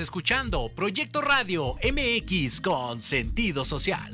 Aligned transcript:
Estás 0.00 0.14
escuchando 0.14 0.72
Proyecto 0.74 1.20
Radio 1.20 1.76
MX 1.84 2.62
con 2.62 3.02
sentido 3.02 3.66
social. 3.66 4.10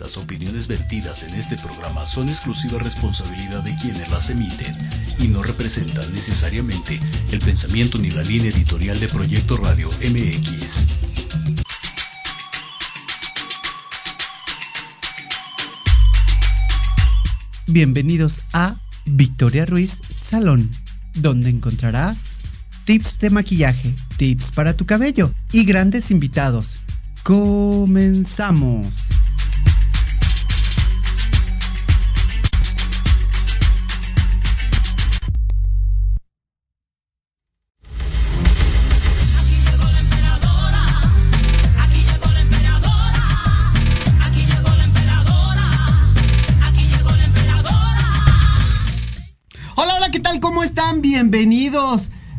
Las 0.00 0.16
opiniones 0.16 0.66
vertidas 0.66 1.22
en 1.22 1.36
este 1.36 1.56
programa 1.58 2.04
son 2.06 2.28
exclusiva 2.28 2.80
responsabilidad 2.80 3.62
de 3.62 3.72
quienes 3.76 4.10
las 4.10 4.30
emiten 4.30 4.76
y 5.20 5.28
no 5.28 5.44
representan 5.44 6.12
necesariamente 6.12 6.98
el 7.30 7.38
pensamiento 7.38 7.98
ni 7.98 8.10
la 8.10 8.22
línea 8.22 8.50
editorial 8.50 8.98
de 8.98 9.06
Proyecto 9.06 9.58
Radio 9.58 9.88
MX. 10.00 10.88
Bienvenidos 17.68 18.40
a 18.52 18.74
Victoria 19.04 19.66
Ruiz 19.66 20.00
Salón, 20.10 20.68
donde 21.14 21.48
encontrarás 21.48 22.38
tips 22.84 23.20
de 23.20 23.30
maquillaje, 23.30 23.94
tips 24.22 24.52
para 24.52 24.76
tu 24.76 24.86
cabello 24.86 25.32
y 25.50 25.64
grandes 25.64 26.12
invitados. 26.12 26.78
Comenzamos. 27.24 29.11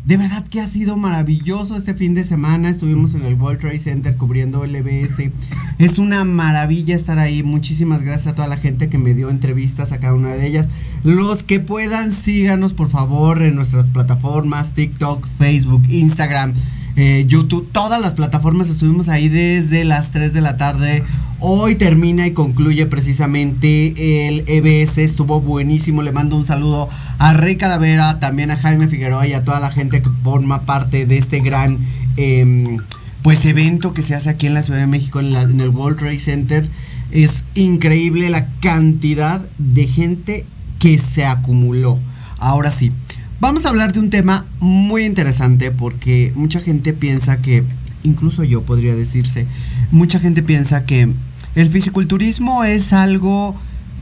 De 0.04 0.18
verdad 0.18 0.46
que 0.46 0.60
ha 0.60 0.68
sido 0.68 0.98
maravilloso 0.98 1.76
este 1.76 1.94
fin 1.94 2.14
de 2.14 2.24
semana. 2.24 2.68
Estuvimos 2.68 3.14
en 3.14 3.24
el 3.24 3.40
World 3.40 3.58
Trade 3.58 3.78
Center 3.78 4.14
cubriendo 4.14 4.66
LBS. 4.66 5.30
Es 5.78 5.96
una 5.96 6.24
maravilla 6.24 6.94
estar 6.94 7.18
ahí. 7.18 7.42
Muchísimas 7.42 8.02
gracias 8.02 8.26
a 8.26 8.34
toda 8.36 8.46
la 8.46 8.58
gente 8.58 8.90
que 8.90 8.98
me 8.98 9.14
dio 9.14 9.30
entrevistas 9.30 9.92
a 9.92 10.00
cada 10.00 10.12
una 10.12 10.34
de 10.34 10.46
ellas. 10.46 10.68
Los 11.04 11.42
que 11.42 11.58
puedan, 11.58 12.12
síganos 12.12 12.74
por 12.74 12.90
favor 12.90 13.42
en 13.42 13.54
nuestras 13.54 13.86
plataformas, 13.86 14.74
TikTok, 14.74 15.26
Facebook, 15.38 15.84
Instagram, 15.88 16.52
eh, 16.96 17.24
YouTube, 17.26 17.68
todas 17.72 18.00
las 18.00 18.12
plataformas. 18.12 18.68
Estuvimos 18.68 19.08
ahí 19.08 19.28
desde 19.28 19.84
las 19.84 20.10
3 20.10 20.32
de 20.32 20.40
la 20.40 20.56
tarde. 20.56 21.02
Hoy 21.40 21.74
termina 21.74 22.26
y 22.26 22.30
concluye 22.30 22.86
precisamente 22.86 24.28
el 24.28 24.44
EBS. 24.46 24.98
Estuvo 24.98 25.40
buenísimo. 25.40 26.02
Le 26.02 26.12
mando 26.12 26.36
un 26.36 26.46
saludo 26.46 26.88
a 27.18 27.34
Rey 27.34 27.56
Calavera, 27.56 28.20
también 28.20 28.50
a 28.50 28.56
Jaime 28.56 28.88
Figueroa 28.88 29.26
y 29.26 29.32
a 29.32 29.44
toda 29.44 29.60
la 29.60 29.70
gente 29.70 30.00
que 30.00 30.10
forma 30.22 30.62
parte 30.62 31.06
de 31.06 31.18
este 31.18 31.40
gran 31.40 31.78
em, 32.16 32.78
pues 33.22 33.44
evento 33.44 33.92
que 33.92 34.02
se 34.02 34.14
hace 34.14 34.30
aquí 34.30 34.46
en 34.46 34.54
la 34.54 34.62
Ciudad 34.62 34.80
de 34.80 34.86
México 34.86 35.20
en, 35.20 35.34
en 35.34 35.60
el 35.60 35.70
World 35.70 35.98
Trade 35.98 36.18
Center. 36.18 36.68
Es 37.10 37.44
increíble 37.54 38.30
la 38.30 38.46
cantidad 38.60 39.46
de 39.58 39.86
gente 39.86 40.46
que 40.78 40.98
se 40.98 41.24
acumuló. 41.24 41.98
Ahora 42.38 42.70
sí, 42.70 42.92
vamos 43.40 43.66
a 43.66 43.68
hablar 43.68 43.92
de 43.92 44.00
un 44.00 44.10
tema 44.10 44.46
muy 44.60 45.04
interesante 45.04 45.70
porque 45.70 46.32
mucha 46.34 46.60
gente 46.60 46.92
piensa 46.92 47.38
que, 47.38 47.64
incluso 48.02 48.44
yo 48.44 48.62
podría 48.62 48.94
decirse, 48.94 49.46
mucha 49.90 50.18
gente 50.18 50.42
piensa 50.42 50.84
que 50.84 51.12
el 51.54 51.70
fisiculturismo 51.70 52.64
es 52.64 52.92
algo 52.92 53.54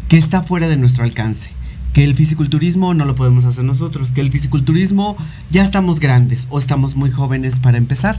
que 0.08 0.18
está 0.18 0.42
fuera 0.42 0.68
de 0.68 0.76
nuestro 0.76 1.04
alcance. 1.04 1.50
Que 1.92 2.04
el 2.04 2.14
fisiculturismo 2.14 2.94
no 2.94 3.04
lo 3.04 3.14
podemos 3.14 3.44
hacer 3.44 3.64
nosotros, 3.64 4.10
que 4.10 4.22
el 4.22 4.30
fisiculturismo 4.30 5.16
ya 5.50 5.62
estamos 5.62 6.00
grandes 6.00 6.46
o 6.48 6.58
estamos 6.58 6.96
muy 6.96 7.10
jóvenes 7.10 7.60
para 7.60 7.76
empezar. 7.76 8.18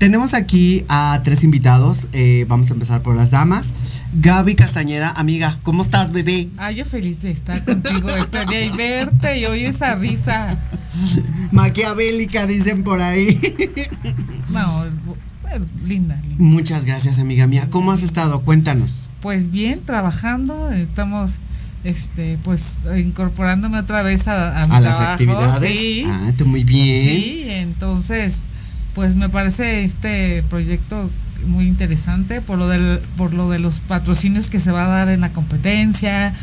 Tenemos 0.00 0.32
aquí 0.32 0.86
a 0.88 1.20
tres 1.24 1.44
invitados, 1.44 2.06
eh, 2.14 2.46
vamos 2.48 2.70
a 2.70 2.72
empezar 2.72 3.02
por 3.02 3.14
las 3.16 3.30
damas. 3.30 3.74
Gaby 4.14 4.54
Castañeda, 4.54 5.10
amiga, 5.10 5.58
¿cómo 5.62 5.82
estás, 5.82 6.10
bebé? 6.10 6.48
Ah, 6.56 6.72
yo 6.72 6.86
feliz 6.86 7.20
de 7.20 7.30
estar 7.30 7.62
contigo 7.66 8.08
este 8.08 8.46
día 8.46 8.64
y 8.64 8.70
verte 8.70 9.38
y 9.38 9.44
oír 9.44 9.66
esa 9.66 9.94
risa. 9.96 10.56
Maquiavélica, 11.52 12.46
dicen 12.46 12.82
por 12.82 13.02
ahí. 13.02 13.38
No, 14.48 14.84
linda, 15.84 16.16
linda. 16.22 16.34
Muchas 16.38 16.86
gracias, 16.86 17.18
amiga 17.18 17.46
mía. 17.46 17.68
¿Cómo 17.68 17.92
has 17.92 18.02
estado? 18.02 18.40
Cuéntanos. 18.40 19.10
Pues 19.20 19.50
bien, 19.50 19.80
trabajando, 19.84 20.70
estamos 20.70 21.32
este 21.84 22.38
pues 22.42 22.78
incorporándome 22.98 23.78
otra 23.78 24.02
vez 24.02 24.28
a, 24.28 24.62
a 24.62 24.66
mi 24.66 24.76
A 24.76 24.80
las 24.80 24.98
actividades. 24.98 25.70
Sí, 25.70 26.04
Ah, 26.06 26.32
tú 26.38 26.46
muy 26.46 26.64
bien. 26.64 27.06
sí, 27.20 27.44
entonces 27.48 28.44
pues 28.94 29.14
me 29.16 29.28
parece 29.28 29.84
este 29.84 30.42
proyecto 30.50 31.08
muy 31.46 31.66
interesante 31.66 32.40
por 32.40 32.58
lo 32.58 32.68
del 32.68 33.00
por 33.16 33.32
lo 33.32 33.48
de 33.50 33.58
los 33.58 33.80
patrocinios 33.80 34.48
que 34.48 34.60
se 34.60 34.70
va 34.72 34.84
a 34.84 34.88
dar 34.88 35.08
en 35.08 35.20
la 35.22 35.30
competencia, 35.30 36.34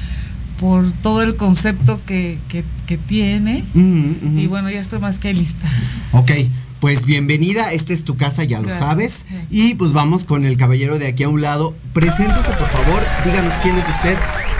por 0.59 0.91
todo 1.03 1.21
el 1.21 1.35
concepto 1.35 2.01
que, 2.05 2.39
que, 2.49 2.63
que 2.87 2.97
tiene 2.97 3.63
y 3.75 4.47
bueno 4.47 4.69
ya 4.71 4.79
estoy 4.79 4.99
más 4.99 5.19
que 5.19 5.33
lista. 5.33 5.67
Ok, 6.13 6.31
pues 6.79 7.05
bienvenida, 7.05 7.71
esta 7.73 7.93
es 7.93 8.03
tu 8.03 8.17
casa, 8.17 8.43
ya 8.43 8.57
lo 8.59 8.65
Gracias. 8.65 8.85
sabes. 8.89 9.25
Y 9.51 9.75
pues 9.75 9.93
vamos 9.93 10.23
con 10.25 10.45
el 10.45 10.57
caballero 10.57 10.97
de 10.99 11.07
aquí 11.07 11.23
a 11.23 11.29
un 11.29 11.41
lado. 11.41 11.75
Preséntese, 11.93 12.49
por 12.57 12.67
favor, 12.69 13.01
díganos 13.25 13.53
quién 13.61 13.75
es 13.77 13.85
usted, 13.87 14.15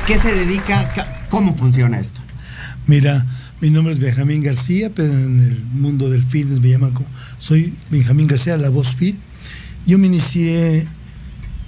qué 0.07 0.19
se 0.19 0.35
dedica, 0.35 0.83
ca- 0.95 1.07
cómo 1.29 1.55
funciona 1.55 1.99
esto. 1.99 2.19
Mira, 2.85 3.25
mi 3.59 3.71
nombre 3.71 3.91
es 3.91 3.99
Benjamín 3.99 4.43
García, 4.43 4.91
pero 4.93 5.11
en 5.11 5.41
el 5.41 5.65
mundo 5.73 6.09
del 6.09 6.23
fitness 6.23 6.59
me 6.59 6.69
llaman 6.69 6.93
como. 6.93 7.07
Soy 7.39 7.73
Benjamín 7.89 8.27
García, 8.27 8.55
la 8.57 8.69
voz 8.69 8.95
fit. 8.95 9.15
Yo 9.87 9.97
me 9.97 10.07
inicié 10.07 10.87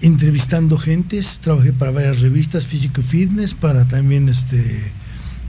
entrevistando 0.02 0.78
gentes, 0.78 1.40
trabajé 1.42 1.74
para 1.74 1.92
varias 1.92 2.20
revistas, 2.20 2.68
Físico 2.68 3.02
y 3.02 3.04
Fitness, 3.04 3.54
para 3.54 3.88
también 3.88 4.30
este. 4.30 4.58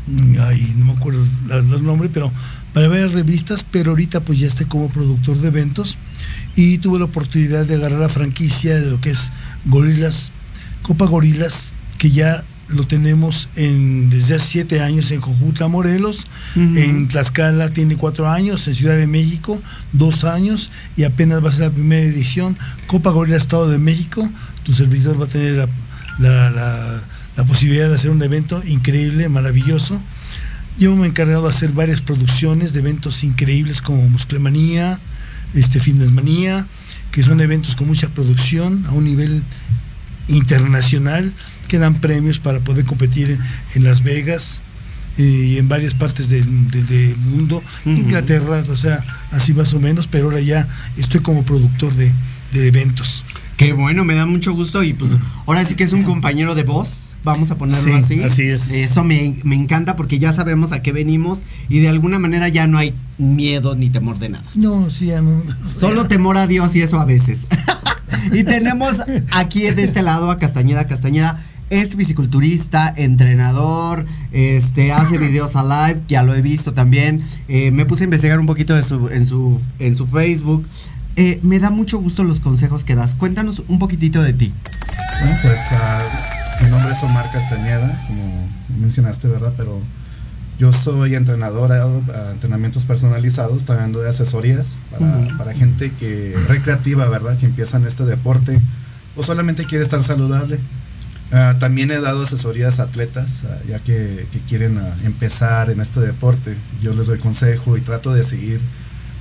mm, 0.06 0.36
Ay, 0.40 0.74
no 0.78 0.86
me 0.86 0.92
acuerdo 0.92 1.24
los 1.48 1.82
nombres, 1.82 2.10
pero 2.14 2.32
para 2.72 2.88
varias 2.88 3.12
revistas, 3.12 3.64
pero 3.70 3.90
ahorita 3.90 4.20
pues 4.20 4.38
ya 4.38 4.46
estoy 4.46 4.66
como 4.66 4.88
productor 4.88 5.38
de 5.40 5.48
eventos 5.48 5.98
y 6.56 6.78
tuve 6.78 6.98
la 6.98 7.04
oportunidad 7.06 7.66
de 7.66 7.74
agarrar 7.74 8.00
la 8.00 8.08
franquicia 8.08 8.80
de 8.80 8.90
lo 8.90 9.00
que 9.00 9.10
es 9.10 9.30
Gorilas, 9.66 10.30
Copa 10.82 11.04
Gorilas, 11.04 11.74
que 11.98 12.10
ya 12.10 12.44
lo 12.70 12.84
tenemos 12.86 13.48
en, 13.56 14.10
desde 14.10 14.36
hace 14.36 14.47
siete 14.47 14.81
años 14.81 15.10
en 15.10 15.20
Jojutla, 15.20 15.69
Morelos, 15.69 16.26
en 16.56 17.08
Tlaxcala 17.08 17.70
tiene 17.70 17.96
cuatro 17.96 18.28
años, 18.31 18.67
en 18.69 18.75
Ciudad 18.75 18.96
de 18.96 19.06
México 19.06 19.61
dos 19.93 20.25
años 20.25 20.70
y 20.96 21.05
apenas 21.05 21.44
va 21.44 21.49
a 21.49 21.52
ser 21.52 21.62
la 21.67 21.70
primera 21.70 22.02
edición. 22.02 22.56
Copa 22.87 23.11
Gorila 23.11 23.37
Estado 23.37 23.69
de 23.69 23.78
México, 23.78 24.28
tu 24.64 24.72
servidor 24.72 25.20
va 25.20 25.25
a 25.25 25.28
tener 25.28 25.55
la, 25.55 25.69
la- 26.19 26.50
la- 26.50 27.02
la 27.37 27.44
posibilidad 27.44 27.88
de 27.88 27.94
hacer 27.94 28.11
un 28.11 28.22
evento 28.22 28.61
increíble, 28.67 29.28
maravilloso. 29.28 30.00
Yo 30.78 30.94
me 30.96 31.06
he 31.06 31.08
encargado 31.08 31.44
de 31.44 31.50
hacer 31.50 31.70
varias 31.72 32.00
producciones 32.00 32.72
de 32.72 32.81
eventos 32.81 33.22
increíbles 33.25 33.81
como 33.81 34.02
Musclemanía, 34.08 34.99
este 35.55 35.81
Fitnessmanía, 35.81 36.67
que 37.12 37.22
son 37.22 37.40
eventos 37.40 37.76
con 37.76 37.87
mucha 37.87 38.08
producción 38.08 38.84
a 38.88 38.93
un 38.93 39.05
nivel 39.05 39.43
internacional 40.28 41.32
que 41.70 41.78
dan 41.78 41.94
premios 42.00 42.38
para 42.38 42.58
poder 42.61 42.84
competir 42.84 43.31
en, 43.31 43.38
en 43.76 43.84
Las 43.84 44.02
Vegas 44.02 44.61
eh, 45.19 45.22
y 45.22 45.58
en 45.58 45.69
varias 45.69 45.94
partes 45.94 46.28
del, 46.28 46.44
del- 46.70 46.87
del 46.87 47.17
mundo. 47.17 47.62
Inglaterra, 47.87 48.64
o 48.69 48.76
sea, 48.76 49.05
así 49.31 49.55
más 49.55 49.72
o 49.75 49.81
menos, 49.81 50.06
pero 50.08 50.26
ahora 50.26 50.40
ya 50.40 50.69
estoy 50.96 51.20
como 51.20 51.44
productor 51.44 51.94
de, 51.94 52.11
de 52.52 52.67
eventos. 52.67 53.25
Qué 53.56 53.72
bueno, 53.75 54.05
me 54.05 54.14
da 54.14 54.25
mucho 54.26 54.52
gusto 54.55 54.82
y 54.82 54.94
pues 54.94 55.12
ahora 55.46 55.64
sí 55.64 55.75
que 55.75 55.84
es 55.84 55.93
un 55.93 56.02
compañero 56.02 56.55
de 56.55 56.62
voz, 56.62 57.11
vamos 57.25 57.50
a 57.50 57.56
ponerlo 57.56 57.84
Sí, 57.84 57.93
así. 57.93 58.22
así 58.22 58.43
es. 58.44 58.70
Eso 58.72 59.05
me, 59.05 59.37
me 59.44 59.55
encanta 59.55 59.96
porque 59.96 60.19
ya 60.19 60.32
sabemos 60.32 60.72
a 60.72 60.81
qué 60.81 60.93
venimos 60.93 61.40
y 61.69 61.81
de 61.81 61.90
alguna 61.90 62.19
manera 62.19 62.49
ya 62.49 62.67
no 62.67 62.78
hay 62.78 62.94
miedo 63.19 63.76
ni 63.76 63.90
temor 63.90 64.19
de 64.19 64.31
nada. 64.31 64.44
No, 64.55 64.88
sí, 64.88 65.06
ya 65.06 65.20
no. 65.20 65.43
Solo 65.62 66.06
temor 66.06 66.38
a 66.38 66.46
Dios 66.46 66.75
y 66.75 66.81
eso 66.81 66.99
a 66.99 67.05
veces. 67.05 67.40
y 68.32 68.44
tenemos 68.44 68.94
aquí 69.31 69.61
de 69.70 69.84
este 69.84 70.02
lado 70.02 70.31
a 70.31 70.38
Castañeda. 70.38 70.87
Castañeda, 70.87 71.44
es 71.70 71.94
fisiculturista, 71.94 72.93
entrenador, 72.96 74.05
este, 74.32 74.93
hace 74.93 75.19
videos 75.19 75.56
a 75.56 75.62
live, 75.62 76.02
ya 76.08 76.22
lo 76.22 76.34
he 76.34 76.43
visto 76.43 76.75
también. 76.75 77.22
Eh, 77.49 77.70
me 77.70 77.87
puse 77.87 78.02
a 78.02 78.06
investigar 78.06 78.38
un 78.38 78.46
poquito 78.46 78.75
de 78.75 78.82
su, 78.82 79.08
en, 79.08 79.26
su, 79.26 79.61
en 79.78 79.96
su 79.96 80.06
Facebook. 80.06 80.67
Eh, 81.17 81.38
me 81.43 81.58
da 81.58 81.70
mucho 81.70 81.99
gusto 81.99 82.25
los 82.25 82.40
consejos 82.40 82.84
que 82.84 82.94
das. 82.94 83.14
Cuéntanos 83.14 83.62
un 83.69 83.78
poquitito 83.78 84.22
de 84.22 84.32
ti. 84.32 84.52
Bueno, 85.20 85.37
pues 85.43 85.58
ah, 85.72 86.02
mi 86.62 86.70
nombre 86.70 86.93
es 86.93 87.02
Omar 87.02 87.25
Castañeda, 87.32 88.05
como 88.06 88.49
mencionaste, 88.81 89.28
¿verdad? 89.28 89.52
Pero 89.56 89.81
yo 90.58 90.72
soy 90.72 91.14
entrenador, 91.14 91.72
ah, 91.72 92.31
entrenamientos 92.32 92.84
personalizados, 92.84 93.64
también 93.64 93.93
doy 93.93 94.08
asesorías 94.08 94.81
para, 94.90 95.38
para 95.38 95.55
gente 95.55 95.93
que 95.93 96.34
recreativa, 96.49 97.06
¿verdad? 97.08 97.38
Que 97.38 97.46
empieza 97.46 97.76
en 97.76 97.87
este 97.87 98.05
deporte 98.05 98.61
o 99.17 99.22
solamente 99.22 99.64
quiere 99.64 99.84
estar 99.84 100.02
saludable. 100.02 100.58
Ah, 101.32 101.56
también 101.61 101.91
he 101.91 102.00
dado 102.00 102.23
asesorías 102.25 102.81
a 102.81 102.85
atletas, 102.85 103.44
ah, 103.49 103.56
ya 103.69 103.79
que, 103.79 104.27
que 104.32 104.38
quieren 104.49 104.79
ah, 104.79 104.94
empezar 105.05 105.71
en 105.71 105.81
este 105.81 106.00
deporte. 106.00 106.56
Yo 106.82 106.93
les 106.94 107.06
doy 107.06 107.19
consejo 107.19 107.77
y 107.77 107.81
trato 107.81 108.12
de 108.12 108.25
seguir 108.25 108.61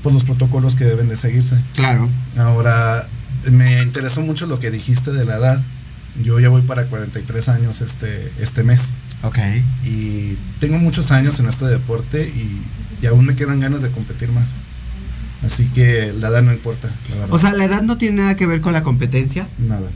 por 0.02 0.14
los 0.14 0.24
protocolos 0.24 0.76
que 0.76 0.86
deben 0.86 1.10
de 1.10 1.18
seguirse. 1.18 1.56
Claro. 1.76 2.10
Ahora, 2.38 3.08
me 3.52 3.82
interesó 3.84 4.22
mucho 4.22 4.48
lo 4.48 4.60
que 4.60 4.72
dijiste 4.72 5.12
de 5.12 5.26
la 5.26 5.38
edad. 5.38 5.62
Yo 6.24 6.40
ya 6.40 6.50
voy 6.50 6.64
para 6.64 6.86
43 6.86 7.50
años 7.50 7.82
este, 7.82 8.32
este 8.40 8.64
mes 8.64 8.96
Ok. 9.24 9.38
y 9.86 10.36
tengo 10.60 10.78
muchos 10.80 11.12
años 11.12 11.40
en 11.40 11.48
este 11.48 11.66
deporte 11.66 12.28
y, 12.28 12.62
y 13.02 13.06
aún 13.06 13.26
me 13.26 13.36
quedan 13.36 13.60
ganas 13.60 13.84
de 13.84 13.92
competir 13.92 14.32
más. 14.32 14.58
Así 15.46 15.66
que 15.68 16.12
la 16.20 16.28
edad 16.30 16.42
no 16.42 16.52
importa, 16.52 16.90
la. 17.18 17.34
O 17.34 17.40
sea, 17.40 17.54
la 17.54 17.64
edad 17.64 17.82
no 17.84 17.98
tiene 17.98 18.18
nada 18.24 18.36
que 18.36 18.46
ver 18.48 18.60
con 18.60 18.74
la 18.74 18.82
competencia. 18.82 19.48
nada. 19.60 19.88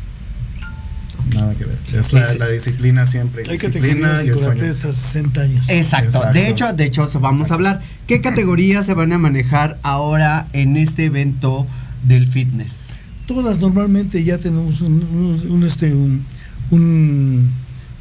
Nada 1.34 1.54
que 1.56 1.66
ver. 1.66 1.78
Es 1.94 2.12
la, 2.14 2.34
la 2.36 2.48
disciplina 2.50 3.06
siempre. 3.06 3.44
Hay 3.50 3.58
disciplina 3.58 4.10
categorías 4.10 4.76
hasta 4.86 4.94
60 4.94 5.42
años. 5.42 5.70
Exacto. 5.70 6.08
Exacto. 6.18 6.34
De 6.34 6.50
hecho, 6.50 6.74
de 6.74 6.84
hecho, 6.86 7.06
eso 7.06 7.20
vamos 7.20 7.52
a 7.52 7.54
hablar. 7.54 7.82
¿Qué 8.08 8.22
categorías 8.22 8.86
se 8.86 8.94
van 8.94 9.14
a 9.14 9.18
manejar 9.18 9.80
ahora 9.84 10.48
en 10.54 10.76
este 10.78 11.06
evento 11.06 11.66
del 12.04 12.28
fitness? 12.28 12.88
Todas 13.28 13.60
normalmente 13.62 14.24
ya 14.24 14.38
tenemos 14.38 14.82
un, 14.82 15.02
un- 15.04 15.52
un, 15.52 15.64
este, 15.64 15.94
un, 15.94 16.26
un 16.72 17.50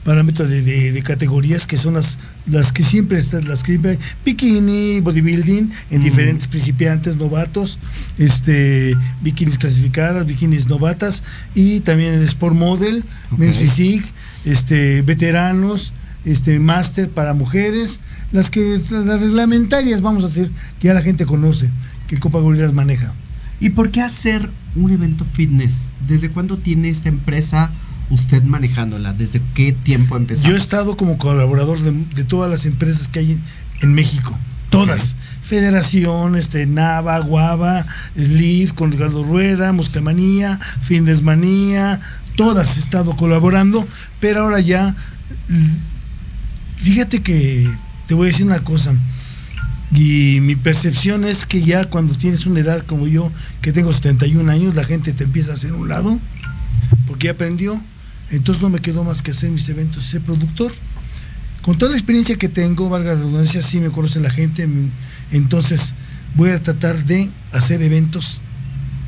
parámetro 0.05 0.49
de, 0.49 0.63
de- 0.63 0.93
de 0.93 1.03
categorías 1.03 1.67
que 1.67 1.77
son 1.79 1.95
las, 1.95 2.19
las 2.47 2.73
que 2.73 2.83
siempre 2.83 3.19
están, 3.19 3.47
las 3.47 3.63
que 3.63 3.73
siempre, 3.73 3.99
bikini, 4.25 5.01
bodybuilding, 5.01 5.71
en 5.91 6.01
Mm. 6.01 6.05
diferentes 6.05 6.47
principiantes, 6.49 7.17
novatos, 7.17 7.79
este, 8.19 8.95
bikinis 9.23 9.59
clasificadas, 9.59 10.27
bikinis 10.27 10.69
novatas, 10.69 11.23
y 11.55 11.81
también 11.81 12.15
el 12.15 12.23
sport 12.23 12.57
model, 12.57 13.05
men's 13.37 13.59
physique, 13.59 14.07
este, 14.45 15.03
veteranos, 15.03 15.95
este, 16.25 16.59
máster 16.59 17.09
para 17.09 17.35
mujeres, 17.35 18.01
las 18.33 18.51
que, 18.51 18.81
las 18.91 19.21
reglamentarias, 19.21 20.01
vamos 20.01 20.25
a 20.25 20.27
hacer, 20.27 20.51
que 20.81 20.89
ya 20.89 20.95
la 20.95 21.03
gente 21.03 21.27
conoce, 21.27 21.71
que 22.09 22.19
Copa 22.19 22.39
Gorilas 22.41 22.73
maneja. 22.73 23.13
¿Y 23.61 23.71
por 23.71 23.91
qué 23.91 24.01
hacer 24.03 24.51
un 24.75 24.91
evento 24.91 25.25
fitness? 25.33 25.75
¿Desde 26.09 26.29
cuándo 26.29 26.59
tiene 26.59 26.89
esta 26.89 27.09
empresa 27.09 27.71
usted 28.13 28.43
manejándola? 28.43 29.13
¿Desde 29.13 29.41
qué 29.55 29.73
tiempo 29.73 30.17
empezó? 30.17 30.47
Yo 30.47 30.55
he 30.55 30.59
estado 30.59 30.97
como 30.97 31.19
colaborador 31.19 31.81
de, 31.81 31.93
de 32.15 32.25
todas 32.25 32.51
las 32.51 32.67
empresas 32.67 33.09
que 33.09 33.21
hay 33.21 33.41
en, 33.81 33.95
México. 33.95 34.39
Todas. 34.71 35.17
Federación, 35.43 36.37
este, 36.37 36.67
Nava, 36.67 37.19
Guava, 37.19 37.85
Live, 38.15 38.73
con 38.75 38.93
Ricardo 38.93 39.25
Rueda, 39.25 39.73
Muscamanía, 39.73 40.61
Findesmanía, 40.83 42.01
todas 42.37 42.77
he 42.77 42.81
estado 42.81 43.17
colaborando, 43.17 43.87
pero 44.21 44.43
ahora 44.43 44.61
ya, 44.61 44.95
fíjate 46.77 47.23
que 47.23 47.69
te 48.07 48.15
voy 48.15 48.29
a 48.29 48.31
decir 48.33 48.47
una 48.47 48.61
cosa, 48.61 48.95
y 49.93 50.39
mi 50.41 50.57
percepción 50.57 51.25
es 51.25 51.45
que 51.45 51.63
ya 51.63 51.85
cuando 51.85 52.15
tienes 52.15 52.47
una 52.47 52.61
edad 52.61 52.83
como 52.87 53.07
yo, 53.07 53.31
que 53.61 53.73
tengo 53.73 53.93
71 53.93 54.51
años, 54.51 54.75
la 54.75 54.85
gente 54.85 55.13
te 55.13 55.25
empieza 55.25 55.51
a 55.51 55.55
hacer 55.55 55.75
un 55.75 55.89
lado, 55.89 56.19
porque 57.07 57.27
ya 57.27 57.33
aprendió, 57.33 57.79
entonces 58.33 58.63
no 58.63 58.71
me 58.71 58.81
quedó 58.81 59.05
más 59.05 59.23
que 59.23 59.31
hacer 59.31 59.51
mis 59.51 59.69
eventos 59.69 60.05
y 60.05 60.09
ser 60.09 60.23
productor. 60.23 60.73
Con 61.61 61.79
toda 61.79 61.93
la 61.93 61.97
experiencia 61.97 62.37
que 62.37 62.49
tengo, 62.49 62.89
valga 62.89 63.13
la 63.13 63.19
redundancia, 63.21 63.63
sí 63.63 63.79
me 63.79 63.91
conoce 63.91 64.19
la 64.21 64.31
gente, 64.31 64.67
mm, 64.67 64.91
entonces 65.31 65.95
voy 66.35 66.51
a 66.51 66.63
tratar 66.63 67.05
de 67.05 67.31
hacer 67.53 67.83
eventos 67.83 68.41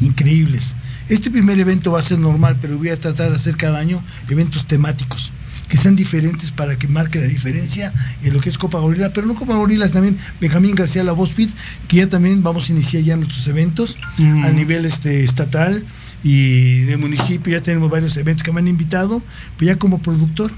increíbles. 0.01 0.77
Este 1.09 1.31
primer 1.31 1.59
evento 1.59 1.93
va 1.93 1.99
a 1.99 2.03
ser 2.03 2.19
normal, 2.19 2.59
pero 2.61 2.79
voy 2.79 2.91
a 2.91 3.01
tratar 3.01 3.31
de 3.31 3.37
hacer 3.37 3.57
cada 3.57 3.79
año 3.79 4.03
eventos 4.29 4.67
temáticos 4.67 5.33
que 5.75 5.79
sean 5.81 5.97
diferentes 5.97 6.53
para 6.53 6.79
que 6.79 6.87
marque 6.87 7.19
la 7.19 7.27
diferencia 7.27 7.93
en 8.23 8.33
lo 8.33 8.41
que 8.41 8.49
es 8.49 8.59
Copa 8.59 8.79
Gorila, 8.79 9.13
pero 9.13 9.27
no 9.27 9.35
Copa 9.35 9.57
Gorila, 9.57 9.85
es 9.85 9.91
también 9.91 10.17
Benjamín 10.41 10.77
García 10.77 11.03
La 11.03 11.11
Voz 11.11 11.35
Fit, 11.35 11.51
que 11.89 11.97
ya 11.97 12.09
también 12.09 12.45
vamos 12.45 12.69
a 12.69 12.73
iniciar 12.73 13.03
ya 13.03 13.17
nuestros 13.17 13.45
eventos 13.49 13.99
Mm. 14.19 14.45
a 14.45 14.51
nivel 14.51 14.85
este 14.85 15.25
estatal 15.25 15.85
y 16.23 16.83
de 16.83 16.97
municipio, 16.97 17.53
ya 17.53 17.61
tenemos 17.61 17.91
varios 17.91 18.17
eventos 18.17 18.45
que 18.45 18.53
me 18.53 18.61
han 18.61 18.69
invitado, 18.69 19.21
pues 19.57 19.67
ya 19.67 19.75
como 19.75 19.99
productor, 20.01 20.53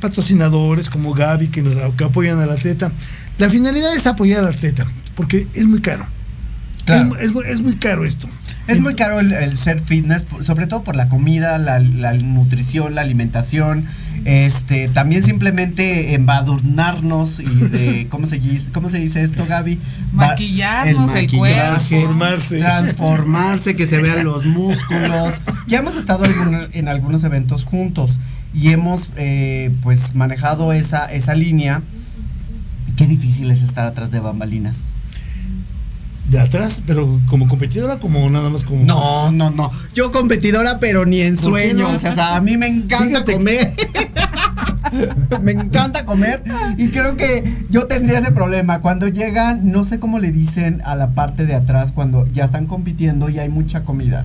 patrocinadores 0.00 0.88
como 0.90 1.12
Gaby 1.12 1.48
que 1.48 1.62
nos 1.62 1.74
que 1.96 2.04
apoyan 2.04 2.38
al 2.38 2.52
atleta. 2.52 2.92
La 3.38 3.50
finalidad 3.50 3.92
es 3.96 4.06
apoyar 4.06 4.44
al 4.44 4.54
atleta, 4.54 4.86
porque 5.16 5.48
es 5.54 5.66
muy 5.66 5.80
caro. 5.80 6.06
Claro. 6.84 7.16
Es, 7.16 7.32
es 7.32 7.46
es 7.46 7.60
muy 7.62 7.74
caro 7.74 8.04
esto. 8.04 8.28
Es 8.72 8.80
muy 8.80 8.94
caro 8.94 9.20
el, 9.20 9.32
el 9.32 9.56
ser 9.56 9.80
fitness, 9.80 10.22
por- 10.24 10.44
sobre 10.44 10.66
todo 10.66 10.82
por 10.82 10.96
la 10.96 11.08
comida, 11.08 11.58
la, 11.58 11.78
la 11.80 12.12
nutrición, 12.14 12.94
la 12.94 13.00
alimentación. 13.02 13.86
Este, 14.24 14.86
también 14.88 15.24
simplemente 15.24 16.14
embadurnarnos 16.14 17.40
y 17.40 17.44
de, 17.44 18.06
¿cómo 18.10 18.26
se 18.26 18.38
dice, 18.38 18.70
cómo 18.72 18.88
se 18.88 18.98
dice 18.98 19.22
esto, 19.22 19.46
Gaby? 19.46 19.78
Maquillarnos 20.12 21.14
el 21.14 21.22
maquillaje, 21.24 21.96
Transformarse. 21.96 22.58
Transformarse, 22.60 23.74
que 23.76 23.86
se 23.88 24.00
vean 24.00 24.24
los 24.24 24.44
músculos. 24.46 25.32
Ya 25.66 25.78
hemos 25.78 25.96
estado 25.96 26.24
en 26.72 26.88
algunos 26.88 27.24
eventos 27.24 27.64
juntos 27.64 28.18
y 28.54 28.68
hemos 28.68 29.08
eh, 29.16 29.70
pues 29.82 30.14
manejado 30.14 30.72
esa, 30.72 31.04
esa 31.06 31.34
línea. 31.34 31.82
Qué 32.96 33.06
difícil 33.06 33.50
es 33.50 33.62
estar 33.62 33.86
atrás 33.86 34.10
de 34.10 34.20
bambalinas. 34.20 34.76
De 36.32 36.40
atrás, 36.40 36.82
pero 36.86 37.20
como 37.28 37.46
competidora, 37.46 37.98
como 37.98 38.28
nada 38.30 38.48
más 38.48 38.64
como. 38.64 38.82
No, 38.84 39.30
no, 39.32 39.50
no. 39.50 39.70
Yo 39.94 40.10
competidora, 40.12 40.78
pero 40.80 41.04
ni 41.04 41.20
en 41.20 41.36
¿Por 41.36 41.44
qué 41.44 41.50
sueños. 41.72 42.02
no? 42.02 42.10
O 42.10 42.14
sea, 42.14 42.36
a 42.36 42.40
mí 42.40 42.56
me 42.56 42.66
encanta 42.66 43.22
Fíjate 43.22 43.32
que- 43.32 43.36
comer. 43.38 43.74
me 45.42 45.52
encanta 45.52 46.04
comer. 46.06 46.42
Y 46.78 46.88
creo 46.88 47.16
que 47.18 47.66
yo 47.68 47.86
tendría 47.86 48.18
ese 48.20 48.32
problema. 48.32 48.80
Cuando 48.80 49.08
llegan, 49.08 49.70
no 49.72 49.84
sé 49.84 50.00
cómo 50.00 50.18
le 50.18 50.32
dicen 50.32 50.80
a 50.86 50.96
la 50.96 51.10
parte 51.10 51.44
de 51.44 51.54
atrás 51.54 51.92
cuando 51.92 52.26
ya 52.32 52.44
están 52.44 52.66
compitiendo 52.66 53.28
y 53.28 53.38
hay 53.38 53.48
mucha 53.50 53.84
comida. 53.84 54.24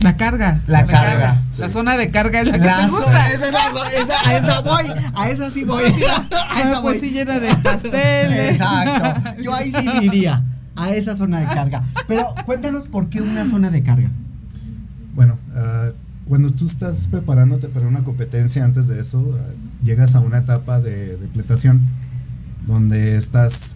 La 0.00 0.16
carga. 0.16 0.60
La 0.66 0.86
carga, 0.86 1.42
La 1.58 1.68
zona 1.68 1.98
de 1.98 2.10
carga 2.10 2.40
es 2.40 2.46
la 2.48 2.58
que 2.58 2.64
La 2.64 2.80
te 2.86 2.86
gusta. 2.88 3.28
esa 3.30 3.46
es 3.46 3.52
la 3.52 3.60
zo- 3.60 3.86
esa- 4.04 4.26
a 4.26 4.36
esa 4.38 4.60
voy. 4.62 4.84
A 5.14 5.28
esa 5.28 5.50
sí 5.50 5.64
voy. 5.64 5.82
A 5.84 5.88
esa 5.90 6.26
Ah, 6.30 6.80
voy. 6.80 6.82
pues 6.82 7.00
sí 7.00 7.10
llena 7.10 7.38
de 7.38 7.54
pasteles. 7.56 8.52
Exacto. 8.52 9.42
Yo 9.42 9.54
ahí 9.54 9.70
sí 9.78 9.86
iría. 10.02 10.42
A 10.80 10.94
esa 10.94 11.16
zona 11.16 11.40
de 11.40 11.46
carga. 11.46 11.84
Pero 12.08 12.26
cuéntanos 12.46 12.88
por 12.88 13.08
qué 13.08 13.20
una 13.20 13.48
zona 13.48 13.70
de 13.70 13.82
carga. 13.82 14.10
Bueno, 15.14 15.38
ah, 15.54 15.90
cuando 16.26 16.50
tú 16.52 16.64
estás 16.64 17.08
preparándote 17.08 17.68
para 17.68 17.86
una 17.86 18.02
competencia, 18.04 18.64
antes 18.64 18.88
de 18.88 19.00
eso, 19.00 19.36
ah, 19.38 19.52
llegas 19.84 20.14
a 20.14 20.20
una 20.20 20.38
etapa 20.38 20.80
de 20.80 21.16
depletación 21.16 21.80
donde 22.66 23.16
estás 23.16 23.74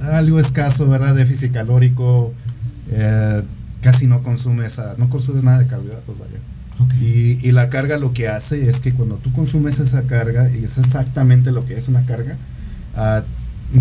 algo 0.00 0.38
escaso, 0.38 0.88
¿verdad? 0.88 1.14
Déficit 1.14 1.52
calórico, 1.52 2.32
eh, 2.90 3.42
casi 3.82 4.06
no 4.06 4.22
consumes, 4.22 4.80
no 4.96 5.10
consumes 5.10 5.44
nada 5.44 5.58
de 5.58 5.66
carbohidratos, 5.66 6.18
vaya. 6.18 6.38
Y, 7.00 7.38
y 7.46 7.52
la 7.52 7.68
carga 7.68 7.98
lo 7.98 8.12
que 8.12 8.28
hace 8.28 8.68
es 8.68 8.80
que 8.80 8.92
cuando 8.92 9.16
tú 9.16 9.32
consumes 9.32 9.78
esa 9.78 10.02
carga, 10.02 10.50
y 10.50 10.64
es 10.64 10.78
exactamente 10.78 11.52
lo 11.52 11.66
que 11.66 11.76
es 11.76 11.88
una 11.88 12.04
carga, 12.04 12.36
ah, 12.96 13.22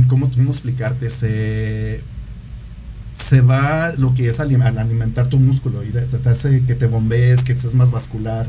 ¿cómo, 0.08 0.29
cómo 0.29 0.51
explicarte? 0.51 1.10
Se, 1.10 2.01
se 3.21 3.41
va 3.41 3.93
lo 3.97 4.13
que 4.13 4.27
es 4.29 4.39
al 4.39 4.49
alimentar 4.77 5.27
tu 5.27 5.37
músculo 5.39 5.83
y 5.83 5.89
te 5.89 6.29
hace 6.29 6.61
que 6.63 6.75
te 6.75 6.87
bombees, 6.87 7.43
que 7.43 7.51
estés 7.53 7.75
más 7.75 7.91
vascular 7.91 8.47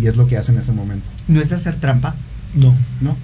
y 0.00 0.06
es 0.06 0.16
lo 0.16 0.26
que 0.26 0.36
hace 0.36 0.52
en 0.52 0.58
ese 0.58 0.72
momento. 0.72 1.08
¿No 1.28 1.40
es 1.40 1.52
hacer 1.52 1.76
trampa? 1.76 2.14
No, 2.54 2.74
¿No? 3.00 3.16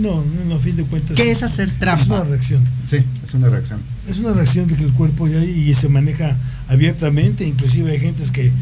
no, 0.00 0.22
no, 0.48 0.54
a 0.54 0.58
fin 0.58 0.76
de 0.76 0.84
cuentas. 0.84 1.16
¿Qué 1.16 1.30
es 1.30 1.42
hacer 1.42 1.68
Es 1.68 1.74
una 1.74 1.80
trampa? 1.80 2.24
reacción. 2.24 2.64
Sí, 2.86 2.98
es 3.22 3.34
una 3.34 3.48
reacción. 3.48 3.80
Es 4.08 4.18
una 4.18 4.34
reacción 4.34 4.66
de 4.68 4.76
que 4.76 4.84
el 4.84 4.92
cuerpo 4.92 5.26
ya 5.28 5.42
y 5.42 5.72
se 5.74 5.88
maneja 5.88 6.36
abiertamente, 6.68 7.46
inclusive 7.46 7.92
hay 7.92 8.00
gentes 8.00 8.30
que, 8.30 8.52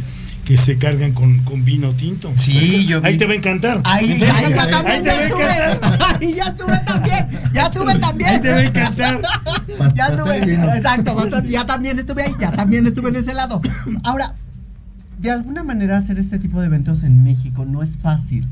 que 0.44 0.56
se 0.58 0.76
cargan 0.78 1.12
con, 1.12 1.38
con 1.44 1.64
vino 1.64 1.90
tinto. 1.92 2.32
Sí, 2.36 2.58
Ahí- 2.58 2.86
yo 2.86 3.00
vi- 3.00 3.08
Ahí 3.08 3.16
te 3.16 3.26
va 3.26 3.32
a 3.32 3.36
encantar. 3.36 3.80
Ahí, 3.84 4.10
Ahí, 4.12 4.12
ahí, 4.12 4.52
ya 4.54 4.62
ahí 4.62 4.70
también 4.70 5.02
te 5.02 5.08
ya 5.08 5.16
va 5.16 5.24
encantar. 5.24 5.80
Ahí 6.20 6.32
ya 6.34 6.44
estuve 6.44 6.78
también. 6.84 7.26
Ya 7.52 7.62
estuve 7.66 7.94
también. 7.98 8.30
Ahí 8.30 8.40
te 8.40 8.48
va 8.50 8.56
a 8.56 8.62
encantar. 8.64 9.20
Ya 9.94 10.06
estuve. 10.08 10.54
Exacto, 10.76 11.14
bastante, 11.14 11.48
ya 11.50 11.66
también 11.66 11.98
estuve 11.98 12.22
ahí. 12.22 12.32
Ya 12.38 12.50
también 12.52 12.86
estuve 12.86 13.08
en 13.10 13.16
ese 13.16 13.34
lado. 13.34 13.60
Ahora, 14.04 14.34
de 15.18 15.30
alguna 15.30 15.62
manera 15.64 15.96
hacer 15.96 16.18
este 16.18 16.38
tipo 16.38 16.60
de 16.60 16.66
eventos 16.66 17.02
en 17.02 17.24
México 17.24 17.64
no 17.64 17.82
es 17.82 17.96
fácil. 17.96 18.46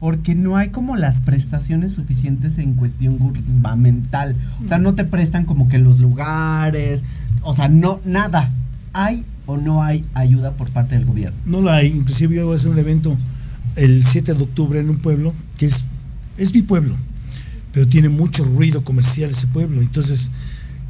porque 0.00 0.34
no 0.34 0.56
hay 0.56 0.70
como 0.70 0.96
las 0.96 1.20
prestaciones 1.20 1.92
suficientes 1.92 2.58
en 2.58 2.74
cuestión 2.74 3.18
gubernamental. 3.18 4.34
O 4.64 4.66
sea, 4.66 4.78
no 4.78 4.94
te 4.96 5.04
prestan 5.04 5.44
como 5.44 5.68
que 5.68 5.78
los 5.78 6.00
lugares, 6.00 7.02
o 7.42 7.54
sea, 7.54 7.68
no, 7.68 8.00
nada. 8.04 8.50
¿Hay 8.94 9.24
o 9.46 9.56
no 9.56 9.82
hay 9.82 10.04
ayuda 10.14 10.52
por 10.52 10.70
parte 10.70 10.94
del 10.96 11.04
gobierno? 11.04 11.36
No 11.46 11.60
la 11.62 11.76
hay, 11.76 11.88
inclusive 11.88 12.36
yo 12.36 12.46
voy 12.46 12.54
a 12.54 12.56
hacer 12.56 12.70
un 12.70 12.78
evento 12.78 13.16
el 13.76 14.04
7 14.04 14.34
de 14.34 14.42
octubre 14.42 14.78
en 14.80 14.90
un 14.90 14.98
pueblo 14.98 15.32
que 15.58 15.66
es, 15.66 15.84
es 16.38 16.52
mi 16.54 16.62
pueblo, 16.62 16.94
pero 17.72 17.86
tiene 17.86 18.08
mucho 18.08 18.44
ruido 18.44 18.82
comercial 18.84 19.30
ese 19.30 19.46
pueblo. 19.46 19.80
Entonces, 19.80 20.30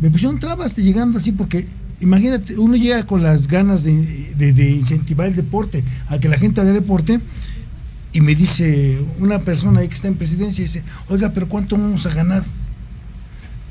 me 0.00 0.10
pusieron 0.10 0.38
trabas 0.40 0.76
llegando 0.76 1.18
así 1.18 1.32
porque, 1.32 1.66
imagínate, 2.00 2.58
uno 2.58 2.74
llega 2.76 3.04
con 3.06 3.22
las 3.22 3.46
ganas 3.48 3.84
de, 3.84 3.94
de- 4.36 4.52
de 4.52 4.70
incentivar 4.70 5.26
el 5.28 5.36
deporte, 5.36 5.84
a 6.08 6.18
que 6.18 6.28
la 6.28 6.38
gente 6.38 6.60
haga 6.60 6.72
deporte, 6.72 7.20
y 8.12 8.20
me 8.20 8.34
dice 8.34 8.98
una 9.20 9.38
persona 9.38 9.80
ahí 9.80 9.88
que 9.88 9.94
está 9.94 10.08
en 10.08 10.16
presidencia, 10.16 10.62
dice, 10.64 10.82
oiga, 11.08 11.30
pero 11.30 11.48
¿cuánto 11.48 11.76
vamos 11.78 12.04
a 12.06 12.10
ganar? 12.10 12.44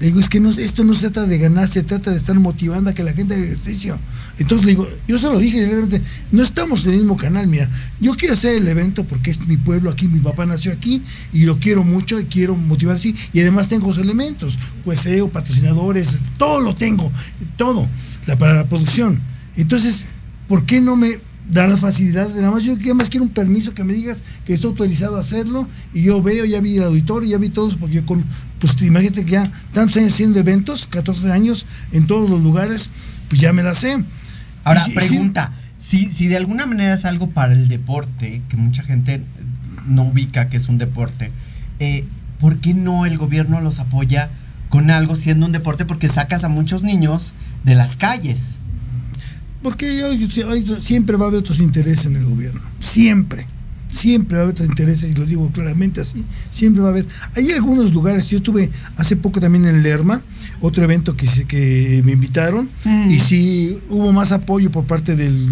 Le 0.01 0.07
digo, 0.07 0.19
es 0.19 0.29
que 0.29 0.41
esto 0.57 0.83
no 0.83 0.95
se 0.95 1.11
trata 1.11 1.27
de 1.27 1.37
ganar, 1.37 1.69
se 1.69 1.83
trata 1.83 2.09
de 2.09 2.17
estar 2.17 2.35
motivando 2.39 2.89
a 2.89 2.93
que 2.95 3.03
la 3.03 3.13
gente 3.13 3.35
haga 3.35 3.43
ejercicio. 3.43 3.99
Entonces 4.39 4.65
le 4.65 4.71
digo, 4.71 4.89
yo 5.07 5.19
se 5.19 5.27
lo 5.27 5.37
dije 5.37 5.59
directamente, 5.59 6.01
no 6.31 6.41
estamos 6.41 6.83
en 6.85 6.93
el 6.93 6.97
mismo 6.97 7.17
canal, 7.17 7.45
mira, 7.45 7.69
yo 7.99 8.15
quiero 8.15 8.33
hacer 8.33 8.55
el 8.57 8.67
evento 8.67 9.03
porque 9.03 9.29
es 9.29 9.45
mi 9.45 9.57
pueblo 9.57 9.91
aquí, 9.91 10.07
mi 10.07 10.19
papá 10.19 10.47
nació 10.47 10.71
aquí 10.71 11.03
y 11.31 11.43
lo 11.43 11.59
quiero 11.59 11.83
mucho 11.83 12.19
y 12.19 12.25
quiero 12.25 12.55
motivar 12.55 12.95
así. 12.95 13.15
Y 13.31 13.41
además 13.41 13.69
tengo 13.69 13.89
los 13.89 13.99
elementos, 13.99 14.57
jueceo, 14.83 15.29
patrocinadores, 15.29 16.25
todo 16.39 16.61
lo 16.61 16.73
tengo, 16.73 17.11
todo, 17.55 17.87
para 18.39 18.55
la 18.55 18.65
producción. 18.65 19.21
Entonces, 19.55 20.07
¿por 20.47 20.65
qué 20.65 20.81
no 20.81 20.95
me 20.95 21.19
da 21.49 21.67
la 21.67 21.77
facilidad? 21.77 22.33
Nada 22.35 22.51
más 22.51 22.63
yo 22.63 22.75
nada 22.77 22.93
más 22.93 23.09
quiero 23.09 23.23
un 23.25 23.31
permiso 23.31 23.73
que 23.73 23.83
me 23.83 23.93
digas 23.93 24.23
que 24.45 24.53
estoy 24.53 24.69
autorizado 24.71 25.17
a 25.17 25.21
hacerlo 25.21 25.67
y 25.93 26.03
yo 26.03 26.21
veo, 26.21 26.45
ya 26.45 26.61
vi 26.61 26.77
el 26.77 26.83
auditorio, 26.83 27.29
ya 27.29 27.37
vi 27.37 27.49
todos, 27.49 27.75
porque 27.75 27.95
yo 27.95 28.05
con, 28.05 28.23
pues 28.59 28.75
te- 28.75 28.85
imagínate 28.85 29.25
que 29.25 29.31
ya 29.31 29.51
tantos 29.73 29.97
años 29.97 30.13
haciendo 30.13 30.39
eventos, 30.39 30.87
14 30.87 31.31
años 31.31 31.65
en 31.91 32.07
todos 32.07 32.29
los 32.29 32.41
lugares, 32.41 32.89
pues 33.29 33.41
ya 33.41 33.53
me 33.53 33.63
la 33.63 33.75
sé. 33.75 34.03
Ahora, 34.63 34.81
Y 34.85 34.89
sí- 34.91 34.95
pregunta, 34.95 35.53
si, 35.77 36.11
si 36.11 36.27
de 36.27 36.37
alguna 36.37 36.65
manera 36.67 36.93
es 36.93 37.05
algo 37.05 37.29
para 37.31 37.53
el 37.53 37.67
deporte, 37.67 38.41
que 38.47 38.57
mucha 38.57 38.83
gente 38.83 39.23
no 39.87 40.03
ubica 40.03 40.47
que 40.49 40.57
es 40.57 40.67
un 40.69 40.77
deporte, 40.77 41.31
eh, 41.79 42.05
¿por 42.39 42.57
qué 42.59 42.73
no 42.75 43.05
el 43.05 43.17
gobierno 43.17 43.59
los 43.61 43.79
apoya 43.79 44.29
con 44.69 44.91
algo 44.91 45.15
siendo 45.15 45.47
un 45.47 45.51
deporte? 45.51 45.85
Porque 45.85 46.07
sacas 46.07 46.43
a 46.43 46.49
muchos 46.49 46.83
niños 46.83 47.33
de 47.63 47.73
las 47.75 47.97
calles. 47.97 48.55
Porque 49.63 49.85
hay- 50.03 50.75
siempre 50.79 51.17
va 51.17 51.25
a 51.25 51.27
haber 51.29 51.39
otros 51.41 51.59
intereses 51.59 52.05
en 52.07 52.15
el 52.15 52.25
gobierno. 52.25 52.61
Siempre. 52.79 53.47
Siempre 53.89 54.37
va 54.37 54.41
a 54.41 54.43
haber 54.45 54.53
otros 54.55 54.69
intereses, 54.69 55.11
y 55.11 55.15
lo 55.15 55.25
digo 55.25 55.51
claramente 55.51 55.99
así. 55.99 56.23
Siempre 56.49 56.81
va 56.81 56.87
a 56.87 56.91
haber. 56.91 57.05
Hay 57.35 57.51
algunos 57.51 57.93
lugares, 57.93 58.29
yo 58.29 58.37
estuve 58.37 58.71
hace 58.95 59.17
poco 59.17 59.41
también 59.41 59.65
en 59.67 59.83
Lerma, 59.83 60.21
otro 60.61 60.83
evento 60.85 61.17
que, 61.17 61.27
se- 61.27 61.43
que 61.43 62.01
me 62.05 62.13
invitaron, 62.13 62.69
y 63.11 63.19
sí 63.19 63.79
hubo 63.89 64.13
más 64.13 64.31
apoyo 64.31 64.71
por 64.71 64.85
parte 64.85 65.17
del, 65.17 65.45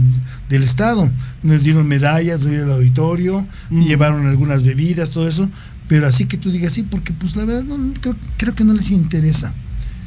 del 0.48 0.64
Estado. 0.64 1.10
Nos 1.44 1.62
dieron 1.64 1.86
medallas, 1.86 2.40
nos 2.40 2.50
dieron 2.50 2.70
el 2.70 2.76
auditorio, 2.76 3.46
llevaron 3.86 4.26
algunas 4.26 4.64
bebidas, 4.64 5.12
todo 5.12 5.28
eso. 5.28 5.50
Pero 5.90 6.08
así 6.08 6.24
que 6.26 6.38
tú 6.38 6.50
digas 6.50 6.72
sí, 6.72 6.84
porque 6.84 7.12
pues 7.12 7.36
la 7.36 7.44
verdad 7.44 7.64
no, 7.64 7.78
no, 7.78 7.94
creo, 8.00 8.16
creo 8.38 8.56
que 8.56 8.64
no 8.64 8.74
les 8.74 8.90
interesa. 8.92 9.54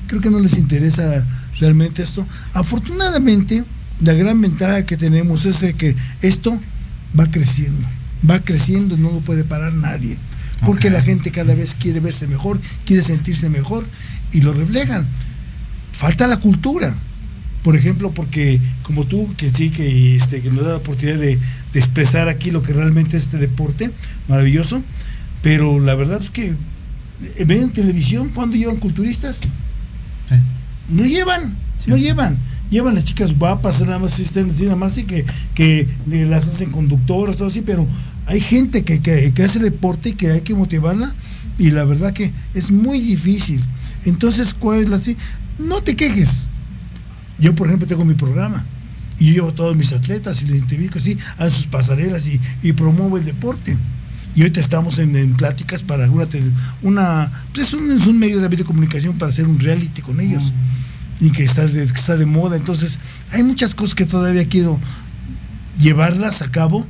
Creo 0.07 0.23
que 0.23 0.31
no 0.31 0.41
les 0.41 0.57
interesa 0.57 1.27
realmente 1.61 2.03
esto. 2.03 2.27
Afortunadamente, 2.55 3.63
la 4.03 4.13
gran 4.13 4.41
ventaja 4.41 4.85
que 4.85 4.97
tenemos 4.97 5.47
es 5.47 5.75
que 5.75 5.95
esto 6.21 6.59
va 7.19 7.31
creciendo, 7.31 7.87
va 8.29 8.41
creciendo, 8.41 8.97
no 8.97 9.11
lo 9.13 9.21
puede 9.21 9.45
parar 9.45 9.73
nadie, 9.73 10.17
porque 10.67 10.91
la 10.91 11.03
gente 11.03 11.31
cada 11.31 11.55
vez 11.55 11.75
quiere 11.75 12.01
verse 12.01 12.27
mejor, 12.27 12.61
quiere 12.85 13.03
sentirse 13.03 13.49
mejor 13.49 13.85
y 14.33 14.41
lo 14.41 14.53
reflejan. 14.53 15.07
Falta 15.93 16.27
la 16.27 16.39
cultura, 16.39 16.95
por 17.63 17.77
ejemplo, 17.77 18.11
porque 18.11 18.61
como 18.83 19.05
tú, 19.05 19.33
que 19.37 19.53
sí, 19.53 19.71
que, 19.71 20.17
este, 20.17 20.41
que 20.41 20.51
nos 20.51 20.65
da 20.65 20.71
la 20.71 20.77
oportunidad 20.77 21.19
de, 21.19 21.39
de 21.73 21.79
expresar 21.79 22.29
aquí 22.29 22.51
lo 22.51 22.63
que 22.63 22.73
realmente 22.73 23.17
es 23.17 23.25
este 23.25 23.39
deporte, 23.39 23.91
maravilloso, 24.29 24.83
pero 25.43 25.79
la 25.79 25.95
verdad 25.95 26.21
es 26.21 26.31
que 26.31 26.55
eh, 27.37 27.45
ven 27.45 27.63
en 27.63 27.73
televisión 27.73 28.31
cuando 28.31 28.57
llevan 28.57 28.77
culturistas, 28.77 29.43
no 30.89 31.05
llevan, 31.05 31.55
no 31.87 31.97
llevan. 31.97 32.37
Llevan 32.73 32.95
las 32.95 33.05
chicas 33.05 33.39
guapas, 33.39 33.83
nada 33.83 34.01
más 34.01 34.19
así, 34.19 34.65
nada 34.65 34.77
más 34.77 34.97
y 34.99 35.05
que, 35.05 35.25
que 35.55 35.87
las 36.09 36.49
hacen 36.49 36.71
conductoras, 36.71 37.37
todo 37.37 37.49
así, 37.49 37.61
pero 37.61 37.87
hay 38.27 38.41
gente 38.41 38.83
que, 38.83 39.01
que, 39.01 39.31
que 39.33 39.43
hace 39.45 39.59
deporte 39.59 40.09
y 40.09 40.13
que 40.15 40.33
hay 40.33 40.41
que 40.41 40.55
motivarla 40.55 41.13
y 41.59 41.71
la 41.71 41.85
verdad 41.85 42.15
que 42.15 42.33
es 42.55 42.71
muy 42.71 42.99
difícil. 43.01 43.63
Entonces, 44.07 44.55
¿cuál 44.55 44.83
es 44.83 44.89
la 44.89 44.97
así? 44.97 45.17
No 45.59 45.83
te 45.83 45.95
quejes. 45.95 46.49
Yo, 47.39 47.55
por 47.55 47.67
ejemplo, 47.67 47.87
tengo 47.87 48.07
mi 48.07 48.15
programa 48.15 48.65
y 49.19 49.27
yo 49.27 49.33
llevo 49.35 49.49
a 49.51 49.55
todos 49.55 49.77
mis 49.77 49.93
atletas 49.93 50.43
y 50.43 50.47
les 50.47 50.57
identifico 50.57 50.99
así, 50.99 51.19
a 51.37 51.51
sus 51.51 51.67
pasarelas 51.67 52.27
y, 52.27 52.41
y 52.63 52.73
promuevo 52.73 53.19
el 53.19 53.25
deporte. 53.27 53.77
Y 54.35 54.41
ahorita 54.41 54.61
estamos 54.61 54.99
en, 54.99 55.15
en 55.15 55.35
pláticas 55.35 55.83
para 55.83 56.11
una, 56.11 56.25
tele- 56.25 56.51
una 56.81 57.31
pues 57.53 57.69
es, 57.69 57.75
un, 57.75 57.93
es 57.93 58.07
un 58.07 58.19
medio 58.19 58.41
de 58.41 58.49
videocomunicación 58.49 59.19
para 59.19 59.29
hacer 59.29 59.47
un 59.47 59.59
reality 59.61 60.01
con 60.01 60.21
ellos 60.21 60.55
y 61.23 61.31
que 61.31 61.45
está, 61.45 61.65
de, 61.67 61.87
que 61.87 61.99
está 61.99 62.17
de 62.17 62.27
moda. 62.27 62.57
Entonces, 62.57 62.99
hay 63.31 63.45
muchas 63.45 63.77
cosas 63.77 63.95
que 63.95 64.05
todavía 64.05 64.47
quiero 64.49 64.79
llevarlas 65.79 66.43
a 66.43 66.51
cabo 66.51 66.85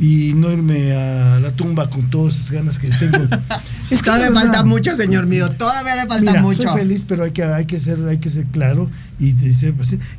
y 0.00 0.32
no 0.34 0.50
irme 0.50 0.92
a 0.92 1.38
la 1.38 1.52
tumba 1.52 1.88
con 1.88 2.10
todas 2.10 2.34
esas 2.34 2.50
ganas 2.50 2.80
que 2.80 2.88
tengo. 2.88 3.18
es 3.90 4.00
que 4.00 4.06
Todavía 4.06 4.30
le 4.30 4.34
falta 4.34 4.64
mucho, 4.64 4.96
señor 4.96 5.26
mío. 5.26 5.48
Todavía 5.52 5.94
le 5.94 6.06
falta 6.06 6.32
Mira, 6.32 6.42
mucho. 6.42 6.64
soy 6.64 6.80
feliz, 6.80 7.04
pero 7.06 7.22
hay 7.22 7.30
que, 7.30 7.44
hay 7.44 7.66
que 7.66 7.78
ser, 7.78 8.04
hay 8.08 8.18
que 8.18 8.28
ser 8.28 8.46
claro 8.46 8.90
y 9.20 9.30
de 9.30 9.52
ser. 9.52 9.74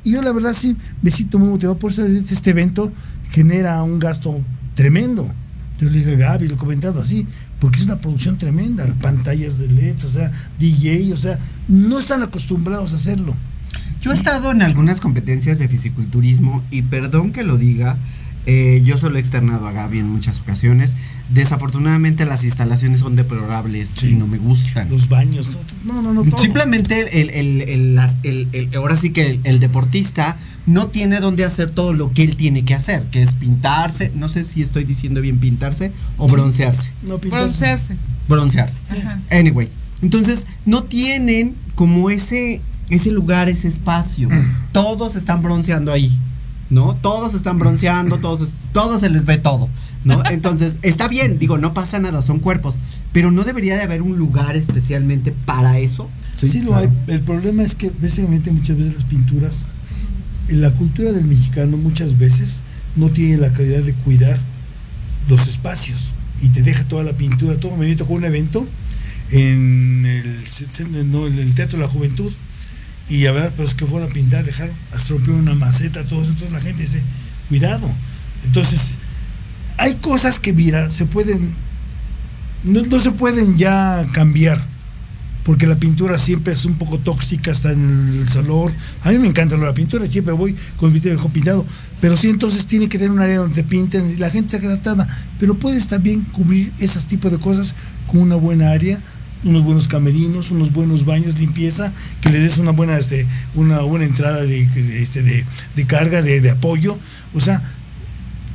Y 0.05 0.13
yo 0.13 0.21
la 0.21 0.31
verdad 0.31 0.53
sí 0.53 0.77
me 1.01 1.11
siento 1.11 1.37
muy 1.37 1.49
motivado 1.49 1.77
por 1.77 1.91
eso 1.91 2.05
este 2.05 2.51
evento 2.51 2.93
genera 3.29 3.83
un 3.83 3.99
gasto 3.99 4.39
tremendo. 4.73 5.29
Yo 5.81 5.89
le 5.89 5.99
dije 5.99 6.13
a 6.13 6.17
Gaby, 6.17 6.47
lo 6.47 6.55
he 6.55 6.57
comentado 6.57 7.01
así, 7.01 7.27
porque 7.59 7.79
es 7.79 7.85
una 7.85 7.97
producción 7.97 8.37
tremenda, 8.37 8.85
pantallas 9.01 9.59
de 9.59 9.67
LEDs, 9.67 10.05
o 10.05 10.09
sea, 10.09 10.31
DJ, 10.57 11.11
o 11.13 11.17
sea, 11.17 11.39
no 11.67 11.99
están 11.99 12.21
acostumbrados 12.21 12.93
a 12.93 12.95
hacerlo. 12.95 13.33
Yo 14.01 14.11
he 14.11 14.15
estado 14.15 14.51
en 14.51 14.61
algunas 14.61 15.01
competencias 15.01 15.59
de 15.59 15.67
fisiculturismo 15.67 16.63
y 16.71 16.83
perdón 16.83 17.31
que 17.31 17.43
lo 17.43 17.57
diga, 17.57 17.97
eh, 18.45 18.81
yo 18.85 18.97
solo 18.97 19.17
he 19.17 19.19
externado 19.19 19.67
a 19.67 19.71
Gaby 19.73 19.99
en 19.99 20.09
muchas 20.09 20.39
ocasiones. 20.39 20.95
Desafortunadamente 21.33 22.25
las 22.25 22.43
instalaciones 22.43 23.01
son 23.01 23.15
deplorables 23.15 23.89
Sí. 23.93 24.09
y 24.09 24.13
no 24.13 24.25
me 24.25 24.37
gustan. 24.37 24.89
Los 24.89 25.09
baños, 25.09 25.57
no, 25.85 26.01
no, 26.01 26.13
no, 26.13 26.23
todo. 26.23 26.39
Simplemente 26.41 27.21
el, 27.21 27.29
el- 27.29 27.61
el- 27.61 27.99
el- 28.23 28.47
el- 28.51 28.75
ahora 28.75 28.97
sí 28.97 29.11
que 29.11 29.29
el, 29.31 29.39
el 29.43 29.59
deportista 29.59 30.37
no 30.65 30.87
tiene 30.87 31.19
donde 31.19 31.45
hacer 31.45 31.69
todo 31.69 31.93
lo 31.93 32.11
que 32.11 32.23
él 32.23 32.35
tiene 32.35 32.63
que 32.65 32.73
hacer, 32.75 33.03
que 33.11 33.21
es 33.21 33.33
pintarse, 33.33 34.11
no 34.15 34.27
sé 34.29 34.43
si 34.43 34.61
estoy 34.61 34.83
diciendo 34.85 35.21
bien 35.21 35.37
pintarse 35.39 35.91
o 36.17 36.27
broncearse. 36.27 36.91
no 37.03 37.19
pintas- 37.19 37.39
Broncearse. 37.41 37.95
Broncearse. 38.27 38.79
Ajá. 38.89 39.19
Anyway, 39.31 39.69
entonces 40.01 40.45
no 40.65 40.83
tienen 40.83 41.55
como 41.75 42.09
ese 42.09 42.61
ese 42.89 43.11
lugar, 43.11 43.49
ese 43.49 43.67
espacio. 43.67 44.29
Todos 44.71 45.15
están 45.15 45.41
bronceando 45.41 45.91
ahí, 45.91 46.11
¿no? 46.69 46.95
Todos 46.95 47.33
están 47.33 47.59
bronceando, 47.59 48.17
todos 48.21 48.41
es- 48.41 48.53
todos 48.73 49.01
se 49.01 49.09
les 49.09 49.25
ve 49.25 49.37
todo, 49.37 49.69
¿no? 50.03 50.21
Entonces, 50.31 50.77
está 50.81 51.07
bien, 51.07 51.39
digo, 51.39 51.57
no 51.57 51.73
pasa 51.73 51.99
nada, 51.99 52.21
son 52.21 52.39
cuerpos, 52.39 52.75
pero 53.13 53.31
no 53.31 53.43
debería 53.43 53.75
de 53.75 53.83
haber 53.83 54.01
un 54.01 54.17
lugar 54.17 54.55
especialmente 54.55 55.31
para 55.45 55.79
eso. 55.79 56.09
Sí, 56.35 56.61
lo 56.61 56.71
claro. 56.71 56.91
hay. 57.07 57.13
El 57.15 57.21
problema 57.21 57.63
es 57.63 57.75
que 57.75 57.91
básicamente 58.01 58.51
muchas 58.51 58.77
veces 58.77 58.93
las 58.95 59.03
pinturas, 59.05 59.67
en 60.47 60.61
la 60.61 60.71
cultura 60.71 61.11
del 61.11 61.25
mexicano 61.25 61.77
muchas 61.77 62.17
veces 62.17 62.63
no 62.95 63.09
tiene 63.09 63.37
la 63.37 63.51
calidad 63.51 63.81
de 63.81 63.93
cuidar 63.93 64.37
los 65.27 65.47
espacios 65.47 66.09
y 66.41 66.49
te 66.49 66.61
deja 66.63 66.83
toda 66.85 67.03
la 67.03 67.13
pintura, 67.13 67.59
todo. 67.59 67.75
Me 67.75 67.93
tocó 67.95 68.13
un 68.13 68.23
evento 68.25 68.65
en 69.31 70.05
el, 70.05 70.39
en 70.89 71.39
el 71.39 71.53
Teatro 71.53 71.77
de 71.77 71.83
la 71.83 71.89
Juventud 71.89 72.31
y 73.09 73.25
a 73.25 73.31
ver, 73.31 73.51
pues 73.53 73.73
que 73.73 73.85
fueron 73.85 74.09
a 74.09 74.13
pintar, 74.13 74.45
dejaron, 74.45 74.75
rompieron 75.09 75.41
una 75.41 75.55
maceta, 75.55 76.03
todo 76.03 76.21
eso, 76.21 76.31
entonces 76.31 76.51
la 76.51 76.61
gente 76.61 76.83
dice, 76.83 77.01
cuidado. 77.49 77.89
Entonces, 78.45 78.97
hay 79.77 79.95
cosas 79.95 80.39
que, 80.39 80.53
mira, 80.53 80.89
se 80.91 81.05
pueden, 81.05 81.55
no, 82.63 82.99
se 82.99 83.11
pueden 83.11 83.57
ya 83.57 84.07
cambiar 84.13 84.63
porque 85.43 85.65
la 85.65 85.77
pintura 85.77 86.19
siempre 86.19 86.53
es 86.53 86.65
un 86.65 86.75
poco 86.75 86.99
tóxica, 86.99 87.49
está 87.49 87.71
en 87.71 88.19
el 88.21 88.29
salón. 88.29 88.71
A 89.01 89.09
mí 89.09 89.17
me 89.17 89.27
encanta 89.27 89.57
la 89.57 89.73
pintura, 89.73 90.05
siempre 90.05 90.33
voy 90.33 90.55
con 90.77 90.93
mi 90.93 90.99
viejo 90.99 91.29
pintado, 91.29 91.65
pero 91.99 92.15
sí 92.15 92.29
entonces 92.29 92.67
tiene 92.67 92.87
que 92.87 92.99
tener 92.99 93.11
un 93.11 93.19
área 93.19 93.39
donde 93.39 93.55
te 93.55 93.63
pinten 93.63 94.11
y 94.11 94.17
la 94.17 94.29
gente 94.29 94.51
se 94.51 94.59
queda 94.59 94.75
atada, 94.75 95.07
pero 95.39 95.55
puedes 95.55 95.87
también 95.87 96.21
cubrir 96.21 96.71
esos 96.77 97.07
tipos 97.07 97.31
de 97.31 97.39
cosas 97.39 97.73
con 98.05 98.21
una 98.21 98.35
buena 98.35 98.69
área, 98.69 99.01
unos 99.43 99.63
buenos 99.63 99.87
camerinos, 99.87 100.51
unos 100.51 100.71
buenos 100.73 101.05
baños, 101.05 101.37
limpieza, 101.39 101.93
que 102.21 102.29
le 102.29 102.39
des 102.39 102.57
una 102.57 102.71
buena, 102.71 102.97
este, 102.97 103.25
una 103.55 103.79
buena 103.81 104.05
entrada 104.05 104.41
de, 104.41 104.63
este, 105.01 105.23
de, 105.23 105.45
de 105.75 105.85
carga, 105.85 106.21
de, 106.21 106.41
de 106.41 106.51
apoyo, 106.51 106.97
o 107.33 107.39
sea, 107.41 107.61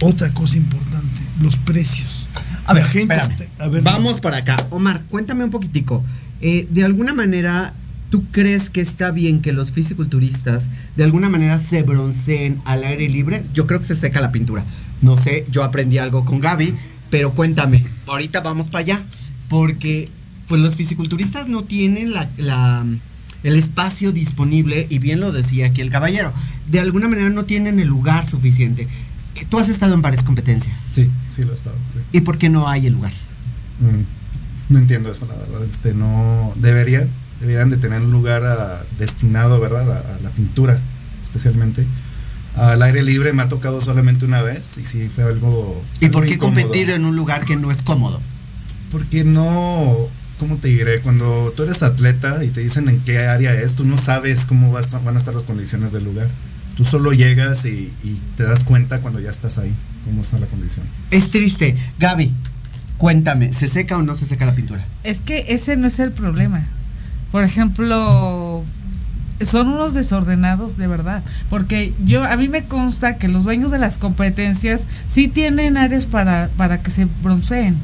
otra 0.01 0.33
cosa 0.35 0.57
importante, 0.57 1.21
los 1.41 1.57
precios. 1.57 2.27
A 2.67 2.75
ver, 2.75 2.85
gente 2.85 3.15
espérame. 3.15 3.41
está- 3.41 3.65
a 3.65 3.69
ver, 3.69 3.83
vamos 3.83 4.21
para 4.21 4.39
acá. 4.39 4.57
Omar, 4.71 5.03
cuéntame 5.09 5.45
un 5.45 5.51
poquitico. 5.51 6.05
Eh, 6.41 6.67
de 6.71 6.85
alguna 6.85 7.15
manera, 7.15 7.73
¿tú 8.11 8.25
crees 8.31 8.69
que 8.71 8.81
está 8.81 9.11
bien 9.11 9.41
que 9.41 9.53
los 9.53 9.73
fisiculturistas 9.73 10.69
de 10.97 11.05
alguna 11.05 11.29
manera 11.31 11.59
se 11.59 11.83
bronceen 11.83 12.61
al 12.65 12.85
aire 12.85 13.09
libre? 13.09 13.43
Yo 13.55 13.67
creo 13.67 13.79
que 13.81 13.87
se 13.87 13.97
seca 13.97 14.21
la 14.21 14.33
pintura. 14.33 14.65
No 15.01 15.17
sé, 15.17 15.47
yo 15.51 15.63
aprendí 15.65 15.99
algo 15.99 16.25
con 16.25 16.41
Gaby, 16.41 16.75
pero 17.11 17.33
cuéntame. 17.33 17.83
Ahorita 18.07 18.41
vamos 18.41 18.67
para 18.69 18.81
allá. 18.81 19.03
Porque, 19.49 20.09
pues 20.49 20.61
los 20.61 20.77
fisiculturistas 20.77 21.49
no 21.49 21.63
tienen 21.65 22.13
la, 22.13 22.29
la- 22.39 22.85
el 23.43 23.57
espacio 23.57 24.11
disponible, 24.13 24.87
y 24.89 24.99
bien 24.99 25.21
lo 25.21 25.31
decía 25.31 25.67
aquí 25.67 25.83
el 25.83 25.91
caballero. 25.91 26.33
De 26.71 26.81
alguna 26.81 27.09
manera 27.09 27.29
no 27.29 27.45
tienen 27.45 27.79
el 27.79 27.89
lugar 27.89 28.27
suficiente. 28.27 28.89
Eh, 29.37 29.45
Tú 29.51 29.59
has 29.59 29.69
estado 29.69 29.93
en 29.95 30.01
varias 30.03 30.23
competencias. 30.25 30.81
Sí, 30.93 31.11
sí 31.29 31.43
lo 31.45 31.51
he 31.51 31.55
estado, 31.55 31.77
sí. 31.93 31.99
¿Y 32.13 32.23
por 32.23 32.39
qué 32.39 32.49
no 32.49 32.69
hay 32.69 32.87
el 32.87 32.95
lugar? 32.95 33.13
Mm, 33.81 34.73
No 34.73 34.79
entiendo 34.79 35.11
eso, 35.13 35.27
la 35.27 35.35
verdad. 35.37 35.63
Este, 35.65 35.93
no 35.93 36.53
deberían, 36.57 37.09
deberían 37.41 37.69
de 37.69 37.77
tener 37.77 38.01
un 38.01 38.13
lugar 38.13 38.45
ah, 38.45 38.83
destinado, 38.99 39.61
¿verdad? 39.61 39.91
A, 39.93 40.15
a 40.17 40.21
la 40.23 40.31
pintura, 40.31 40.81
especialmente. 41.23 41.85
Al 42.57 42.81
aire 42.83 43.03
libre 43.03 43.33
me 43.35 43.43
ha 43.43 43.49
tocado 43.51 43.81
solamente 43.83 44.25
una 44.25 44.41
vez 44.41 44.79
y 44.79 44.85
sí 44.87 45.09
fue 45.15 45.25
algo. 45.25 45.83
¿Y 46.01 46.07
algo 46.07 46.19
por 46.19 46.27
qué 46.27 46.35
incómodo. 46.35 46.63
competir 46.63 46.89
en 46.91 47.05
un 47.05 47.15
lugar 47.17 47.45
que 47.45 47.57
no 47.57 47.71
es 47.71 47.83
cómodo? 47.83 48.21
Porque 48.93 49.25
no, 49.25 49.97
¿cómo 50.45 50.57
te 50.59 50.69
diré? 50.69 51.01
Cuando 51.01 51.53
tú 51.57 51.63
eres 51.63 51.83
atleta 51.83 52.45
y 52.45 52.49
te 52.49 52.61
dicen 52.61 52.89
en 52.91 53.01
qué 53.01 53.27
área 53.27 53.55
es, 53.55 53.77
tú 53.77 53.85
no 53.87 53.97
sabes 53.97 54.45
cómo 54.45 54.71
va 54.71 54.79
a 54.79 54.83
estar- 54.83 55.03
van 55.03 55.15
a 55.15 55.19
estar 55.19 55.33
las 55.33 55.45
condiciones 55.45 55.93
del 55.93 56.05
lugar. 56.05 56.29
Tú 56.77 56.85
solo 56.85 57.13
llegas 57.15 57.65
y, 57.65 57.91
y 58.03 58.21
te 58.37 58.43
das 58.45 58.63
cuenta 58.65 58.99
cuando 58.99 59.21
ya 59.21 59.31
estás 59.31 59.57
ahí, 59.57 59.73
cómo 60.05 60.21
está 60.21 60.39
la 60.39 60.47
condición. 60.47 60.85
Es 61.11 61.31
triste. 61.31 61.77
Gaby, 61.99 62.31
cuéntame, 62.99 63.55
¿se 63.55 63.69
seca 63.69 63.97
o 63.97 64.03
no 64.03 64.15
se 64.15 64.27
seca 64.27 64.45
la 64.45 64.55
pintura? 64.55 64.85
Es 65.03 65.21
que 65.21 65.47
ese 65.49 65.77
no 65.77 65.87
es 65.87 65.99
el 65.99 66.13
problema. 66.13 66.63
Por 67.33 67.43
ejemplo, 67.45 68.63
son 69.41 69.69
unos 69.69 69.95
desordenados 69.95 70.77
de 70.77 70.87
verdad, 70.89 71.23
porque 71.49 71.95
yo 72.05 72.23
a 72.23 72.37
mí 72.37 72.49
me 72.49 72.65
consta 72.65 73.17
que 73.17 73.29
los 73.29 73.45
dueños 73.45 73.71
de 73.71 73.79
las 73.79 73.97
competencias 73.99 74.87
sí 75.09 75.29
tienen 75.29 75.77
áreas 75.79 76.05
para 76.07 76.49
para 76.57 76.83
que 76.83 76.91
se 76.91 77.07
bronceen. 77.23 77.77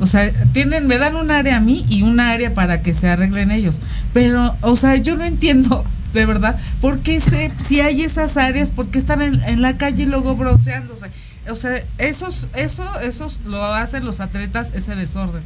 O 0.00 0.06
sea, 0.06 0.30
tienen 0.52 0.86
me 0.86 0.98
dan 0.98 1.16
un 1.16 1.30
área 1.30 1.56
a 1.56 1.60
mí 1.60 1.84
y 1.88 2.02
un 2.02 2.18
área 2.20 2.52
para 2.54 2.82
que 2.82 2.94
se 2.94 3.08
arreglen 3.08 3.50
ellos. 3.50 3.78
Pero, 4.12 4.54
o 4.60 4.76
sea, 4.76 4.96
yo 4.96 5.16
no 5.16 5.24
entiendo 5.24 5.84
de 6.14 6.26
verdad 6.26 6.56
por 6.80 6.98
qué 7.00 7.20
se, 7.20 7.50
si 7.64 7.80
hay 7.80 8.02
esas 8.02 8.36
áreas, 8.36 8.70
por 8.70 8.88
qué 8.88 8.98
están 8.98 9.22
en, 9.22 9.42
en 9.44 9.62
la 9.62 9.76
calle 9.76 10.02
y 10.04 10.06
luego 10.06 10.36
bronceándose. 10.36 11.06
O 11.50 11.54
sea, 11.56 11.82
esos 11.98 12.48
eso 12.54 12.84
esos 13.00 13.40
lo 13.46 13.64
hacen 13.64 14.04
los 14.04 14.20
atletas 14.20 14.72
ese 14.74 14.94
desorden 14.94 15.42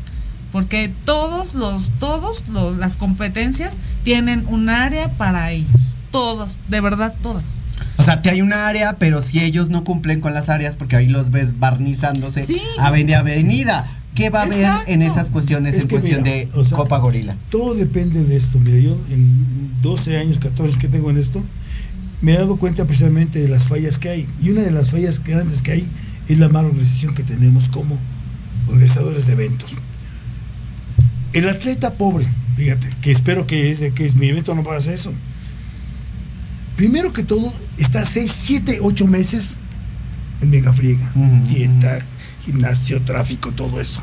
porque 0.52 0.90
todos 1.04 1.54
los 1.54 1.90
todos 1.98 2.44
los, 2.48 2.76
las 2.78 2.96
competencias 2.96 3.76
tienen 4.04 4.44
un 4.48 4.68
área 4.68 5.08
para 5.10 5.50
ellos 5.50 5.94
todos 6.12 6.56
de 6.68 6.80
verdad 6.80 7.12
todas 7.22 7.44
O 7.98 8.02
sea, 8.04 8.22
te 8.22 8.30
hay 8.30 8.40
un 8.42 8.52
área, 8.52 8.94
pero 8.96 9.20
si 9.22 9.40
ellos 9.40 9.68
no 9.70 9.82
cumplen 9.84 10.20
con 10.20 10.32
las 10.34 10.48
áreas, 10.48 10.74
porque 10.76 10.94
ahí 10.96 11.08
los 11.08 11.30
ves 11.32 11.58
barnizándose 11.58 12.46
Sí. 12.46 12.60
avenida 12.78 13.18
avenida, 13.18 13.86
¿qué 14.14 14.30
va 14.30 14.40
a 14.40 14.42
haber 14.44 14.60
Exacto. 14.60 14.90
en 14.90 15.02
esas 15.02 15.30
cuestiones 15.30 15.74
Es 15.74 15.84
en 15.84 15.90
cuestión 15.90 16.22
mira, 16.22 16.34
de 16.34 16.48
o 16.54 16.64
sea, 16.64 16.76
Copa 16.76 16.98
Gorila? 16.98 17.36
Todo 17.50 17.74
depende 17.74 18.24
de 18.24 18.36
esto. 18.36 18.58
Mira, 18.58 18.78
yo 18.78 18.96
en 19.10 19.70
12 19.82 20.18
años, 20.18 20.38
14 20.38 20.78
que 20.78 20.88
tengo 20.88 21.10
en 21.10 21.18
esto, 21.18 21.42
me 22.20 22.34
he 22.34 22.38
dado 22.38 22.56
cuenta 22.56 22.84
precisamente 22.84 23.40
de 23.40 23.48
las 23.48 23.66
fallas 23.66 23.98
que 23.98 24.08
hay. 24.08 24.28
Y 24.42 24.50
una 24.50 24.62
de 24.62 24.70
las 24.70 24.90
fallas 24.90 25.22
grandes 25.22 25.62
que 25.62 25.72
hay 25.72 25.88
es 26.28 26.38
la 26.38 26.48
mala 26.48 26.68
organización 26.68 27.14
que 27.14 27.22
tenemos 27.22 27.68
como 27.68 27.98
organizadores 28.68 29.26
de 29.26 29.32
eventos. 29.32 29.76
El 31.32 31.48
atleta 31.48 31.92
pobre, 31.94 32.26
fíjate, 32.56 32.88
que 33.00 33.10
espero 33.10 33.46
que, 33.46 33.70
es 33.70 33.80
de, 33.80 33.92
que 33.92 34.06
es, 34.06 34.14
mi 34.14 34.28
evento 34.28 34.54
no 34.54 34.62
pase 34.62 34.94
eso. 34.94 35.12
Primero 36.76 37.12
que 37.12 37.22
todo, 37.22 37.52
está 37.76 38.04
6, 38.04 38.30
7, 38.32 38.78
8 38.82 39.06
meses 39.06 39.56
en 40.40 40.50
mega 40.50 40.72
friega. 40.72 41.10
Ujú. 41.14 41.48
Dieta, 41.48 41.98
gimnasio, 42.52 43.02
tráfico, 43.02 43.50
todo 43.50 43.78
eso. 43.80 44.00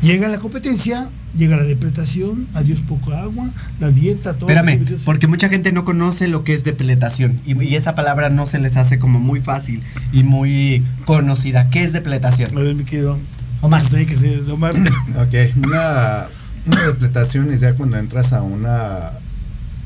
Llega 0.00 0.28
la 0.28 0.38
competencia, 0.38 1.08
llega 1.36 1.56
la 1.56 1.64
depletación, 1.64 2.46
adiós 2.54 2.80
poco 2.86 3.12
agua, 3.12 3.50
la 3.80 3.90
dieta, 3.90 4.34
todo. 4.34 4.48
Espérame, 4.48 4.80
eso. 4.84 5.04
porque 5.04 5.26
mucha 5.26 5.48
gente 5.48 5.72
no 5.72 5.84
conoce 5.84 6.28
lo 6.28 6.44
que 6.44 6.54
es 6.54 6.62
depletación 6.62 7.40
y, 7.44 7.60
y 7.60 7.74
esa 7.74 7.96
palabra 7.96 8.30
no 8.30 8.46
se 8.46 8.60
les 8.60 8.76
hace 8.76 9.00
como 9.00 9.18
muy 9.18 9.40
fácil 9.40 9.82
y 10.12 10.22
muy 10.22 10.84
conocida. 11.06 11.68
¿Qué 11.70 11.82
es 11.82 11.92
depletación? 11.92 12.56
A 12.56 12.60
ver, 12.60 12.76
mi 12.76 12.84
querido. 12.84 13.18
Omar. 13.62 13.82
Que 13.82 14.16
se 14.16 14.40
Omar. 14.50 14.74
Ok, 15.16 15.34
una, 15.66 16.26
una 16.66 16.82
depletación 16.86 17.52
es 17.52 17.62
ya 17.62 17.74
cuando 17.74 17.96
entras 17.96 18.32
a 18.32 18.42
una, 18.42 19.10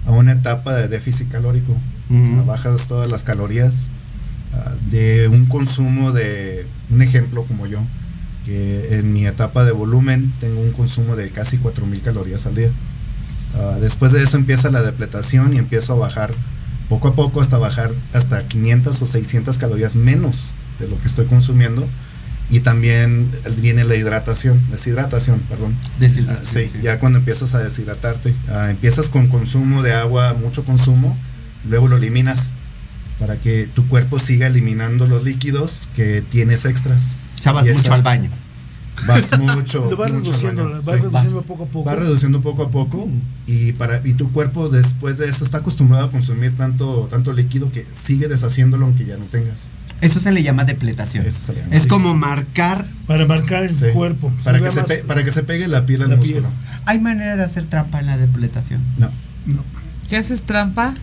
a 0.07 0.11
una 0.11 0.33
etapa 0.33 0.75
de 0.75 0.89
déficit 0.89 1.31
calórico. 1.31 1.73
O 1.73 2.25
sea, 2.27 2.35
Ujú. 2.35 2.45
bajas 2.45 2.89
todas 2.89 3.11
las 3.11 3.23
calorías 3.23 3.91
ah, 4.53 4.73
de 4.91 5.29
un 5.29 5.47
consumo 5.47 6.11
de, 6.13 6.67
un 6.91 7.03
ejemplo 7.03 7.45
como 7.45 7.67
yo, 7.67 7.81
que 8.45 8.99
en 8.99 9.13
mi 9.13 9.27
etapa 9.27 9.65
de 9.65 9.73
volumen 9.73 10.33
tengo 10.41 10.61
un 10.61 10.73
consumo 10.73 11.17
de 11.17 11.31
casi 11.31 11.59
4.000 11.59 12.01
calorías 12.03 12.47
al 12.47 12.55
día. 12.55 12.71
Ah, 13.57 13.77
después 13.81 14.13
de 14.13 14.23
eso 14.23 14.37
empieza 14.37 14.71
la 14.71 14.83
depletación 14.83 15.55
y 15.55 15.59
empiezo 15.59 15.93
a 15.93 15.97
bajar 15.97 16.33
poco 16.89 17.09
a 17.09 17.15
poco 17.15 17.41
hasta 17.41 17.59
bajar 17.59 17.91
hasta 18.15 18.47
500 18.49 19.03
o 19.03 19.07
600 19.07 19.59
calorías 19.59 19.95
menos 19.97 20.53
de 20.79 20.89
lo 20.89 20.99
que 21.01 21.07
estoy 21.07 21.27
consumiendo. 21.27 21.87
Y 22.53 22.61
también 22.61 23.31
viene 23.59 23.85
la 23.85 23.95
hidratación, 23.95 24.61
deshidratación, 24.73 25.39
perdón. 25.49 25.73
Deshidratación, 26.01 26.65
Ah, 26.65 26.69
sí, 26.69 26.71
sí. 26.73 26.83
ya 26.83 26.99
cuando 26.99 27.21
empiezas 27.21 27.55
a 27.55 27.61
deshidratarte. 27.61 28.35
Ah, 28.49 28.71
empiezas 28.71 29.09
con 29.09 29.29
consumo 29.29 29.83
de 29.85 29.93
agua, 29.93 30.35
mucho 30.35 30.65
consumo, 30.65 31.17
luego 31.69 31.87
lo 31.87 31.97
eliminas 31.97 32.53
para 33.21 33.37
que 33.37 33.69
tu 33.75 33.87
cuerpo 33.87 34.19
siga 34.19 34.49
eliminando 34.49 35.07
los 35.07 35.23
líquidos 35.23 35.89
que 35.95 36.25
tienes 36.33 36.65
extras. 36.65 37.17
O 37.39 37.43
sea, 37.43 37.53
vas 37.53 37.67
Y 37.67 37.71
mucho 37.71 37.83
esa- 37.83 37.95
al 37.95 38.03
baño. 38.03 38.31
Vas 39.07 39.39
mucho. 39.39 39.89
Lo 39.91 39.97
vas 39.97 40.11
mucho 40.11 40.33
al 40.33 40.41
reduciendo, 40.41 40.65
baño, 40.65 40.77
vas 40.83 40.97
sí. 40.97 41.03
reduciendo 41.03 41.37
vas. 41.37 41.45
poco 41.47 41.63
a 41.65 41.67
poco. 41.67 41.85
Va 41.89 41.97
reduciendo 41.97 42.41
poco 42.43 42.63
a 42.65 42.71
poco 42.71 43.09
y 43.47 43.73
para 43.73 44.01
y 44.07 44.13
tu 44.15 44.31
cuerpo 44.33 44.69
después 44.69 45.17
de 45.19 45.29
eso 45.29 45.45
está 45.45 45.59
acostumbrado 45.59 46.07
a 46.07 46.11
consumir 46.11 46.57
tanto 46.57 47.07
tanto 47.11 47.33
líquido 47.33 47.71
que 47.73 47.87
sigue 47.93 48.29
deshaciéndolo 48.29 48.85
aunque 48.87 49.07
ya 49.07 49.17
no 49.17 49.25
tengas. 49.27 49.71
Eso 50.03 50.19
se 50.21 50.33
le 50.33 50.43
llama 50.43 50.65
depletación. 50.65 51.25
Eso 51.27 51.41
se 51.41 51.53
le 51.55 51.61
llama, 51.61 51.75
es 51.75 51.83
sí. 51.83 51.89
como 51.89 52.15
marcar. 52.15 52.87
Para 53.07 53.27
marcar 53.27 53.65
el 53.65 53.77
Sí. 53.77 53.87
cuerpo. 53.95 54.33
Para 54.45 54.59
Se 54.59 54.65
que 54.65 54.71
se 54.71 54.83
pe- 54.83 55.05
para 55.05 55.25
que 55.25 55.31
se 55.31 55.43
pegue 55.45 55.69
la 55.69 55.85
piel 55.87 56.03
al 56.03 56.11
la 56.11 56.17
músculo. 56.17 56.41
piel. 56.49 56.53
Hay 56.87 56.99
manera 57.01 57.37
de 57.37 57.45
hacer 57.45 57.65
trampa 57.65 58.01
en 58.01 58.07
la 58.07 58.17
depletación. 58.19 58.81
No. 58.99 59.11
No. 59.47 59.63
¿Qué 60.11 60.17
haces 60.19 60.43
trampa? 60.43 60.95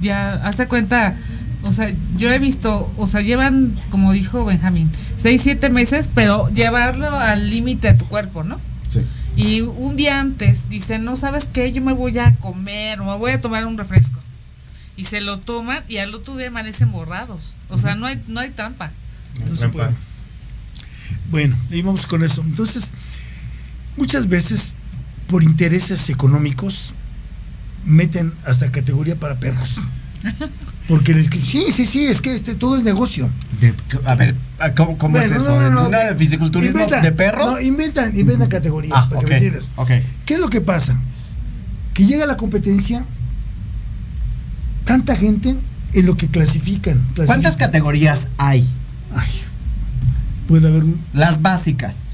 Ya, 0.00 0.34
hazte 0.46 0.66
cuenta, 0.66 1.14
o 1.62 1.72
sea, 1.72 1.92
yo 2.16 2.30
he 2.32 2.38
visto, 2.38 2.92
o 2.96 3.06
sea, 3.06 3.20
llevan, 3.20 3.78
como 3.90 4.12
dijo 4.12 4.44
Benjamín, 4.44 4.90
6, 5.16 5.40
7 5.42 5.70
meses, 5.70 6.08
pero 6.12 6.48
llevarlo 6.50 7.08
al 7.08 7.50
límite 7.50 7.92
de 7.92 7.98
tu 7.98 8.06
cuerpo, 8.06 8.42
¿no? 8.42 8.60
Sí. 8.88 9.00
Y 9.36 9.60
un 9.60 9.96
día 9.96 10.20
antes 10.20 10.68
dicen, 10.68 11.04
no 11.04 11.16
sabes 11.16 11.44
qué, 11.44 11.72
yo 11.72 11.80
me 11.80 11.92
voy 11.92 12.18
a 12.18 12.34
comer 12.36 13.00
o 13.00 13.04
me 13.04 13.16
voy 13.16 13.30
a 13.30 13.40
tomar 13.40 13.64
un 13.66 13.78
refresco. 13.78 14.18
Y 14.96 15.04
se 15.04 15.20
lo 15.20 15.38
toman 15.38 15.82
y 15.88 15.98
al 15.98 16.14
otro 16.14 16.36
día 16.36 16.48
amanecen 16.48 16.92
borrados. 16.92 17.54
O 17.70 17.78
sea, 17.78 17.94
no 17.94 18.06
hay, 18.06 18.20
no 18.28 18.40
hay 18.40 18.50
trampa. 18.50 18.90
No 19.48 19.56
se 19.56 19.68
puede. 19.68 19.90
Bueno, 21.30 21.56
y 21.70 21.80
vamos 21.80 22.06
con 22.06 22.22
eso. 22.22 22.42
Entonces, 22.42 22.92
muchas 23.96 24.28
veces, 24.28 24.72
por 25.28 25.42
intereses 25.42 26.10
económicos, 26.10 26.92
meten 27.86 28.34
hasta 28.44 28.70
categoría 28.70 29.16
para 29.16 29.38
perros. 29.38 29.76
Porque 30.92 31.14
les 31.14 31.30
sí, 31.30 31.72
sí, 31.72 31.86
sí, 31.86 32.04
es 32.04 32.20
que 32.20 32.34
este 32.34 32.54
todo 32.54 32.76
es 32.76 32.84
negocio. 32.84 33.30
De- 33.62 33.72
a 34.04 34.14
ver, 34.14 34.34
¿cómo, 34.76 34.98
cómo 34.98 35.16
Bueno, 35.16 35.36
es 35.36 35.40
eso? 35.40 35.48
no, 35.58 35.62
no, 35.62 35.70
no. 35.70 35.88
¿Una 35.88 35.98
de 36.00 36.14
fisiculturismo 36.16 36.80
Inventan- 36.80 37.00
de 37.00 37.12
perros? 37.12 37.46
No, 37.52 37.58
inventan, 37.62 38.14
inventan 38.14 38.48
categorías 38.50 38.92
ah, 38.94 39.08
para 39.08 39.20
ok, 39.20 39.24
que 39.24 39.30
me 39.30 39.36
entiendas. 39.36 39.70
ok. 39.76 39.90
¿Qué 40.26 40.34
es 40.34 40.40
lo 40.40 40.50
que 40.50 40.60
pasa? 40.60 41.00
Que 41.94 42.04
llega 42.04 42.26
la 42.26 42.36
competencia, 42.36 43.06
tanta 44.84 45.16
gente 45.16 45.54
en 45.94 46.04
lo 46.04 46.18
que 46.18 46.28
clasifican. 46.28 47.00
¿Cuántas 47.24 47.56
categorías 47.56 48.28
hay? 48.36 48.60
Ay, 49.14 49.30
puede 50.46 50.68
haber 50.68 50.84
un- 50.84 51.00
Las 51.14 51.40
básicas. 51.40 52.08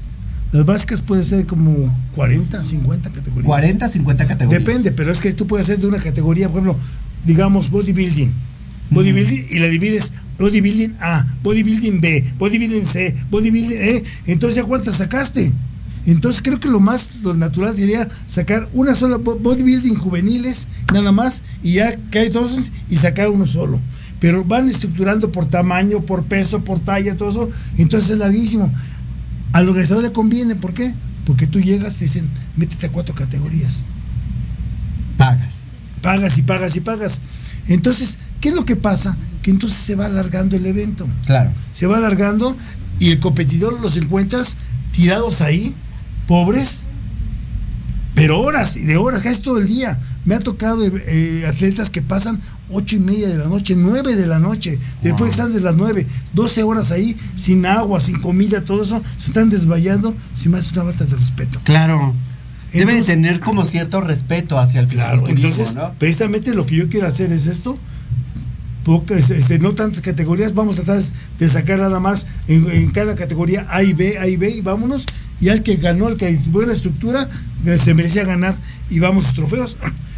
Las 0.53 0.65
básicas 0.65 1.01
puede 1.01 1.25
ser 1.25 1.45
como 1.45 1.93
40, 2.15 2.63
50 2.63 3.09
categorías. 3.09 3.45
40, 3.45 3.89
50 3.89 4.25
categorías. 4.25 4.63
Depende, 4.65 4.93
pero 4.93 5.11
es 5.11 5.19
que 5.19 5.33
tú 5.33 5.47
puedes 5.47 5.65
hacer 5.65 5.79
de 5.79 5.87
una 5.87 5.97
categoría, 5.99 6.47
por 6.47 6.61
ejemplo, 6.61 6.79
digamos 7.25 7.69
bodybuilding. 7.69 8.31
Bodybuilding 8.91 9.47
y 9.51 9.59
la 9.59 9.67
divides 9.67 10.11
bodybuilding 10.39 10.95
A, 11.01 11.25
bodybuilding 11.43 11.99
B, 12.01 12.23
bodybuilding 12.37 12.85
C, 12.85 13.15
bodybuilding 13.29 13.77
E. 13.81 14.03
Entonces, 14.27 14.55
¿ya 14.55 14.63
cuántas 14.63 14.97
sacaste? 14.97 15.51
Entonces, 16.05 16.41
creo 16.41 16.59
que 16.59 16.69
lo 16.69 16.79
más 16.79 17.11
lo 17.21 17.33
natural 17.35 17.75
sería 17.75 18.07
sacar 18.25 18.67
una 18.73 18.95
sola 18.95 19.17
bo- 19.17 19.35
bodybuilding 19.37 19.95
juveniles, 19.95 20.67
nada 20.93 21.11
más, 21.11 21.43
y 21.61 21.73
ya 21.73 21.95
cae 22.09 22.29
todos 22.29 22.71
y 22.89 22.95
sacar 22.95 23.29
uno 23.29 23.45
solo. 23.45 23.79
pero 24.19 24.43
van 24.43 24.67
estructurando 24.67 25.31
por 25.31 25.45
tamaño, 25.45 26.01
por 26.01 26.23
peso, 26.25 26.61
por 26.63 26.79
talla, 26.79 27.15
todo 27.15 27.29
eso, 27.29 27.49
entonces 27.77 28.09
es 28.11 28.17
larguísimo. 28.17 28.69
Al 29.53 29.69
organizador 29.69 30.03
le 30.03 30.11
conviene, 30.11 30.55
¿por 30.55 30.73
qué? 30.73 30.93
Porque 31.25 31.47
tú 31.47 31.59
llegas, 31.61 31.97
te 31.99 32.05
dicen, 32.05 32.27
métete 32.57 32.87
a 32.87 32.91
cuatro 32.91 33.15
categorías. 33.15 33.85
Pagas. 35.17 35.53
Pagas 36.01 36.37
y 36.37 36.41
pagas 36.43 36.75
y 36.75 36.81
pagas. 36.81 37.21
Entonces, 37.67 38.17
¿qué 38.41 38.49
es 38.49 38.55
lo 38.55 38.65
que 38.65 38.75
pasa? 38.75 39.17
Que 39.41 39.51
entonces 39.51 39.77
se 39.79 39.95
va 39.95 40.05
alargando 40.05 40.55
el 40.55 40.65
evento. 40.65 41.07
Claro. 41.25 41.51
Se 41.73 41.87
va 41.87 41.97
alargando 41.97 42.55
y 42.99 43.11
el 43.11 43.19
competidor 43.19 43.79
los 43.81 43.95
encuentras 43.97 44.57
tirados 44.91 45.41
ahí, 45.41 45.73
pobres, 46.27 46.85
pero 48.15 48.39
horas 48.41 48.75
y 48.75 48.81
de 48.83 48.97
horas, 48.97 49.21
casi 49.21 49.41
todo 49.41 49.59
el 49.59 49.67
día. 49.67 49.99
Me 50.25 50.35
ha 50.35 50.39
tocado 50.39 50.83
eh, 50.85 51.45
atletas 51.47 51.89
que 51.89 52.01
pasan 52.01 52.39
ocho 52.69 52.97
y 52.97 52.99
media 52.99 53.29
de 53.29 53.37
la 53.37 53.45
noche, 53.45 53.75
nueve 53.77 54.15
de 54.15 54.27
la 54.27 54.39
noche, 54.39 54.77
después 55.01 55.21
Wow. 55.21 55.29
están 55.29 55.53
de 55.53 55.61
las 55.61 55.75
nueve, 55.75 56.05
12 56.33 56.61
horas 56.63 56.91
ahí, 56.91 57.15
sin 57.35 57.65
agua, 57.65 57.99
sin 58.01 58.19
comida, 58.19 58.63
todo 58.63 58.83
eso, 58.83 59.01
se 59.17 59.27
están 59.27 59.49
desmayando, 59.49 60.13
si 60.35 60.49
más 60.49 60.65
es 60.67 60.73
una 60.73 60.83
falta 60.83 61.05
de 61.05 61.15
respeto. 61.15 61.59
Claro. 61.63 62.13
Debe 62.73 62.85
de 62.85 62.91
Entonces- 62.99 63.05
tener 63.07 63.39
como 63.39 63.65
cierto 63.65 64.01
respeto 64.01 64.59
hacia 64.59 64.81
el 64.81 64.87
Claro, 64.87 65.27
entonces, 65.27 65.73
¿no? 65.73 65.93
precisamente 65.97 66.53
lo 66.53 66.67
que 66.67 66.75
yo 66.75 66.89
quiero 66.89 67.07
hacer 67.07 67.31
es 67.31 67.47
esto. 67.47 67.79
No 68.85 69.75
tantas 69.75 70.01
categorías, 70.01 70.53
vamos 70.55 70.77
a 70.79 70.83
tratar 70.83 71.03
de 71.37 71.49
sacar 71.49 71.77
nada 71.77 71.99
más 71.99 72.25
en, 72.47 72.89
cada 72.91 73.13
categoría 73.15 73.67
A 73.69 73.83
y 73.83 73.93
B, 73.93 74.17
A 74.17 74.27
y 74.27 74.35
B, 74.35 74.49
y 74.49 74.61
vámonos. 74.61 75.05
Y 75.39 75.49
al 75.49 75.61
que 75.61 75.75
ganó, 75.75 76.09
el 76.09 76.17
que 76.17 76.37
buena 76.47 76.73
estructura, 76.73 77.29
eh, 77.65 77.77
se 77.77 77.93
merecía 77.93 78.23
ganar 78.25 78.57
y 78.89 78.99
vamos 78.99 79.25
a 79.25 79.27
los 79.27 79.35
trofeos. 79.35 79.77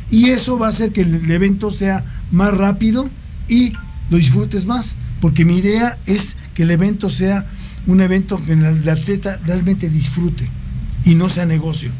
Y 0.09 0.29
eso 0.29 0.57
va 0.57 0.67
a 0.67 0.69
hacer 0.69 0.91
que 0.91 1.01
el, 1.01 1.29
evento 1.29 1.71
sea 1.71 2.05
más 2.31 2.55
rápido 2.55 3.09
y 3.47 3.73
lo 4.09 4.17
disfrutes 4.17 4.65
más. 4.65 4.95
Porque 5.19 5.45
mi 5.45 5.57
idea 5.57 5.97
es 6.05 6.35
que 6.53 6.63
el 6.63 6.71
evento 6.71 7.09
sea 7.09 7.45
un 7.87 8.01
evento 8.01 8.41
que 8.43 8.53
el, 8.53 8.89
atleta 8.89 9.39
realmente 9.45 9.89
disfrute 9.89 10.47
y 11.03 11.15
no 11.15 11.29
sea 11.29 11.45
negocio. 11.45 11.91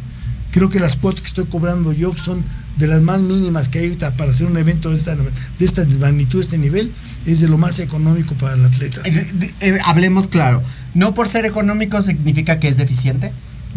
Creo 0.52 0.69
que 0.69 0.80
las 0.80 0.95
cuotas 0.95 1.21
que 1.21 1.28
estoy 1.28 1.45
cobrando 1.45 1.93
yo 1.93 2.15
son 2.15 2.43
de 2.77 2.88
las 2.88 3.01
más 3.01 3.19
mínimas 3.21 3.69
que 3.69 3.79
hay 3.79 3.86
ahorita 3.86 4.12
para 4.15 4.31
hacer 4.31 4.47
un 4.47 4.57
evento 4.57 4.89
de 4.89 4.95
esta, 4.95 5.15
de 5.15 5.65
esta 5.65 5.86
magnitud, 5.99 6.39
de 6.39 6.43
este 6.43 6.57
nivel, 6.57 6.91
es 7.25 7.39
de 7.41 7.47
lo 7.47 7.57
más 7.57 7.79
económico 7.79 8.34
para 8.36 8.55
el 8.55 8.65
atleta. 8.65 9.01
Eh, 9.05 9.12
de- 9.34 9.53
eh, 9.60 9.77
hablemos 9.86 10.27
claro. 10.27 10.63
No 10.93 11.13
por 11.13 11.29
ser 11.29 11.45
económico 11.45 12.01
significa 12.01 12.60
que 12.60 12.67
es 12.67 12.77
deficiente. 12.77 13.31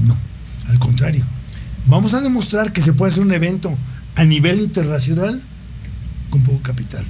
No, 0.07 0.16
al 0.68 0.78
contrario. 0.78 1.24
Vamos 1.87 2.14
a 2.14 2.20
demostrar 2.20 2.72
que 2.72 2.80
se 2.80 2.92
puede 2.94 3.12
hacer 3.12 3.22
un 3.22 3.33
evento 3.33 3.76
a 4.16 4.24
nivel 4.24 4.61
internacional 4.61 5.42
con 6.30 6.42
poco 6.42 6.61
capital. 6.62 7.04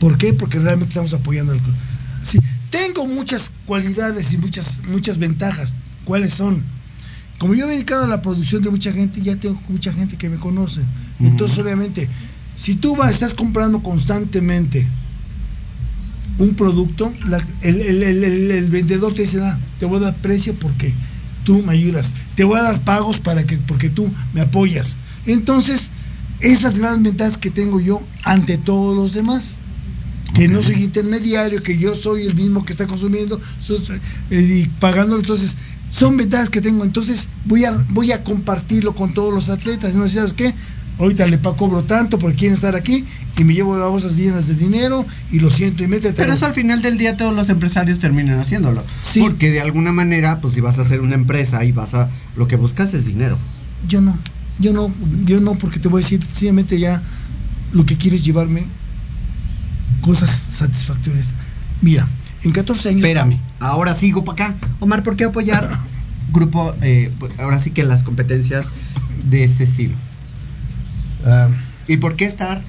¿Por 0.00 0.16
qué? 0.18 0.32
Porque 0.32 0.58
realmente 0.58 0.88
estamos 0.90 1.12
apoyando 1.14 1.52
al 1.52 1.58
club. 1.60 1.74
Sí, 2.22 2.38
tengo 2.70 3.06
muchas 3.06 3.52
cualidades 3.66 4.32
y 4.32 4.38
muchas, 4.38 4.82
muchas 4.88 5.18
ventajas. 5.18 5.74
¿Cuáles 6.04 6.32
son? 6.34 6.62
Como 7.38 7.54
yo 7.54 7.66
me 7.66 7.72
he 7.72 7.76
dedicado 7.76 8.04
a 8.04 8.08
la 8.08 8.22
producción 8.22 8.62
de 8.62 8.70
mucha 8.70 8.92
gente, 8.92 9.20
ya 9.20 9.36
tengo 9.36 9.60
mucha 9.68 9.92
gente 9.92 10.16
que 10.16 10.28
me 10.28 10.36
conoce. 10.36 10.80
Entonces, 11.20 11.58
obviamente, 11.58 12.08
si 12.56 12.74
tú 12.74 12.96
vas, 12.96 13.10
estás 13.12 13.34
comprando 13.34 13.82
constantemente 13.82 14.86
un 16.38 16.54
producto, 16.54 17.12
la- 17.28 17.44
el, 17.62 17.80
el- 17.80 18.02
el- 18.02 18.50
el- 18.50 18.70
vendedor 18.70 19.14
te 19.14 19.22
dice, 19.22 19.40
ah, 19.42 19.58
te 19.78 19.86
voy 19.86 19.98
a 19.98 20.06
dar 20.06 20.16
precio 20.16 20.54
porque 20.54 20.92
tú 21.44 21.62
me 21.62 21.72
ayudas, 21.72 22.14
te 22.34 22.44
voy 22.44 22.58
a 22.58 22.62
dar 22.62 22.80
pagos 22.82 23.18
para 23.20 23.44
que, 23.44 23.56
porque 23.58 23.88
tú 23.90 24.10
me 24.32 24.40
apoyas. 24.40 24.96
Entonces, 25.26 25.90
es 26.40 26.62
las 26.62 26.78
grandes 26.78 27.12
ventajas 27.12 27.38
que 27.38 27.50
tengo 27.50 27.80
yo 27.80 28.02
ante 28.24 28.58
todos 28.58 28.96
los 28.96 29.12
demás. 29.12 29.58
Que 30.34 30.48
no 30.48 30.64
soy 30.64 30.82
intermediario, 30.82 31.62
que 31.62 31.78
yo 31.78 31.94
soy 31.94 32.24
el 32.26 32.34
mismo 32.34 32.64
que 32.64 32.72
está 32.72 32.88
consumiendo 32.88 33.40
soy- 33.60 34.00
eh, 34.30 34.62
y 34.64 34.66
pagando. 34.80 35.14
Entonces, 35.16 35.56
son 35.94 36.16
ventajas 36.16 36.50
que 36.50 36.60
tengo. 36.60 36.82
Entonces, 36.82 37.28
voy 37.44 37.64
a, 37.64 37.70
voy 37.90 38.10
a 38.10 38.24
compartirlo 38.24 38.96
con 38.96 39.14
todos 39.14 39.32
los 39.32 39.48
atletas. 39.48 39.94
No 39.94 40.08
sé, 40.08 40.16
¿sabes 40.16 40.32
qué? 40.32 40.52
Ahorita 40.98 41.24
le 41.26 41.38
cobro 41.38 41.84
tanto 41.84 42.18
porque 42.18 42.36
quieren 42.36 42.54
estar 42.54 42.74
aquí 42.74 43.04
y 43.38 43.44
me 43.44 43.54
llevo 43.54 43.76
bolsas 43.88 44.16
llenas 44.16 44.48
de 44.48 44.56
dinero 44.56 45.06
y 45.30 45.38
lo 45.38 45.52
siento 45.52 45.84
y 45.84 45.86
métete. 45.86 46.14
Pero 46.14 46.32
eso 46.32 46.46
al 46.46 46.52
final 46.52 46.82
del 46.82 46.98
día 46.98 47.16
todos 47.16 47.32
los 47.32 47.48
empresarios 47.48 48.00
terminan 48.00 48.40
haciéndolo. 48.40 48.82
Sí. 49.02 49.20
Porque 49.20 49.52
de 49.52 49.60
alguna 49.60 49.92
manera, 49.92 50.40
pues 50.40 50.54
si 50.54 50.60
vas 50.60 50.80
a 50.80 50.82
hacer 50.82 51.00
una 51.00 51.14
empresa 51.14 51.64
y 51.64 51.70
vas 51.70 51.94
a... 51.94 52.10
Lo 52.36 52.48
que 52.48 52.56
buscas 52.56 52.92
es 52.92 53.04
dinero. 53.04 53.38
Yo 53.86 54.00
no, 54.00 54.18
yo 54.58 54.72
no, 54.72 54.92
yo 55.24 55.40
no, 55.40 55.54
porque 55.54 55.78
te 55.78 55.86
voy 55.86 56.02
a 56.02 56.04
decir, 56.04 56.20
simplemente 56.28 56.80
ya 56.80 57.02
lo 57.72 57.86
que 57.86 57.96
quieres 57.96 58.24
llevarme 58.24 58.66
cosas 60.00 60.30
satisfactorias. 60.30 61.34
Mira, 61.82 62.08
en 62.44 62.52
14 62.52 62.88
años. 62.90 63.00
Espérame, 63.00 63.38
ahora 63.60 63.94
sigo 63.94 64.24
para 64.24 64.48
acá. 64.48 64.56
Omar, 64.80 65.02
¿por 65.02 65.16
qué 65.16 65.24
apoyar 65.24 65.80
grupo, 66.32 66.74
eh, 66.82 67.10
ahora 67.38 67.58
sí 67.60 67.70
que 67.70 67.84
las 67.84 68.02
competencias 68.02 68.66
de 69.30 69.44
este 69.44 69.64
estilo? 69.64 69.94
Ah, 71.26 71.48
¿Y 71.88 71.96
por 71.98 72.16
qué 72.16 72.24
estar 72.26 72.62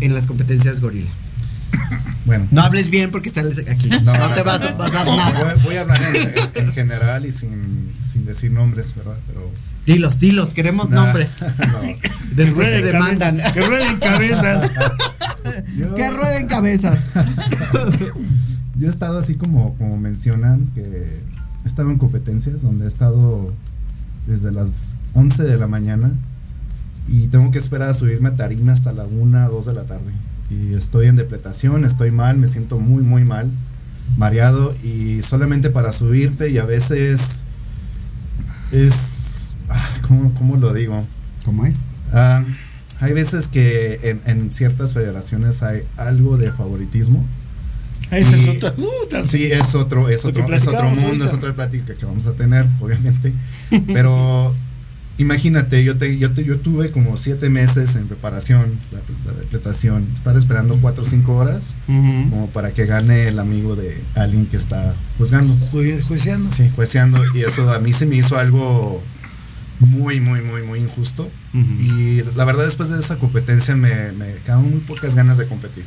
en 0.00 0.14
las 0.14 0.26
competencias 0.26 0.80
gorila? 0.80 1.10
bueno, 2.24 2.46
No 2.50 2.62
hables 2.62 2.90
bien 2.90 3.10
porque 3.10 3.28
estás 3.28 3.46
aquí. 3.70 3.88
No, 3.88 4.00
No, 4.12 4.28
te 4.30 4.38
no, 4.40 4.44
vas 4.44 4.62
a 4.62 4.76
pasar 4.76 5.06
nada. 5.06 5.54
voy 5.64 5.76
a 5.76 5.82
hablar 5.82 6.00
en, 6.14 6.16
en- 6.16 6.66
en 6.68 6.72
general 6.72 7.24
y 7.26 7.30
sin, 7.32 7.92
sin 8.06 8.24
decir 8.24 8.50
nombres, 8.50 8.94
¿verdad? 8.96 9.16
Pero. 9.28 9.50
Dilos, 9.86 10.18
dilos, 10.18 10.52
queremos 10.52 10.90
Nah, 10.90 11.04
nombres. 11.04 11.28
no. 11.58 11.80
Después 12.32 12.68
te 12.68 12.82
demandan. 12.82 13.38
que 13.54 13.60
rueden 13.60 13.96
cabezas. 13.98 14.70
Yo- 15.76 15.94
que 15.94 16.10
rueden 16.10 16.46
cabezas. 16.48 16.98
Yo 18.78 18.86
he 18.86 18.90
estado 18.90 19.18
así 19.18 19.34
como, 19.34 19.74
como 19.76 19.96
mencionan, 19.96 20.66
que 20.74 20.82
he 20.82 21.68
estado 21.68 21.90
en 21.90 21.98
competencias 21.98 22.62
donde 22.62 22.84
he 22.84 22.88
estado 22.88 23.52
desde 24.26 24.52
las 24.52 24.94
11 25.14 25.44
de 25.44 25.56
la 25.56 25.66
mañana 25.66 26.10
y 27.08 27.28
tengo 27.28 27.50
que 27.50 27.58
esperar 27.58 27.90
a 27.90 27.94
subirme 27.94 28.30
a 28.30 28.34
tarima 28.34 28.72
hasta 28.72 28.92
la 28.92 29.04
1, 29.04 29.50
2 29.50 29.66
de 29.66 29.72
la 29.74 29.84
tarde. 29.84 30.12
Y 30.50 30.74
estoy 30.74 31.06
en 31.06 31.16
depletación, 31.16 31.84
estoy 31.84 32.10
mal, 32.10 32.36
me 32.36 32.48
siento 32.48 32.78
muy, 32.78 33.02
muy 33.02 33.24
mal, 33.24 33.50
mareado 34.16 34.74
y 34.82 35.22
solamente 35.22 35.70
para 35.70 35.92
subirte 35.92 36.50
y 36.50 36.58
a 36.58 36.64
veces 36.64 37.44
es... 38.72 39.54
ah, 39.68 39.88
¿Cómo, 40.06 40.32
cómo 40.34 40.56
lo 40.56 40.72
digo? 40.72 41.04
¿Cómo 41.44 41.64
es? 41.66 41.82
Ah, 42.12 42.44
hay 43.00 43.12
veces 43.12 43.48
que 43.48 44.00
en, 44.02 44.20
en 44.26 44.50
ciertas 44.50 44.94
federaciones 44.94 45.62
hay 45.62 45.82
algo 45.96 46.36
de 46.38 46.52
favoritismo. 46.52 47.24
Es 48.10 48.26
uh, 48.28 49.26
Sí, 49.26 49.46
es 49.46 49.74
otro, 49.74 50.08
es 50.08 50.24
otro, 50.24 50.42
es 50.54 50.66
otro 50.68 50.84
mundo, 50.90 51.06
ahorita. 51.08 51.24
es 51.26 51.32
otra 51.32 51.52
plática 51.54 51.94
que 51.94 52.06
vamos 52.06 52.26
a 52.26 52.32
tener, 52.32 52.66
obviamente. 52.80 53.32
Pero 53.86 54.54
imagínate, 55.18 55.82
yo 55.82 55.96
te, 55.96 56.16
yo 56.18 56.30
te- 56.30 56.44
yo 56.44 56.58
tuve 56.58 56.90
como 56.90 57.16
siete 57.16 57.48
meses 57.48 57.96
en 57.96 58.06
preparación, 58.06 58.78
la, 58.92 59.32
la 59.32 59.38
depletación, 59.38 60.06
estar 60.14 60.36
esperando 60.36 60.76
cuatro 60.76 61.04
o 61.04 61.06
cinco 61.06 61.36
horas 61.36 61.76
como 62.30 62.48
para 62.52 62.70
que 62.72 62.84
gane 62.86 63.28
el 63.28 63.38
amigo 63.38 63.76
de 63.76 63.96
alguien 64.14 64.46
que 64.46 64.56
está 64.56 64.94
juzgando. 65.18 65.54
Jue- 65.72 66.00
Jueceando. 66.02 66.50
Sí, 66.52 66.70
jueceando. 66.76 67.20
Y 67.34 67.42
eso 67.42 67.72
a 67.72 67.78
mí 67.80 67.92
se 67.92 68.06
me 68.06 68.16
hizo 68.16 68.38
algo 68.38 69.02
muy, 69.80 70.20
muy, 70.20 70.40
muy, 70.42 70.62
muy 70.62 70.78
injusto. 70.80 71.28
Y 71.54 72.22
la 72.36 72.44
verdad 72.44 72.64
después 72.66 72.90
de 72.90 72.98
esa 73.00 73.16
competencia 73.16 73.74
me, 73.74 74.12
me 74.12 74.34
quedaron 74.44 74.70
muy 74.70 74.80
pocas 74.80 75.14
ganas 75.14 75.38
de 75.38 75.46
competir. 75.46 75.84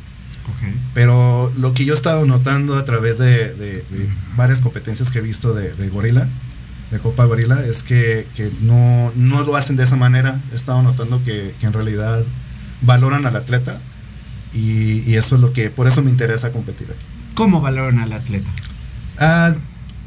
Pero 0.94 1.52
lo 1.58 1.72
que 1.74 1.84
yo 1.84 1.94
he 1.94 1.96
estado 1.96 2.26
notando 2.26 2.76
a 2.76 2.84
través 2.84 3.18
de, 3.18 3.54
de- 3.54 3.84
de 3.90 4.08
varias 4.36 4.60
competencias 4.60 5.10
que 5.10 5.18
he 5.20 5.22
visto 5.22 5.54
de, 5.54 5.72
de 5.72 5.88
Gorila, 5.88 6.26
de 6.90 6.98
Copa 6.98 7.24
Gorila, 7.24 7.64
es 7.64 7.82
que, 7.82 8.26
que 8.34 8.50
no, 8.62 9.12
no 9.14 9.42
lo 9.44 9.56
hacen 9.56 9.76
de 9.76 9.84
esa 9.84 9.96
manera. 9.96 10.40
He 10.52 10.56
estado 10.56 10.82
notando 10.82 11.22
que, 11.24 11.54
que 11.60 11.66
en 11.66 11.72
realidad 11.72 12.22
valoran 12.82 13.26
al 13.26 13.36
atleta 13.36 13.78
y, 14.52 15.02
y 15.08 15.14
eso 15.16 15.36
es 15.36 15.40
lo 15.40 15.52
que, 15.52 15.70
por 15.70 15.86
eso 15.86 16.02
me 16.02 16.10
interesa 16.10 16.50
competir 16.50 16.88
aquí. 16.90 17.04
¿Cómo 17.34 17.60
valoran 17.60 17.98
al 18.00 18.12
atleta? 18.12 18.50
Ah, 19.18 19.52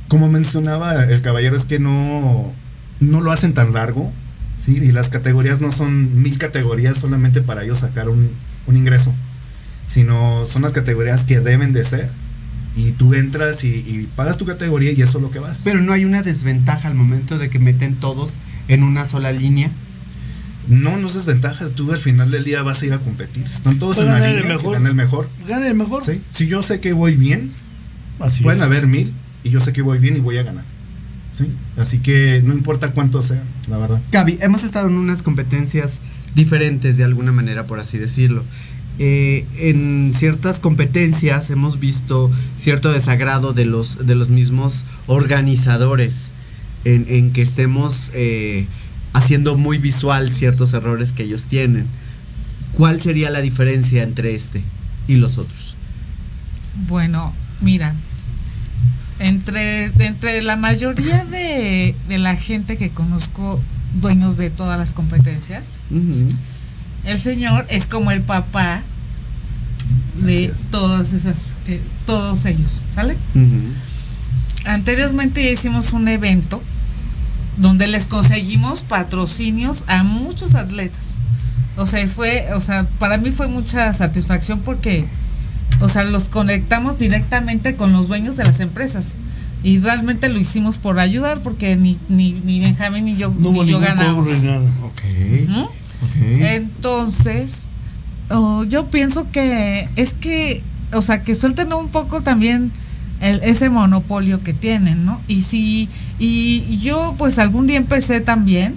como 0.10 0.30
mencionaba 0.30 1.06
el 1.06 1.22
caballero, 1.22 1.56
es 1.56 1.66
que 1.66 1.80
no, 1.80 2.52
no 3.00 3.22
lo 3.22 3.32
hacen 3.32 3.54
tan 3.54 3.72
largo, 3.74 4.12
¿sí? 4.58 4.74
Y 4.76 4.92
las 4.92 5.10
categorías 5.10 5.62
no 5.62 5.72
son 5.72 6.22
mil 6.22 6.38
categorías 6.38 6.98
solamente 6.98 7.42
para 7.42 7.64
ellos 7.64 7.80
sacar 7.80 8.10
un, 8.10 8.30
un 8.68 8.78
ingreso, 8.78 9.14
sino 9.88 10.46
son 10.46 10.62
las 10.64 10.72
categorías 10.72 11.26
que 11.26 11.40
deben 11.40 11.74
de 11.74 11.84
ser. 11.84 12.10
Y 12.76 12.92
tú 12.94 13.14
entras 13.14 13.64
y, 13.64 13.68
y 13.68 14.10
pagas 14.16 14.38
tu 14.38 14.46
categoría 14.46 14.92
y 14.92 15.02
eso 15.02 15.20
es 15.20 15.22
lo 15.22 15.30
que 15.30 15.38
vas. 15.40 15.62
Pero 15.64 15.82
no 15.82 15.94
hay 15.94 16.06
una 16.06 16.24
desventaja 16.24 16.88
al 16.88 16.96
momento 16.96 17.38
de 17.38 17.50
que 17.50 17.60
meten 17.60 17.96
todos 17.96 18.34
en 18.68 18.82
una 18.84 19.06
sola 19.06 19.32
línea. 19.32 19.70
no, 20.68 20.98
no 20.98 21.08
es 21.08 21.14
desventaja. 21.14 21.68
Tú 21.70 21.92
al 21.92 22.00
final 22.00 22.32
del 22.32 22.44
día 22.46 22.64
vas 22.64 22.82
a 22.82 22.86
ir 22.88 22.94
a 22.94 23.00
competir. 23.00 23.44
Están 23.44 23.78
todos 23.78 24.00
en 24.00 24.06
la 24.08 24.18
el 24.18 24.38
línea, 24.38 24.42
que 24.42 24.48
mejor. 24.58 24.74
gane 24.74 24.90
el 24.90 24.96
mejor. 24.96 25.30
Gana 25.48 25.68
el 25.68 25.76
mejor. 25.76 26.04
¿sí? 26.04 26.20
Si 26.32 26.48
yo 26.48 26.64
sé 26.64 26.80
que 26.80 26.94
voy 26.94 27.16
bien, 27.16 27.52
Así 28.20 28.42
pueden 28.44 28.60
es. 28.62 28.66
haber 28.66 28.88
mil 28.88 29.14
y 29.44 29.50
yo 29.52 29.60
sé 29.62 29.72
que 29.74 29.82
voy 29.84 30.00
bien 30.00 30.16
y 30.18 30.20
voy 30.20 30.38
a 30.38 30.44
ganar. 30.44 30.64
¿sí? 31.38 31.46
Así 31.78 32.00
que 32.00 32.42
no 32.44 32.54
importa 32.54 32.90
cuánto 32.92 33.22
sea, 33.22 33.44
la 33.68 33.78
verdad. 33.78 34.02
Gaby, 34.12 34.40
hemos 34.42 34.64
estado 34.64 34.88
en 34.88 34.96
unas 34.96 35.22
competencias 35.22 36.00
diferentes 36.34 36.98
de 36.98 37.04
alguna 37.04 37.32
manera, 37.32 37.68
por 37.68 37.80
así 37.80 37.98
decirlo. 38.00 38.44
Eh, 39.00 39.46
en 39.58 40.14
ciertas 40.16 40.60
competencias 40.60 41.50
hemos 41.50 41.80
visto 41.80 42.30
cierto 42.58 42.92
desagrado 42.92 43.54
de 43.54 43.66
los, 43.66 44.06
de 44.06 44.16
los 44.16 44.30
mismos 44.30 44.86
organizadores 45.08 46.30
en, 46.86 47.06
en 47.10 47.32
que 47.32 47.42
estemos 47.42 48.12
eh, 48.14 48.68
haciendo 49.14 49.58
muy 49.58 49.78
visual 49.78 50.32
ciertos 50.32 50.74
errores 50.74 51.12
que 51.12 51.24
ellos 51.24 51.46
tienen. 51.46 51.86
¿Cuál 52.74 53.02
sería 53.02 53.30
la 53.30 53.42
diferencia 53.42 54.04
entre 54.04 54.36
este 54.36 54.62
y 55.08 55.16
los 55.16 55.38
otros? 55.38 55.76
Bueno, 56.88 57.34
mira, 57.62 57.94
entre, 59.20 59.86
entre 60.00 60.42
la 60.42 60.56
mayoría 60.56 61.24
de, 61.26 61.96
de 62.08 62.18
la 62.18 62.36
gente 62.36 62.78
que 62.78 62.90
conozco, 62.90 63.62
dueños 64.02 64.38
de 64.38 64.50
todas 64.50 64.80
las 64.80 64.94
competencias. 64.94 65.82
El 67.06 67.20
señor 67.20 67.66
es 67.70 67.86
como 67.86 68.12
el 68.12 68.22
papá 68.22 68.82
de 70.16 70.46
es. 70.46 70.52
todas 70.72 71.14
esas, 71.14 71.50
todos 72.06 72.46
ellos, 72.46 72.82
¿sale? 72.94 73.18
Ujú. 73.36 73.74
Anteriormente 74.66 75.52
hicimos 75.52 75.94
un 75.94 76.08
evento 76.08 76.62
donde 77.58 77.88
les 77.88 78.08
conseguimos 78.08 78.82
patrocinios 78.82 79.84
a 79.88 80.04
muchos 80.04 80.56
atletas. 80.56 81.16
O 81.76 81.86
sea, 81.86 82.06
fue, 82.08 82.48
o 82.54 82.62
sea, 82.62 82.86
para 83.00 83.18
mí 83.18 83.32
fue 83.32 83.48
mucha 83.48 83.92
satisfacción 83.94 84.60
porque, 84.60 85.06
o 85.82 85.90
sea, 85.90 86.04
los 86.04 86.30
conectamos 86.30 86.98
directamente 86.98 87.76
con 87.76 87.92
los 87.94 88.08
dueños 88.08 88.36
de 88.36 88.46
las 88.46 88.60
empresas. 88.60 89.14
Y 89.64 89.80
realmente 89.80 90.30
lo 90.30 90.40
hicimos 90.40 90.78
por 90.78 91.00
ayudar 91.00 91.40
porque 91.42 91.76
ni, 91.76 91.98
ni, 92.10 92.34
ni 92.34 92.60
Benjamín 92.60 93.06
ni 93.06 93.16
yo, 93.16 93.34
No 93.38 93.50
hubo 93.50 93.64
ni 93.64 93.72
yo 93.72 93.80
ganamos. 93.80 94.28
Entonces, 96.42 97.68
oh, 98.30 98.64
yo 98.64 98.88
pienso 98.88 99.28
que 99.32 99.88
es 99.96 100.14
que, 100.14 100.62
o 100.94 101.02
sea, 101.02 101.24
que 101.24 101.36
suelten 101.36 101.74
un 101.74 101.90
poco 101.90 102.22
también 102.22 102.72
el- 103.22 103.42
ese 103.44 103.70
monopolio 103.70 104.44
que 104.44 104.54
tienen, 104.54 105.06
¿no? 105.06 105.20
Y 105.28 105.44
si, 105.44 105.90
y 106.20 106.80
yo 106.82 107.16
pues 107.18 107.40
algún 107.40 107.68
día 107.68 107.78
empecé 107.78 108.22
también 108.22 108.76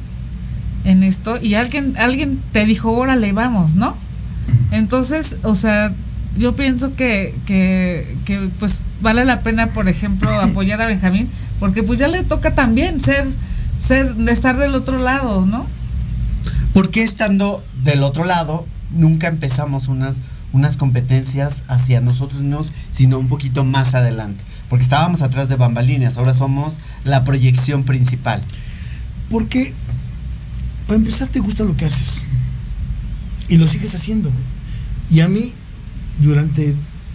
en 0.85 1.03
esto 1.03 1.39
y 1.43 1.55
alguien, 1.55 1.95
alguien 1.99 2.39
te 2.53 2.65
dijo, 2.65 2.93
órale, 2.93 3.33
vamos, 3.33 3.75
¿no? 3.77 3.97
Entonces, 4.71 5.37
o 5.43 5.55
sea, 5.55 5.93
yo 6.39 6.55
pienso 6.55 6.95
que, 6.95 7.35
que, 7.47 8.17
que 8.25 8.49
pues 8.61 8.81
vale 9.01 9.25
la 9.25 9.41
pena, 9.41 9.69
por 9.69 9.89
ejemplo, 9.89 10.31
apoyar 10.41 10.81
a 10.81 10.87
Benjamín, 10.87 11.29
porque 11.59 11.83
pues 11.83 11.99
ya 11.99 12.09
le 12.09 12.23
toca 12.23 12.55
también 12.55 13.01
ser, 13.01 13.25
ser, 13.81 14.15
estar 14.29 14.57
del 14.59 14.75
otro 14.75 14.99
lado, 14.99 15.45
¿no? 15.47 15.67
¿Por 16.77 16.91
qué 16.91 17.03
estando 17.03 17.65
del 17.85 18.03
otro 18.03 18.27
lado 18.27 18.67
nunca 18.91 19.29
empezamos 19.29 19.89
unas, 19.89 20.19
unas 20.53 20.77
competencias 20.77 21.63
hacia 21.69 22.03
nosotros 22.03 22.43
mismos, 22.43 22.75
sino 22.93 23.19
un 23.19 23.29
poquito 23.29 23.65
más 23.65 23.95
adelante? 23.95 24.45
Porque 24.69 24.83
estábamos 24.83 25.23
atrás 25.23 25.49
de 25.49 25.57
bambalinas, 25.57 26.19
ahora 26.19 26.35
somos 26.35 26.77
la 27.03 27.25
proyección 27.25 27.85
principal. 27.85 28.43
Porque, 29.31 29.73
para 30.87 30.99
empezar, 30.99 31.29
te 31.29 31.41
gusta 31.41 31.65
lo 31.65 31.79
que 31.79 31.87
haces. 31.87 32.21
Y 33.49 33.57
lo 33.57 33.67
sigues 33.69 33.95
haciendo. 33.95 34.31
Y 35.09 35.21
a 35.21 35.29
mí, 35.29 35.55
durante 36.21 36.75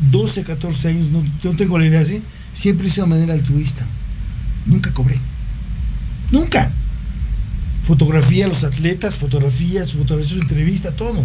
12, 0.10 0.42
14 0.42 0.88
años, 0.88 1.12
no, 1.12 1.24
no 1.44 1.56
tengo 1.56 1.78
la 1.78 1.86
idea 1.86 2.00
así, 2.00 2.24
siempre 2.56 2.88
hice 2.88 3.02
de 3.02 3.08
manera 3.08 3.34
altruista. 3.34 3.86
Nunca 4.66 4.92
cobré. 4.92 5.20
Nunca. 6.32 6.72
Fotografía 7.84 8.46
a 8.46 8.50
los 8.50 8.64
atletas, 8.64 9.18
fotografías, 9.18 9.92
fotografías, 9.94 10.34
entrevista, 10.40 10.92
todo. 10.92 11.24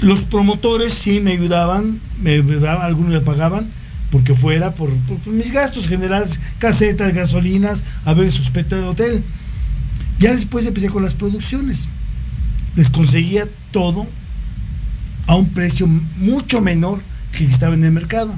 Los 0.00 0.20
promotores 0.20 0.94
sí 0.94 1.20
me 1.20 1.32
ayudaban, 1.32 2.00
me 2.22 2.32
ayudaban, 2.34 2.84
algunos 2.84 3.12
me 3.12 3.20
pagaban, 3.20 3.66
porque 4.10 4.34
fuera 4.34 4.74
por, 4.74 4.90
mis 5.26 5.50
gastos 5.52 5.88
generales, 5.88 6.38
casetas, 6.58 7.12
gasolinas, 7.14 7.84
a 8.04 8.14
ver 8.14 8.30
sospecha 8.30 8.76
de 8.76 8.82
hotel. 8.82 9.24
Ya 10.18 10.32
después 10.34 10.64
empecé 10.66 10.88
con 10.88 11.02
las 11.02 11.14
producciones. 11.14 11.88
Les 12.76 12.88
conseguía 12.90 13.46
todo 13.72 14.06
a 15.26 15.34
un 15.34 15.48
precio 15.48 15.86
mucho 16.18 16.60
menor 16.60 17.00
que 17.32 17.44
estaba 17.44 17.74
en 17.74 17.84
el 17.84 17.92
mercado. 17.92 18.32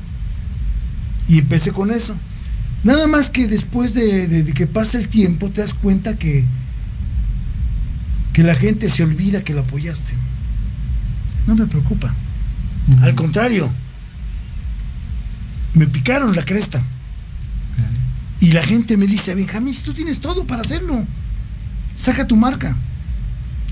Y 1.29 1.39
empecé 1.39 1.73
con 1.73 1.91
eso. 1.91 2.17
Nada 2.85 3.07
más 3.07 3.29
que 3.31 3.47
después 3.47 3.93
de, 3.95 4.27
de- 4.29 4.43
de 4.45 4.53
que 4.55 4.67
pasa 4.67 4.97
el 4.99 5.09
tiempo 5.09 5.51
te 5.51 5.61
das 5.61 5.75
cuenta 5.75 6.17
que, 6.17 6.45
que 8.39 8.45
la 8.45 8.55
gente 8.55 8.89
se 8.89 9.03
olvida 9.03 9.43
que 9.43 9.53
lo 9.53 9.63
apoyaste. 9.63 10.15
No 11.49 11.57
me 11.57 11.67
preocupa. 11.67 12.15
Al 13.03 13.17
contrario, 13.17 13.69
me 15.75 15.89
picaron 15.89 16.37
la 16.37 16.45
cresta. 16.45 16.81
Y 18.39 18.53
la 18.53 18.63
gente 18.63 18.97
me 18.97 19.09
dice, 19.09 19.35
Benjamín, 19.35 19.75
tú 19.85 19.93
tienes 19.93 20.21
todo 20.21 20.47
para 20.47 20.61
hacerlo, 20.61 21.05
saca 21.97 22.29
tu 22.29 22.37
marca. 22.37 22.77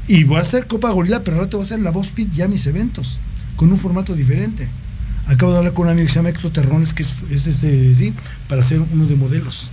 Y 0.09 0.25
voy 0.25 0.39
a 0.39 0.41
hacer 0.41 0.67
Copa 0.67 0.91
Gorila, 0.91 1.23
pero 1.23 1.37
ahora 1.37 1.49
te 1.49 1.55
voy 1.55 1.63
a 1.63 1.67
hacer 1.67 1.79
la 1.79 1.93
Voz 1.93 2.11
Pit 2.11 2.33
ya 2.33 2.49
mis 2.49 2.67
eventos, 2.67 3.21
con 3.55 3.71
un 3.71 3.79
formato 3.79 4.17
diferente. 4.17 4.67
Acabo 5.29 5.53
de 5.53 5.59
hablar 5.59 5.75
con 5.75 5.85
un 5.85 5.93
amigo 5.93 6.09
que 6.09 6.13
se 6.13 6.19
llama 6.19 6.31
Héctor 6.31 6.51
Terrones, 6.51 6.93
que 6.93 7.05
es, 7.05 7.13
es 7.31 7.47
este, 7.47 7.95
sí, 7.95 8.13
para 8.49 8.63
hacer 8.63 8.81
uno 8.81 9.07
de 9.07 9.15
modelos. 9.15 9.71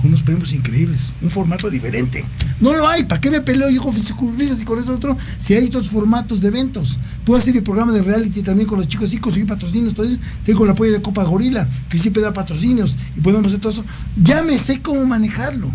Con 0.00 0.08
unos 0.08 0.22
premios 0.22 0.52
increíbles, 0.54 1.12
un 1.20 1.28
formato 1.30 1.68
diferente. 1.68 2.24
No 2.60 2.72
lo 2.72 2.88
hay, 2.88 3.04
¿para 3.04 3.20
qué 3.20 3.30
me 3.30 3.40
peleo 3.42 3.68
yo 3.70 3.82
con 3.82 3.92
fisiculturistas 3.92 4.62
y 4.62 4.64
con 4.64 4.78
eso 4.78 4.94
otro? 4.94 5.16
Si 5.40 5.52
hay 5.54 5.66
otros 5.66 5.88
formatos 5.90 6.40
de 6.40 6.48
eventos. 6.48 6.98
Puedo 7.24 7.38
hacer 7.38 7.54
mi 7.54 7.60
programa 7.60 7.92
de 7.92 8.00
reality 8.02 8.42
también 8.42 8.66
con 8.68 8.78
los 8.78 8.88
chicos 8.88 9.12
y 9.12 9.18
conseguir 9.18 9.46
patrocinios. 9.48 9.92
Eso. 9.92 10.18
Tengo 10.46 10.64
el 10.64 10.70
apoyo 10.70 10.90
de 10.92 11.02
Copa 11.02 11.22
Gorila, 11.24 11.68
que 11.90 11.98
siempre 11.98 12.22
da 12.22 12.32
patrocinios 12.32 12.96
y 13.16 13.20
podemos 13.20 13.46
hacer 13.48 13.60
todo 13.60 13.72
eso. 13.72 13.84
Ya 14.16 14.42
me 14.42 14.56
sé 14.56 14.80
cómo 14.80 15.04
manejarlo. 15.04 15.70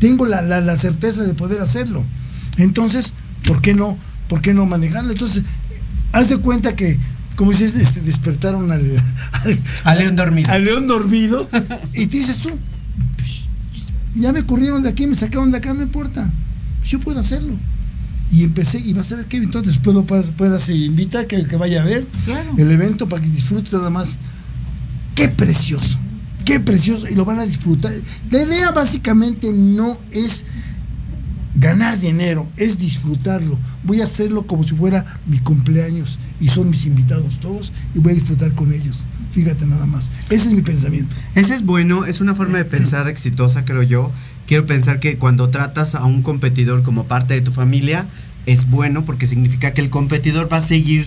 Tengo 0.00 0.24
la, 0.26 0.40
la- 0.42 0.60
la 0.62 0.76
certeza 0.76 1.24
de 1.24 1.34
poder 1.34 1.60
hacerlo. 1.60 2.04
Entonces, 2.56 3.12
¿por 3.46 3.60
qué 3.60 3.74
no? 3.74 3.98
¿Por 4.28 4.40
qué 4.40 4.54
no 4.54 4.64
manejarlo? 4.66 5.12
Entonces, 5.12 5.42
haz 6.12 6.28
de 6.28 6.38
cuenta 6.38 6.74
que, 6.74 6.98
como 7.36 7.50
dices, 7.52 7.74
este, 7.76 8.00
despertaron 8.00 8.70
al, 8.72 8.82
al, 9.84 9.98
león 9.98 10.16
dormido. 10.16 10.50
al 10.50 10.64
león 10.64 10.86
dormido 10.86 11.48
y 11.94 12.06
te 12.06 12.16
dices 12.18 12.38
tú, 12.38 12.48
"Pues, 12.48 12.60
ya 14.16 14.32
me 14.32 14.44
corrieron 14.44 14.82
de 14.82 14.88
aquí, 14.90 15.06
me 15.06 15.14
sacaron 15.14 15.50
de 15.50 15.58
acá, 15.58 15.72
no 15.74 15.82
importa, 15.82 16.30
yo 16.84 16.98
puedo 17.00 17.20
hacerlo. 17.20 17.54
Y 18.30 18.42
empecé, 18.44 18.78
y 18.80 18.92
vas 18.92 19.10
a 19.12 19.16
ver 19.16 19.24
que 19.24 19.38
entonces 19.38 19.78
puedo, 19.78 20.04
puedas, 20.04 20.30
puedas 20.32 20.68
invitar 20.68 21.26
que, 21.26 21.46
que 21.46 21.56
vaya 21.56 21.80
a 21.82 21.84
ver 21.84 22.06
Claro. 22.26 22.52
el 22.58 22.70
evento 22.70 23.08
para 23.08 23.22
que 23.22 23.28
disfrute 23.30 23.70
nada 23.74 23.88
más. 23.90 24.18
Qué 25.14 25.28
precioso, 25.28 25.98
qué 26.44 26.60
precioso, 26.60 27.08
y 27.08 27.14
lo 27.14 27.24
van 27.24 27.38
a 27.40 27.44
disfrutar. 27.44 27.92
La 28.30 28.42
idea 28.42 28.70
básicamente 28.70 29.50
no 29.52 29.98
es 30.12 30.44
ganar 31.56 31.98
dinero, 31.98 32.48
es 32.56 32.78
disfrutarlo. 32.78 33.58
Voy 33.82 34.00
a 34.00 34.04
hacerlo 34.04 34.46
como 34.46 34.62
si 34.62 34.74
fuera 34.74 35.18
mi 35.26 35.38
cumpleaños 35.38 36.18
y 36.40 36.48
son 36.48 36.70
mis 36.70 36.86
invitados 36.86 37.38
todos 37.40 37.72
y 37.94 37.98
voy 37.98 38.12
a 38.12 38.14
disfrutar 38.14 38.52
con 38.52 38.72
ellos. 38.72 39.04
Fíjate 39.32 39.66
nada 39.66 39.86
más. 39.86 40.10
Ese 40.30 40.48
es 40.48 40.52
mi 40.52 40.62
pensamiento. 40.62 41.14
Ese 41.34 41.54
es 41.54 41.64
bueno, 41.64 42.04
es 42.04 42.20
una 42.20 42.34
forma 42.34 42.58
de 42.58 42.64
pensar 42.64 43.08
exitosa, 43.08 43.64
creo 43.64 43.82
yo. 43.82 44.10
Quiero 44.46 44.66
pensar 44.66 45.00
que 45.00 45.18
cuando 45.18 45.50
tratas 45.50 45.94
a 45.94 46.04
un 46.04 46.22
competidor 46.22 46.82
como 46.82 47.04
parte 47.04 47.34
de 47.34 47.40
tu 47.40 47.52
familia, 47.52 48.06
es 48.48 48.70
bueno 48.70 49.04
porque 49.04 49.26
significa 49.26 49.74
que 49.74 49.82
el 49.82 49.90
competidor 49.90 50.50
va 50.50 50.56
a 50.56 50.66
seguir 50.66 51.06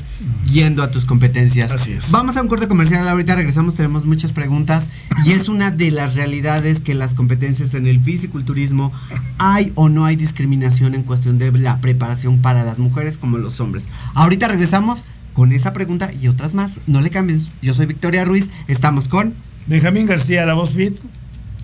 yendo 0.52 0.84
a 0.84 0.91
tus 0.91 1.06
competencias. 1.06 1.72
Así 1.72 1.91
es. 1.91 2.12
Vamos 2.12 2.38
a 2.38 2.41
un 2.44 2.48
corte 2.48 2.67
comercial, 2.67 3.08
ahorita 3.08 3.36
regresamos, 3.36 3.74
tenemos 3.74 4.06
muchas 4.06 4.32
preguntas 4.32 4.84
y 5.26 5.32
es 5.32 5.50
una 5.50 5.72
de 5.72 5.89
las 5.89 6.13
realidades 6.13 6.82
que 6.82 6.94
las 6.94 7.15
competencias 7.15 7.74
en 7.74 7.88
el 7.88 8.00
fisiculturismo 8.00 8.94
hay 9.39 9.72
o 9.74 9.89
no 9.89 10.06
hay 10.06 10.15
discriminación 10.15 10.94
en 10.94 11.02
cuestión 11.02 11.39
de 11.39 11.52
la 11.52 11.80
preparación 11.80 12.41
para 12.41 12.63
las 12.63 12.78
mujeres 12.78 13.17
como 13.17 13.39
los 13.39 13.60
hombres. 13.60 13.88
Ahorita 14.13 14.48
regresamos 14.48 15.06
con 15.34 15.52
esa 15.52 15.74
pregunta 15.74 16.10
y 16.13 16.28
otras 16.28 16.54
más. 16.54 16.74
No 16.88 17.02
le 17.02 17.10
cambien. 17.10 17.46
Yo 17.62 17.74
soy 17.74 17.86
Victoria 17.86 18.26
Ruiz, 18.26 18.50
estamos 18.67 19.08
con 19.08 19.34
Benjamín 19.67 20.08
García, 20.08 20.46
la 20.46 20.54
voz 20.54 20.72
fit. 20.72 20.98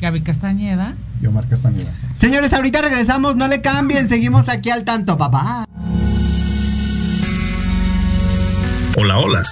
Gaby 0.02 0.22
Castañeda. 0.22 0.96
Yo 1.22 1.32
Mar 1.32 1.48
Castañeda. 1.48 1.92
Señores, 2.16 2.54
ahorita 2.54 2.82
regresamos, 2.82 3.36
no 3.36 3.48
le 3.48 3.62
cambien, 3.62 4.08
seguimos 4.08 4.50
aquí 4.50 4.70
al 4.70 4.84
tanto, 4.84 5.18
papá. 5.18 5.66
Hola, 8.96 9.18
hola. 9.20 9.44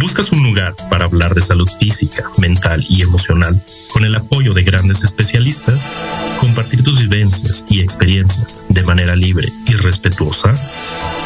¿Buscas 0.00 0.30
un 0.30 0.44
lugar 0.44 0.74
para 0.90 1.06
hablar 1.06 1.34
de 1.34 1.42
salud 1.42 1.68
física, 1.80 2.22
mental 2.38 2.84
y 2.88 3.02
emocional 3.02 3.60
con 3.92 4.04
el 4.04 4.14
apoyo 4.14 4.54
de 4.54 4.62
grandes 4.62 5.02
especialistas? 5.02 5.90
¿Compartir 6.38 6.84
tus 6.84 7.00
vivencias 7.00 7.64
y 7.68 7.80
experiencias 7.80 8.60
de 8.68 8.84
manera 8.84 9.16
libre 9.16 9.48
y 9.66 9.74
respetuosa? 9.74 10.54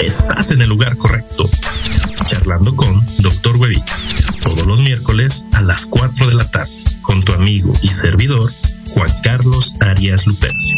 Estás 0.00 0.52
en 0.52 0.62
el 0.62 0.70
lugar 0.70 0.96
correcto. 0.96 1.48
Charlando 2.30 2.74
con 2.74 2.98
Dr. 3.18 3.56
Huevita. 3.56 3.96
Todos 4.40 4.66
los 4.66 4.80
miércoles 4.80 5.44
a 5.52 5.60
las 5.60 5.84
4 5.84 6.28
de 6.28 6.34
la 6.34 6.50
tarde 6.50 6.72
con 7.02 7.22
tu 7.22 7.32
amigo 7.32 7.72
y 7.82 7.88
servidor 7.88 8.50
Juan 8.94 9.10
Carlos 9.22 9.74
Arias 9.80 10.26
Lupercio. 10.26 10.76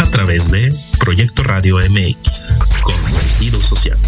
A 0.00 0.06
través 0.10 0.50
de 0.50 0.74
Proyecto 0.98 1.44
Radio 1.44 1.78
MX 1.78 2.58
con 2.82 2.96
sentido 2.96 3.60
social. 3.60 3.98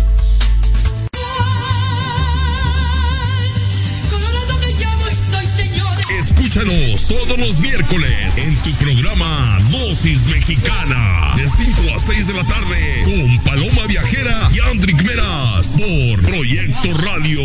Escúchanos 6.48 7.06
todos 7.08 7.36
los 7.36 7.60
miércoles 7.60 8.38
en 8.38 8.56
tu 8.62 8.72
programa 8.76 9.58
Dosis 9.70 10.24
Mexicana 10.24 11.34
de 11.36 11.46
5 11.46 11.82
a 11.94 11.98
6 11.98 12.26
de 12.26 12.32
la 12.32 12.44
tarde 12.44 13.02
con 13.04 13.38
Paloma 13.44 13.86
Viajera 13.86 14.48
y 14.50 14.58
Andrick 14.60 15.02
Meras 15.02 15.76
por 15.76 16.22
Proyecto 16.22 16.94
Radio 17.02 17.42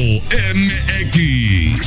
MX. 0.55 1.83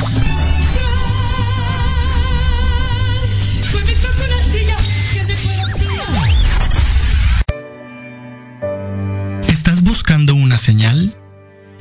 ¿Estás 9.48 9.82
buscando 9.82 10.34
una 10.34 10.58
señal? 10.58 11.16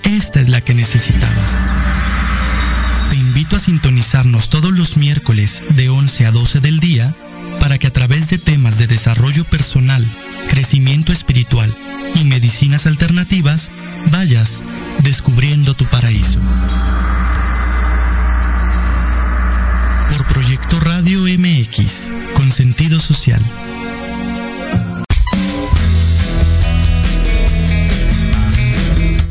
Esta 0.05 0.39
es 0.39 0.47
la 0.47 0.61
que 0.61 0.73
necesitabas. 0.73 2.04
Sintonizarnos 3.85 4.49
todos 4.49 4.71
los 4.71 4.97
miércoles 4.97 5.61
de 5.75 5.89
11 5.89 6.25
a 6.25 6.31
12 6.31 6.59
del 6.59 6.79
día 6.79 7.13
para 7.59 7.77
que 7.77 7.85
a 7.85 7.93
través 7.93 8.27
de 8.29 8.39
temas 8.39 8.79
de 8.79 8.87
desarrollo 8.87 9.43
personal, 9.45 10.03
crecimiento 10.49 11.13
espiritual 11.13 11.71
y 12.15 12.23
medicinas 12.23 12.87
alternativas 12.87 13.69
vayas 14.09 14.63
descubriendo 15.03 15.75
tu 15.75 15.85
paraíso. 15.85 16.39
Por 20.09 20.25
Proyecto 20.33 20.79
Radio 20.79 21.21
MX, 21.37 22.11
con 22.33 22.51
sentido 22.51 22.99
social. 22.99 23.43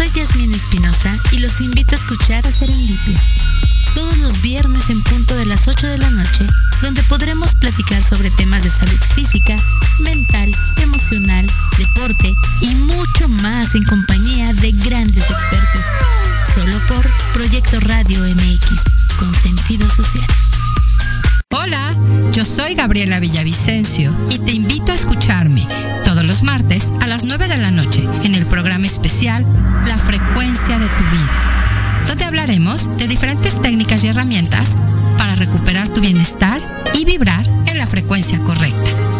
soy 0.00 0.22
Yasmín 0.22 0.50
Espinosa 0.54 1.14
y 1.30 1.38
los 1.40 1.60
invito 1.60 1.94
a 1.94 1.98
escuchar 1.98 2.46
a 2.46 2.50
Serendipia. 2.50 3.22
Todos 3.94 4.16
los 4.18 4.40
viernes 4.40 4.88
en 4.88 5.02
punto 5.02 5.36
de 5.36 5.44
las 5.44 5.68
8 5.68 5.86
de 5.88 5.98
la 5.98 6.08
noche, 6.08 6.46
donde 6.80 7.02
podremos 7.02 7.54
platicar 7.56 8.02
sobre 8.02 8.30
temas 8.30 8.62
de 8.62 8.70
salud 8.70 8.98
física, 9.14 9.54
mental, 9.98 10.50
emocional, 10.82 11.46
deporte 11.76 12.32
y 12.62 12.74
mucho 12.76 13.28
más 13.42 13.74
en 13.74 13.84
compañía 13.84 14.54
de 14.54 14.72
grandes 14.72 15.24
expertos. 15.24 15.82
Solo 16.54 16.78
por 16.88 17.06
Proyecto 17.34 17.78
Radio 17.80 18.20
MX, 18.20 18.80
con 19.18 19.34
sentido 19.34 19.86
social. 19.90 20.26
Hola, 21.50 21.94
yo 22.32 22.46
soy 22.46 22.74
Gabriela 22.74 23.20
Villavicencio 23.20 24.14
y 24.30 24.38
te 24.38 24.52
invito 24.52 24.92
a 24.92 24.94
escucharme 24.94 25.68
todos 26.10 26.24
los 26.24 26.42
martes 26.42 26.92
a 27.00 27.06
las 27.06 27.24
9 27.24 27.46
de 27.46 27.56
la 27.56 27.70
noche 27.70 28.02
en 28.24 28.34
el 28.34 28.44
programa 28.44 28.84
especial 28.84 29.46
La 29.86 29.96
frecuencia 29.96 30.76
de 30.76 30.88
tu 30.88 31.04
vida, 31.04 32.04
donde 32.04 32.24
hablaremos 32.24 32.96
de 32.98 33.06
diferentes 33.06 33.62
técnicas 33.62 34.02
y 34.02 34.08
herramientas 34.08 34.76
para 35.16 35.36
recuperar 35.36 35.88
tu 35.88 36.00
bienestar 36.00 36.60
y 36.94 37.04
vibrar 37.04 37.46
en 37.66 37.78
la 37.78 37.86
frecuencia 37.86 38.40
correcta. 38.40 39.19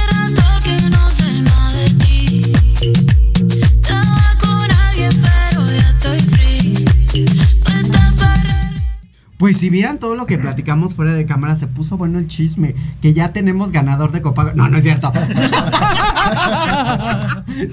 Pues 9.41 9.57
si 9.57 9.71
vieran 9.71 9.97
todo 9.97 10.13
lo 10.13 10.27
que 10.27 10.37
platicamos 10.37 10.93
fuera 10.93 11.13
de 11.13 11.25
cámara, 11.25 11.55
se 11.55 11.65
puso 11.65 11.97
bueno 11.97 12.19
el 12.19 12.27
chisme. 12.27 12.75
Que 13.01 13.15
ya 13.15 13.33
tenemos 13.33 13.71
ganador 13.71 14.11
de 14.11 14.21
Copa. 14.21 14.53
No, 14.53 14.69
no 14.69 14.77
es 14.77 14.83
cierto. 14.83 15.11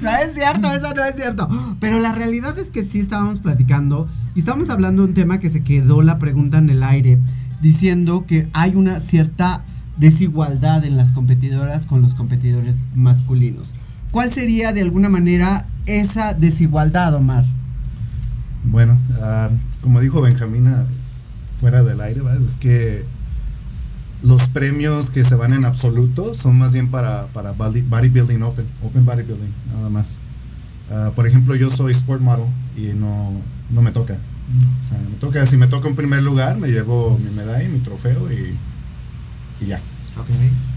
no 0.00 0.10
es 0.16 0.32
cierto, 0.32 0.72
eso 0.72 0.94
no 0.94 1.04
es 1.04 1.14
cierto. 1.14 1.46
Pero 1.78 1.98
la 2.00 2.12
realidad 2.12 2.58
es 2.58 2.70
que 2.70 2.86
sí 2.86 3.00
estábamos 3.00 3.40
platicando 3.40 4.08
y 4.34 4.38
estábamos 4.38 4.70
hablando 4.70 5.02
de 5.02 5.08
un 5.08 5.14
tema 5.14 5.40
que 5.40 5.50
se 5.50 5.62
quedó 5.62 6.00
la 6.00 6.18
pregunta 6.18 6.56
en 6.56 6.70
el 6.70 6.82
aire, 6.82 7.18
diciendo 7.60 8.24
que 8.26 8.48
hay 8.54 8.74
una 8.74 9.00
cierta 9.00 9.62
desigualdad 9.98 10.86
en 10.86 10.96
las 10.96 11.12
competidoras 11.12 11.84
con 11.84 12.00
los 12.00 12.14
competidores 12.14 12.76
masculinos. 12.94 13.74
¿Cuál 14.10 14.32
sería 14.32 14.72
de 14.72 14.80
alguna 14.80 15.10
manera 15.10 15.66
esa 15.84 16.32
desigualdad, 16.32 17.14
Omar? 17.14 17.44
Bueno, 18.64 18.96
ah, 19.20 19.50
como 19.82 20.00
dijo 20.00 20.22
Benjamina 20.22 20.86
fuera 21.60 21.82
del 21.82 22.00
aire, 22.00 22.20
¿verdad? 22.22 22.42
es 22.42 22.56
que 22.56 23.04
los 24.22 24.48
premios 24.48 25.10
que 25.10 25.22
se 25.22 25.34
van 25.36 25.52
en 25.52 25.64
absoluto 25.64 26.34
son 26.34 26.58
más 26.58 26.72
bien 26.72 26.88
para, 26.90 27.26
para 27.26 27.52
body- 27.54 27.82
bodybuilding 27.88 28.42
open, 28.42 28.64
open 28.84 29.04
bodybuilding, 29.04 29.52
nada 29.74 29.88
más. 29.88 30.18
Ah, 30.90 31.12
por 31.14 31.26
ejemplo, 31.26 31.54
yo 31.54 31.70
soy 31.70 31.92
sport 31.92 32.20
model 32.20 32.46
y 32.76 32.94
no, 32.94 33.32
no 33.70 33.82
me 33.82 33.92
toca. 33.92 34.14
O 34.82 34.86
sea, 34.86 34.98
me 34.98 35.16
toca, 35.20 35.44
si 35.46 35.56
me 35.56 35.66
toca 35.68 35.88
en 35.88 35.94
primer 35.94 36.22
lugar, 36.22 36.56
me 36.56 36.68
llevo 36.68 37.18
mi 37.22 37.30
medalla 37.30 37.62
y 37.62 37.68
mi 37.68 37.78
trofeo 37.80 38.32
y, 38.32 38.56
y 39.64 39.68
ya. 39.68 39.80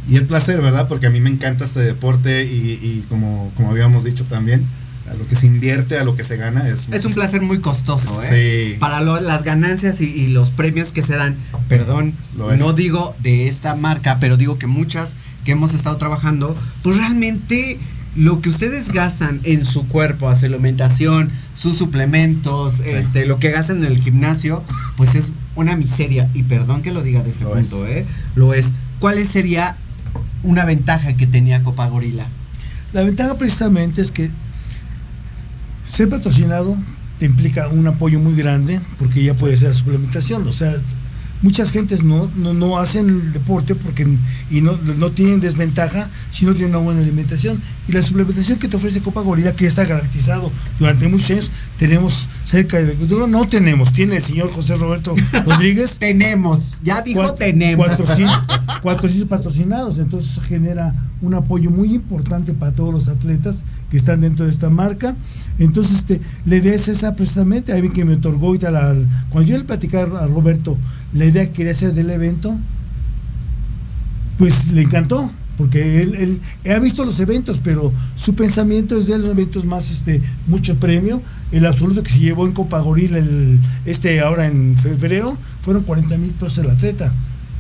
Y 0.10 0.18
el 0.18 0.26
placer, 0.28 0.62
¿verdad? 0.62 0.88
Porque 0.88 1.08
a 1.08 1.10
mí 1.10 1.20
me 1.20 1.30
encanta 1.30 1.64
este 1.66 1.80
deporte 1.80 2.44
y, 2.46 2.74
y 2.74 3.06
como, 3.10 3.52
como 3.56 3.72
habíamos 3.72 4.04
dicho 4.04 4.26
también, 4.26 4.64
a 5.12 5.14
lo 5.16 5.28
que 5.28 5.36
se 5.36 5.46
invierte, 5.48 5.98
a 6.00 6.04
lo 6.04 6.16
que 6.16 6.24
se 6.24 6.38
gana 6.38 6.68
es... 6.70 6.88
Es 6.92 7.06
un 7.06 7.14
placer 7.14 7.42
muy 7.42 7.60
costoso, 7.60 8.24
¿eh? 8.24 8.72
Sí. 8.74 8.78
Para 8.80 9.02
lo- 9.02 9.20
las 9.22 9.44
ganancias 9.44 10.00
y, 10.02 10.06
y 10.06 10.28
los 10.28 10.50
premios 10.50 10.92
que 10.92 11.02
se 11.02 11.16
dan, 11.16 11.36
perdón, 11.68 12.14
no 12.36 12.74
digo 12.74 13.16
de 13.22 13.48
esta 13.48 13.76
marca, 13.76 14.18
pero 14.20 14.38
digo 14.38 14.58
que 14.58 14.68
muchas 14.68 15.12
que 15.44 15.52
hemos 15.52 15.74
estado 15.74 15.98
trabajando, 15.98 16.56
pues 16.84 16.98
realmente 16.98 17.78
lo 18.16 18.42
que 18.42 18.50
ustedes 18.50 18.92
gastan 18.92 19.40
en 19.44 19.66
su 19.66 19.88
cuerpo, 19.88 20.28
a 20.30 20.36
su 20.36 20.46
alimentación, 20.46 21.30
sus 21.58 21.78
suplementos, 21.78 22.80
este, 22.82 23.26
lo 23.26 23.40
que 23.40 23.52
gastan 23.52 23.78
en 23.80 23.86
el 23.92 23.98
gimnasio, 24.02 24.64
pues 24.98 25.16
es 25.16 25.32
una 25.56 25.76
miseria. 25.76 26.30
Y 26.34 26.44
perdón 26.44 26.82
que 26.82 26.92
lo 26.92 27.02
diga 27.04 27.22
de 27.24 27.32
ese 27.32 27.44
Lo 27.46 27.52
punto, 27.54 27.86
¿eh? 27.88 28.06
Lo 28.36 28.54
es. 28.54 28.68
¿Cuál 29.00 29.26
sería 29.28 29.78
una 30.44 30.66
ventaja 30.66 31.14
que 31.14 31.26
tenía 31.28 31.64
Copa 31.64 31.88
Gorila? 31.88 32.28
La 32.94 33.04
ventaja 33.04 33.36
precisamente 33.38 34.02
es 34.02 34.12
que 34.12 34.30
ser 35.86 36.10
patrocinado 36.10 36.78
te 37.20 37.26
implica 37.26 37.68
un 37.68 37.86
apoyo 37.88 38.20
muy 38.20 38.36
grande 38.36 38.80
porque 38.98 39.24
ya 39.24 39.34
puede 39.34 39.56
ser 39.58 39.76
suplementación. 39.76 40.48
O 40.48 40.54
sea, 40.54 40.76
muchas 41.42 41.72
gentes 41.72 42.04
no, 42.04 42.30
no, 42.36 42.54
no 42.54 42.78
hacen 42.78 43.10
el 43.10 43.34
deporte 43.34 43.76
porque 43.76 44.08
y 44.52 44.62
no, 44.62 44.78
no 44.98 45.12
tienen 45.12 45.40
desventaja 45.42 46.10
si 46.30 46.46
no 46.46 46.54
tienen 46.54 46.76
una 46.76 46.84
buena 46.84 47.02
alimentación. 47.02 47.62
Y 47.88 47.94
la 47.94 48.04
suplementación 48.04 48.60
que 48.60 48.68
te 48.68 48.78
ofrece 48.78 49.02
Copa 49.02 49.22
Gorila, 49.22 49.56
que 49.56 49.66
está 49.66 49.86
garantizado 49.86 50.52
durante 50.80 51.08
muchos 51.08 51.32
años, 51.32 51.52
tenemos 51.78 52.30
cerca 52.46 52.78
de... 52.82 52.96
No, 53.10 53.28
no 53.28 53.48
tenemos, 53.48 53.92
tiene 53.92 54.18
el 54.18 54.22
señor 54.22 54.52
José 54.52 54.76
Roberto 54.76 55.16
Rodríguez. 55.46 55.98
tenemos, 55.98 56.74
ya 56.84 57.02
dijo 57.02 57.22
Cuat- 57.22 57.38
tenemos. 57.38 57.88
400, 57.88 58.38
400 58.82 59.30
patrocinados, 59.38 59.98
entonces 60.00 60.40
genera 60.44 60.94
un 61.22 61.34
apoyo 61.34 61.70
muy 61.72 61.94
importante 61.94 62.54
para 62.54 62.72
todos 62.72 62.94
los 62.94 63.08
atletas 63.08 63.64
que 63.90 63.98
están 63.98 64.22
dentro 64.22 64.46
de 64.46 64.52
esta 64.52 64.70
marca. 64.70 65.16
Entonces, 65.60 65.98
este, 66.00 66.22
la 66.46 66.56
idea 66.58 66.74
es 66.74 66.88
esa 66.88 67.16
precisamente, 67.16 67.74
alguien 67.74 67.94
que 67.94 68.06
me 68.06 68.14
otorgó 68.16 68.48
ahorita 68.48 68.72
la- 68.72 68.96
cuando 69.30 69.50
yo 69.50 69.58
le 69.58 69.64
platicaba 69.64 70.22
a 70.24 70.28
Roberto 70.28 70.78
la 71.14 71.26
idea 71.26 71.46
que 71.46 71.52
quería 71.52 71.72
hacer 71.72 71.94
del 71.94 72.10
evento, 72.10 72.56
pues 74.38 74.72
le 74.72 74.82
encantó, 74.82 75.30
porque 75.58 76.02
él, 76.02 76.40
él 76.64 76.72
ha 76.74 76.80
visto 76.80 77.04
los 77.06 77.20
eventos, 77.20 77.60
pero 77.64 77.94
su 78.16 78.34
pensamiento 78.34 78.98
es 78.98 79.08
de 79.08 79.20
los 79.20 79.32
eventos 79.32 79.66
más, 79.66 79.92
este, 79.92 80.22
mucho 80.48 80.78
premio. 80.80 81.22
El 81.52 81.66
absoluto 81.66 82.02
que 82.02 82.10
se 82.12 82.20
llevó 82.20 82.48
en 82.48 82.54
Copa 82.54 82.80
Gorila, 82.80 83.18
el, 83.18 83.60
este 83.86 84.22
ahora 84.22 84.48
en 84.48 84.78
febrero, 84.78 85.38
fueron 85.62 85.84
40 85.84 86.18
mil 86.18 86.32
pesos 86.32 86.58
el 86.60 86.70
atleta. 86.70 87.12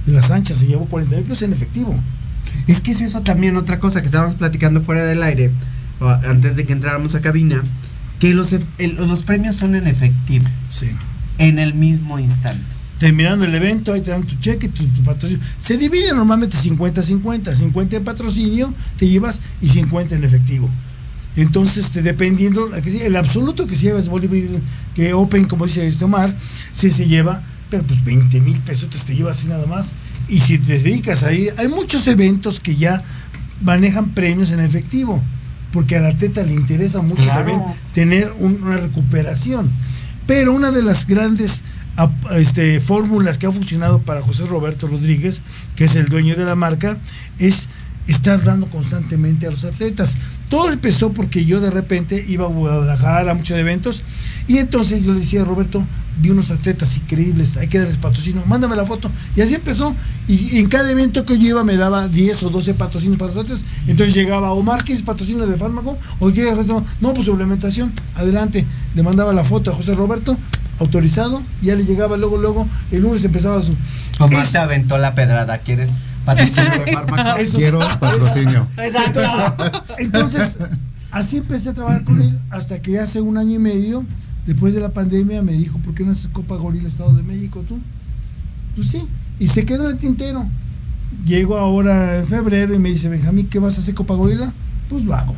De 0.06 0.14
las 0.14 0.32
anchas 0.32 0.58
se 0.58 0.68
llevó 0.68 0.86
40 0.86 1.16
mil 1.18 1.26
pesos 1.26 1.44
en 1.44 1.54
efectivo. 1.54 1.94
Es 2.68 2.80
que 2.82 2.92
es 2.92 3.02
eso 3.02 3.22
también 3.22 3.58
otra 3.58 3.80
cosa 3.80 4.02
que 4.02 4.08
estábamos 4.08 4.36
platicando 4.36 4.82
fuera 4.82 5.04
del 5.04 5.22
aire, 5.24 5.52
antes 6.28 6.56
de 6.56 6.64
que 6.66 6.74
entráramos 6.74 7.14
a 7.16 7.22
cabina, 7.22 7.62
que 8.20 8.34
los, 8.34 8.54
el- 8.54 8.96
los 8.96 9.24
premios 9.24 9.58
son 9.58 9.76
en 9.76 9.86
efectivo, 9.88 10.46
Sí. 10.70 10.88
en 11.38 11.60
el 11.60 11.74
mismo 11.76 12.18
instante. 12.18 12.64
Terminando 13.02 13.46
el 13.46 13.56
evento, 13.56 13.92
ahí 13.94 14.02
te 14.02 14.12
dan 14.12 14.22
tu 14.22 14.36
cheque, 14.36 14.70
tu, 14.70 14.86
tu 14.86 15.02
patrocinio. 15.02 15.44
Se 15.58 15.76
divide 15.76 16.14
normalmente 16.14 16.56
50-50, 16.56 17.52
50 17.52 17.96
en 17.98 18.04
patrocinio 18.04 18.72
te 18.98 19.08
llevas 19.10 19.42
y 19.60 19.70
50 19.70 20.14
en 20.16 20.24
efectivo. 20.24 20.70
Entonces, 21.36 21.86
este, 21.86 22.04
dependiendo, 22.04 22.70
la 22.70 22.78
el 22.78 23.16
absoluto 23.16 23.66
que 23.66 23.76
se 23.76 23.88
lleva 23.88 24.00
es 24.00 24.08
bodybuilding, 24.08 24.62
que 24.94 25.14
Open, 25.16 25.46
como 25.46 25.66
dice 25.66 25.88
este 25.88 26.04
Omar, 26.06 26.36
sí 26.74 26.92
se 26.92 27.08
lleva, 27.08 27.42
pero 27.72 27.84
pues 27.84 28.04
20 28.04 28.40
mil 28.42 28.60
pesos 28.62 28.88
te 28.90 29.16
llevas 29.16 29.40
así 29.40 29.48
nada 29.48 29.66
más. 29.66 29.94
Y 30.30 30.40
si 30.42 30.60
te 30.60 30.78
dedicas 30.78 31.24
ahí, 31.24 31.48
hay 31.58 31.70
muchos 31.70 32.06
eventos 32.08 32.60
que 32.60 32.76
ya 32.76 33.02
manejan 33.64 34.10
premios 34.12 34.52
en 34.52 34.60
efectivo, 34.60 35.20
porque 35.74 35.98
al 35.98 36.06
atleta 36.06 36.44
le 36.44 36.54
interesa 36.54 37.02
mucho 37.02 37.24
Claro. 37.24 37.40
también 37.40 37.62
tener 37.96 38.32
un- 38.38 38.62
una 38.62 38.78
recuperación. 38.78 39.72
Pero 40.28 40.54
una 40.54 40.70
de 40.70 40.84
las 40.84 41.08
grandes 41.08 41.64
este, 42.32 42.80
fórmulas 42.80 43.38
que 43.38 43.48
ha 43.48 43.52
funcionado 43.52 44.00
para 44.00 44.22
José 44.22 44.46
Roberto 44.46 44.88
Rodríguez, 44.88 45.42
que 45.76 45.86
es 45.86 45.96
el 45.96 46.08
dueño 46.08 46.36
de 46.36 46.46
la 46.46 46.56
marca, 46.56 46.98
es 47.40 47.68
estar 48.08 48.44
dando 48.44 48.68
constantemente 48.68 49.48
a 49.48 49.52
los 49.52 49.64
atletas. 49.64 50.18
Todo 50.50 50.72
empezó 50.72 51.14
porque 51.14 51.46
yo 51.46 51.62
de 51.62 51.72
repente 51.72 52.24
iba 52.28 52.46
a 52.46 52.50
Guadalajara 52.50 53.32
a 53.32 53.36
muchos 53.36 53.58
eventos 53.58 54.02
y 54.48 54.58
entonces 54.58 55.04
yo 55.04 55.14
le 55.14 55.20
decía 55.20 55.44
a 55.44 55.46
Roberto, 55.46 55.84
vi 56.20 56.30
unos 56.30 56.52
atletas 56.52 56.98
increíbles, 56.98 57.58
hay 57.58 57.68
que 57.68 57.80
darles 57.80 57.98
patrocinio, 57.98 58.44
mándame 58.46 58.76
la 58.76 58.86
foto. 58.86 59.10
Y 59.36 59.42
así 59.42 59.56
empezó. 59.56 59.96
Y, 60.28 60.58
y 60.58 60.60
en 60.60 60.68
cada 60.68 60.92
evento 60.92 61.26
que 61.26 61.38
yo 61.38 61.50
iba 61.50 61.64
me 61.64 61.76
daba 61.76 62.08
10 62.08 62.44
o 62.44 62.50
12 62.50 62.74
patrocinios 62.74 63.18
para 63.18 63.34
los 63.34 63.44
atletas. 63.44 63.66
Entonces 63.88 64.14
llegaba 64.14 64.52
Omar, 64.52 64.84
¿quieres 64.84 65.04
patrocinio 65.04 65.48
de 65.48 65.58
fármaco? 65.58 65.98
O 66.20 66.32
¿qué? 66.32 66.54
No, 67.00 67.14
pues 67.14 67.26
suplementación, 67.26 67.92
adelante. 68.16 68.66
Le 68.96 69.04
mandaba 69.04 69.32
la 69.34 69.44
foto 69.46 69.72
a 69.72 69.76
José 69.76 69.96
Roberto, 69.96 70.38
autorizado, 70.82 71.42
ya 71.62 71.76
le 71.76 71.86
llegaba 71.86 72.18
luego, 72.18 72.38
luego, 72.38 72.68
el 72.92 73.02
lunes 73.04 73.24
empezaba 73.24 73.62
su... 73.62 73.74
Omar 74.20 74.44
Es- 74.44 74.52
te 74.52 74.58
aventó 74.58 74.98
la 74.98 75.16
pedrada, 75.16 75.58
¿quieres 75.60 75.92
patrocinio 76.26 76.72
de 76.86 76.92
fármaco? 76.92 77.38
Eso- 77.40 77.58
Quiero 77.58 77.80
patrocinio. 78.00 78.68
Exacto. 78.78 79.22
Entonces, 80.00 80.58
así 81.12 81.38
empecé 81.38 81.70
a 81.70 81.74
trabajar 81.74 82.04
con 82.04 82.22
él 82.22 82.38
hasta 82.50 82.80
que 82.82 83.00
hace 83.00 83.22
un 83.22 83.38
año 83.38 83.56
y 83.56 83.60
medio, 83.60 84.04
después 84.46 84.74
de 84.74 84.82
la 84.82 84.90
pandemia, 84.90 85.42
me 85.42 85.54
dijo, 85.54 85.78
¿por 85.80 85.94
qué 85.94 86.04
no 86.04 86.12
haces 86.12 86.28
Copa 86.28 86.56
Gorila 86.56 86.88
Estado 86.88 87.14
de 87.14 87.24
México 87.24 87.64
tú? 87.68 87.80
Pues 88.76 88.88
sí, 88.88 89.04
y 89.40 89.48
se 89.48 89.66
quedó 89.66 89.86
en 89.86 89.92
el 89.96 89.98
tintero. 89.98 90.46
Llego 91.26 91.58
ahora 91.58 92.18
en 92.18 92.26
febrero 92.26 92.74
y 92.74 92.80
me 92.80 92.90
dice, 92.90 93.10
Benjamín, 93.10 93.48
¿qué 93.48 93.60
vas 93.60 93.78
a 93.78 93.82
hacer 93.82 93.94
Copa 93.96 94.14
Gorila? 94.16 94.52
Pues 94.90 95.04
lo 95.04 95.14
hago. 95.14 95.36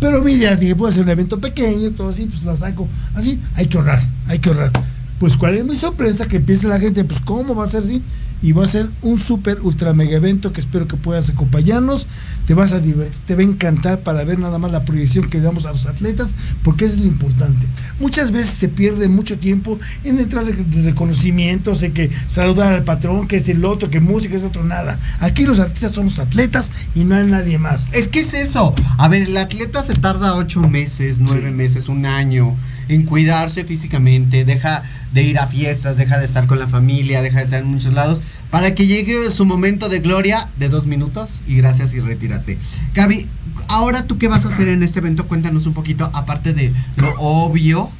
Pero 0.00 0.22
mi 0.22 0.32
idea, 0.32 0.56
dije, 0.56 0.74
puedo 0.74 0.90
hacer 0.90 1.04
un 1.04 1.10
evento 1.10 1.38
pequeño, 1.38 1.90
todo 1.90 2.08
así, 2.08 2.26
pues 2.26 2.42
la 2.44 2.56
saco. 2.56 2.88
Así, 3.14 3.38
hay 3.54 3.66
que 3.66 3.76
ahorrar, 3.76 4.00
hay 4.26 4.38
que 4.38 4.48
ahorrar. 4.48 4.72
Pues 5.18 5.36
cuál 5.36 5.56
es 5.56 5.64
mi 5.64 5.76
sorpresa, 5.76 6.26
que 6.26 6.38
empiece 6.38 6.66
la 6.66 6.80
gente, 6.80 7.04
pues 7.04 7.20
cómo 7.20 7.54
va 7.54 7.64
a 7.64 7.68
ser 7.68 7.82
así. 7.82 8.02
Y 8.42 8.52
va 8.52 8.64
a 8.64 8.66
ser 8.66 8.88
un 9.02 9.18
super 9.18 9.60
ultra 9.62 9.92
mega 9.92 10.16
evento 10.16 10.52
que 10.52 10.60
espero 10.60 10.88
que 10.88 10.96
puedas 10.96 11.28
acompañarnos. 11.30 12.08
Te 12.46 12.54
vas 12.54 12.72
a 12.72 12.80
divertir, 12.80 13.16
te 13.26 13.34
va 13.34 13.42
a 13.42 13.44
encantar 13.44 14.00
para 14.00 14.24
ver 14.24 14.38
nada 14.38 14.58
más 14.58 14.72
la 14.72 14.84
proyección 14.84 15.28
que 15.28 15.40
damos 15.40 15.66
a 15.66 15.72
los 15.72 15.86
atletas, 15.86 16.34
porque 16.64 16.86
eso 16.86 16.96
es 16.96 17.00
lo 17.02 17.06
importante. 17.06 17.66
Muchas 18.00 18.32
veces 18.32 18.50
se 18.50 18.68
pierde 18.68 19.08
mucho 19.08 19.38
tiempo 19.38 19.78
en 20.04 20.18
entrar 20.18 20.48
en 20.48 20.84
reconocimientos, 20.84 21.82
en 21.82 21.92
que 21.92 22.10
saludar 22.26 22.72
al 22.72 22.82
patrón, 22.82 23.28
que 23.28 23.36
es 23.36 23.48
el 23.48 23.64
otro, 23.64 23.90
que 23.90 24.00
música 24.00 24.36
es 24.36 24.42
otro, 24.42 24.64
nada. 24.64 24.98
Aquí 25.20 25.44
los 25.44 25.60
artistas 25.60 25.92
somos 25.92 26.18
atletas 26.18 26.72
y 26.94 27.04
no 27.04 27.14
hay 27.14 27.26
nadie 27.26 27.58
más. 27.58 27.88
Es 27.92 28.08
que 28.08 28.20
es 28.20 28.34
eso. 28.34 28.74
A 28.98 29.08
ver, 29.08 29.22
el 29.22 29.36
atleta 29.36 29.82
se 29.82 29.94
tarda 29.94 30.34
ocho 30.34 30.60
meses, 30.62 31.18
nueve 31.20 31.50
meses, 31.50 31.88
un 31.88 32.06
año 32.06 32.56
en 32.88 33.04
cuidarse 33.04 33.64
físicamente, 33.64 34.44
deja 34.44 34.82
de 35.12 35.22
ir 35.22 35.38
a 35.38 35.46
fiestas, 35.46 35.96
deja 35.96 36.18
de 36.18 36.24
estar 36.24 36.46
con 36.46 36.58
la 36.58 36.68
familia, 36.68 37.22
deja 37.22 37.38
de 37.38 37.44
estar 37.44 37.60
en 37.60 37.68
muchos 37.68 37.92
lados, 37.92 38.22
para 38.50 38.74
que 38.74 38.86
llegue 38.86 39.30
su 39.30 39.44
momento 39.44 39.88
de 39.88 40.00
gloria 40.00 40.48
de 40.58 40.68
dos 40.68 40.86
minutos 40.86 41.30
y 41.46 41.56
gracias 41.56 41.94
y 41.94 42.00
retírate. 42.00 42.58
Gaby, 42.94 43.26
ahora 43.68 44.06
tú 44.06 44.18
qué 44.18 44.28
vas 44.28 44.44
a 44.44 44.48
hacer 44.48 44.68
en 44.68 44.82
este 44.82 45.00
evento, 45.00 45.26
cuéntanos 45.26 45.66
un 45.66 45.74
poquito, 45.74 46.10
aparte 46.14 46.52
de 46.52 46.72
lo 46.96 47.12
obvio 47.18 47.90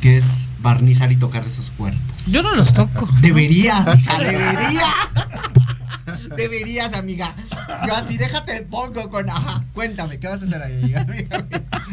que 0.00 0.16
es 0.16 0.24
barnizar 0.60 1.12
y 1.12 1.16
tocar 1.16 1.44
esos 1.44 1.70
cuerpos. 1.70 2.26
Yo 2.30 2.42
no 2.42 2.54
los 2.54 2.72
toco. 2.72 3.08
Deberías, 3.20 3.80
hija, 3.98 4.18
deberías. 4.18 4.94
Deberías, 6.36 6.94
amiga. 6.94 7.32
Yo 7.86 7.94
así, 7.96 8.16
déjate 8.16 8.62
pongo 8.70 9.08
con. 9.10 9.28
Ajá, 9.30 9.62
cuéntame, 9.72 10.18
¿qué 10.18 10.28
vas 10.28 10.42
a 10.42 10.44
hacer 10.44 10.62
ahí, 10.62 10.94
amiga? 10.94 11.44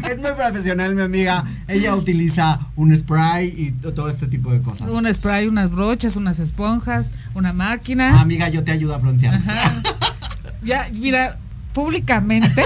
Es 0.09 0.17
muy 0.19 0.31
profesional, 0.31 0.95
mi 0.95 1.01
amiga. 1.01 1.43
Ella 1.67 1.95
utiliza 1.95 2.59
un 2.75 2.95
spray 2.95 3.53
y 3.57 3.71
to- 3.71 3.93
todo 3.93 4.09
este 4.09 4.27
tipo 4.27 4.51
de 4.51 4.61
cosas. 4.61 4.87
Un 4.89 5.11
spray, 5.13 5.47
unas 5.47 5.71
brochas, 5.71 6.15
unas 6.15 6.39
esponjas, 6.39 7.11
una 7.35 7.53
máquina. 7.53 8.17
Ah, 8.17 8.21
amiga, 8.21 8.49
yo 8.49 8.63
te 8.63 8.71
ayudo 8.71 8.95
a 8.95 8.97
broncear. 8.97 9.39
Ya, 10.63 10.87
mira, 10.93 11.37
públicamente. 11.73 12.63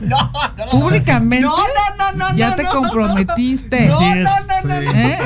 No, 0.00 0.16
no, 0.32 0.32
no. 0.56 0.66
Públicamente. 0.70 1.46
No, 1.46 1.56
no, 1.56 2.12
no, 2.16 2.30
no, 2.30 2.36
Ya 2.36 2.50
no, 2.50 2.56
te 2.56 2.62
no. 2.64 2.70
comprometiste. 2.70 3.86
No, 3.86 4.00
no, 4.00 4.14
no, 4.14 4.62
no, 4.64 4.80
no. 4.82 4.90
¿Eh? 4.92 5.18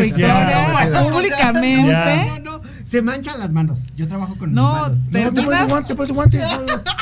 Es, 0.00 0.04
Victoria, 0.16 1.00
públicamente. 1.02 2.42
No, 2.90 3.02
no, 3.02 3.02
no. 3.02 3.02
Se 3.02 3.02
manchan 3.02 3.38
las 3.38 3.52
manos. 3.52 3.78
Yo 3.96 4.08
trabajo 4.08 4.34
con 4.36 4.52
No, 4.54 4.72
mis 4.72 4.80
manos. 4.82 4.98
No, 5.00 5.10
terminas, 5.34 5.68
guantes, 5.68 5.88
te 5.88 5.94
pones 5.94 6.12
guantes. 6.12 6.44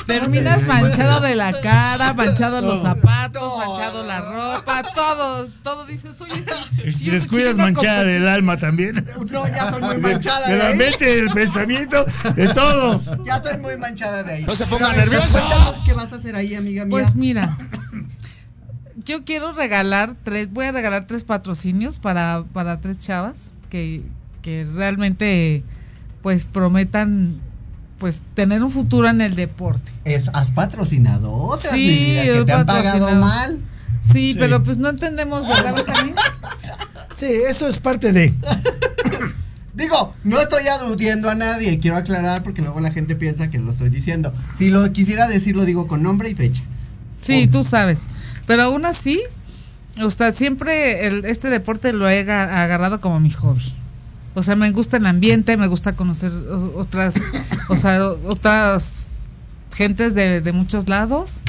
terminas 0.07 0.67
manchado 0.67 1.21
de 1.21 1.35
la 1.37 1.53
cara, 1.53 2.13
manchado 2.13 2.61
los 2.61 2.83
zapatos, 2.83 3.43
No. 3.43 3.59
manchado 3.59 4.05
la 4.05 4.21
ropa, 4.21 4.83
todo, 4.95 5.47
todo 5.63 5.87
dices, 5.87 6.21
oye, 6.21 6.33
si- 6.35 6.89
Y 6.89 6.93
si 6.93 7.11
descuidas 7.11 7.57
no 7.57 7.65
manchada 7.65 8.03
del 8.05 8.27
alma 8.29 8.57
también. 8.57 9.07
No, 9.31 9.47
ya 9.47 9.69
estoy 9.69 9.83
muy 9.83 9.95
De, 9.97 10.01
manchada. 10.03 10.49
de 10.49 10.57
la 10.59 10.67
ahí. 10.69 10.77
mente, 10.77 11.05
del 11.05 11.29
pensamiento, 11.29 12.05
de 12.35 12.49
todo. 12.49 13.01
Ya 13.25 13.37
estoy 13.37 13.57
muy 13.59 13.77
manchada 13.77 14.23
de 14.25 14.33
ahí. 14.35 14.45
No 14.45 14.55
se 14.55 14.67
ponga 14.67 14.89
Pero, 14.91 15.01
nervioso. 15.11 15.39
¿Qué 15.85 15.93
vas 15.93 16.13
a 16.13 16.17
hacer 16.17 16.35
ahí, 16.37 16.55
amiga 16.55 16.85
mía? 16.85 16.91
Pues 16.91 17.15
mira, 17.15 17.57
yo 19.05 19.25
quiero 19.25 19.53
regalar 19.53 20.15
tres, 20.23 20.51
voy 20.53 20.67
a 20.67 20.73
regalar 20.73 21.07
tres 21.07 21.25
patrocinios 21.25 21.99
para, 21.99 22.45
para 22.53 22.81
tres 22.81 22.99
chavas 22.99 23.53
que, 23.71 24.03
que 24.43 24.67
realmente 24.73 25.65
pues 26.23 26.45
prometan 26.47 27.41
pues 27.99 28.21
tener 28.35 28.63
un 28.63 28.71
futuro 28.71 29.09
en 29.09 29.21
el 29.23 29.35
deporte. 29.37 29.91
Es, 30.05 30.29
has 30.35 30.51
patrocinado 30.51 31.57
Sí, 31.57 31.77
mi 31.77 31.89
vida, 31.89 32.23
que 32.25 32.45
te 32.45 32.53
han 32.53 32.67
pagado 32.67 33.11
mal. 33.21 33.59
Sí, 34.03 34.33
Sí. 34.33 34.39
pero 34.39 34.63
pues 34.63 34.79
no 34.79 34.89
entendemos, 34.91 35.49
¿verdad, 35.49 35.75
Benjamín? 35.87 36.15
Sí, 37.15 37.27
eso 37.49 37.67
es 37.67 37.79
parte 37.79 38.13
de. 38.13 38.33
Digo, 39.75 40.15
no 40.25 40.41
estoy 40.41 40.67
aludiendo 40.69 41.29
a 41.29 41.35
nadie, 41.35 41.79
quiero 41.79 41.97
aclarar 41.99 42.43
porque 42.43 42.63
luego 42.63 42.81
la 42.81 42.91
gente 42.93 43.15
piensa 43.15 43.51
que 43.51 43.59
lo 43.59 43.71
estoy 43.73 43.91
diciendo. 43.91 44.33
Si 44.57 44.71
lo 44.71 44.91
quisiera 44.93 45.29
decir, 45.29 45.55
lo 45.55 45.65
digo 45.67 45.87
con 45.87 46.03
nombre 46.03 46.31
y 46.31 46.35
fecha. 46.35 46.63
Sí, 47.21 47.47
tú 47.47 47.63
sabes. 47.63 48.05
Pero 48.47 48.63
aún 48.63 48.87
así, 48.87 49.21
o 50.03 50.11
sea, 50.11 50.33
siempre 50.33 51.07
el- 51.07 51.25
este 51.27 51.51
deporte 51.51 51.93
lo 51.93 52.09
he 52.09 52.21
aga- 52.21 52.63
agarrado 52.63 53.01
como 53.03 53.21
mi 53.21 53.31
hobby. 53.31 53.61
O 54.37 54.43
sea, 54.43 54.55
me 54.55 54.71
gusta 54.71 54.99
el 54.99 55.07
ambiente, 55.07 55.57
me 55.57 55.67
gusta 55.67 55.95
conocer 55.95 56.31
otras, 56.77 57.15
o 57.71 57.77
sea, 57.77 58.05
otras 58.05 59.07
gentes 59.75 60.15
de, 60.15 60.41
de 60.43 60.53
muchos 60.53 60.89
lados. 60.89 61.41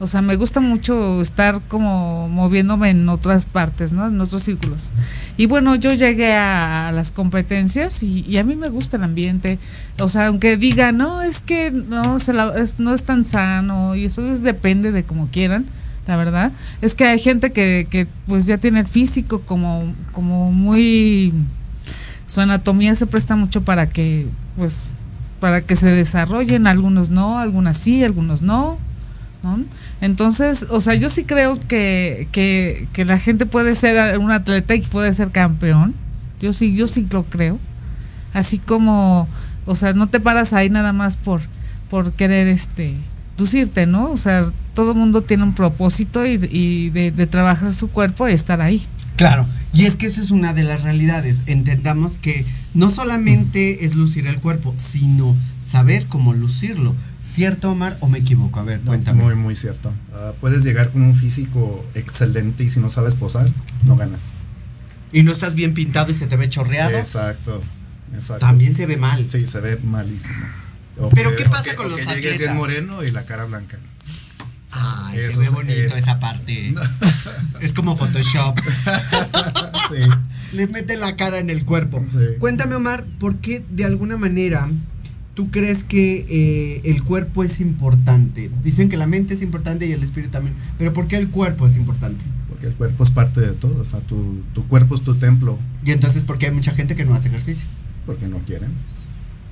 O 0.00 0.08
sea, 0.08 0.20
me 0.20 0.34
gusta 0.34 0.58
mucho 0.58 1.22
estar 1.22 1.60
como 1.68 2.28
moviéndome 2.28 2.90
en 2.90 3.08
otras 3.08 3.44
partes, 3.44 3.92
¿no? 3.92 4.08
En 4.08 4.20
otros 4.20 4.42
círculos. 4.42 4.90
Y 5.36 5.46
bueno, 5.46 5.76
yo 5.76 5.92
llegué 5.92 6.34
a, 6.34 6.90
las 6.92 7.12
competencias 7.12 8.02
y, 8.02 8.24
y 8.28 8.38
a 8.38 8.44
mí 8.44 8.56
me 8.56 8.68
gusta 8.68 8.96
el 8.96 9.04
ambiente. 9.04 9.60
O 10.00 10.08
sea, 10.08 10.26
aunque 10.26 10.56
diga, 10.56 10.90
no, 10.90 11.22
es 11.22 11.40
que 11.40 11.70
no, 11.70 12.18
se 12.18 12.32
la- 12.32 12.52
es, 12.58 12.80
no 12.80 12.92
es 12.92 13.04
tan 13.04 13.24
sano 13.24 13.94
y 13.94 14.06
eso 14.06 14.28
es- 14.28 14.42
depende 14.42 14.90
de 14.90 15.04
como 15.04 15.28
quieran, 15.28 15.64
la 16.08 16.16
verdad. 16.16 16.50
Es 16.82 16.96
que 16.96 17.04
hay 17.04 17.20
gente 17.20 17.52
que, 17.52 17.86
que 17.88 18.08
pues 18.26 18.46
ya 18.46 18.58
tiene 18.58 18.80
el 18.80 18.88
físico 18.88 19.42
como, 19.42 19.84
como 20.10 20.50
muy... 20.50 21.32
Su 22.34 22.40
anatomía 22.40 22.96
se 22.96 23.06
presta 23.06 23.36
mucho 23.36 23.62
para 23.62 23.86
que, 23.86 24.26
pues, 24.56 24.88
para 25.38 25.60
que 25.60 25.76
se 25.76 25.86
desarrollen, 25.86 26.66
algunos 26.66 27.08
no, 27.10 27.38
algunas 27.38 27.76
sí, 27.76 28.02
algunos 28.02 28.42
no. 28.42 28.76
¿no? 29.44 29.60
Entonces, 30.00 30.66
o 30.68 30.80
sea, 30.80 30.94
yo 30.94 31.10
sí 31.10 31.22
creo 31.22 31.56
que, 31.68 32.26
que, 32.32 33.04
la 33.04 33.20
gente 33.20 33.46
puede 33.46 33.76
ser 33.76 34.18
un 34.18 34.32
atleta 34.32 34.74
y 34.74 34.82
puede 34.82 35.14
ser 35.14 35.30
campeón. 35.30 35.94
Yo 36.40 36.52
sí, 36.52 36.74
yo 36.74 36.88
sí 36.88 37.06
lo 37.08 37.22
creo. 37.22 37.60
Así 38.32 38.58
como, 38.58 39.28
o 39.64 39.76
sea, 39.76 39.92
no 39.92 40.08
te 40.08 40.18
paras 40.18 40.52
ahí 40.54 40.68
nada 40.68 40.92
más 40.92 41.16
por, 41.16 41.40
por 41.88 42.14
querer 42.14 42.48
este 42.48 42.96
lucirte, 43.38 43.86
¿no? 43.86 44.10
O 44.10 44.16
sea, 44.16 44.50
todo 44.74 44.92
mundo 44.92 45.22
tiene 45.22 45.44
un 45.44 45.54
propósito 45.54 46.26
y, 46.26 46.32
y 46.50 46.90
de, 46.90 47.12
de 47.12 47.26
trabajar 47.28 47.72
su 47.74 47.90
cuerpo 47.90 48.28
y 48.28 48.32
estar 48.32 48.60
ahí. 48.60 48.82
Claro, 49.16 49.46
y 49.72 49.86
es 49.86 49.96
que 49.96 50.06
eso 50.06 50.20
es 50.20 50.30
una 50.30 50.52
de 50.52 50.64
las 50.64 50.82
realidades. 50.82 51.42
Entendamos 51.46 52.16
que 52.20 52.44
no 52.74 52.90
solamente 52.90 53.84
es 53.84 53.94
lucir 53.94 54.26
el 54.26 54.40
cuerpo, 54.40 54.74
sino 54.76 55.36
saber 55.68 56.06
cómo 56.06 56.32
lucirlo. 56.34 56.94
¿Cierto, 57.20 57.70
Omar, 57.70 57.96
o 58.00 58.08
me 58.08 58.18
equivoco? 58.18 58.60
A 58.60 58.64
ver, 58.64 58.80
No, 58.80 58.86
cuéntame. 58.86 59.22
Muy, 59.22 59.34
muy 59.34 59.54
cierto. 59.54 59.92
Ah, 60.12 60.32
puedes 60.40 60.62
llegar 60.64 60.90
con 60.90 61.02
un 61.02 61.16
físico 61.16 61.84
excelente 61.94 62.64
y 62.64 62.70
si 62.70 62.80
no 62.80 62.88
sabes 62.88 63.14
posar, 63.14 63.48
no 63.84 63.96
ganas. 63.96 64.32
Y 65.12 65.22
no 65.22 65.32
estás 65.32 65.54
bien 65.54 65.74
pintado 65.74 66.10
y 66.10 66.14
se 66.14 66.26
te 66.26 66.36
ve 66.36 66.48
chorreado. 66.48 66.98
Exacto, 66.98 67.60
exacto. 68.14 68.44
También 68.44 68.74
se 68.74 68.86
ve 68.86 68.96
mal. 68.96 69.28
Sí, 69.30 69.46
se 69.46 69.60
ve 69.60 69.76
malísimo. 69.82 70.44
O 70.98 71.08
Pero 71.10 71.30
que- 71.30 71.44
¿qué 71.44 71.50
pasa 71.50 71.74
con 71.76 71.86
o 71.86 71.88
los 71.90 71.98
que 71.98 72.02
atletas? 72.10 72.38
bien 72.38 72.56
moreno 72.56 73.02
y 73.04 73.10
la 73.10 73.24
cara 73.24 73.44
blanca. 73.44 73.78
Ay, 74.76 75.18
Eso 75.20 75.42
se 75.42 75.50
ve 75.50 75.54
bonito 75.54 75.72
es- 75.72 75.94
esa 75.96 76.18
parte. 76.20 76.74
es 77.60 77.72
como 77.74 77.96
Photoshop. 77.96 78.58
Sí. 79.90 80.00
Le 80.56 80.66
mete 80.66 80.96
la 80.96 81.14
cara 81.16 81.38
en 81.38 81.50
el 81.50 81.64
cuerpo. 81.64 82.02
Sí. 82.08 82.18
Cuéntame, 82.38 82.74
Omar, 82.74 83.04
¿por 83.20 83.36
qué 83.36 83.62
de 83.70 83.84
alguna 83.84 84.16
manera 84.16 84.66
tú 85.34 85.50
crees 85.50 85.84
que 85.84 86.24
eh, 86.28 86.80
el 86.84 87.02
cuerpo 87.02 87.44
es 87.44 87.60
importante? 87.60 88.50
Dicen 88.62 88.88
que 88.88 88.96
la 88.96 89.06
mente 89.06 89.34
es 89.34 89.42
importante 89.42 89.86
y 89.86 89.92
el 89.92 90.02
espíritu 90.02 90.32
también. 90.32 90.56
Pero 90.78 90.92
¿por 90.94 91.06
qué 91.06 91.16
el 91.16 91.28
cuerpo 91.28 91.66
es 91.66 91.76
importante? 91.76 92.24
Porque 92.48 92.66
el 92.68 92.74
cuerpo 92.74 93.04
es 93.04 93.10
parte 93.10 93.40
de 93.42 93.52
todo. 93.52 93.78
O 93.80 93.84
sea, 93.84 94.00
tu, 94.00 94.42
tu 94.54 94.66
cuerpo 94.68 94.94
es 94.94 95.02
tu 95.02 95.16
templo. 95.16 95.58
Y 95.84 95.90
entonces, 95.92 96.24
¿por 96.24 96.38
qué 96.38 96.46
hay 96.46 96.52
mucha 96.52 96.72
gente 96.72 96.96
que 96.96 97.04
no 97.04 97.14
hace 97.14 97.28
ejercicio? 97.28 97.66
Porque 98.06 98.26
no 98.26 98.38
quieren. 98.38 98.70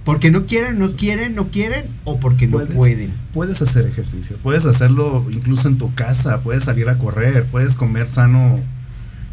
¿Porque 0.04 0.30
no 0.32 0.46
quieren, 0.46 0.78
no 0.80 0.90
quieren, 0.92 1.34
no 1.36 1.48
quieren 1.48 1.84
o 2.04 2.18
porque 2.18 2.46
no 2.46 2.58
Puedes- 2.58 2.74
pueden? 2.74 3.12
Puedes 3.32 3.62
hacer 3.62 3.86
ejercicio. 3.86 4.36
Puedes 4.42 4.66
hacerlo 4.66 5.24
incluso 5.30 5.68
en 5.68 5.78
tu 5.78 5.94
casa. 5.94 6.40
Puedes 6.40 6.64
salir 6.64 6.88
a 6.88 6.98
correr. 6.98 7.44
Puedes 7.46 7.76
comer 7.76 8.06
sano. 8.06 8.60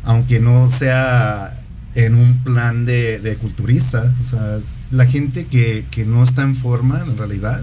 Aunque 0.03 0.39
no 0.39 0.70
sea 0.70 1.59
en 1.95 2.15
un 2.15 2.43
plan 2.43 2.86
de, 2.86 3.20
de 3.20 3.36
culturista. 3.36 4.13
O 4.22 4.24
sea, 4.24 4.59
la 4.91 5.05
gente 5.07 5.47
que, 5.47 5.86
que 5.89 6.05
no 6.05 6.24
está 6.24 6.43
en 6.43 6.55
forma, 6.55 6.99
en 6.99 7.17
realidad, 7.17 7.61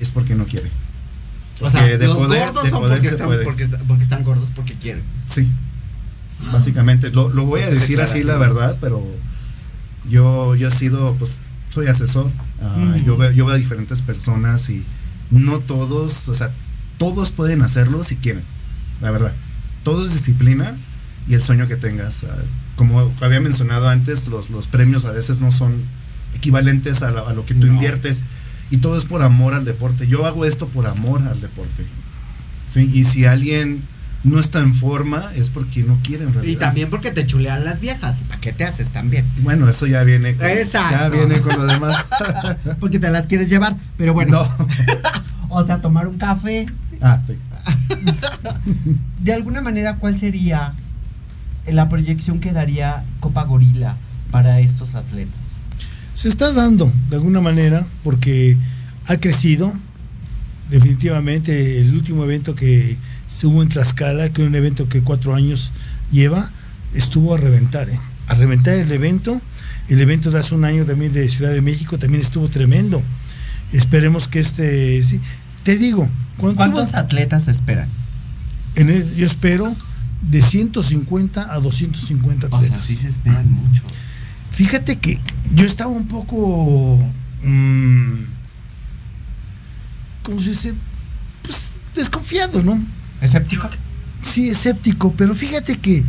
es 0.00 0.10
porque 0.10 0.34
no 0.34 0.44
quiere. 0.46 0.68
O 1.60 1.70
sea, 1.70 1.80
Porque 1.82 1.96
de 1.98 2.06
los 2.06 2.16
poder- 2.16 2.40
gordos 2.46 2.64
de 2.64 2.70
son 2.70 2.80
poder 2.80 2.96
porque 2.98 3.08
están, 3.08 3.28
porque, 3.44 3.68
porque 3.86 4.02
están 4.02 4.24
gordos 4.24 4.50
porque 4.54 4.74
quieren. 4.74 5.02
Sí. 5.30 5.48
Básicamente, 6.52 7.10
lo, 7.10 7.30
lo 7.30 7.46
voy 7.46 7.62
a 7.62 7.70
decir 7.70 8.00
así 8.00 8.22
la 8.22 8.36
verdad, 8.36 8.76
pero 8.80 9.02
yo, 10.08 10.54
yo 10.54 10.68
he 10.68 10.70
sido, 10.70 11.14
pues, 11.14 11.38
soy 11.76 11.88
asesor. 11.88 12.26
Ujú. 12.26 13.04
yo, 13.04 13.16
veo, 13.18 13.30
yo 13.32 13.44
veo 13.46 13.54
a 13.54 13.58
diferentes 13.58 14.00
personas 14.02 14.70
y 14.70 14.82
no 15.30 15.58
todos, 15.58 16.28
o 16.30 16.34
sea, 16.34 16.50
todos 16.98 17.30
pueden 17.30 17.60
hacerlo 17.62 18.02
si 18.02 18.16
quieren, 18.16 18.42
la 19.02 19.10
verdad. 19.10 19.32
Todo 19.84 20.06
es 20.06 20.12
disciplina 20.14 20.74
y 21.28 21.34
el 21.34 21.42
sueño 21.42 21.68
que 21.68 21.76
tengas. 21.76 22.24
ah, 22.24 22.34
como 22.76 23.12
había 23.20 23.40
mencionado 23.40 23.88
antes, 23.90 24.28
los, 24.28 24.48
los 24.50 24.66
premios 24.66 25.04
a 25.04 25.10
veces 25.12 25.40
no 25.40 25.52
son 25.52 25.74
equivalentes 26.34 27.02
a, 27.02 27.10
la- 27.10 27.20
a 27.22 27.32
lo 27.34 27.44
que 27.44 27.54
tú 27.54 27.66
No. 27.66 27.72
inviertes 27.74 28.24
y 28.70 28.78
todo 28.78 28.96
es 28.98 29.04
por 29.04 29.22
amor 29.22 29.52
al 29.54 29.64
deporte. 29.66 30.06
Yo 30.06 30.24
hago 30.26 30.44
esto 30.46 30.66
por 30.66 30.86
amor 30.86 31.22
al 31.28 31.40
deporte. 31.40 31.84
¿sí? 32.68 32.90
Y 32.92 33.04
si 33.04 33.26
alguien 33.26 33.82
no 34.24 34.40
está 34.40 34.60
en 34.60 34.74
forma 34.74 35.30
es 35.34 35.50
porque 35.50 35.82
no 35.82 35.98
quiere 36.02 36.24
en 36.24 36.34
realidad. 36.34 36.52
Y 36.52 36.56
también 36.56 36.90
porque 36.90 37.10
te 37.10 37.26
chulean 37.26 37.64
las 37.64 37.80
viejas. 37.80 38.22
¿Para 38.28 38.40
qué 38.40 38.52
te 38.52 38.64
haces 38.64 38.88
también? 38.88 39.24
Bueno, 39.42 39.68
eso 39.68 39.86
ya 39.86 40.02
viene 40.02 40.34
con, 40.34 40.46
Exacto. 40.46 40.96
ya 40.96 41.08
viene 41.08 41.40
con 41.40 41.56
lo 41.56 41.66
demás. 41.66 42.08
porque 42.80 42.98
te 42.98 43.10
las 43.10 43.26
quieres 43.26 43.48
llevar. 43.48 43.76
Pero 43.96 44.14
bueno. 44.14 44.42
No. 44.42 44.68
o 45.50 45.64
sea, 45.64 45.80
tomar 45.80 46.08
un 46.08 46.18
café. 46.18 46.66
Ah, 47.00 47.20
sí. 47.24 47.34
De 49.20 49.32
alguna 49.32 49.60
manera, 49.60 49.96
¿cuál 49.96 50.18
sería 50.18 50.72
la 51.66 51.88
proyección 51.88 52.40
que 52.40 52.52
daría 52.52 53.04
Copa 53.20 53.44
Gorila 53.44 53.96
para 54.30 54.60
estos 54.60 54.94
atletas? 54.94 55.46
Se 56.14 56.28
está 56.28 56.52
dando 56.52 56.90
de 57.10 57.16
alguna 57.16 57.40
manera 57.40 57.86
porque 58.02 58.56
ha 59.06 59.16
crecido. 59.18 59.72
Definitivamente 60.70 61.80
el 61.80 61.94
último 61.94 62.24
evento 62.24 62.56
que 62.56 62.96
se 63.28 63.46
hubo 63.46 63.62
en 63.62 63.68
Tlaxcala, 63.68 64.30
que 64.30 64.42
es 64.42 64.48
un 64.48 64.54
evento 64.54 64.88
que 64.88 65.02
cuatro 65.02 65.34
años 65.34 65.72
lleva, 66.12 66.50
estuvo 66.94 67.34
a 67.34 67.38
reventar, 67.38 67.88
¿eh? 67.90 67.98
a 68.28 68.34
reventar 68.34 68.74
el 68.74 68.90
evento. 68.92 69.40
El 69.88 70.00
evento 70.00 70.30
de 70.32 70.40
hace 70.40 70.54
un 70.54 70.64
año 70.64 70.84
también 70.84 71.12
de 71.12 71.28
Ciudad 71.28 71.52
de 71.52 71.62
México 71.62 71.96
también 71.98 72.20
estuvo 72.22 72.48
tremendo. 72.48 73.02
Esperemos 73.72 74.26
que 74.28 74.40
este, 74.40 75.00
sí. 75.02 75.20
Te 75.62 75.76
digo, 75.76 76.08
¿cuánto- 76.38 76.56
¿Cuántos 76.56 76.94
atletas 76.94 77.46
esperan? 77.48 77.88
en 78.74 78.90
el- 78.90 79.14
yo 79.16 79.26
espero 79.26 79.72
de 80.22 80.42
150 80.42 81.52
a 81.52 81.60
250 81.60 82.46
O 82.46 82.50
sea, 82.50 82.58
atletas. 82.58 82.84
sí 82.84 82.96
se 82.96 83.08
esperan 83.08 83.50
mucho. 83.50 83.82
Fíjate 84.52 84.96
que 84.96 85.20
yo 85.54 85.64
estaba 85.64 85.90
un 85.90 86.08
poco. 86.08 86.98
mm, 87.44 88.14
¿Cómo 90.22 90.40
se 90.42 90.50
dice? 90.50 90.74
Pues 91.42 91.70
desconfiado, 91.94 92.62
¿no? 92.62 92.78
¿Escéptico? 93.26 93.68
Sí, 94.22 94.48
escéptico, 94.48 95.12
pero 95.16 95.34
fíjate 95.34 95.76
que, 95.78 96.02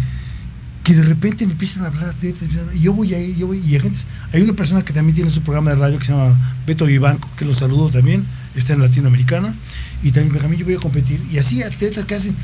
que 0.83 0.93
de 0.95 1.03
repente 1.03 1.45
me 1.45 1.51
empiezan 1.53 1.83
a 1.83 1.87
hablar 1.87 2.15
de 2.15 2.33
y 2.73 2.79
yo 2.79 2.93
voy 2.93 3.13
a 3.13 3.19
ir, 3.19 3.35
yo 3.35 3.47
voy, 3.47 3.59
y 3.59 3.79
gente- 3.79 3.99
hay 4.33 4.41
una 4.41 4.53
persona 4.53 4.83
que 4.83 4.93
también 4.93 5.15
tiene 5.15 5.29
su 5.31 5.41
programa 5.41 5.71
de 5.71 5.75
radio 5.77 5.99
que 5.99 6.05
se 6.05 6.13
llama 6.13 6.37
Beto 6.65 6.85
Vivanco, 6.85 7.29
que 7.35 7.45
lo 7.45 7.53
saludo 7.53 7.89
también, 7.89 8.25
está 8.55 8.73
en 8.73 8.81
Latinoamericana, 8.81 9.53
y 10.03 10.11
también 10.11 10.33
Benjamín, 10.33 10.59
yo 10.59 10.65
voy 10.65 10.75
a 10.75 10.79
competir, 10.79 11.21
y 11.31 11.37
así 11.37 11.61
atletas 11.63 12.05
que 12.05 12.15
hacen 12.15 12.35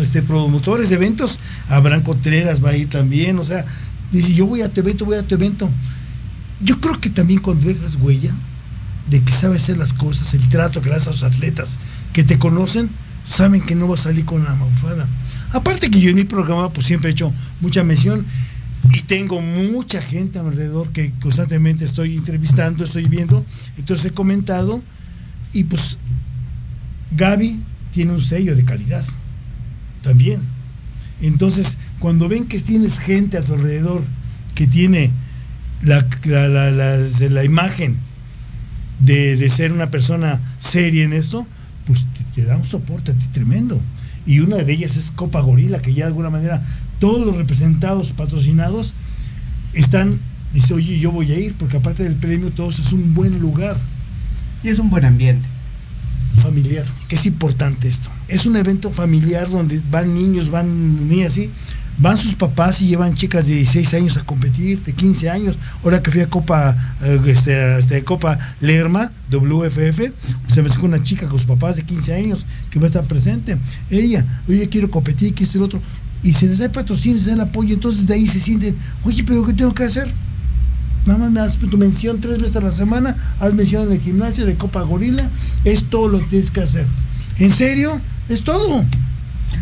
este, 0.00 0.22
promotores 0.22 0.88
de 0.88 0.96
eventos, 0.96 1.38
Abraham 1.68 2.02
Contreras 2.02 2.62
va 2.64 2.70
a 2.70 2.76
ir 2.76 2.88
también, 2.88 3.38
o 3.38 3.44
sea, 3.44 3.64
dice, 4.12 4.34
yo 4.34 4.46
voy 4.46 4.62
a 4.62 4.68
tu 4.68 4.80
evento, 4.80 5.04
voy 5.04 5.16
a 5.16 5.22
tu 5.22 5.34
evento. 5.34 5.68
Yo 6.62 6.80
creo 6.80 7.00
que 7.00 7.08
también 7.10 7.40
cuando 7.40 7.66
dejas 7.66 7.96
huella 7.96 8.34
de 9.08 9.22
que 9.22 9.32
sabes 9.32 9.62
hacer 9.62 9.78
las 9.78 9.92
cosas, 9.94 10.34
el 10.34 10.46
trato 10.48 10.82
que 10.82 10.90
das 10.90 11.06
a 11.08 11.10
los 11.10 11.22
atletas 11.22 11.78
que 12.12 12.22
te 12.22 12.38
conocen, 12.38 12.90
saben 13.24 13.60
que 13.62 13.74
no 13.74 13.88
va 13.88 13.94
a 13.94 13.98
salir 13.98 14.24
con 14.24 14.44
la 14.44 14.54
maufada. 14.56 15.08
Aparte 15.52 15.90
que 15.90 16.00
yo 16.00 16.10
en 16.10 16.16
mi 16.16 16.24
programa 16.24 16.72
pues 16.72 16.86
siempre 16.86 17.10
he 17.10 17.12
hecho 17.12 17.32
mucha 17.60 17.82
mención 17.84 18.24
y 18.92 19.00
tengo 19.02 19.40
mucha 19.40 20.00
gente 20.00 20.38
alrededor 20.38 20.88
que 20.90 21.12
constantemente 21.20 21.84
estoy 21.84 22.16
entrevistando, 22.16 22.84
estoy 22.84 23.06
viendo, 23.08 23.44
entonces 23.76 24.06
he 24.06 24.14
comentado 24.14 24.82
y 25.52 25.64
pues 25.64 25.98
Gaby 27.16 27.60
tiene 27.90 28.12
un 28.12 28.20
sello 28.20 28.54
de 28.56 28.64
calidad 28.64 29.04
también. 30.02 30.40
Entonces, 31.20 31.76
cuando 31.98 32.28
ven 32.28 32.46
que 32.46 32.58
tienes 32.60 32.98
gente 32.98 33.36
a 33.36 33.42
tu 33.42 33.54
alrededor 33.54 34.02
que 34.54 34.66
tiene 34.66 35.10
la, 35.82 36.06
la, 36.24 36.48
la- 36.48 36.96
la- 36.96 37.44
imagen 37.44 37.96
de, 39.00 39.36
de 39.36 39.50
ser 39.50 39.72
una 39.72 39.90
persona 39.90 40.40
seria 40.58 41.04
en 41.04 41.12
esto, 41.12 41.46
pues 41.90 42.06
te, 42.06 42.42
te 42.42 42.46
da 42.46 42.56
un 42.56 42.64
soporte 42.64 43.10
a 43.10 43.14
ti 43.14 43.26
tremendo. 43.32 43.80
Y 44.26 44.38
una 44.38 44.56
de 44.58 44.72
ellas 44.72 44.96
es 44.96 45.10
Copa 45.10 45.40
Gorila, 45.40 45.82
que 45.82 45.92
ya 45.92 46.04
de 46.04 46.08
alguna 46.08 46.30
manera 46.30 46.62
todos 47.00 47.26
los 47.26 47.36
representados, 47.36 48.12
patrocinados, 48.12 48.94
están, 49.72 50.20
dice, 50.54 50.72
oye, 50.74 51.00
yo 51.00 51.10
voy 51.10 51.32
a 51.32 51.38
ir, 51.38 51.54
porque 51.54 51.78
aparte 51.78 52.04
del 52.04 52.14
premio, 52.14 52.50
todos 52.50 52.78
es 52.78 52.92
un 52.92 53.12
buen 53.14 53.40
lugar 53.40 53.76
Y 54.62 54.68
es 54.68 54.78
un 54.78 54.88
buen 54.88 55.04
ambiente. 55.04 55.48
familiar, 56.42 56.84
que 57.08 57.16
es 57.16 57.26
importante 57.26 57.88
esto. 57.88 58.08
Es 58.28 58.46
un 58.46 58.56
evento 58.56 58.90
familiar 58.92 59.50
donde 59.50 59.82
van 59.90 60.14
niños, 60.14 60.50
van 60.50 61.08
niñas, 61.08 61.32
¿sí? 61.32 61.50
Van 62.00 62.16
sus 62.16 62.34
papás 62.34 62.80
y 62.80 62.86
llevan 62.86 63.14
chicas 63.14 63.46
de 63.46 63.56
16 63.56 63.92
años 63.92 64.16
a 64.16 64.24
competir, 64.24 64.82
de 64.82 64.94
15 64.94 65.28
años. 65.28 65.58
Ahora 65.84 66.02
que 66.02 66.10
fui 66.10 66.22
a 66.22 66.30
Copa, 66.30 66.74
eh, 67.02 67.20
este, 67.26 67.78
este, 67.78 68.02
Copa 68.04 68.38
Lerma, 68.62 69.12
WFF, 69.30 70.10
se 70.48 70.62
me 70.62 70.68
acercó 70.70 70.86
una 70.86 71.02
chica 71.02 71.28
con 71.28 71.38
sus 71.38 71.46
papás 71.46 71.76
de 71.76 71.82
15 71.82 72.14
años 72.14 72.46
que 72.70 72.78
va 72.78 72.86
a 72.86 72.88
estar 72.88 73.04
presente. 73.04 73.58
Ella, 73.90 74.24
oye, 74.48 74.66
quiero 74.70 74.90
competir, 74.90 75.34
que 75.34 75.44
y 75.44 75.58
lo 75.58 75.66
otro. 75.66 75.78
Y 76.22 76.32
se 76.32 76.46
les 76.46 76.58
da 76.58 76.66
el 76.66 76.70
patrocinio, 76.70 77.18
se 77.18 77.26
les 77.26 77.36
da 77.36 77.42
el 77.42 77.48
apoyo, 77.50 77.74
entonces 77.74 78.06
de 78.06 78.14
ahí 78.14 78.26
se 78.26 78.40
sienten, 78.40 78.74
oye, 79.04 79.22
pero 79.22 79.44
¿qué 79.44 79.52
tengo 79.52 79.74
que 79.74 79.84
hacer? 79.84 80.10
Más 81.04 81.18
me 81.18 81.30
das 81.38 81.56
tu 81.56 81.76
mención 81.76 82.18
tres 82.18 82.40
veces 82.40 82.56
a 82.56 82.60
la 82.62 82.70
semana, 82.70 83.14
haz 83.40 83.52
mención 83.52 83.86
en 83.88 83.92
el 83.92 84.00
gimnasio 84.00 84.46
de 84.46 84.54
Copa 84.54 84.80
Gorila, 84.82 85.28
es 85.64 85.84
todo 85.84 86.08
lo 86.08 86.20
que 86.20 86.26
tienes 86.26 86.50
que 86.50 86.62
hacer. 86.62 86.86
¿En 87.38 87.50
serio? 87.50 88.00
Es 88.30 88.42
todo. 88.42 88.84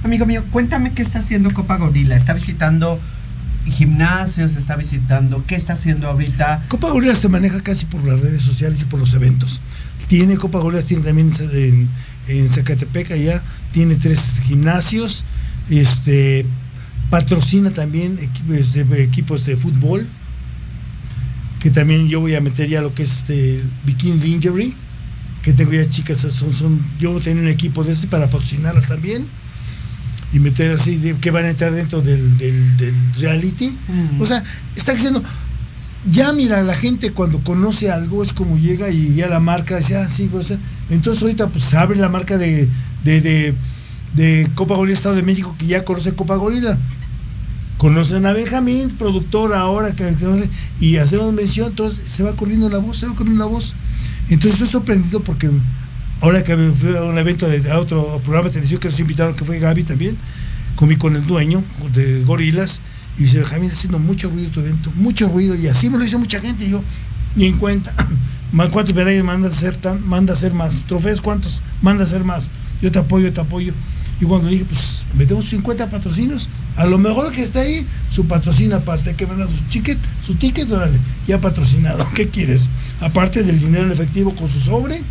Amigo 0.04 0.26
mío, 0.26 0.44
cuéntame 0.50 0.92
qué 0.92 1.02
está 1.02 1.18
haciendo 1.18 1.52
Copa 1.52 1.76
Gorila. 1.76 2.16
¿Está 2.16 2.32
visitando 2.32 3.00
gimnasios? 3.66 4.56
¿Está 4.56 4.76
visitando? 4.76 5.44
¿Qué 5.46 5.56
está 5.56 5.72
haciendo 5.72 6.08
ahorita? 6.08 6.62
Copa 6.68 6.90
Gorila 6.90 7.14
se 7.14 7.28
maneja 7.28 7.60
casi 7.62 7.86
por 7.86 8.04
las 8.04 8.20
redes 8.20 8.42
sociales 8.42 8.80
y 8.80 8.84
por 8.84 9.00
los 9.00 9.12
eventos. 9.14 9.60
Tiene 10.06 10.36
Copa 10.36 10.60
Gorila, 10.60 10.82
tiene 10.82 11.02
también 11.02 11.30
en, 12.28 12.48
Zacatepec 12.48 13.10
allá, 13.10 13.42
tiene 13.72 13.96
tres 13.96 14.40
gimnasios, 14.44 15.24
este 15.68 16.46
patrocina 17.10 17.70
también 17.70 18.18
equipos 18.20 18.72
de, 18.74 19.02
equipos 19.02 19.46
de 19.46 19.56
fútbol, 19.56 20.06
que 21.58 21.70
también 21.70 22.08
yo 22.08 22.20
voy 22.20 22.34
a 22.34 22.40
meter 22.40 22.68
ya 22.68 22.82
lo 22.82 22.94
que 22.94 23.02
es 23.02 23.18
este 23.18 23.62
Bikini 23.84 24.18
Lingerie, 24.18 24.74
que 25.42 25.52
tengo 25.52 25.72
ya 25.72 25.88
chicas, 25.88 26.18
son, 26.18 26.54
son, 26.54 26.80
yo 27.00 27.18
tenía 27.20 27.42
un 27.42 27.48
equipo 27.48 27.82
de 27.82 27.92
ese 27.92 28.06
para 28.06 28.26
patrocinarlas 28.26 28.86
también 28.86 29.26
y 30.32 30.38
meter 30.40 30.72
así, 30.72 30.96
de- 30.96 31.16
que 31.16 31.30
van 31.30 31.44
a 31.46 31.50
entrar 31.50 31.72
dentro 31.72 32.00
del, 32.02 32.36
del- 32.38 32.76
del 32.76 32.94
reality. 33.18 33.72
O 34.20 34.26
sea, 34.26 34.42
está 34.76 34.92
diciendo, 34.92 35.22
ya 36.06 36.32
mira, 36.32 36.62
la 36.62 36.74
gente 36.74 37.10
cuando 37.12 37.38
conoce 37.40 37.90
algo 37.90 38.22
es 38.22 38.32
como 38.32 38.56
llega 38.58 38.90
y 38.90 39.14
ya 39.14 39.28
la 39.28 39.40
marca 39.40 39.76
dice, 39.78 39.96
ah, 39.96 40.08
sí, 40.08 40.28
puede 40.28 40.44
ser. 40.44 40.58
Entonces 40.90 41.22
ahorita 41.22 41.48
pues 41.48 41.64
se 41.64 41.76
abre 41.76 41.98
la 41.98 42.08
marca 42.08 42.36
de, 42.38 42.68
de, 43.04 43.20
de, 43.20 43.54
de 44.14 44.48
Copa 44.54 44.74
Gorila 44.74 44.96
Estado 44.96 45.14
de 45.16 45.22
México 45.22 45.54
que 45.58 45.66
ya 45.66 45.84
conoce 45.84 46.12
Copa 46.14 46.36
Gorila. 46.36 46.78
Conocen 47.78 48.26
a 48.26 48.32
Benjamín, 48.32 48.88
productor 48.98 49.54
ahora, 49.54 49.94
que, 49.94 50.12
y 50.80 50.96
hacemos 50.96 51.32
mención, 51.32 51.68
entonces 51.68 52.10
se 52.10 52.24
va 52.24 52.34
corriendo 52.34 52.68
la 52.68 52.78
voz, 52.78 52.98
se 52.98 53.06
va 53.06 53.14
corriendo 53.14 53.44
la 53.44 53.48
voz. 53.50 53.74
Entonces 54.30 54.54
estoy 54.60 54.68
sorprendido 54.68 55.20
porque 55.20 55.48
ahora 56.20 56.42
que 56.42 56.56
fui 56.56 56.96
a 56.96 57.02
un 57.02 57.18
evento 57.18 57.48
de, 57.48 57.70
a 57.70 57.78
otro 57.78 58.20
programa 58.22 58.48
de 58.48 58.54
televisión 58.54 58.80
que 58.80 58.88
nos 58.88 59.00
invitaron, 59.00 59.34
que 59.34 59.44
fue 59.44 59.58
Gaby 59.58 59.84
también, 59.84 60.16
comí 60.76 60.96
con 60.96 61.16
el 61.16 61.26
dueño 61.26 61.62
de 61.92 62.22
Gorilas, 62.24 62.80
y 63.18 63.22
dice, 63.22 63.38
Benjamín, 63.38 63.66
está 63.66 63.78
haciendo 63.78 63.98
mucho 63.98 64.28
ruido 64.30 64.50
tu 64.50 64.60
evento, 64.60 64.92
mucho 64.96 65.28
ruido, 65.28 65.54
y 65.54 65.66
así 65.66 65.90
me 65.90 65.98
lo 65.98 66.04
dice 66.04 66.18
mucha 66.18 66.40
gente, 66.40 66.64
y 66.64 66.70
yo, 66.70 66.82
ni 67.34 67.46
en 67.46 67.56
cuenta. 67.56 67.92
¿Cuántos 68.72 68.94
medallas 68.94 69.24
mandas 69.24 69.58
hacer 69.58 69.76
tan, 69.76 70.06
manda 70.06 70.32
hacer 70.32 70.54
más? 70.54 70.82
¿Trofeos 70.86 71.20
cuántos? 71.20 71.60
Manda 71.82 72.04
a 72.04 72.06
hacer 72.06 72.24
más. 72.24 72.48
Yo 72.80 72.90
te 72.90 72.98
apoyo, 72.98 73.32
te 73.32 73.40
apoyo. 73.40 73.74
Y 74.20 74.24
cuando 74.24 74.48
dije, 74.48 74.64
pues 74.64 75.02
metemos 75.16 75.44
50 75.46 75.90
patrocinios, 75.90 76.48
a 76.76 76.86
lo 76.86 76.98
mejor 76.98 77.30
que 77.32 77.42
está 77.42 77.60
ahí, 77.60 77.86
su 78.10 78.26
patrocina 78.26 78.76
aparte, 78.76 79.14
que 79.14 79.26
manda 79.26 79.46
su 79.46 79.62
ticket, 79.64 79.98
su 80.24 80.34
ticket, 80.34 80.70
órale, 80.70 80.98
ya 81.26 81.40
patrocinado. 81.40 82.06
¿Qué 82.14 82.28
quieres? 82.28 82.70
Aparte 83.00 83.42
del 83.42 83.60
dinero 83.60 83.84
en 83.84 83.92
efectivo 83.92 84.34
con 84.34 84.48
su 84.48 84.60
sobre 84.60 85.02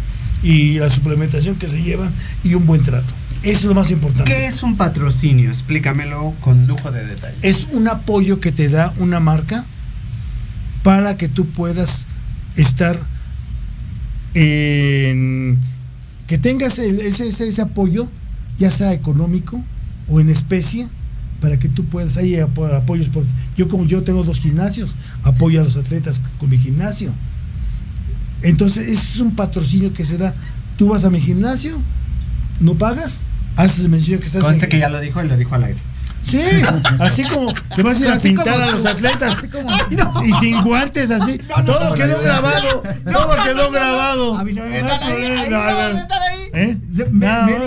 y 0.44 0.80
la 0.80 0.90
suplementación 0.90 1.56
que 1.56 1.68
se 1.68 1.82
llevan 1.82 2.12
y 2.44 2.54
un 2.54 2.66
buen 2.66 2.82
trato. 2.84 3.14
Eso 3.44 3.60
es 3.60 3.66
lo 3.66 3.76
más 3.76 3.92
importante. 3.92 4.32
¿Qué 4.32 4.48
es 4.48 4.64
un 4.64 4.78
patrocinio? 4.78 5.50
Explícamelo 5.50 6.34
con 6.42 6.68
lujo 6.68 6.92
de 6.92 7.06
detalle. 7.06 7.36
Es 7.44 7.68
un 7.72 7.88
apoyo 7.88 8.40
que 8.40 8.52
te 8.52 8.70
da 8.70 8.94
una 8.98 9.20
marca 9.20 9.66
para 10.84 11.18
que 11.18 11.28
tú 11.30 11.46
puedas 11.48 12.08
estar 12.56 13.00
en 14.34 15.58
que 16.28 16.38
tengas 16.38 16.78
el- 16.80 17.00
ese, 17.00 17.28
ese, 17.28 17.48
ese 17.48 17.62
apoyo, 17.62 18.08
ya 18.60 18.70
sea 18.72 18.94
económico 18.94 19.62
o 20.10 20.20
en 20.20 20.30
especie, 20.30 20.88
para 21.42 21.58
que 21.60 21.70
tú 21.70 21.86
puedas, 21.86 22.18
hay 22.18 22.36
apo- 22.36 22.66
apoyos, 22.76 23.08
por, 23.10 23.24
yo 23.56 23.68
como 23.70 23.86
yo 23.86 24.02
tengo 24.04 24.24
dos 24.24 24.40
gimnasios, 24.40 24.96
apoyo 25.24 25.62
a 25.62 25.64
los 25.64 25.76
atletas 25.78 26.22
con 26.40 26.50
mi 26.50 26.58
gimnasio. 26.58 27.12
Entonces, 28.42 28.84
ese 28.90 28.94
es 29.16 29.20
un 29.20 29.36
patrocinio 29.36 29.94
que 29.94 30.06
se 30.06 30.18
da. 30.18 30.34
Tú 30.78 30.90
vas 30.90 31.04
a 31.06 31.10
mi 31.10 31.20
gimnasio, 31.20 31.80
no 32.60 32.76
pagas, 32.76 33.24
haces 33.56 33.88
mención 33.90 34.20
que 34.20 34.28
estás 34.28 34.44
Conste 34.44 34.66
en- 34.66 34.70
que 34.72 34.80
ya 34.80 34.90
lo 34.90 35.00
dijo 35.00 35.24
y 35.24 35.28
lo 35.28 35.38
dijo 35.38 35.56
al 35.56 35.64
aire. 35.64 35.80
Sí, 36.24 36.42
así 37.00 37.24
como 37.24 37.54
te 37.76 37.84
vas 37.84 38.02
a 38.02 38.04
ir 38.04 38.10
a 38.10 38.14
Así 38.16 38.28
pintar 38.30 38.54
como 38.54 38.66
a 38.66 38.72
los 38.72 38.82
tú, 38.84 38.88
atletas. 38.90 39.34
así 39.34 39.48
como 39.48 39.70
y 40.26 40.34
sin 40.34 40.62
guantes, 40.62 41.10
así. 41.10 41.38
todo 41.66 41.94
quedó 41.94 42.20
grabado. 42.22 42.84
todo 43.14 43.44
quedó 43.46 43.72
grabado. 43.72 44.38
A 44.38 44.44
mí 44.44 44.52
no 44.54 44.64
me 44.66 44.82
No 44.82 44.84
metan 44.84 45.04
ahí, 45.04 45.50
no, 45.50 45.60
no 45.64 45.94
me 45.94 46.02
no. 46.02 46.08
¿Eh? 46.54 46.78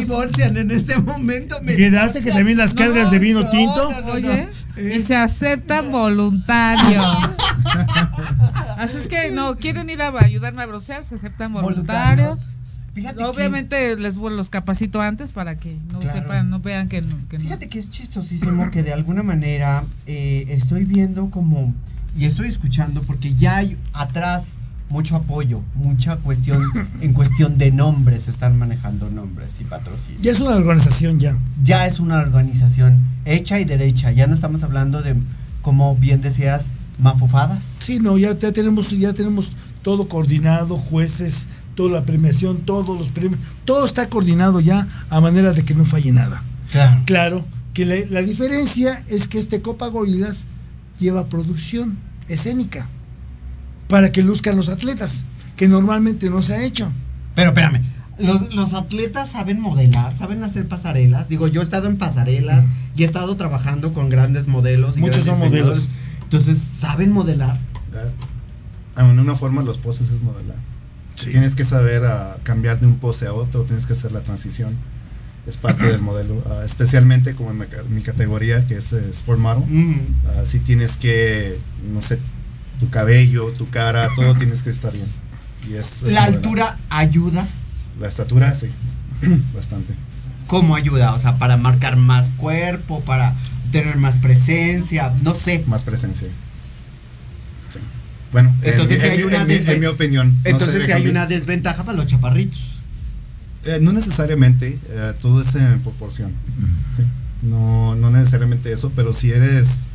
Divorcian 0.00 0.56
en 0.58 0.70
este 0.70 0.98
momento. 0.98 1.56
Me 1.62 1.74
Quedaste 1.76 2.20
que 2.22 2.30
también 2.32 2.58
las 2.58 2.74
cargas 2.74 3.10
de 3.10 3.18
vino 3.18 3.40
no, 3.40 3.50
tinto. 3.50 3.90
no, 3.92 4.00
no, 4.02 4.12
Oye, 4.12 4.48
Eh. 4.76 4.94
y 4.96 5.00
se 5.00 5.16
aceptan 5.16 5.90
voluntarios. 5.90 7.04
Así 8.78 8.96
es 8.98 9.08
que 9.08 9.30
no, 9.30 9.56
quieren 9.56 9.90
ir 9.90 10.02
a 10.02 10.12
ayudarme 10.18 10.62
a 10.62 10.66
broncear, 10.66 11.02
se 11.04 11.14
aceptan 11.14 11.52
voluntarios. 11.52 12.40
Fíjate 12.94 13.18
que- 13.18 13.24
Obviamente 13.24 13.96
les 13.96 14.16
los 14.16 14.50
capacito 14.50 15.00
antes 15.00 15.32
para 15.32 15.56
que 15.56 15.76
no 15.92 16.00
Claro. 16.00 16.20
sepan, 16.20 16.50
no 16.50 16.60
vean 16.60 16.88
que 16.88 17.00
no. 17.02 17.16
Que 17.28 17.38
no. 17.38 17.44
Fíjate 17.44 17.68
que 17.68 17.78
es 17.78 17.88
chistosísimo 17.90 18.70
que 18.70 18.82
de 18.82 18.92
alguna 18.92 19.22
manera 19.22 19.84
eh, 20.06 20.46
estoy 20.48 20.84
viendo 20.84 21.30
como 21.30 21.74
y 22.18 22.24
estoy 22.24 22.48
escuchando 22.48 23.02
porque 23.02 23.34
ya 23.34 23.58
hay 23.58 23.76
atrás 23.92 24.56
mucho 24.88 25.14
apoyo, 25.14 25.62
mucha 25.76 26.16
cuestión 26.16 26.60
en 27.00 27.12
cuestión 27.14 27.58
de 27.58 27.70
nombres, 27.70 28.24
se 28.24 28.32
están 28.32 28.58
manejando 28.58 29.08
nombres 29.08 29.60
y 29.60 29.64
patrocinios. 29.64 30.20
Ya 30.20 30.32
es 30.32 30.40
una 30.40 30.56
organización 30.56 31.20
ya. 31.20 31.38
Ya 31.62 31.86
es 31.86 32.00
una 32.00 32.18
organización 32.18 33.00
hecha 33.24 33.60
y 33.60 33.64
derecha, 33.64 34.10
ya 34.10 34.26
no 34.26 34.34
estamos 34.34 34.64
hablando 34.64 35.00
de 35.02 35.14
como 35.62 35.94
bien 35.94 36.20
decías 36.22 36.66
mafufadas. 36.98 37.62
Sí, 37.78 38.00
no, 38.00 38.18
ya, 38.18 38.36
ya 38.36 38.50
tenemos, 38.52 38.90
ya 38.90 39.12
tenemos 39.12 39.52
todo 39.82 40.08
coordinado, 40.08 40.76
jueces, 40.76 41.46
toda 41.80 42.00
la 42.00 42.04
premiación, 42.04 42.58
todos 42.58 42.98
los 42.98 43.08
premios, 43.08 43.40
todo 43.64 43.86
está 43.86 44.06
coordinado 44.10 44.60
ya 44.60 44.86
a 45.08 45.18
manera 45.18 45.54
de 45.54 45.64
que 45.64 45.74
no 45.74 45.86
falle 45.86 46.12
nada. 46.12 46.42
Claro. 46.70 47.02
Claro, 47.06 47.44
que 47.72 47.86
la, 47.86 47.94
la 48.10 48.20
diferencia 48.20 49.02
es 49.08 49.26
que 49.26 49.38
este 49.38 49.62
Copa 49.62 49.86
Gorilas 49.86 50.44
lleva 50.98 51.30
producción 51.30 51.96
escénica 52.28 52.86
para 53.88 54.12
que 54.12 54.22
luzcan 54.22 54.56
los 54.56 54.68
atletas, 54.68 55.24
que 55.56 55.68
normalmente 55.68 56.28
no 56.28 56.42
se 56.42 56.52
ha 56.52 56.62
hecho. 56.62 56.92
Pero 57.34 57.48
espérame, 57.48 57.80
los, 58.18 58.52
los 58.52 58.74
atletas 58.74 59.30
saben 59.30 59.58
modelar, 59.58 60.14
saben 60.14 60.44
hacer 60.44 60.68
pasarelas. 60.68 61.30
Digo, 61.30 61.48
yo 61.48 61.62
he 61.62 61.64
estado 61.64 61.88
en 61.88 61.96
pasarelas 61.96 62.66
y 62.94 63.04
he 63.04 63.06
estado 63.06 63.36
trabajando 63.38 63.94
con 63.94 64.10
grandes 64.10 64.48
modelos. 64.48 64.98
Y 64.98 65.00
Muchos 65.00 65.24
grandes 65.24 65.40
son 65.40 65.48
modelos. 65.48 65.88
Entonces, 66.24 66.58
saben 66.58 67.10
modelar. 67.10 67.58
Ah, 68.96 69.08
En 69.10 69.18
una 69.18 69.34
forma 69.34 69.62
los 69.62 69.78
poses 69.78 70.12
es 70.12 70.20
modelar. 70.22 70.58
Tienes 71.14 71.54
que 71.54 71.64
saber 71.64 72.04
ah, 72.04 72.36
cambiar 72.42 72.80
de 72.80 72.86
un 72.86 72.98
pose 72.98 73.26
a 73.26 73.32
otro, 73.32 73.62
tienes 73.62 73.86
que 73.86 73.92
hacer 73.92 74.12
la 74.12 74.22
transición. 74.22 74.74
Es 75.46 75.56
parte 75.56 75.84
del 75.86 76.00
modelo, 76.00 76.42
ah, 76.48 76.62
especialmente 76.64 77.34
como 77.34 77.50
en 77.50 77.58
mi, 77.58 77.66
ca- 77.66 77.82
mi 77.88 78.02
categoría 78.02 78.66
que 78.66 78.76
es 78.76 78.92
eh, 78.92 79.10
Sport 79.10 79.38
Model. 79.40 79.64
Ah, 80.26 80.42
sí 80.44 80.58
tienes 80.60 80.96
que, 80.96 81.58
no 81.92 82.00
sé, 82.02 82.18
tu 82.78 82.88
cabello, 82.90 83.46
tu 83.52 83.68
cara, 83.68 84.08
todo 84.14 84.34
tienes 84.36 84.62
que 84.62 84.70
estar 84.70 84.92
bien. 84.92 85.06
Y 85.68 85.74
es, 85.74 86.02
es 86.04 86.12
La 86.12 86.24
altura 86.24 86.78
ayuda. 86.90 87.46
La 87.98 88.08
estatura, 88.08 88.54
sí, 88.54 88.68
bastante. 89.54 89.94
¿Cómo 90.46 90.74
ayuda? 90.76 91.14
O 91.14 91.18
sea, 91.18 91.36
para 91.36 91.56
marcar 91.56 91.96
más 91.96 92.30
cuerpo, 92.30 93.00
para 93.00 93.34
tener 93.72 93.96
más 93.98 94.18
presencia, 94.18 95.12
no 95.22 95.34
sé. 95.34 95.64
Más 95.66 95.84
presencia. 95.84 96.28
Bueno, 98.32 98.54
en 98.62 98.70
Entonces, 98.70 98.96
mi- 98.98 99.02
si 99.02 99.06
en, 99.06 99.12
hay 99.12 99.18
mi- 99.18 99.24
una 99.24 99.42
en 99.42 99.46
mi- 99.48 99.54
desve- 99.54 99.72
en 99.74 99.80
mi 99.80 99.86
opinión. 99.86 100.28
no 100.36 100.42
sé, 100.42 100.50
Entonces, 100.50 100.84
si 100.86 100.92
hay 100.92 101.06
una 101.08 101.26
desventaja 101.26 101.84
para 101.84 101.96
los 101.96 102.06
chaparritos. 102.06 102.58
Eh, 103.64 103.78
no 103.82 103.92
necesariamente, 103.92 104.78
eh, 104.88 105.12
todo 105.20 105.40
es 105.42 105.54
en 105.54 105.80
proporción. 105.80 106.32
¿sí? 106.96 107.02
No, 107.42 107.94
no 107.94 108.10
necesariamente 108.10 108.72
eso, 108.72 108.90
pero 108.94 109.12
si 109.12 109.32
eres, 109.32 109.86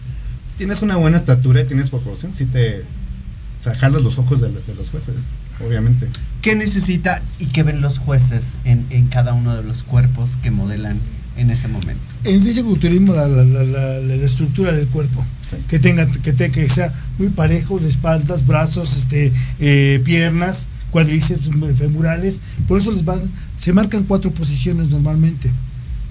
si 0.46 0.56
tienes 0.56 0.82
una 0.82 0.98
buena 0.98 1.18
estatura 1.18 1.62
y 1.62 1.66
tienes 1.66 1.90
proporción, 1.90 2.32
sí 2.34 2.46
te, 2.46 2.82
o 2.82 3.64
sea, 3.64 3.76
jalas 3.76 4.02
los 4.04 4.18
ojos 4.20 4.42
de, 4.42 4.50
de 4.50 4.76
los 4.78 4.90
jueces, 4.92 5.30
obviamente. 5.66 6.08
¿Qué 6.42 6.56
necesita 6.56 7.22
y 7.40 7.46
qué 7.48 7.64
ven 7.64 7.82
los 7.82 7.98
jueces 8.00 8.56
en, 8.66 8.86
en 8.90 9.08
cada 9.08 9.34
uno 9.34 9.56
de 9.56 9.64
los 9.64 9.84
cuerpos 9.84 10.38
que 10.44 10.52
modelan 10.52 11.00
en 11.38 11.50
ese 11.50 11.68
momento? 11.68 12.02
En 12.24 12.44
fisiculturismo 12.44 13.14
la, 13.14 13.28
la, 13.28 13.44
la, 13.44 13.64
la- 13.64 14.00
la 14.00 14.14
estructura 14.26 14.72
del 14.72 14.88
cuerpo, 14.88 15.24
Sí. 15.50 15.58
que 15.68 15.78
tenga, 15.80 16.10
que, 16.10 16.34
te- 16.34 16.50
que 16.52 16.68
sea 16.70 16.92
muy 17.20 17.30
parejo, 17.30 17.78
de 17.80 17.88
espaldas, 17.88 18.46
brazos, 18.48 18.98
este, 18.98 19.32
eh, 19.60 20.02
piernas, 20.04 20.68
cuádriceps 20.92 21.50
femurales, 21.78 22.42
por 22.68 22.80
eso 22.82 22.92
les 22.92 23.06
van, 23.06 23.22
se 23.60 23.74
marcan 23.74 24.04
cuatro 24.06 24.32
posiciones 24.32 24.90
normalmente, 24.90 25.52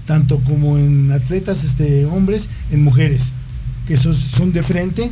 tanto 0.05 0.39
como 0.41 0.77
en 0.77 1.11
atletas 1.11 1.63
este, 1.63 2.05
hombres, 2.05 2.49
en 2.71 2.83
mujeres, 2.83 3.33
que 3.87 3.97
son, 3.97 4.13
son 4.15 4.53
de 4.53 4.63
frente, 4.63 5.11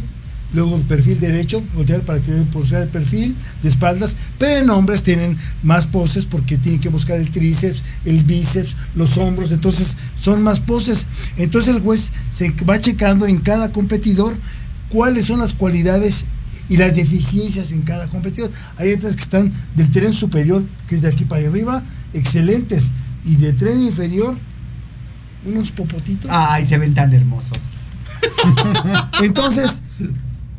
luego 0.54 0.76
el 0.76 0.84
perfil 0.84 1.20
derecho, 1.20 1.62
voltear 1.74 2.02
para 2.02 2.20
que 2.20 2.32
vean 2.32 2.46
por 2.46 2.66
el 2.72 2.88
perfil 2.88 3.36
de 3.62 3.70
espaldas, 3.70 4.16
pero 4.38 4.62
en 4.62 4.70
hombres 4.70 5.04
tienen 5.04 5.38
más 5.64 5.88
poses 5.88 6.26
porque 6.26 6.58
tienen 6.58 6.80
que 6.80 6.90
buscar 6.90 7.18
el 7.18 7.30
tríceps, 7.30 7.84
el 8.06 8.24
bíceps, 8.24 8.76
los 8.96 9.18
hombros, 9.18 9.52
entonces 9.52 9.98
son 10.18 10.44
más 10.44 10.60
poses. 10.60 11.08
Entonces 11.38 11.76
el 11.76 11.82
juez 11.82 12.12
se 12.30 12.52
va 12.70 12.80
checando 12.80 13.26
en 13.26 13.40
cada 13.40 13.72
competidor 13.72 14.36
cuáles 14.90 15.26
son 15.26 15.40
las 15.40 15.54
cualidades 15.54 16.26
y 16.70 16.78
las 16.78 16.96
deficiencias 16.96 17.72
en 17.72 17.82
cada 17.82 18.08
competidor. 18.08 18.52
Hay 18.78 18.94
otras 18.94 19.16
que 19.16 19.22
están 19.22 19.52
del 19.76 19.92
tren 19.92 20.14
superior, 20.14 20.64
que 20.88 20.96
es 20.96 21.02
de 21.02 21.10
aquí 21.10 21.26
para 21.26 21.48
arriba, 21.48 21.84
excelentes, 22.14 22.92
y 23.26 23.36
de 23.36 23.54
tren 23.54 23.82
inferior, 23.82 24.38
unos 25.46 25.72
popotitos. 25.72 26.30
Ay, 26.32 26.66
se 26.66 26.78
ven 26.78 26.94
tan 26.94 27.14
hermosos. 27.14 27.58
Entonces, 29.22 29.82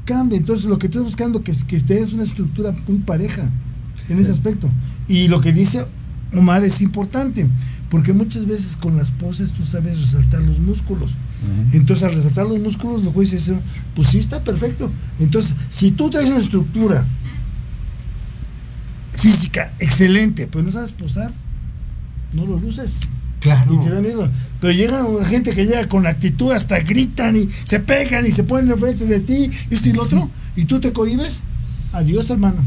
cambia. 0.04 0.38
Entonces, 0.38 0.66
lo 0.66 0.78
que 0.78 0.86
estoy 0.86 1.02
buscando 1.02 1.42
que, 1.42 1.50
es- 1.50 1.64
que 1.64 1.76
esté 1.76 2.00
es 2.02 2.12
una 2.12 2.22
estructura 2.24 2.74
muy 2.88 2.98
pareja 2.98 3.48
en 4.08 4.18
ese 4.18 4.30
aspecto. 4.32 4.70
Y 5.08 5.28
lo 5.28 5.40
que 5.40 5.52
dice 5.52 5.86
Omar 6.34 6.64
es 6.64 6.80
importante, 6.82 7.46
porque 7.90 8.12
muchas 8.12 8.46
veces 8.46 8.76
con 8.76 8.96
las 8.96 9.10
poses 9.10 9.52
tú 9.52 9.64
sabes 9.66 10.00
resaltar 10.00 10.42
los 10.42 10.58
músculos. 10.58 11.12
Entonces, 11.72 12.04
al 12.08 12.14
resaltar 12.14 12.46
los 12.46 12.58
músculos, 12.58 13.04
los 13.04 13.12
jueces 13.12 13.40
dicen, 13.46 13.60
pues 13.94 14.08
sí, 14.08 14.18
está 14.18 14.42
perfecto. 14.42 14.90
Entonces, 15.20 15.54
si 15.70 15.90
tú 15.90 16.08
traes 16.10 16.28
una 16.28 16.38
estructura 16.38 17.04
física 19.14 19.72
excelente, 19.78 20.46
pero 20.50 20.64
no 20.64 20.70
sabes 20.72 20.92
posar, 20.92 21.32
no 22.32 22.46
lo 22.46 22.58
luces. 22.58 23.00
Claro. 23.44 23.74
Y 23.74 23.78
te 23.84 23.90
da 23.90 24.00
miedo. 24.00 24.26
Pero 24.58 24.72
llega 24.72 25.04
gente 25.26 25.52
que 25.52 25.66
llega 25.66 25.86
con 25.86 26.06
actitud, 26.06 26.50
hasta 26.52 26.78
gritan 26.78 27.36
y 27.36 27.50
se 27.66 27.78
pegan 27.78 28.26
y 28.26 28.32
se 28.32 28.42
ponen 28.42 28.70
enfrente 28.70 29.04
de 29.04 29.20
ti, 29.20 29.50
esto 29.68 29.90
y 29.90 29.92
lo 29.92 30.02
otro, 30.02 30.30
y 30.56 30.64
tú 30.64 30.80
te 30.80 30.94
cohibes, 30.94 31.42
adiós 31.92 32.30
hermano. 32.30 32.64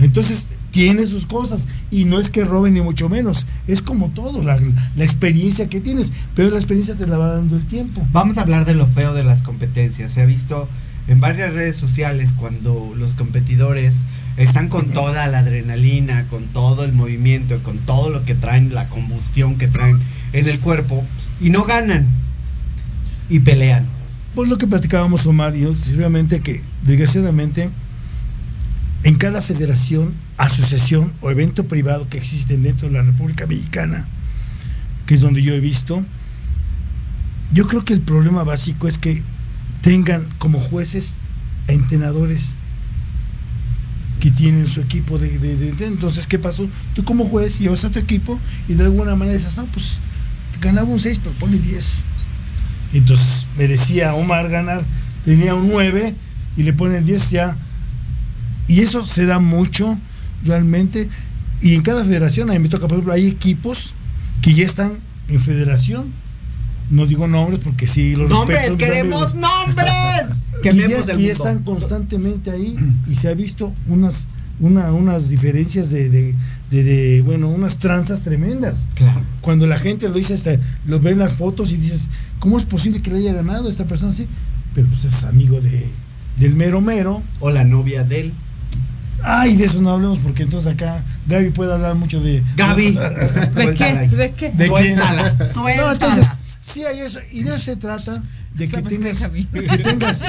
Entonces 0.00 0.50
tiene 0.72 1.06
sus 1.06 1.24
cosas 1.24 1.68
y 1.92 2.04
no 2.04 2.18
es 2.18 2.30
que 2.30 2.44
roben 2.44 2.74
ni 2.74 2.80
mucho 2.80 3.08
menos, 3.08 3.46
es 3.68 3.80
como 3.80 4.08
todo, 4.08 4.42
la, 4.42 4.60
la 4.96 5.04
experiencia 5.04 5.68
que 5.68 5.80
tienes, 5.80 6.12
pero 6.34 6.50
la 6.50 6.56
experiencia 6.56 6.96
te 6.96 7.06
la 7.06 7.16
va 7.16 7.28
dando 7.28 7.54
el 7.54 7.64
tiempo. 7.64 8.04
Vamos 8.12 8.38
a 8.38 8.40
hablar 8.40 8.64
de 8.64 8.74
lo 8.74 8.88
feo 8.88 9.14
de 9.14 9.22
las 9.22 9.42
competencias. 9.42 10.10
Se 10.10 10.20
ha 10.20 10.26
visto 10.26 10.68
en 11.06 11.20
varias 11.20 11.54
redes 11.54 11.76
sociales 11.76 12.34
cuando 12.36 12.92
los 12.96 13.14
competidores 13.14 13.98
están 14.36 14.68
con 14.68 14.90
toda 14.90 15.26
la 15.28 15.38
adrenalina, 15.38 16.26
con 16.28 16.44
todo 16.46 16.84
el 16.84 16.92
movimiento, 16.92 17.62
con 17.62 17.78
todo 17.78 18.10
lo 18.10 18.24
que 18.24 18.34
traen, 18.34 18.74
la 18.74 18.88
combustión 18.88 19.56
que 19.56 19.68
traen 19.68 19.98
en 20.32 20.48
el 20.48 20.60
cuerpo 20.60 21.04
y 21.40 21.50
no 21.50 21.64
ganan 21.64 22.06
y 23.28 23.40
pelean. 23.40 23.86
Pues 24.34 24.48
lo 24.48 24.58
que 24.58 24.66
platicábamos 24.66 25.26
Omar 25.26 25.56
y 25.56 25.60
yo, 25.60 25.74
seguramente 25.74 26.40
que 26.40 26.60
desgraciadamente 26.82 27.70
en 29.02 29.14
cada 29.14 29.40
federación, 29.40 30.12
asociación 30.36 31.12
o 31.20 31.30
evento 31.30 31.64
privado 31.64 32.08
que 32.08 32.18
existen 32.18 32.62
dentro 32.62 32.88
de 32.88 32.94
la 32.94 33.02
República 33.02 33.46
Mexicana, 33.46 34.06
que 35.06 35.14
es 35.14 35.20
donde 35.20 35.42
yo 35.42 35.54
he 35.54 35.60
visto, 35.60 36.02
yo 37.52 37.66
creo 37.66 37.84
que 37.84 37.94
el 37.94 38.00
problema 38.00 38.42
básico 38.42 38.88
es 38.88 38.98
que 38.98 39.22
tengan 39.80 40.26
como 40.38 40.60
jueces 40.60 41.16
a 41.68 41.72
entrenadores 41.72 42.54
que 44.26 44.32
tienen 44.32 44.66
su 44.68 44.80
equipo 44.80 45.18
de, 45.18 45.38
de, 45.38 45.54
de- 45.56 45.86
entonces 45.86 46.26
qué 46.26 46.36
pasó 46.36 46.68
tú 46.94 47.04
como 47.04 47.26
juez 47.26 47.60
llevas 47.60 47.84
a 47.84 47.90
tu 47.90 48.00
equipo 48.00 48.40
y 48.68 48.74
de 48.74 48.82
alguna 48.82 49.14
manera 49.14 49.36
dices 49.38 49.56
no 49.56 49.66
pues 49.66 49.98
ganaba 50.60 50.88
un 50.88 50.98
6 50.98 51.20
pero 51.22 51.32
pone 51.36 51.58
10 51.58 52.00
entonces 52.94 53.46
merecía 53.56 54.14
Omar 54.14 54.48
ganar. 54.48 54.82
Tenía 55.24 55.54
un 55.54 55.68
9 55.68 56.14
y 56.56 56.62
le 56.62 56.72
ponen 56.72 57.04
10 57.04 57.30
ya. 57.30 57.56
Y 58.68 58.80
eso 58.80 59.04
se 59.04 59.26
da 59.26 59.38
mucho 59.38 59.96
realmente. 60.44 61.08
Y 61.60 61.74
en 61.74 61.82
cada 61.82 62.04
federación 62.04 62.48
a 62.50 62.54
mí 62.54 62.58
me 62.60 62.68
toca 62.68 62.86
por 62.88 62.96
ejemplo 62.96 63.12
hay 63.12 63.26
equipos 63.26 63.92
que 64.42 64.54
ya 64.54 64.64
están 64.64 64.92
en 65.28 65.40
federación. 65.40 66.04
No 66.90 67.06
digo 67.06 67.26
nombres 67.28 67.60
porque 67.62 67.86
sí 67.86 68.14
los 68.16 68.30
¡Nombres! 68.30 68.58
respeto, 68.60 68.78
¡Queremos 68.78 69.32
amigos. 69.32 69.50
nombres! 69.66 70.36
Y 70.64 71.22
ya, 71.22 71.32
están 71.32 71.62
constantemente 71.62 72.50
ahí 72.50 72.76
y 73.08 73.14
se 73.14 73.28
ha 73.28 73.34
visto 73.34 73.72
unas 73.88 74.28
una- 74.58 74.90
unas 74.92 75.28
diferencias 75.28 75.90
de, 75.90 76.08
de- 76.08 76.34
de- 76.70 76.82
de, 76.82 77.22
bueno 77.22 77.48
unas 77.48 77.78
tranzas 77.78 78.22
tremendas 78.22 78.86
Claro. 78.94 79.20
cuando 79.42 79.66
la 79.66 79.78
gente 79.78 80.08
lo 80.08 80.14
dice 80.14 80.34
hasta 80.34 80.56
lo 80.86 80.98
ven 80.98 81.18
las 81.18 81.34
fotos 81.34 81.72
y 81.72 81.76
dices 81.76 82.08
cómo 82.40 82.58
es 82.58 82.64
posible 82.64 83.02
que 83.02 83.10
le 83.10 83.18
haya 83.18 83.32
ganado 83.34 83.68
esta 83.68 83.84
persona 83.84 84.12
así 84.12 84.26
pero 84.74 84.86
pues 84.88 85.04
es 85.04 85.24
amigo 85.24 85.60
de 85.60 85.86
del 86.38 86.54
mero 86.54 86.80
mero 86.80 87.22
O 87.40 87.50
la 87.50 87.64
novia 87.64 88.02
de 88.02 88.20
él. 88.20 88.32
ay 89.22 89.56
de 89.56 89.64
eso 89.66 89.80
no 89.82 89.90
hablemos 89.90 90.18
porque 90.18 90.42
entonces 90.44 90.72
acá 90.72 91.02
Gaby 91.28 91.50
puede 91.50 91.72
hablar 91.74 91.94
mucho 91.96 92.20
de 92.20 92.42
Gaby. 92.56 92.92
¿De 92.92 93.74
qué? 93.76 94.08
¿De 94.16 94.32
qué? 94.32 94.50
¿De 94.50 94.68
quién? 94.68 94.68
Suéltala, 94.68 95.32
No, 95.38 95.46
suéltala. 95.48 95.92
entonces, 95.92 96.28
sí 96.62 96.84
hay 96.84 97.00
eso, 97.00 97.18
y 97.32 97.42
de 97.42 97.50
eso 97.54 97.58
se 97.64 97.76
trata, 97.76 98.22
de 98.56 98.68
que 98.68 98.82
tengas, 98.82 99.18
que 99.28 99.78
tengas, 99.78 100.22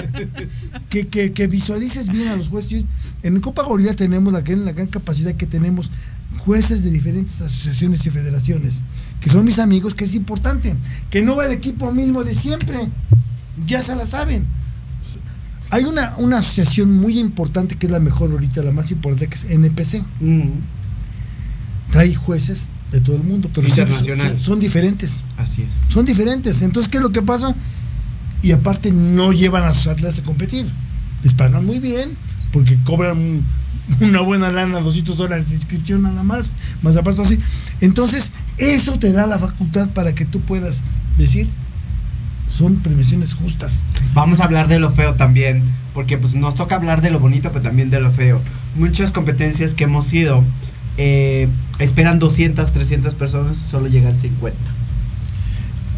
que, 0.90 1.08
que, 1.08 1.32
que 1.34 1.48
visualices 1.48 2.10
bien 2.10 2.28
a 2.30 2.36
los 2.36 2.50
jueces. 2.50 2.84
En 3.24 3.40
Copa 3.40 3.64
Gorila 3.64 3.94
tenemos 3.94 4.32
la, 4.34 4.42
gran- 4.42 4.66
la 4.66 4.74
gran 4.74 4.88
capacidad 4.88 5.34
que 5.36 5.46
tenemos 5.46 5.90
jueces 6.38 6.84
de 6.84 6.92
diferentes 6.92 7.42
asociaciones 7.42 8.06
y 8.06 8.10
federaciones, 8.10 8.82
que 9.22 9.30
son 9.30 9.46
mis 9.46 9.60
amigos, 9.60 9.94
que 9.94 10.04
es 10.06 10.14
importante, 10.16 10.76
que 11.10 11.22
no 11.22 11.36
va 11.36 11.46
el 11.46 11.52
equipo 11.54 11.92
mismo 11.92 12.24
de 12.24 12.36
siempre, 12.36 12.80
ya 13.66 13.82
se 13.82 13.96
la 13.96 14.06
saben. 14.06 14.46
Hay 15.70 15.84
una, 15.84 16.14
una 16.18 16.38
asociación 16.40 16.94
muy 16.96 17.20
importante 17.20 17.76
que 17.76 17.88
es 17.88 17.92
la 17.92 18.00
mejor 18.00 18.32
ahorita, 18.32 18.62
la 18.62 18.72
más 18.72 18.92
importante, 18.92 19.28
que 19.28 19.36
es 19.36 19.46
NPC 19.46 20.02
Mm, 20.22 20.50
trae 21.92 22.14
jueces 22.16 22.70
de 22.92 23.02
todo 23.02 23.16
el 23.18 23.24
mundo, 23.24 23.50
pero 23.54 23.68
son- 23.70 24.38
son 24.40 24.60
diferentes 24.60 25.24
así 25.38 25.64
es. 25.64 25.92
son 25.94 26.06
diferentes. 26.06 26.62
Entonces, 26.62 26.90
¿qué 26.90 26.98
es 26.98 27.04
lo 27.04 27.12
que 27.12 27.22
pasa? 27.22 27.54
Y 28.48 28.54
aparte 28.54 28.92
no 28.94 29.34
llevan 29.34 29.64
a 29.64 29.74
sus 29.74 29.88
atletas 29.88 30.20
a 30.20 30.24
competir. 30.24 30.66
Les 31.22 31.34
pagan 31.34 31.66
muy 31.66 31.80
bien 31.80 32.12
porque 32.54 32.78
cobran 32.86 33.18
un- 33.18 33.46
una 34.00 34.22
buena 34.22 34.50
lana, 34.52 34.80
200 34.80 35.18
dólares 35.18 35.50
de 35.50 35.56
inscripción 35.56 36.04
nada 36.04 36.24
más, 36.24 36.54
más 36.82 36.96
aparte 36.96 37.22
así. 37.24 37.38
Entonces, 37.82 38.32
eso 38.58 38.98
te 39.00 39.12
da 39.12 39.28
la 39.28 39.38
facultad 39.38 39.90
para 39.90 40.16
que 40.16 40.24
tú 40.26 40.40
puedas 40.40 40.82
decir, 41.18 41.48
son 42.50 42.76
premiaciones 42.78 43.34
justas. 43.34 43.84
Vamos 44.14 44.40
a 44.40 44.46
hablar 44.46 44.70
de 44.70 44.80
lo 44.80 44.92
feo 44.92 45.16
también, 45.16 45.62
porque 45.94 46.18
pues 46.18 46.34
nos 46.36 46.56
toca 46.56 46.76
hablar 46.76 47.02
de 47.02 47.10
lo 47.12 47.20
bonito, 47.20 47.52
pero 47.52 47.64
también 47.64 47.90
de 47.90 48.00
lo 48.00 48.12
feo. 48.12 48.42
Muchas 48.76 49.12
competencias 49.12 49.74
que 49.74 49.84
hemos 49.84 50.14
ido 50.14 50.42
eh, 50.98 51.50
esperan 51.80 52.20
200, 52.20 52.72
300 52.72 53.14
personas, 53.14 53.58
solo 53.58 53.88
llegan 53.88 54.18
50. 54.18 54.58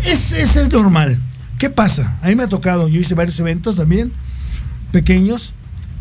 Es, 0.06 0.32
eso 0.32 0.62
es 0.62 0.70
normal. 0.72 1.20
¿Qué 1.60 1.70
pasa? 1.70 2.18
A 2.22 2.30
mí 2.30 2.36
me 2.36 2.44
ha 2.44 2.48
tocado, 2.48 2.88
yo 2.88 3.02
hice 3.02 3.16
varios 3.16 3.38
eventos 3.42 3.76
también, 3.76 4.14
pequeños, 4.94 5.54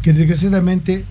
que 0.03 0.13
desgraciadamente 0.13 1.05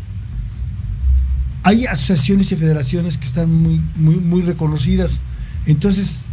hay 1.64 1.86
asociaciones 1.86 2.50
y 2.54 2.56
federaciones 2.56 3.18
que 3.18 3.26
están 3.26 3.54
muy, 3.54 3.82
muy, 3.98 4.42
reconocidas. 4.42 5.20
Entonces, 5.66 6.24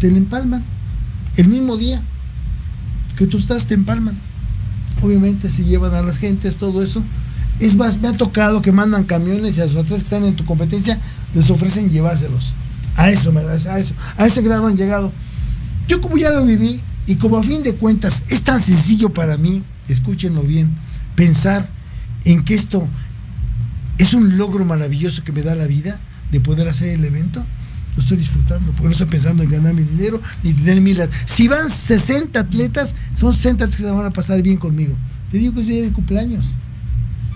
te 0.00 0.08
empalman. 0.08 0.62
El 1.38 1.48
mismo 1.48 1.78
día 1.78 2.02
que 3.16 3.26
tú 3.26 3.38
estás, 3.38 3.66
te 3.66 3.72
empalman. 3.72 4.18
Obviamente 5.00 5.48
se 5.48 5.64
llevan 5.64 5.94
a 5.94 6.02
las 6.02 6.18
gentes, 6.18 6.58
todo 6.58 6.82
eso. 6.82 7.02
Es 7.58 7.74
más, 7.74 7.98
me 8.02 8.08
ha 8.08 8.12
tocado 8.12 8.60
que 8.60 8.70
mandan 8.70 9.04
camiones 9.04 9.56
y 9.56 9.62
a 9.62 9.64
los 9.64 9.76
atletas 9.76 10.02
que 10.02 10.14
están 10.14 10.26
en 10.26 10.36
tu 10.36 10.44
competencia 10.44 11.00
les 11.34 11.48
ofrecen 11.48 11.88
llevárselos. 11.88 12.52
A 12.96 13.10
eso, 13.10 13.32
a 13.34 13.78
eso, 13.78 13.94
a 14.18 14.26
ese 14.26 14.42
grado 14.42 14.66
han 14.66 14.76
llegado. 14.76 15.10
Yo 15.88 16.02
como 16.02 16.18
ya 16.18 16.28
lo 16.28 16.44
viví 16.44 16.82
y 17.06 17.16
como 17.16 17.38
a 17.38 17.42
fin 17.42 17.62
de 17.62 17.74
cuentas 17.74 18.24
es 18.28 18.42
tan 18.42 18.60
sencillo 18.60 19.10
para 19.10 19.36
mí, 19.36 19.62
escúchenlo 19.88 20.42
bien, 20.42 20.72
pensar 21.14 21.68
en 22.24 22.44
que 22.44 22.54
esto 22.54 22.86
es 23.98 24.14
un 24.14 24.36
logro 24.36 24.64
maravilloso 24.64 25.22
que 25.22 25.32
me 25.32 25.42
da 25.42 25.54
la 25.54 25.66
vida 25.66 25.98
de 26.30 26.40
poder 26.40 26.68
hacer 26.68 26.90
el 26.90 27.04
evento, 27.04 27.44
lo 27.94 28.02
estoy 28.02 28.18
disfrutando, 28.18 28.72
porque 28.72 28.84
no 28.84 28.90
estoy 28.90 29.06
pensando 29.06 29.42
en 29.42 29.50
ganar 29.50 29.72
mi 29.72 29.82
dinero 29.82 30.20
ni 30.42 30.52
tener 30.52 30.80
mil... 30.82 31.00
Si 31.24 31.48
van 31.48 31.70
60 31.70 32.38
atletas, 32.38 32.94
son 33.14 33.32
60 33.32 33.64
atletas 33.64 33.76
que 33.76 33.82
se 33.84 33.90
van 33.90 34.04
a 34.04 34.10
pasar 34.10 34.42
bien 34.42 34.58
conmigo. 34.58 34.94
Te 35.30 35.38
digo 35.38 35.54
que 35.54 35.60
es 35.60 35.66
día 35.66 35.82
de 35.82 35.92
cumpleaños. 35.92 36.52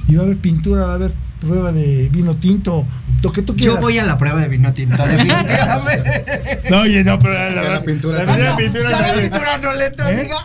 Y 0.07 0.16
va 0.16 0.23
a 0.23 0.25
haber 0.27 0.37
pintura, 0.37 0.85
va 0.85 0.93
a 0.93 0.95
haber 0.97 1.12
prueba 1.41 1.73
de 1.73 2.11
vino 2.11 2.35
tinto, 2.37 2.85
lo 3.23 3.33
que 3.33 3.43
tú 3.43 3.55
quieras. 3.55 3.77
Yo 3.77 3.81
voy 3.81 3.99
a 3.99 4.05
la 4.07 4.16
prueba 4.18 4.41
de 4.41 4.49
vino 4.49 4.73
tinto, 4.73 5.03
definitivamente. 5.07 6.25
No, 6.71 6.81
oye, 6.83 7.03
no, 7.05 7.18
pero 7.18 7.35
la, 7.35 7.55
Ya 7.64 7.71
la 7.71 7.83
pintura 7.83 8.25
la, 8.25 8.39
la 8.39 8.57
pintura 8.57 8.91
la 8.91 9.14
pintura 9.21 9.59
no 9.59 9.75
le 9.75 9.87
entra, 9.87 10.11
¿Eh? 10.12 10.21
amiga. 10.21 10.37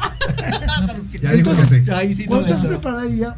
Ya 1.21 1.32
Entonces, 1.32 1.69
sí. 1.86 1.91
Ahí 1.91 2.13
sí 2.15 2.23
no 2.23 2.30
Cuando 2.30 2.47
estás 2.47 2.63
entra. 2.63 2.80
preparado 2.80 3.09
ya, 3.13 3.36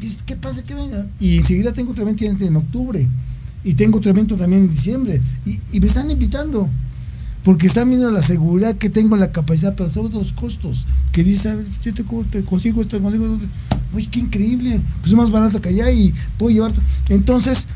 dices, 0.00 0.22
¿qué 0.24 0.36
pasa 0.36 0.62
que 0.62 0.74
venga? 0.74 1.06
Y 1.20 1.36
enseguida 1.38 1.72
tengo 1.72 1.92
otro 1.92 2.02
evento 2.02 2.24
en 2.24 2.56
octubre. 2.56 3.06
Y 3.64 3.74
tengo 3.74 3.98
otro 3.98 4.10
evento 4.10 4.36
también 4.36 4.62
en 4.62 4.70
diciembre. 4.70 5.20
Y, 5.44 5.58
y 5.72 5.80
me 5.80 5.86
están 5.86 6.10
invitando. 6.10 6.68
Porque 7.44 7.66
están 7.66 7.88
viendo 7.88 8.10
la 8.10 8.20
seguridad 8.22 8.74
que 8.76 8.90
tengo, 8.90 9.16
la 9.16 9.30
capacidad, 9.30 9.74
pero 9.76 9.88
sobre 9.90 10.10
todo 10.10 10.18
los 10.20 10.32
costos. 10.32 10.86
Que 11.12 11.24
dice, 11.24 11.50
a 11.50 11.54
ver, 11.56 11.64
yo 11.82 11.94
te, 11.94 12.04
co- 12.04 12.24
te 12.30 12.42
consigo 12.42 12.82
esto, 12.82 12.96
te 12.96 13.02
consigo 13.02 13.34
esto. 13.34 13.46
Oye, 13.94 14.08
qué 14.10 14.20
increíble. 14.20 14.80
Pues 15.00 15.12
es 15.12 15.16
más 15.16 15.30
barato 15.30 15.60
que 15.60 15.70
allá 15.70 15.90
y 15.90 16.12
puedo 16.36 16.52
llevar. 16.52 16.72
Entonces, 17.08 17.66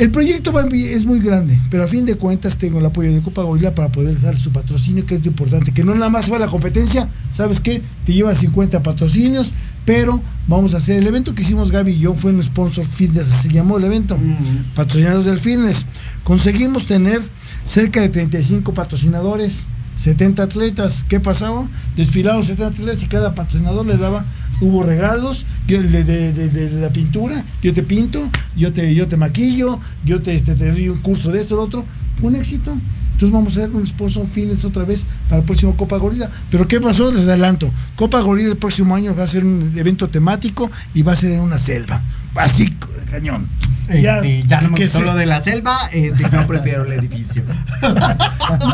el 0.00 0.10
proyecto 0.10 0.52
es 0.72 1.04
muy 1.04 1.20
grande, 1.20 1.58
pero 1.70 1.84
a 1.84 1.86
fin 1.86 2.06
de 2.06 2.14
cuentas 2.14 2.56
tengo 2.56 2.78
el 2.78 2.86
apoyo 2.86 3.12
de 3.12 3.20
Copa 3.20 3.42
Gorila 3.42 3.74
para 3.74 3.90
poder 3.90 4.18
dar 4.20 4.36
su 4.36 4.50
patrocinio, 4.50 5.04
que 5.04 5.16
es 5.16 5.20
lo 5.20 5.28
importante, 5.28 5.72
que 5.72 5.84
no 5.84 5.94
nada 5.94 6.08
más 6.08 6.32
va 6.32 6.38
la 6.38 6.48
competencia, 6.48 7.06
¿sabes 7.30 7.60
qué? 7.60 7.82
Te 8.06 8.14
lleva 8.14 8.34
50 8.34 8.82
patrocinios, 8.82 9.52
pero 9.84 10.20
vamos 10.48 10.72
a 10.72 10.78
hacer 10.78 10.96
el 10.98 11.06
evento 11.06 11.34
que 11.34 11.42
hicimos 11.42 11.70
Gaby 11.70 11.92
y 11.92 11.98
yo, 11.98 12.14
fue 12.14 12.32
un 12.32 12.42
sponsor 12.42 12.86
fitness, 12.86 13.26
se 13.26 13.50
llamó 13.50 13.76
el 13.76 13.84
evento, 13.84 14.16
Mm. 14.16 14.74
patrocinados 14.74 15.26
del 15.26 15.38
fitness. 15.38 15.84
Conseguimos 16.24 16.86
tener 16.86 17.20
cerca 17.66 18.00
de 18.00 18.08
35 18.08 18.72
patrocinadores, 18.72 19.66
70 19.96 20.42
atletas. 20.44 21.04
¿Qué 21.06 21.20
pasaba? 21.20 21.68
Desfilados 21.96 22.46
70 22.46 22.74
atletas 22.80 23.02
y 23.02 23.06
cada 23.06 23.34
patrocinador 23.34 23.84
le 23.84 23.98
daba, 23.98 24.24
hubo 24.60 24.82
regalos 24.82 25.46
yo, 25.66 25.80
de, 25.82 26.04
de- 26.04 26.70
la 26.80 26.90
pintura, 26.90 27.44
yo 27.62 27.72
te 27.72 27.82
pinto, 27.82 28.28
yo 28.56 28.72
te, 28.72 28.94
yo 28.94 29.08
te 29.08 29.16
maquillo, 29.16 29.80
yo 30.04 30.20
te, 30.20 30.34
este, 30.34 30.54
te 30.54 30.70
doy 30.70 30.88
un 30.88 30.98
curso 30.98 31.30
de 31.32 31.40
esto, 31.40 31.56
lo 31.56 31.62
otro. 31.62 31.84
Un 32.22 32.36
éxito. 32.36 32.72
Entonces 33.12 33.32
vamos 33.32 33.56
a 33.56 33.60
hacer 33.60 33.70
un 33.76 33.86
sponsor 33.86 34.26
fitness 34.26 34.64
otra 34.64 34.84
vez 34.84 35.06
para 35.28 35.40
el 35.40 35.44
próximo 35.44 35.76
Copa 35.76 35.96
Gorila. 35.98 36.30
Pero 36.50 36.66
¿qué 36.66 36.80
pasó? 36.80 37.10
Les 37.12 37.26
adelanto. 37.28 37.70
Copa 37.96 38.20
Gorila 38.20 38.50
el 38.50 38.56
próximo 38.56 38.94
año 38.94 39.14
va 39.14 39.24
a 39.24 39.26
ser 39.26 39.44
un 39.44 39.72
evento 39.76 40.08
temático 40.08 40.70
y 40.94 41.02
va 41.02 41.12
a 41.12 41.16
ser 41.16 41.32
en 41.32 41.40
una 41.40 41.58
selva. 41.58 42.00
Así, 42.34 42.70
cañón. 43.10 43.46
Este, 43.90 44.42
ya 44.46 44.60
no 44.60 44.70
me 44.70 44.76
que 44.76 44.84
gustó 44.84 45.02
lo 45.02 45.14
de 45.14 45.26
la 45.26 45.42
selva, 45.42 45.76
este, 45.92 46.24
yo 46.30 46.46
prefiero 46.46 46.84
el 46.84 46.92
edificio. 46.92 47.42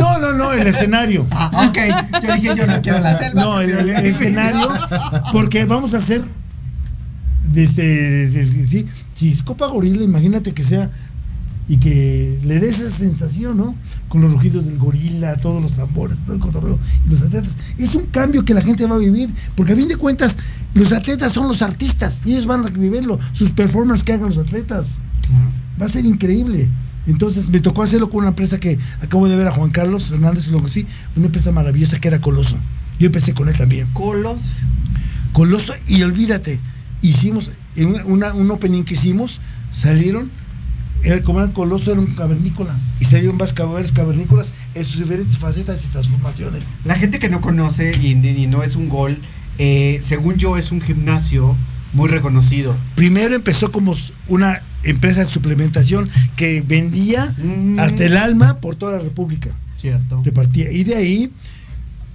No, 0.01 0.19
no, 0.19 0.33
no, 0.33 0.53
el 0.53 0.67
escenario. 0.67 1.27
Ah, 1.31 1.69
ok, 1.69 2.23
yo 2.23 2.35
dije 2.35 2.55
yo 2.57 2.67
no 2.67 2.81
quiero 2.81 2.99
la 2.99 3.19
selva. 3.19 3.43
No, 3.43 3.61
el, 3.61 3.91
escenario, 3.91 4.69
porque 5.33 5.67
vamos 5.67 5.93
a 5.93 5.99
hacer 5.99 6.23
desde, 7.53 8.29
desde- 8.29 8.67
sí, 8.67 8.87
si 9.15 9.33
es 9.33 9.43
Copa 9.43 9.67
Gorila, 9.67 10.03
imagínate 10.03 10.53
que 10.53 10.63
sea 10.65 10.91
y 11.69 11.79
que 11.79 12.39
le 12.45 12.61
dé 12.61 12.69
esa 12.69 12.89
sensación, 12.89 13.57
¿no? 13.57 13.75
Con 14.09 14.21
los 14.21 14.33
rugidos 14.33 14.67
del 14.67 14.79
gorila, 14.79 15.37
todos 15.37 15.61
los 15.61 15.73
tambores, 15.73 16.19
todo 16.19 16.35
el 16.35 16.41
cotorreo, 16.41 16.79
y 17.07 17.11
los 17.11 17.23
atletas. 17.23 17.57
Es 17.77 17.95
un 17.95 18.07
cambio 18.07 18.45
que 18.45 18.55
la 18.55 18.63
gente 18.63 18.87
va 18.87 18.95
a 18.95 18.99
vivir, 18.99 19.29
porque 19.57 19.73
a 19.73 19.77
fin 19.77 19.89
de 19.89 19.97
cuentas, 19.97 20.39
los 20.75 20.93
atletas 20.93 21.33
son 21.33 21.49
los 21.49 21.63
artistas 21.63 22.25
y 22.27 22.33
ellos 22.33 22.47
van 22.47 22.65
a 22.67 22.69
vivirlo, 22.69 23.19
sus 23.33 23.51
performances 23.51 24.05
que 24.05 24.13
hagan 24.13 24.29
los 24.29 24.39
atletas. 24.39 24.99
Va 25.81 25.87
a 25.87 25.89
ser 25.89 26.05
increíble. 26.07 26.69
Entonces 27.09 27.51
me 27.51 27.61
tocó 27.61 27.83
hacerlo 27.83 28.11
con 28.11 28.19
una 28.21 28.29
empresa 28.29 28.59
que 28.59 28.79
acabo 29.01 29.29
de 29.29 29.37
ver 29.37 29.47
a 29.49 29.53
Juan 29.53 29.71
Carlos 29.71 30.11
Hernández 30.11 30.49
y 30.49 30.51
lo 30.51 30.59
conocí, 30.59 30.87
una 31.17 31.27
empresa 31.27 31.53
maravillosa 31.53 31.99
que 32.01 32.09
era 32.09 32.21
Coloso. 32.21 32.57
Yo 32.99 33.07
empecé 33.07 33.33
con 33.35 33.49
él 33.49 33.57
también. 33.57 33.87
Colos. 33.93 34.41
Coloso, 35.33 35.75
y 35.87 36.03
olvídate, 36.03 36.59
hicimos, 37.03 37.51
en 37.77 38.01
una- 38.07 38.33
un 38.35 38.51
opening 38.51 38.83
que 38.85 38.95
hicimos, 38.95 39.41
salieron, 39.71 40.31
como 41.25 41.41
era 41.41 41.53
Coloso, 41.53 41.93
era 41.93 42.01
un 42.01 42.07
cavernícola, 42.15 42.77
y 43.01 43.05
salieron 43.05 43.37
más 43.37 43.53
caballeros 43.53 43.93
cavernícolas 43.93 44.55
en 44.75 44.85
sus 44.85 44.99
diferentes 45.01 45.39
facetas 45.39 45.85
y 45.85 45.89
transformaciones. 45.89 46.75
La 46.85 46.97
gente 46.97 47.19
que 47.19 47.29
no 47.29 47.41
conoce 47.41 47.93
y, 48.03 48.09
y 48.13 48.47
no 48.47 48.63
es 48.63 48.77
un 48.77 48.89
gol, 48.89 49.19
eh, 49.59 50.01
según 50.07 50.37
yo 50.37 50.57
es 50.57 50.73
un 50.73 50.81
gimnasio 50.81 51.57
muy 51.93 52.09
reconocido. 52.09 52.77
Primero 52.95 53.35
empezó 53.35 53.73
como 53.73 53.95
una 54.29 54.61
empresa 54.83 55.21
de 55.21 55.27
suplementación 55.27 56.11
que 56.37 56.61
vendía 56.61 57.35
Mm. 57.39 57.79
hasta 57.79 58.05
el 58.05 58.17
alma 58.17 58.59
por 58.61 58.77
toda 58.77 58.99
la 58.99 58.99
República. 58.99 59.51
Cierto. 59.77 60.21
repartía. 60.25 60.71
Y 60.73 60.85
de 60.85 60.95
ahí 60.97 61.31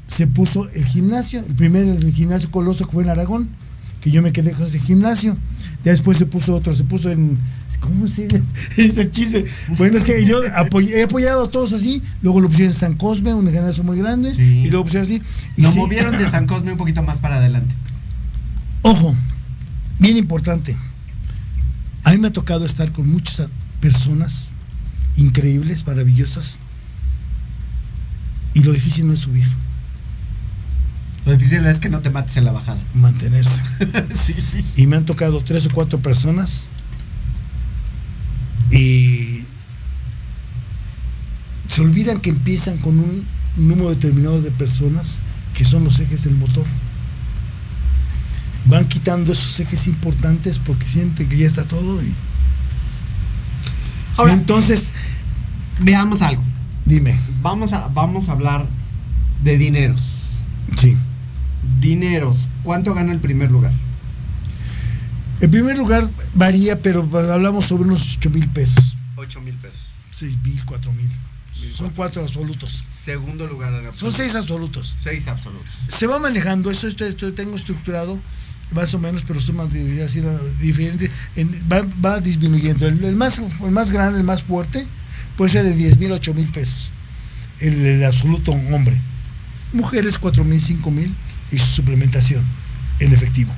se 0.07 0.27
puso 0.27 0.67
el 0.69 0.83
gimnasio, 0.85 1.39
el 1.39 1.55
primer 1.55 1.85
el 1.87 2.13
gimnasio 2.13 2.51
Coloso 2.51 2.85
que 2.85 2.91
fue 2.91 3.03
en 3.03 3.09
Aragón, 3.09 3.49
que 4.01 4.11
yo 4.11 4.21
me 4.21 4.33
quedé 4.33 4.51
con 4.51 4.65
ese 4.65 4.79
gimnasio. 4.79 5.37
Ya 5.83 5.91
después 5.91 6.17
se 6.17 6.25
puso 6.25 6.55
otro, 6.55 6.73
se 6.75 6.83
puso 6.83 7.09
en. 7.09 7.37
¿Cómo 7.79 8.07
se 8.07 8.27
Ese 8.77 9.09
chisme. 9.09 9.43
Bueno, 9.77 9.97
es 9.97 10.03
que 10.03 10.23
yo 10.25 10.43
apoyé- 10.55 10.97
he 10.97 11.03
apoyado 11.03 11.45
a 11.45 11.49
todos 11.49 11.73
así. 11.73 12.03
Luego 12.21 12.39
lo 12.41 12.47
pusieron 12.47 12.73
en 12.73 12.79
San 12.79 12.95
Cosme, 12.95 13.33
un 13.33 13.51
gimnasio 13.51 13.83
muy 13.83 13.97
grande. 13.97 14.31
Sí. 14.33 14.41
Y 14.65 14.69
luego 14.69 14.83
pusieron 14.85 15.05
así. 15.05 15.19
Y 15.57 15.63
Lo 15.63 15.71
sí, 15.71 15.79
movieron 15.79 16.15
de 16.17 16.29
San 16.29 16.45
Cosme 16.45 16.73
un 16.73 16.77
poquito 16.77 17.01
más 17.01 17.17
para 17.17 17.37
adelante. 17.37 17.73
Ojo, 18.83 19.15
bien 19.99 20.17
importante. 20.17 20.77
A 22.03 22.11
mí 22.11 22.17
me 22.19 22.27
ha 22.27 22.31
tocado 22.31 22.65
estar 22.65 22.91
con 22.91 23.09
muchas 23.11 23.47
personas 23.79 24.47
increíbles, 25.17 25.85
maravillosas. 25.87 26.59
Y 28.53 28.61
lo 28.63 28.73
difícil 28.73 29.07
no 29.07 29.13
es 29.13 29.19
subir, 29.21 29.47
Lo 31.25 31.33
difícil 31.33 31.65
es 31.67 31.79
que 31.79 31.89
no 31.89 31.99
te 32.01 32.09
mates 32.09 32.35
en 32.37 32.45
la 32.45 32.51
bajada. 32.51 32.79
mantenerse. 32.95 33.63
sí. 34.25 34.33
y 34.75 34.87
me 34.87 34.95
han 34.95 35.05
tocado 35.05 35.43
tres 35.43 35.67
o 35.67 35.69
cuatro 35.71 35.99
personas 35.99 36.69
y 38.71 39.43
se 41.67 41.81
olvidan 41.81 42.19
que 42.19 42.29
empiezan 42.31 42.77
con 42.77 42.97
un 42.99 43.25
número 43.57 43.89
determinado 43.89 44.41
de 44.41 44.51
personas 44.51 45.21
que 45.53 45.63
son 45.63 45.83
los 45.83 45.99
ejes 45.99 46.23
del 46.23 46.35
motor. 46.35 46.65
Van 48.65 48.87
quitando 48.87 49.33
esos 49.33 49.59
ejes 49.59 49.87
importantes 49.87 50.59
porque 50.59 50.87
sienten 50.87 51.27
que 51.29 51.37
ya 51.37 51.47
está 51.47 51.63
todo 51.65 52.01
y 52.01 52.13
Ahora, 54.17 54.33
entonces 54.33 54.91
veamos 55.79 56.21
algo. 56.21 56.43
dime, 56.85 57.17
Vamos 57.41 57.73
a, 57.73 57.87
vamos 57.89 58.29
a 58.29 58.33
hablar 58.33 58.65
de 59.43 59.57
dineros. 59.57 60.01
sí. 60.79 60.95
Dineros. 61.79 62.37
¿Cuánto 62.63 62.93
gana 62.93 63.11
el 63.11 63.19
primer 63.19 63.49
lugar? 63.51 63.71
En 65.39 65.49
primer 65.49 65.77
lugar 65.77 66.07
varía, 66.35 66.79
pero 66.81 67.01
hablamos 67.31 67.65
sobre 67.65 67.83
unos 67.83 68.17
8 68.17 68.29
mil 68.29 68.47
pesos, 68.49 68.95
8 69.15 69.41
mil 69.41 69.55
pesos. 69.55 69.87
6 70.11 70.37
mil, 70.43 70.63
4 70.65 70.91
mil. 70.93 71.09
Son 71.75 71.89
cuatro 71.91 72.23
absolutos. 72.23 72.83
Segundo 73.03 73.45
lugar 73.47 73.69
en 73.73 73.79
Son 73.79 73.87
absoluto. 73.87 74.17
seis 74.17 74.35
absolutos. 74.35 74.95
Seis 74.99 75.27
absolutos. 75.27 75.67
se 75.87 76.07
va 76.07 76.17
manejando, 76.19 76.69
eso 76.71 76.87
esto, 76.87 77.05
esto 77.05 77.31
tengo 77.33 77.55
estructurado 77.55 78.19
más 78.71 78.93
o 78.95 78.99
menos, 78.99 79.23
pero 79.27 79.39
suma 79.41 79.65
de- 79.65 80.03
así, 80.03 80.21
la- 80.21 80.37
diferente, 80.59 81.09
en- 81.35 81.51
va, 81.71 81.83
va 82.03 82.19
disminuyendo. 82.19 82.87
El, 82.87 83.03
el 83.03 83.15
más, 83.15 83.39
el 83.39 83.71
más 83.71 83.91
grande, 83.91 84.17
el 84.19 84.23
más 84.25 84.41
fuerte, 84.43 84.87
puede 85.37 85.51
ser 85.51 85.63
de 85.65 85.75
10 85.75 85.97
mil, 85.99 86.11
8 86.11 86.33
mil 86.33 86.47
pesos. 86.47 86.89
El, 87.59 87.73
el 87.85 88.05
absoluto 88.05 88.51
hombre. 88.51 88.97
Mujeres 89.73 90.17
4 90.17 90.43
mil, 90.43 90.59
5 90.61 90.89
mil 90.91 91.13
y 91.51 91.59
su 91.59 91.65
suplementación 91.67 92.43
en 92.99 93.13
efectivo. 93.13 93.51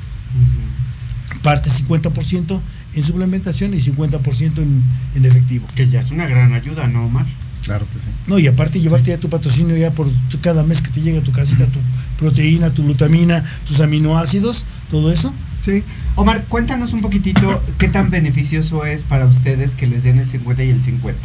Parte 1.42 1.70
50% 1.70 2.60
en 2.96 3.04
suplementación 3.04 3.74
y 3.74 3.78
50% 3.82 4.58
en, 4.60 4.84
en 5.16 5.26
efectivo. 5.26 5.68
Que 5.76 5.88
ya 5.88 6.00
es 6.00 6.12
una 6.12 6.28
gran 6.28 6.54
ayuda, 6.54 6.88
¿no, 6.88 7.06
Omar? 7.06 7.26
Claro 7.64 7.86
que 7.88 8.00
sí. 8.00 8.06
No, 8.28 8.38
y 8.40 8.48
aparte 8.48 8.80
llevarte 8.82 9.12
ya 9.12 9.18
tu 9.18 9.30
patrocinio 9.30 9.76
ya 9.78 9.90
por 9.92 10.10
tu- 10.30 10.40
cada 10.42 10.64
mes 10.64 10.82
que 10.82 10.90
te 10.92 11.02
llega 11.02 11.20
a 11.20 11.24
tu 11.24 11.32
casita, 11.32 11.66
tu 11.66 11.80
proteína, 12.20 12.70
tu 12.72 12.84
glutamina, 12.84 13.44
tus 13.68 13.80
aminoácidos, 13.80 14.66
todo 14.92 15.12
eso. 15.12 15.34
Sí. 15.66 15.84
Omar, 16.16 16.44
cuéntanos 16.50 16.92
un 16.94 17.02
poquitito 17.02 17.64
qué 17.78 17.88
tan 17.88 18.10
beneficioso 18.12 18.86
es 18.86 19.04
para 19.04 19.26
ustedes 19.26 19.72
que 19.76 19.88
les 19.88 20.04
den 20.04 20.20
el 20.20 20.28
50 20.28 20.64
y 20.64 20.70
el 20.70 20.82
50. 20.82 21.20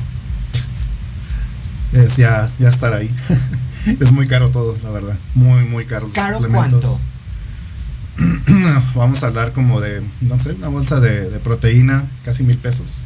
Es 1.93 2.17
ya, 2.17 2.49
ya 2.59 2.69
estar 2.69 2.93
ahí. 2.95 3.11
es 4.01 4.13
muy 4.13 4.27
caro 4.27 4.51
todo, 4.51 4.77
la 4.83 4.91
verdad. 4.91 5.17
Muy, 5.35 5.65
muy 5.65 5.85
caro. 5.85 6.07
los 6.07 6.15
¿Caro 6.15 6.39
suplementos. 6.39 6.81
cuánto? 6.81 6.99
Vamos 8.95 9.23
a 9.23 9.29
hablar 9.29 9.53
como 9.53 9.81
de, 9.81 10.03
no 10.23 10.39
sé, 10.39 10.53
una 10.53 10.69
bolsa 10.69 11.01
de, 11.01 11.31
de 11.31 11.39
proteína, 11.39 12.05
casi 12.25 12.43
mil 12.43 12.57
pesos. 12.59 13.01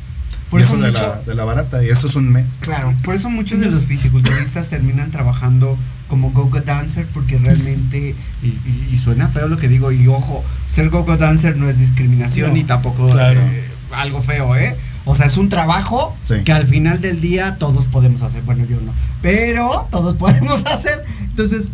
Por 0.51 0.61
Y 0.61 0.65
eso 0.65 0.77
de, 0.77 0.91
mucho- 0.91 1.03
la, 1.03 1.23
de 1.23 1.35
la 1.35 1.45
barata, 1.45 1.83
y 1.83 1.89
eso 1.89 2.07
es 2.07 2.15
un 2.15 2.31
mes. 2.31 2.59
Claro, 2.61 2.95
por 3.05 3.15
eso 3.15 3.31
muchos 3.31 3.61
de 3.61 3.71
los 3.71 3.87
fisiculturistas 3.87 4.69
terminan 4.69 5.11
trabajando 5.11 5.79
como 6.09 6.31
go-go 6.31 6.61
dancer 6.61 7.07
porque 7.15 7.39
realmente, 7.39 8.15
y, 8.43 8.47
y- 8.47 8.89
y 8.93 8.97
suena 8.99 9.29
feo 9.29 9.49
lo 9.49 9.57
que 9.57 9.69
digo, 9.69 9.93
y 9.93 10.07
ojo, 10.09 10.45
ser 10.67 10.91
go-go 10.91 11.17
dancer 11.17 11.57
no 11.57 11.69
es 11.69 11.79
discriminación 11.79 12.49
No, 12.49 12.55
ni 12.55 12.65
tampoco 12.65 13.07
claro. 13.09 13.41
eh, 13.41 13.65
algo 13.93 14.21
feo, 14.21 14.55
¿eh? 14.57 14.77
O 15.05 15.15
sea, 15.17 15.27
es 15.27 15.37
un 15.37 15.49
trabajo 15.49 16.15
Sí. 16.27 16.35
que 16.45 16.53
al 16.53 16.67
final 16.67 17.01
del 17.01 17.21
día 17.21 17.57
todos 17.57 17.87
podemos 17.87 18.23
hacer, 18.23 18.43
bueno, 18.43 18.65
yo 18.65 18.81
no, 18.81 18.93
pero 19.21 19.89
todos 19.91 20.17
podemos 20.19 20.65
hacer. 20.67 21.05
Entonces, 21.23 21.69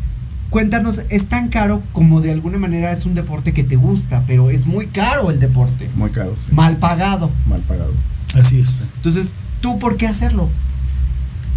cuéntanos, 0.50 1.00
¿es 1.10 1.28
tan 1.28 1.48
caro 1.48 1.82
como 1.92 2.20
de 2.22 2.32
alguna 2.32 2.58
manera 2.58 2.90
es 2.92 3.04
un 3.04 3.14
deporte 3.14 3.52
que 3.52 3.64
te 3.64 3.76
gusta, 3.76 4.22
pero 4.26 4.48
es 4.50 4.66
muy 4.66 4.86
caro 4.86 5.30
el 5.30 5.40
deporte, 5.40 5.90
Muy 5.94 6.10
caro, 6.10 6.34
sí. 6.36 6.52
mal 6.52 6.76
pagado? 6.78 7.30
Mal 7.46 7.60
pagado. 7.60 7.92
Así 8.34 8.60
es. 8.60 8.80
Entonces, 8.96 9.34
¿tú 9.60 9.78
por 9.78 9.96
qué 9.96 10.06
hacerlo? 10.06 10.48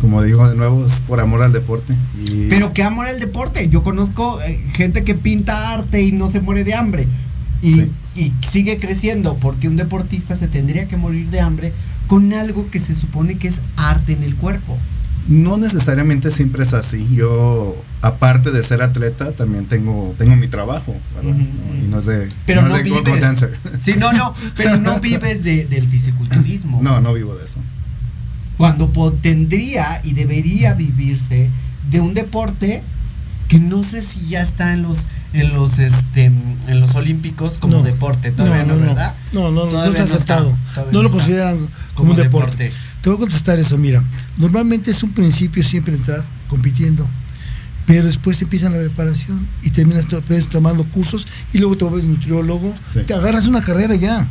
Como 0.01 0.23
digo 0.23 0.49
de 0.49 0.55
nuevo, 0.55 0.85
es 0.87 1.01
por 1.01 1.19
amor 1.19 1.43
al 1.43 1.51
deporte. 1.53 1.93
Y 2.25 2.47
Pero 2.49 2.73
qué 2.73 2.81
amor 2.83 3.05
al 3.05 3.19
deporte. 3.19 3.69
Yo 3.69 3.83
conozco 3.83 4.41
eh, 4.41 4.59
gente 4.73 5.03
que 5.03 5.13
pinta 5.13 5.73
arte 5.73 6.01
y 6.01 6.11
no 6.11 6.27
se 6.27 6.41
muere 6.41 6.63
de 6.63 6.73
hambre. 6.73 7.07
Y, 7.61 7.73
Sí. 7.75 7.91
Y 8.15 8.31
sigue 8.49 8.77
creciendo 8.77 9.37
porque 9.37 9.67
un 9.67 9.75
deportista 9.77 10.35
se 10.35 10.47
tendría 10.47 10.87
que 10.87 10.97
morir 10.97 11.29
de 11.29 11.39
hambre 11.39 11.73
con 12.07 12.33
algo 12.33 12.69
que 12.69 12.79
se 12.79 12.93
supone 12.95 13.37
que 13.37 13.47
es 13.47 13.59
arte 13.77 14.13
en 14.13 14.23
el 14.23 14.35
cuerpo. 14.35 14.77
no 15.27 15.55
necesariamente 15.57 16.29
siempre 16.31 16.63
es 16.63 16.73
así. 16.73 17.07
Yo, 17.13 17.75
aparte 18.01 18.51
de 18.51 18.63
ser 18.63 18.81
atleta, 18.81 19.31
también 19.33 19.65
tengo, 19.65 20.13
tengo 20.17 20.35
mi 20.35 20.47
trabajo, 20.47 20.95
¿verdad? 21.15 21.37
Y 21.77 21.87
no 21.87 21.99
es 21.99 22.05
de, 22.07 22.27
Pero 22.45 22.63
no, 22.63 22.75
es 22.75 22.83
de 22.83 22.89
vives. 22.89 23.21
dancer. 23.21 23.57
Sí, 23.79 23.93
no, 23.97 24.11
no, 24.13 24.33
pero 24.57 24.77
no 24.77 24.99
vives 25.09 25.43
de- 25.43 25.65
del 25.67 25.87
fisiculturismo. 25.87 26.81
No, 26.81 26.99
no 26.99 27.13
vivo 27.13 27.35
de 27.35 27.45
eso. 27.45 27.59
Cuando 28.57 28.89
tendría 29.21 30.01
y 30.03 30.13
debería 30.13 30.73
vivirse 30.73 31.49
de 31.89 32.01
un 32.01 32.13
deporte 32.13 32.83
que 33.51 33.59
no 33.59 33.83
sé 33.83 34.01
si 34.01 34.27
ya 34.27 34.41
está 34.41 34.71
en 34.71 34.81
los 34.83 34.95
en 35.33 35.53
los 35.53 35.77
este 35.77 36.27
en 36.67 36.79
los 36.79 36.95
olímpicos 36.95 37.59
como 37.59 37.79
No. 37.79 37.83
deporte 37.83 38.31
todavía 38.31 38.63
no, 38.63 38.77
¿verdad? 38.77 39.13
No, 39.33 39.51
no, 39.51 39.51
no, 39.51 39.65
no 39.65 39.71
Todavía 39.71 39.91
está 40.03 40.15
aceptado. 40.15 40.57
todavía 40.73 40.93
no 40.93 41.01
lo 41.01 41.07
está 41.09 41.17
consideran 41.19 41.57
como, 41.57 41.69
como 41.95 42.11
un 42.11 42.15
deporte. 42.17 42.63
deporte. 42.63 42.77
Te 43.01 43.09
voy 43.09 43.17
a 43.17 43.19
contestar 43.19 43.59
eso, 43.59 43.77
mira. 43.77 44.01
Normalmente 44.37 44.89
es 44.91 45.03
un 45.03 45.11
principio 45.11 45.63
siempre 45.63 45.95
entrar 45.95 46.23
compitiendo, 46.47 47.05
pero 47.85 48.05
después 48.05 48.41
empieza 48.41 48.69
la 48.69 48.77
preparación 48.77 49.45
y 49.63 49.71
terminas 49.71 50.05
tomando 50.49 50.85
cursos 50.85 51.27
y 51.51 51.57
luego 51.57 51.75
te 51.75 51.83
vuelves 51.83 52.05
nutriólogo. 52.05 52.73
Sí. 52.93 53.01
Te 53.05 53.13
agarras 53.15 53.47
una 53.47 53.61
carrera 53.61 53.95
ya. 53.95 54.25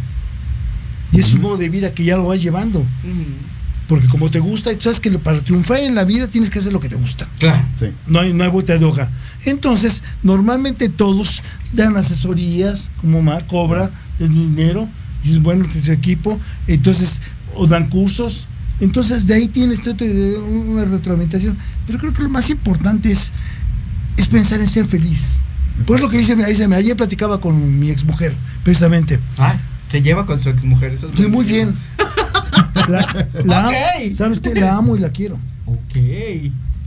Y 1.12 1.21
es 1.21 1.35
un 1.35 1.43
modo 1.43 1.59
de 1.59 1.68
vida 1.68 1.93
que 1.93 2.05
ya 2.05 2.16
lo 2.16 2.27
vas 2.27 2.41
llevando. 2.41 2.83
Porque 3.91 4.07
como 4.07 4.30
te 4.30 4.38
gusta, 4.38 4.70
y 4.70 4.76
tú 4.76 4.84
sabes 4.84 5.01
que 5.01 5.11
para 5.18 5.41
triunfar 5.41 5.80
en 5.80 5.97
la 5.97 6.05
vida 6.05 6.28
tienes 6.28 6.49
que 6.49 6.61
hacer 6.61 6.72
lo 6.72 6.78
que 6.78 6.88
te 6.88 6.95
gusta. 6.95 7.26
Claro. 7.41 7.61
Sí. 7.76 7.86
No 8.07 8.20
hay, 8.20 8.32
no 8.32 8.45
hay 8.45 8.51
vuelta 8.51 8.78
de 8.78 8.84
hoja. 8.84 9.09
Entonces, 9.45 10.03
normalmente 10.22 10.88
todos 10.88 11.43
dan 11.72 11.97
asesorías, 11.97 12.91
como 13.01 13.20
Mar 13.20 13.45
cobra 13.49 13.91
el 14.20 14.28
dinero, 14.32 14.88
Y 15.22 15.28
dices, 15.28 15.43
bueno, 15.43 15.68
que 15.70 15.82
su 15.82 15.91
equipo, 15.93 16.38
entonces, 16.68 17.20
o 17.57 17.66
dan 17.66 17.88
cursos. 17.88 18.47
Entonces, 18.80 19.26
de 19.26 19.34
ahí 19.34 19.49
tienes 19.49 19.82
tú 19.82 19.93
te- 19.95 20.38
una 20.38 20.84
retroalimentación. 20.84 21.57
Pero 21.86 21.99
creo 21.99 22.14
que 22.14 22.22
lo 22.22 22.28
más 22.30 22.49
importante 22.49 23.11
es, 23.11 23.32
es 24.16 24.28
pensar 24.28 24.61
en 24.61 24.68
ser 24.68 24.86
feliz. 24.86 25.41
Pues 25.86 26.01
lo 26.01 26.09
que 26.09 26.18
dice, 26.18 26.36
me 26.36 26.47
dice, 26.47 26.64
ayer 26.72 26.97
platicaba 26.97 27.41
con 27.41 27.78
mi 27.80 27.91
exmujer, 27.91 28.34
precisamente. 28.62 29.18
Ah, 29.36 29.57
se 29.91 30.01
lleva 30.01 30.24
con 30.26 30.38
su 30.41 30.49
exmujer, 30.49 30.93
eso 30.93 31.07
es 31.07 31.12
Sí, 31.16 31.22
muy 31.22 31.30
buenísimo. 31.45 31.57
bien. 31.72 31.78
La, 32.89 33.26
la. 33.45 33.70
¿Sabes 34.14 34.41
qué? 34.41 34.55
La 34.55 34.76
amo 34.76 34.97
y 34.97 35.01
la 35.01 35.11
quiero. 35.11 35.37
Ok. 35.66 35.97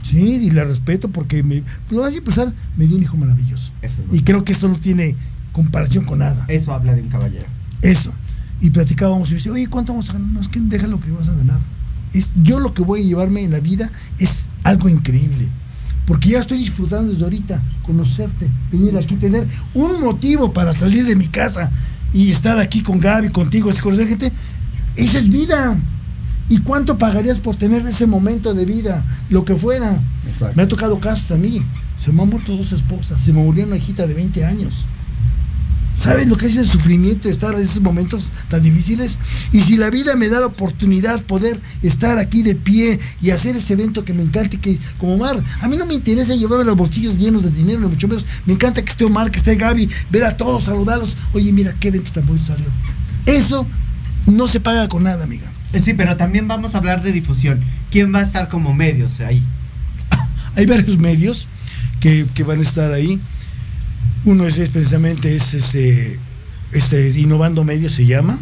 Sí, 0.02 0.46
y 0.46 0.50
la 0.50 0.64
respeto 0.64 1.08
porque 1.08 1.42
me, 1.42 1.62
lo 1.90 2.02
vas 2.02 2.12
a 2.14 2.18
empezar, 2.18 2.52
me 2.76 2.86
dio 2.86 2.96
un 2.96 3.02
hijo 3.02 3.16
maravilloso. 3.16 3.72
Eso, 3.80 4.02
es 4.06 4.14
Y 4.14 4.22
creo 4.22 4.44
que 4.44 4.52
eso 4.52 4.68
no 4.68 4.76
tiene 4.76 5.16
comparación 5.52 6.04
con 6.04 6.18
nada. 6.18 6.44
eso 6.48 6.72
habla 6.72 6.92
de 6.92 7.00
un 7.00 7.08
caballero. 7.08 7.46
Eso. 7.80 8.12
Y 8.60 8.70
platicábamos 8.70 9.30
y 9.30 9.34
decía, 9.34 9.52
oye, 9.52 9.66
¿cuánto 9.66 9.92
vamos 9.92 10.10
a 10.10 10.14
ganar? 10.14 10.28
No, 10.28 10.40
es 10.40 10.48
que 10.48 10.60
deja 10.60 10.86
lo 10.88 11.00
que 11.00 11.10
vas 11.10 11.28
a 11.30 11.34
ganar. 11.34 11.58
Es, 12.12 12.32
yo 12.42 12.60
lo 12.60 12.74
que 12.74 12.82
voy 12.82 13.00
a 13.00 13.04
llevarme 13.04 13.42
en 13.42 13.50
la 13.50 13.60
vida 13.60 13.90
es 14.18 14.48
algo 14.62 14.90
increíble. 14.90 15.48
Porque 16.06 16.30
ya 16.30 16.38
estoy 16.38 16.58
disfrutando 16.58 17.10
desde 17.10 17.24
ahorita, 17.24 17.62
conocerte, 17.82 18.46
venir 18.70 18.96
aquí, 18.98 19.16
tener 19.16 19.46
un 19.72 20.02
motivo 20.02 20.52
para 20.52 20.74
salir 20.74 21.06
de 21.06 21.16
mi 21.16 21.28
casa 21.28 21.70
y 22.12 22.30
estar 22.30 22.58
aquí 22.58 22.82
con 22.82 23.00
Gaby, 23.00 23.30
contigo, 23.30 23.70
así 23.70 23.80
conocer 23.80 24.08
gente. 24.08 24.30
Esa 24.96 25.18
es 25.18 25.28
vida. 25.28 25.76
¿Y 26.48 26.58
cuánto 26.58 26.98
pagarías 26.98 27.38
por 27.38 27.56
tener 27.56 27.86
ese 27.86 28.06
momento 28.06 28.52
de 28.54 28.66
vida? 28.66 29.02
Lo 29.30 29.44
que 29.44 29.54
fuera. 29.54 30.00
Exacto. 30.28 30.56
Me 30.56 30.62
ha 30.62 30.68
tocado 30.68 30.98
casos 31.00 31.30
a 31.32 31.36
mí. 31.36 31.62
Se 31.96 32.12
me 32.12 32.22
han 32.22 32.28
muerto 32.28 32.56
dos 32.56 32.72
esposas. 32.72 33.20
Se 33.20 33.32
me 33.32 33.42
murió 33.42 33.66
una 33.66 33.76
hijita 33.76 34.06
de 34.06 34.14
20 34.14 34.44
años. 34.44 34.84
¿Sabes 35.96 36.28
lo 36.28 36.36
que 36.36 36.46
es 36.46 36.56
el 36.56 36.66
sufrimiento 36.66 37.28
de 37.28 37.32
estar 37.32 37.54
en 37.54 37.60
esos 37.60 37.80
momentos 37.80 38.32
tan 38.48 38.62
difíciles? 38.62 39.18
Y 39.52 39.60
si 39.60 39.76
la 39.76 39.90
vida 39.90 40.16
me 40.16 40.28
da 40.28 40.40
la 40.40 40.46
oportunidad 40.46 41.22
poder 41.22 41.58
estar 41.82 42.18
aquí 42.18 42.42
de 42.42 42.56
pie 42.56 42.98
y 43.22 43.30
hacer 43.30 43.54
ese 43.54 43.74
evento 43.74 44.04
que 44.04 44.12
me 44.12 44.22
encanta 44.24 44.56
y 44.56 44.58
que 44.58 44.78
como 44.98 45.14
Omar, 45.14 45.42
a 45.60 45.68
mí 45.68 45.76
no 45.76 45.86
me 45.86 45.94
interesa 45.94 46.34
llevarme 46.34 46.64
los 46.64 46.76
bolsillos 46.76 47.16
llenos 47.16 47.44
de 47.44 47.50
dinero, 47.50 47.80
ni 47.80 47.86
mucho 47.86 48.08
menos. 48.08 48.26
Me 48.44 48.54
encanta 48.54 48.82
que 48.82 48.90
esté 48.90 49.04
Omar, 49.04 49.30
que 49.30 49.38
esté 49.38 49.54
Gaby, 49.54 49.88
ver 50.10 50.24
a 50.24 50.36
todos, 50.36 50.64
saludarlos. 50.64 51.16
Oye, 51.32 51.52
mira 51.52 51.72
qué 51.78 51.88
evento 51.88 52.10
tan 52.10 52.26
bonito 52.26 52.46
salió. 52.46 52.66
Eso 53.26 53.64
no 54.26 54.48
se 54.48 54.60
paga 54.60 54.88
con 54.88 55.02
nada, 55.04 55.24
amiga. 55.24 55.50
Eh, 55.72 55.80
Sí, 55.80 55.94
pero 55.94 56.16
también 56.16 56.46
vamos 56.48 56.74
a 56.74 56.78
hablar 56.78 57.02
de 57.02 57.12
difusión. 57.12 57.60
¿Quién 57.90 58.14
va 58.14 58.20
a 58.20 58.22
estar 58.22 58.48
como 58.48 58.72
medios 58.74 59.20
ahí? 59.20 59.42
Hay 60.56 60.66
varios 60.66 60.98
medios 60.98 61.46
que, 62.00 62.26
que 62.34 62.42
van 62.44 62.60
a 62.60 62.62
estar 62.62 62.92
ahí. 62.92 63.20
Uno 64.24 64.46
es, 64.46 64.56
precisamente 64.70 65.34
es 65.36 65.52
este, 65.54 66.18
este 66.72 67.10
Innovando 67.18 67.64
Medios 67.64 67.92
se 67.92 68.06
llama. 68.06 68.38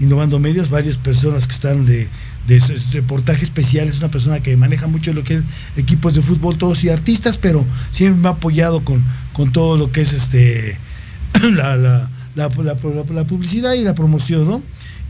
Innovando 0.00 0.38
Medios, 0.38 0.68
varias 0.70 0.96
personas 0.98 1.46
que 1.46 1.54
están 1.54 1.86
de, 1.86 2.08
de 2.48 2.60
reportaje 2.92 3.44
especial. 3.44 3.88
Es 3.88 3.98
una 3.98 4.10
persona 4.10 4.40
que 4.40 4.56
maneja 4.56 4.88
mucho 4.88 5.12
lo 5.12 5.22
que 5.24 5.34
es 5.34 5.40
equipos 5.76 6.14
de 6.14 6.22
fútbol, 6.22 6.58
todos 6.58 6.82
y 6.84 6.90
artistas, 6.90 7.38
pero 7.38 7.64
siempre 7.92 8.20
me 8.20 8.28
ha 8.28 8.32
apoyado 8.32 8.84
con, 8.84 9.02
con 9.32 9.52
todo 9.52 9.78
lo 9.78 9.90
que 9.92 10.00
es 10.02 10.12
este 10.12 10.76
la, 11.54 11.76
la- 11.76 12.10
la- 12.34 12.48
la 12.48 13.24
publicidad 13.24 13.74
y 13.74 13.82
la 13.82 13.94
promoción, 13.94 14.46
¿no? 14.46 14.62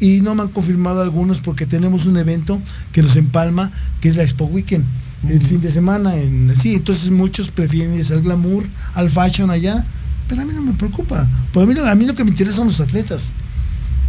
Y 0.02 0.20
no 0.20 0.34
me 0.34 0.42
han 0.42 0.48
confirmado 0.48 1.00
algunos 1.00 1.38
porque 1.38 1.64
tenemos 1.64 2.06
un 2.06 2.16
evento 2.16 2.60
que 2.92 3.02
nos 3.02 3.14
empalma, 3.14 3.70
que 4.00 4.08
es 4.08 4.16
la 4.16 4.24
Expo 4.24 4.46
Weekend, 4.46 4.84
el 5.28 5.40
fin 5.40 5.60
de 5.60 5.70
semana. 5.70 6.16
En, 6.16 6.52
sí, 6.56 6.74
entonces 6.74 7.10
muchos 7.12 7.50
prefieren 7.52 7.94
irse 7.94 8.12
al 8.12 8.22
glamour, 8.22 8.64
al 8.94 9.08
fashion 9.10 9.48
allá, 9.50 9.84
pero 10.28 10.42
a 10.42 10.44
mí 10.44 10.52
no 10.54 10.62
me 10.62 10.72
preocupa. 10.72 11.28
Pues 11.52 11.62
a, 11.64 11.66
mí, 11.68 11.74
lo- 11.74 11.86
a 11.86 11.94
mí 11.94 12.04
lo 12.04 12.16
que 12.16 12.24
me 12.24 12.30
interesa 12.30 12.56
son 12.56 12.66
los 12.66 12.80
atletas. 12.80 13.32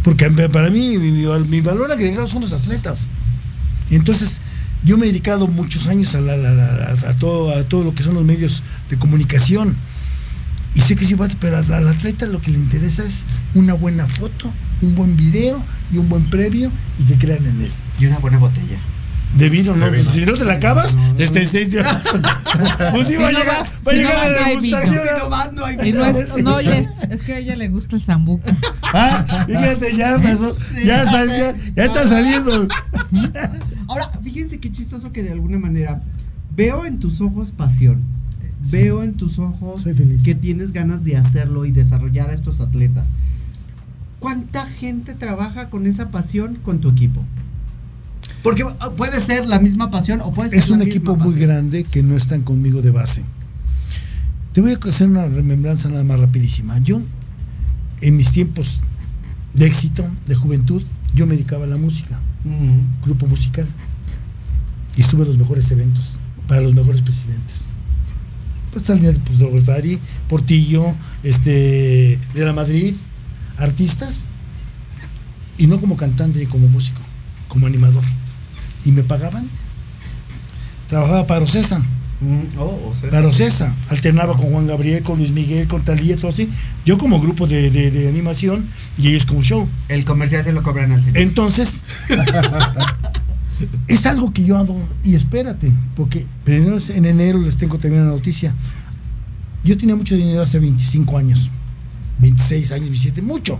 Porque 0.02 0.28
para 0.48 0.68
mí 0.68 0.98
mi, 0.98 1.10
mi- 1.12 1.48
mi 1.48 1.60
valor 1.60 1.92
agregado 1.92 2.26
son 2.26 2.40
los 2.42 2.52
atletas. 2.52 3.06
Entonces, 3.90 4.40
yo 4.84 4.98
me 4.98 5.04
he 5.06 5.08
dedicado 5.10 5.46
muchos 5.46 5.86
años 5.86 6.14
a, 6.16 6.20
la- 6.20 6.36
la- 6.36 6.52
la- 6.52 6.96
a 7.08 7.12
todo, 7.14 7.56
a 7.56 7.62
todo 7.62 7.84
lo 7.84 7.94
que 7.94 8.02
son 8.02 8.14
los 8.14 8.24
medios 8.24 8.62
de 8.90 8.98
comunicación. 8.98 9.76
Y 10.74 10.80
sé 10.80 10.96
que 10.96 11.04
sí, 11.04 11.14
va, 11.14 11.28
pero 11.40 11.58
al, 11.58 11.88
atleta 11.88 12.26
lo 12.26 12.40
que 12.40 12.50
le 12.50 12.58
interesa 12.58 13.04
es 13.04 13.24
una 13.54 13.74
buena 13.74 14.06
foto, 14.06 14.50
un 14.82 14.94
buen 14.94 15.16
video 15.16 15.62
y 15.92 15.98
un 15.98 16.08
buen 16.08 16.28
previo 16.28 16.70
y 16.98 17.04
que 17.04 17.14
crean 17.14 17.46
en 17.46 17.62
él. 17.62 17.72
Y 18.00 18.06
una 18.06 18.18
buena 18.18 18.38
botella. 18.38 18.78
De 19.36 19.48
vino, 19.48 19.74
¿no? 19.74 19.86
De 19.86 19.98
vino. 19.98 20.10
Si 20.10 20.24
no 20.26 20.34
te 20.34 20.44
la 20.44 20.54
acabas, 20.54 20.96
este, 21.18 21.42
este, 21.42 21.66
pues 22.92 23.06
sí, 23.06 23.14
Si 23.14 23.22
va 23.22 23.28
a 23.28 23.32
no 23.32 23.38
llegar, 23.38 23.66
va 23.86 23.90
a 23.90 23.94
llegar 23.94 24.30
la 24.30 24.48
degustación. 24.48 25.86
Y 25.86 25.92
no 25.92 26.04
es, 26.04 26.36
no, 26.42 26.54
oye, 26.56 26.88
es 27.10 27.22
que 27.22 27.34
a 27.34 27.38
ella 27.38 27.56
le 27.56 27.68
gusta 27.68 27.96
el 27.96 28.02
zambuco. 28.02 28.48
Ah, 28.96 29.26
fíjate, 29.48 29.96
ya 29.96 30.16
pasó, 30.20 30.56
ya, 30.84 31.04
sal- 31.04 31.28
ya, 31.28 31.52
ya 31.74 31.84
está 31.86 32.06
saliendo. 32.06 32.68
Ahora, 33.88 34.08
fíjense 34.22 34.60
qué 34.60 34.70
chistoso 34.70 35.10
que 35.10 35.24
de 35.24 35.32
alguna 35.32 35.58
manera 35.58 36.00
veo 36.54 36.86
en 36.86 37.00
tus 37.00 37.20
ojos 37.20 37.50
pasión. 37.50 38.00
Veo 38.70 39.02
en 39.02 39.14
tus 39.14 39.38
ojos 39.38 39.84
que 40.24 40.34
tienes 40.34 40.72
ganas 40.72 41.04
de 41.04 41.16
hacerlo 41.16 41.64
y 41.64 41.72
desarrollar 41.72 42.30
a 42.30 42.32
estos 42.32 42.60
atletas. 42.60 43.08
¿Cuánta 44.18 44.64
gente 44.66 45.14
trabaja 45.14 45.68
con 45.68 45.86
esa 45.86 46.10
pasión 46.10 46.56
con 46.56 46.80
tu 46.80 46.88
equipo? 46.88 47.22
Porque 48.42 48.64
ah, 48.80 48.90
puede 48.96 49.20
ser 49.20 49.46
la 49.46 49.58
misma 49.58 49.90
pasión 49.90 50.20
o 50.22 50.32
puede 50.32 50.50
ser 50.50 50.58
Es 50.58 50.68
la 50.68 50.74
un 50.74 50.78
misma 50.80 50.90
equipo 50.90 51.16
muy 51.16 51.32
pasión. 51.32 51.40
grande 51.48 51.84
que 51.84 52.02
no 52.02 52.16
están 52.16 52.42
conmigo 52.42 52.82
de 52.82 52.90
base. 52.90 53.22
Te 54.52 54.60
voy 54.60 54.72
a 54.72 54.88
hacer 54.88 55.08
una 55.08 55.26
remembranza 55.26 55.88
nada 55.88 56.04
más 56.04 56.20
rapidísima. 56.20 56.78
Yo, 56.78 57.00
en 58.00 58.16
mis 58.16 58.30
tiempos 58.32 58.80
de 59.52 59.66
éxito, 59.66 60.04
de 60.26 60.34
juventud, 60.34 60.82
yo 61.14 61.26
me 61.26 61.34
dedicaba 61.34 61.64
a 61.64 61.68
la 61.68 61.76
música, 61.76 62.18
grupo 63.04 63.26
musical. 63.26 63.66
Y 64.96 65.00
estuve 65.00 65.22
en 65.22 65.28
los 65.28 65.38
mejores 65.38 65.70
eventos, 65.70 66.14
para 66.46 66.60
los 66.60 66.74
mejores 66.74 67.02
presidentes. 67.02 67.66
Pues 68.74 68.84
pues, 69.24 69.38
de 69.38 69.48
Rotary, 69.50 69.98
Portillo, 70.28 70.92
este, 71.22 72.18
de 72.34 72.44
la 72.44 72.52
Madrid, 72.52 72.92
artistas, 73.56 74.24
y 75.58 75.68
no 75.68 75.78
como 75.80 75.96
cantante 75.96 76.40
ni 76.40 76.46
como 76.46 76.66
músico, 76.68 77.00
como 77.48 77.66
animador. 77.68 78.02
Y 78.84 78.90
me 78.90 79.04
pagaban. 79.04 79.48
Trabajaba 80.88 81.26
para 81.26 81.44
Ocesa, 81.44 81.82
Mm, 82.20 82.58
oh, 82.58 82.90
o 82.90 82.94
sea, 82.98 83.10
para 83.10 83.26
Ocesa. 83.26 83.74
Alternaba 83.90 84.36
con 84.36 84.50
Juan 84.50 84.66
Gabriel, 84.68 85.02
con 85.02 85.18
Luis 85.18 85.32
Miguel, 85.32 85.66
con 85.68 85.84
Talía, 85.84 86.16
todo 86.16 86.28
así. 86.28 86.48
Yo 86.86 86.96
como 86.96 87.20
grupo 87.20 87.46
de, 87.46 87.70
de- 87.70 87.90
de 87.90 88.08
animación 88.08 88.66
y 88.96 89.08
ellos 89.08 89.26
como 89.26 89.42
show. 89.42 89.68
El 89.88 90.04
comercial 90.04 90.42
se 90.44 90.52
lo 90.52 90.62
cobran 90.62 90.92
al 90.92 91.00
señor. 91.02 91.18
Entonces, 91.18 91.82
es 93.88 94.06
algo 94.06 94.32
que 94.32 94.44
yo 94.44 94.56
hago 94.56 94.80
y 95.04 95.14
espérate, 95.14 95.72
porque 95.96 96.26
primero 96.44 96.78
en 96.88 97.04
enero 97.04 97.38
les 97.40 97.56
tengo 97.56 97.78
también 97.78 98.02
una 98.02 98.12
noticia. 98.12 98.54
Yo 99.64 99.76
tenía 99.76 99.96
mucho 99.96 100.14
dinero 100.16 100.42
hace 100.42 100.58
25 100.58 101.16
años, 101.16 101.50
26 102.18 102.72
años, 102.72 102.86
27, 102.86 103.22
mucho. 103.22 103.58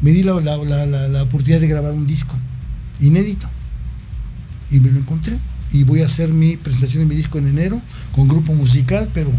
Me 0.00 0.10
di 0.10 0.22
la- 0.22 0.40
la- 0.40 0.56
la- 0.86 1.08
la 1.08 1.22
oportunidad 1.22 1.60
de 1.60 1.68
grabar 1.68 1.92
un 1.92 2.06
disco 2.06 2.34
inédito 3.00 3.48
y 4.70 4.80
me 4.80 4.90
lo 4.90 4.98
encontré. 4.98 5.38
Y 5.72 5.84
voy 5.84 6.02
a 6.02 6.06
hacer 6.06 6.28
mi 6.30 6.56
presentación 6.56 7.02
de 7.04 7.08
mi 7.08 7.14
disco 7.14 7.38
en 7.38 7.46
enero 7.48 7.80
con 8.14 8.28
grupo 8.28 8.52
musical, 8.54 9.08
pero 9.14 9.30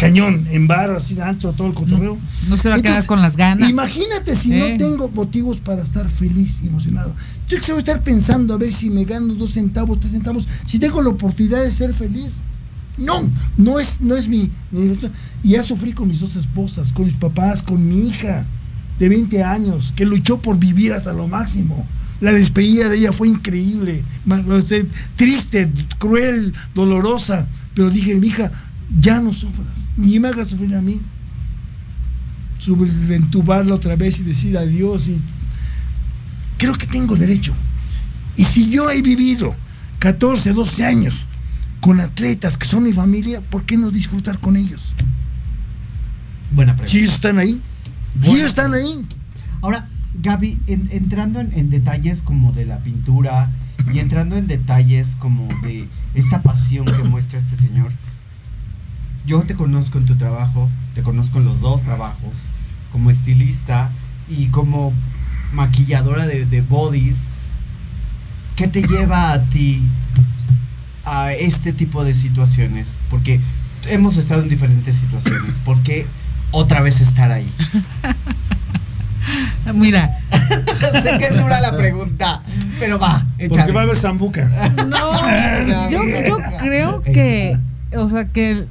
cañón, 0.00 0.46
en 0.50 0.66
bar, 0.66 0.90
así, 0.90 1.20
antro, 1.20 1.52
todo 1.52 1.68
el 1.68 1.74
cotorreo. 1.74 2.16
No 2.48 2.56
se 2.56 2.68
va 2.68 2.74
a 2.76 2.78
quedar 2.78 2.92
Entonces, 2.92 3.06
con 3.06 3.20
las 3.22 3.36
ganas. 3.36 3.68
Imagínate 3.68 4.34
si 4.34 4.52
Eh. 4.52 4.58
no 4.72 4.76
tengo 4.78 5.08
motivos 5.10 5.58
para 5.58 5.82
estar 5.82 6.08
feliz 6.08 6.62
emocionado. 6.64 7.14
Yo 7.48 7.58
que 7.58 7.64
se 7.64 7.72
voy 7.72 7.80
a 7.80 7.84
estar 7.84 8.02
pensando 8.02 8.54
a 8.54 8.56
ver 8.56 8.72
si 8.72 8.90
me 8.90 9.04
gano 9.04 9.34
dos 9.34 9.52
centavos, 9.52 10.00
tres 10.00 10.12
centavos, 10.12 10.48
si 10.66 10.78
tengo 10.78 11.02
la 11.02 11.10
oportunidad 11.10 11.62
de 11.62 11.70
ser 11.70 11.92
feliz. 11.92 12.42
No, 12.98 13.22
no 13.56 13.78
es, 13.78 14.00
no 14.00 14.16
es 14.16 14.28
mi, 14.28 14.50
mi- 14.72 14.98
Y 15.42 15.50
ya 15.50 15.62
sufrí 15.62 15.92
con 15.92 16.08
mis 16.08 16.20
dos 16.20 16.36
esposas, 16.36 16.92
con 16.92 17.04
mis 17.06 17.14
papás, 17.14 17.62
con 17.62 17.86
mi 17.88 18.08
hija 18.08 18.44
de 18.98 19.08
20 19.08 19.42
años, 19.42 19.92
que 19.96 20.04
luchó 20.04 20.38
por 20.38 20.58
vivir 20.58 20.92
hasta 20.92 21.12
lo 21.12 21.26
máximo. 21.26 21.86
La 22.20 22.32
despedida 22.32 22.90
de 22.90 22.98
ella 22.98 23.12
fue 23.12 23.28
increíble, 23.28 24.04
este, 24.58 24.86
triste, 25.16 25.72
cruel, 25.98 26.52
dolorosa. 26.74 27.48
Pero 27.74 27.88
dije, 27.88 28.14
mi 28.16 28.26
hija, 28.26 28.52
ya 28.98 29.20
no 29.20 29.32
sufras, 29.32 29.88
ni 29.96 30.18
me 30.18 30.28
hagas 30.28 30.48
sufrir 30.48 30.74
a 30.74 30.80
mí 30.82 31.00
entubarla 33.10 33.74
otra 33.74 33.96
vez 33.96 34.20
y 34.20 34.22
decir 34.22 34.56
adiós 34.58 35.08
y 35.08 35.20
creo 36.58 36.74
que 36.74 36.86
tengo 36.86 37.16
derecho. 37.16 37.54
Y 38.36 38.44
si 38.44 38.68
yo 38.70 38.90
he 38.90 39.00
vivido 39.02 39.54
14, 39.98 40.52
12 40.52 40.84
años 40.84 41.26
con 41.80 42.00
atletas 42.00 42.58
que 42.58 42.66
son 42.66 42.82
mi 42.84 42.92
familia, 42.92 43.40
¿por 43.40 43.64
qué 43.64 43.76
no 43.76 43.90
disfrutar 43.90 44.38
con 44.38 44.56
ellos? 44.56 44.92
Buena 46.52 46.72
pregunta. 46.76 46.90
Si 46.90 46.98
ellos 46.98 47.14
están 47.14 47.38
ahí, 47.38 47.60
si 48.20 48.30
ellos 48.32 48.46
están 48.46 48.74
ahí. 48.74 49.00
Ahora, 49.62 49.88
Gaby, 50.22 50.58
en- 50.66 50.88
entrando 50.92 51.40
en, 51.40 51.52
en 51.54 51.70
detalles 51.70 52.20
como 52.22 52.52
de 52.52 52.64
la 52.66 52.78
pintura 52.78 53.50
y 53.92 53.98
entrando 54.00 54.36
en 54.36 54.46
detalles 54.46 55.14
como 55.18 55.48
de 55.62 55.88
esta 56.14 56.42
pasión 56.42 56.84
que 56.84 57.04
muestra 57.04 57.38
este 57.38 57.56
señor, 57.56 57.90
yo 59.26 59.42
te 59.42 59.54
conozco 59.54 59.98
en 59.98 60.06
tu 60.06 60.16
trabajo, 60.16 60.68
te 60.94 61.02
conozco 61.02 61.38
en 61.38 61.44
los 61.44 61.60
dos 61.60 61.82
trabajos, 61.82 62.34
como 62.92 63.10
estilista 63.10 63.90
y 64.28 64.46
como 64.46 64.92
maquilladora 65.52 66.26
de, 66.26 66.46
de 66.46 66.60
bodies, 66.60 67.28
¿qué 68.56 68.68
te 68.68 68.82
lleva 68.82 69.32
a 69.32 69.42
ti 69.42 69.82
a 71.04 71.32
este 71.32 71.72
tipo 71.72 72.04
de 72.04 72.14
situaciones? 72.14 72.98
Porque 73.10 73.40
hemos 73.88 74.16
estado 74.16 74.42
en 74.42 74.48
diferentes 74.48 74.96
situaciones. 74.96 75.56
¿Por 75.64 75.80
qué 75.82 76.06
otra 76.50 76.80
vez 76.80 77.00
estar 77.00 77.30
ahí? 77.30 77.50
Mira, 79.74 80.10
sé 81.02 81.18
que 81.18 81.26
es 81.26 81.38
dura 81.38 81.60
la 81.60 81.76
pregunta, 81.76 82.42
pero 82.78 82.98
va, 82.98 83.24
échale. 83.38 83.48
Porque 83.48 83.72
va 83.72 83.80
a 83.80 83.82
haber 83.84 83.96
zambuca. 83.96 84.50
no, 84.86 85.90
yo, 85.90 86.02
yo 86.26 86.38
creo 86.58 87.02
que, 87.02 87.56
o 87.96 88.08
sea, 88.08 88.26
que, 88.26 88.64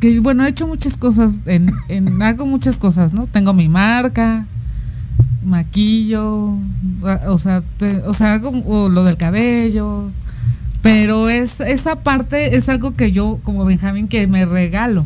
que 0.00 0.20
bueno, 0.20 0.44
he 0.46 0.48
hecho 0.50 0.66
muchas 0.66 0.96
cosas, 0.96 1.40
en, 1.46 1.70
en, 1.88 2.22
hago 2.22 2.46
muchas 2.46 2.78
cosas, 2.78 3.12
¿no? 3.12 3.26
Tengo 3.26 3.52
mi 3.52 3.68
marca, 3.68 4.44
maquillo, 5.44 6.56
o 7.26 7.38
sea, 7.38 7.62
te- 7.78 7.98
o 8.02 8.12
sea, 8.14 8.34
hago 8.34 8.50
o 8.66 8.88
lo 8.88 9.04
del 9.04 9.16
cabello, 9.16 10.10
pero 10.82 11.28
es 11.28 11.60
esa 11.60 11.96
parte 11.96 12.56
es 12.56 12.68
algo 12.68 12.94
que 12.94 13.12
yo 13.12 13.40
como 13.42 13.64
Benjamín 13.64 14.08
que 14.08 14.26
me 14.26 14.44
regalo. 14.44 15.04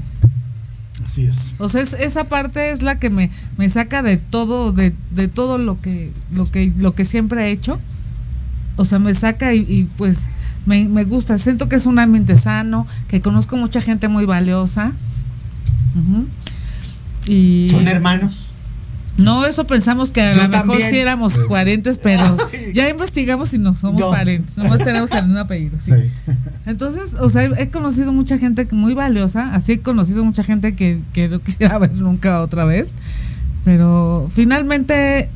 Así 1.06 1.24
es. 1.24 1.52
O 1.58 1.68
sea, 1.68 1.80
es- 1.82 1.94
esa 1.94 2.24
parte 2.24 2.70
es 2.70 2.82
la 2.82 2.98
que 2.98 3.10
me, 3.10 3.30
me 3.58 3.68
saca 3.68 4.02
de 4.02 4.16
todo, 4.16 4.72
de, 4.72 4.94
de 5.10 5.28
todo 5.28 5.58
lo 5.58 5.80
que, 5.80 6.10
lo 6.34 6.50
que, 6.50 6.72
lo 6.78 6.94
que 6.94 7.04
siempre 7.04 7.46
he 7.46 7.50
hecho. 7.52 7.78
O 8.76 8.84
sea, 8.84 8.98
me 8.98 9.12
saca 9.14 9.54
y, 9.54 9.60
y, 9.60 9.88
pues 9.98 10.28
me, 10.66 10.88
me 10.88 11.04
gusta. 11.04 11.36
Siento 11.38 11.68
que 11.68 11.76
es 11.76 11.86
un 11.86 11.98
ambiente 11.98 12.36
sano, 12.38 12.86
que 13.08 13.20
conozco 13.20 13.56
mucha 13.56 13.80
gente 13.80 14.08
muy 14.08 14.24
valiosa. 14.26 14.92
Y 17.26 17.68
¿Son 17.70 17.86
hermanos? 17.86 18.48
no, 19.18 19.44
eso 19.44 19.66
pensamos 19.66 20.10
que 20.10 20.22
a 20.22 20.34
lo 20.34 20.48
mejor 20.48 20.80
sí 20.80 20.96
éramos 20.96 21.34
parientes, 21.48 21.98
pero 21.98 22.22
ya 22.74 22.88
investigamos 22.88 23.52
y 23.52 23.58
no 23.58 23.74
somos 23.74 24.00
No. 24.00 24.10
parientes, 24.10 24.56
nomás 24.56 24.82
tenemos 24.82 25.10
el 25.12 25.24
mismo 25.26 25.40
apellido. 25.40 25.76
sí. 25.78 25.92
Entonces, 26.66 27.14
o 27.20 27.28
sea, 27.28 27.44
he 27.44 27.68
conocido 27.68 28.12
mucha 28.12 28.38
gente 28.38 28.66
muy 28.72 28.94
valiosa, 28.94 29.52
así 29.54 29.72
he 29.72 29.80
conocido 29.80 30.24
mucha 30.24 30.42
gente 30.42 30.74
que, 30.74 30.98
que 31.12 31.28
no 31.28 31.38
quisiera 31.44 31.76
ver 31.78 31.92
nunca 31.92 32.40
otra 32.40 32.64
vez, 32.64 32.92
pero 33.64 34.28
finalmente, 34.34 35.28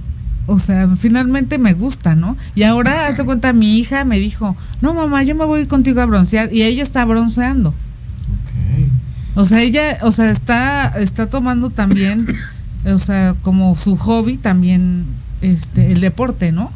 o 0.46 0.58
sea, 0.58 0.88
finalmente 0.96 1.58
me 1.58 1.72
gusta, 1.74 2.14
¿no? 2.14 2.36
Y 2.54 2.62
ahora, 2.62 3.06
hazte 3.08 3.24
cuenta, 3.24 3.52
mi 3.52 3.78
hija 3.78 4.04
me 4.04 4.18
dijo, 4.18 4.56
no 4.80 4.94
mamá, 4.94 5.22
yo 5.22 5.34
me 5.34 5.44
voy 5.44 5.66
contigo 5.66 6.00
a 6.00 6.06
broncear, 6.06 6.52
y 6.52 6.62
ella 6.62 6.82
está 6.82 7.04
bronceando. 7.04 7.74
O 9.34 9.44
sea, 9.46 9.60
ella, 9.60 9.98
o 10.02 10.12
sea, 10.12 10.30
está, 10.30 10.86
está 10.98 11.26
tomando 11.26 11.68
también, 11.70 12.26
o 12.86 12.98
sea, 12.98 13.34
como 13.42 13.76
su 13.76 13.96
hobby 13.96 14.38
también, 14.38 15.04
este, 15.42 15.92
el 15.92 16.00
deporte, 16.00 16.52
¿no? 16.52 16.70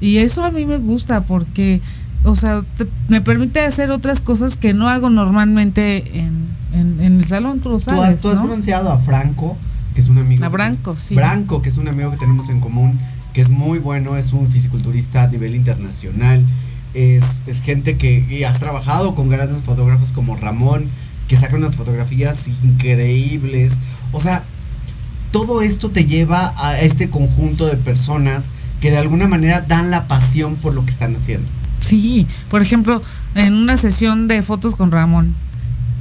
Y 0.00 0.18
eso 0.18 0.44
a 0.44 0.50
mí 0.50 0.64
me 0.66 0.78
gusta 0.78 1.20
porque, 1.20 1.80
o 2.24 2.34
sea, 2.34 2.62
te- 2.76 2.88
me 3.08 3.20
permite 3.20 3.60
hacer 3.60 3.92
otras 3.92 4.20
cosas 4.20 4.56
que 4.56 4.74
no 4.74 4.88
hago 4.88 5.08
normalmente 5.08 6.18
en, 6.18 6.46
en, 6.72 7.00
en 7.00 7.18
el 7.20 7.24
salón, 7.26 7.60
tú 7.60 7.68
lo 7.68 7.78
Tú 7.78 7.90
has, 7.92 7.96
sabes, 8.00 8.20
tú 8.22 8.28
has 8.30 8.36
¿no? 8.36 8.44
bronceado 8.44 8.90
a 8.92 8.98
Franco, 8.98 9.56
que 9.98 10.02
es 10.02 10.08
un 10.08 10.18
amigo. 10.18 10.44
A 10.44 10.48
que- 10.48 10.52
Branco, 10.52 10.96
sí. 10.96 11.16
Branco, 11.16 11.60
que 11.60 11.70
es 11.70 11.76
un 11.76 11.88
amigo 11.88 12.12
que 12.12 12.18
tenemos 12.18 12.48
en 12.50 12.60
común, 12.60 12.96
que 13.32 13.40
es 13.40 13.48
muy 13.48 13.80
bueno, 13.80 14.16
es 14.16 14.32
un 14.32 14.48
fisiculturista 14.48 15.24
a 15.24 15.26
nivel 15.26 15.56
internacional. 15.56 16.40
Es, 16.94 17.40
es 17.48 17.62
gente 17.62 17.96
que 17.96 18.24
y 18.30 18.44
has 18.44 18.60
trabajado 18.60 19.16
con 19.16 19.28
grandes 19.28 19.60
fotógrafos 19.62 20.12
como 20.12 20.36
Ramón, 20.36 20.84
que 21.26 21.36
saca 21.36 21.56
unas 21.56 21.74
fotografías 21.74 22.46
increíbles. 22.62 23.72
O 24.12 24.20
sea, 24.20 24.44
todo 25.32 25.62
esto 25.62 25.90
te 25.90 26.04
lleva 26.04 26.54
a 26.58 26.78
este 26.80 27.10
conjunto 27.10 27.66
de 27.66 27.76
personas 27.76 28.50
que 28.80 28.92
de 28.92 28.98
alguna 28.98 29.26
manera 29.26 29.62
dan 29.62 29.90
la 29.90 30.06
pasión 30.06 30.54
por 30.54 30.74
lo 30.74 30.84
que 30.84 30.92
están 30.92 31.16
haciendo. 31.16 31.48
Sí, 31.80 32.24
por 32.52 32.62
ejemplo, 32.62 33.02
en 33.34 33.52
una 33.54 33.76
sesión 33.76 34.28
de 34.28 34.42
fotos 34.42 34.76
con 34.76 34.92
Ramón, 34.92 35.34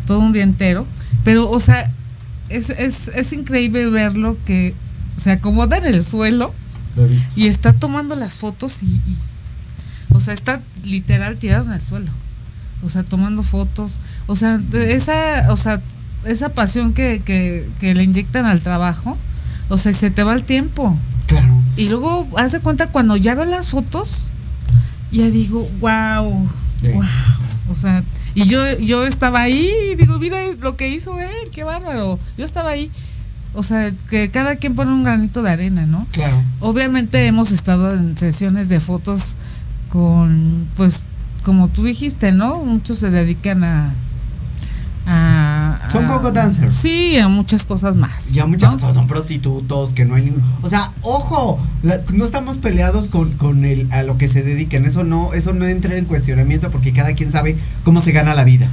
todo 0.06 0.20
un 0.20 0.34
día 0.34 0.44
entero, 0.44 0.86
pero, 1.24 1.50
o 1.50 1.60
sea, 1.60 1.92
es, 2.50 2.70
es, 2.70 3.10
es 3.14 3.34
increíble 3.34 3.90
verlo 3.90 4.38
que 4.46 4.74
se 5.18 5.32
acomoda 5.32 5.78
en 5.78 5.86
el 5.86 6.04
suelo 6.04 6.54
y 7.36 7.48
está 7.48 7.74
tomando 7.74 8.16
las 8.16 8.36
fotos 8.36 8.82
y, 8.82 8.86
y, 8.88 9.18
o 10.14 10.20
sea, 10.20 10.34
está 10.34 10.62
literal 10.84 11.38
tirado 11.38 11.66
en 11.66 11.74
el 11.74 11.82
suelo, 11.82 12.12
o 12.84 12.90
sea, 12.90 13.04
tomando 13.04 13.44
fotos, 13.44 14.00
o 14.26 14.36
sea, 14.36 14.60
esa, 14.74 15.52
o 15.52 15.58
sea, 15.58 15.82
esa 16.26 16.50
pasión 16.50 16.94
que, 16.94 17.22
que, 17.24 17.68
que 17.80 17.94
le 17.94 18.04
inyectan 18.04 18.46
al 18.46 18.62
trabajo, 18.62 19.18
o 19.70 19.78
sea, 19.78 19.94
se 19.94 20.10
te 20.10 20.24
va 20.24 20.34
el 20.34 20.44
tiempo. 20.44 20.98
Claro. 21.28 21.62
Y 21.76 21.90
luego, 21.90 22.28
haz 22.38 22.54
de 22.54 22.60
cuenta, 22.62 22.88
cuando 22.88 23.18
ya 23.18 23.36
veo 23.36 23.46
las 23.46 23.70
fotos, 23.70 24.30
ya 25.12 25.30
digo, 25.30 25.70
wow, 25.80 26.50
Sí. 26.82 26.88
wow. 26.94 27.04
O 27.72 27.76
sea, 27.76 28.04
y 28.38 28.46
yo, 28.46 28.78
yo 28.78 29.04
estaba 29.08 29.42
ahí 29.42 29.68
y 29.92 29.96
digo, 29.96 30.20
mira 30.20 30.38
lo 30.62 30.78
que 30.78 30.90
hizo 30.90 31.20
él, 31.20 31.50
qué 31.52 31.64
bárbaro. 31.64 32.20
Yo 32.38 32.46
estaba 32.46 32.70
ahí. 32.70 32.92
O 33.56 33.64
sea, 33.64 33.92
que 34.12 34.30
cada 34.30 34.58
quien 34.58 34.76
pone 34.76 34.92
un 34.92 35.04
granito 35.04 35.42
de 35.42 35.50
arena, 35.50 35.88
¿no? 35.88 36.06
Claro. 36.12 36.40
Obviamente 36.60 37.26
hemos 37.26 37.50
estado 37.50 37.96
en 37.96 38.16
sesiones 38.16 38.70
de 38.70 38.80
fotos 38.80 39.34
con, 39.90 40.68
pues, 40.78 41.02
como 41.44 41.68
tú 41.68 41.86
dijiste, 41.86 42.32
¿no? 42.32 42.60
Muchos 42.60 43.00
se 43.00 43.10
dedican 43.10 43.64
a... 43.64 43.92
a 45.10 45.80
Son 45.92 46.04
a- 46.06 46.08
coco 46.08 46.32
dancers. 46.32 46.76
Sí, 46.76 47.18
a 47.18 47.28
muchas 47.30 47.64
cosas 47.64 47.96
más. 47.96 48.34
Ya 48.34 48.46
muchos 48.46 48.82
son 48.82 49.08
prostitutos, 49.08 49.92
que 49.94 50.04
no 50.06 50.16
hay 50.16 50.26
ningún... 50.26 50.44
O 50.62 50.70
sea, 50.70 50.92
ojo, 51.02 51.60
la- 51.82 52.02
no 52.14 52.26
estamos 52.26 52.58
peleados 52.58 53.08
con, 53.08 53.32
con 53.34 53.64
el, 53.66 53.92
a 53.92 54.04
lo 54.04 54.18
que 54.18 54.28
se 54.28 54.44
dedican. 54.44 54.86
Eso 54.86 55.04
no, 55.06 55.34
eso 55.34 55.54
no 55.54 55.66
entra 55.66 55.96
en 55.98 56.06
cuestionamiento 56.06 56.70
porque 56.72 56.92
cada 56.94 57.14
quien 57.14 57.32
sabe 57.32 57.58
cómo 57.84 58.02
se 58.02 58.12
gana 58.12 58.36
la 58.36 58.44
vida. 58.44 58.68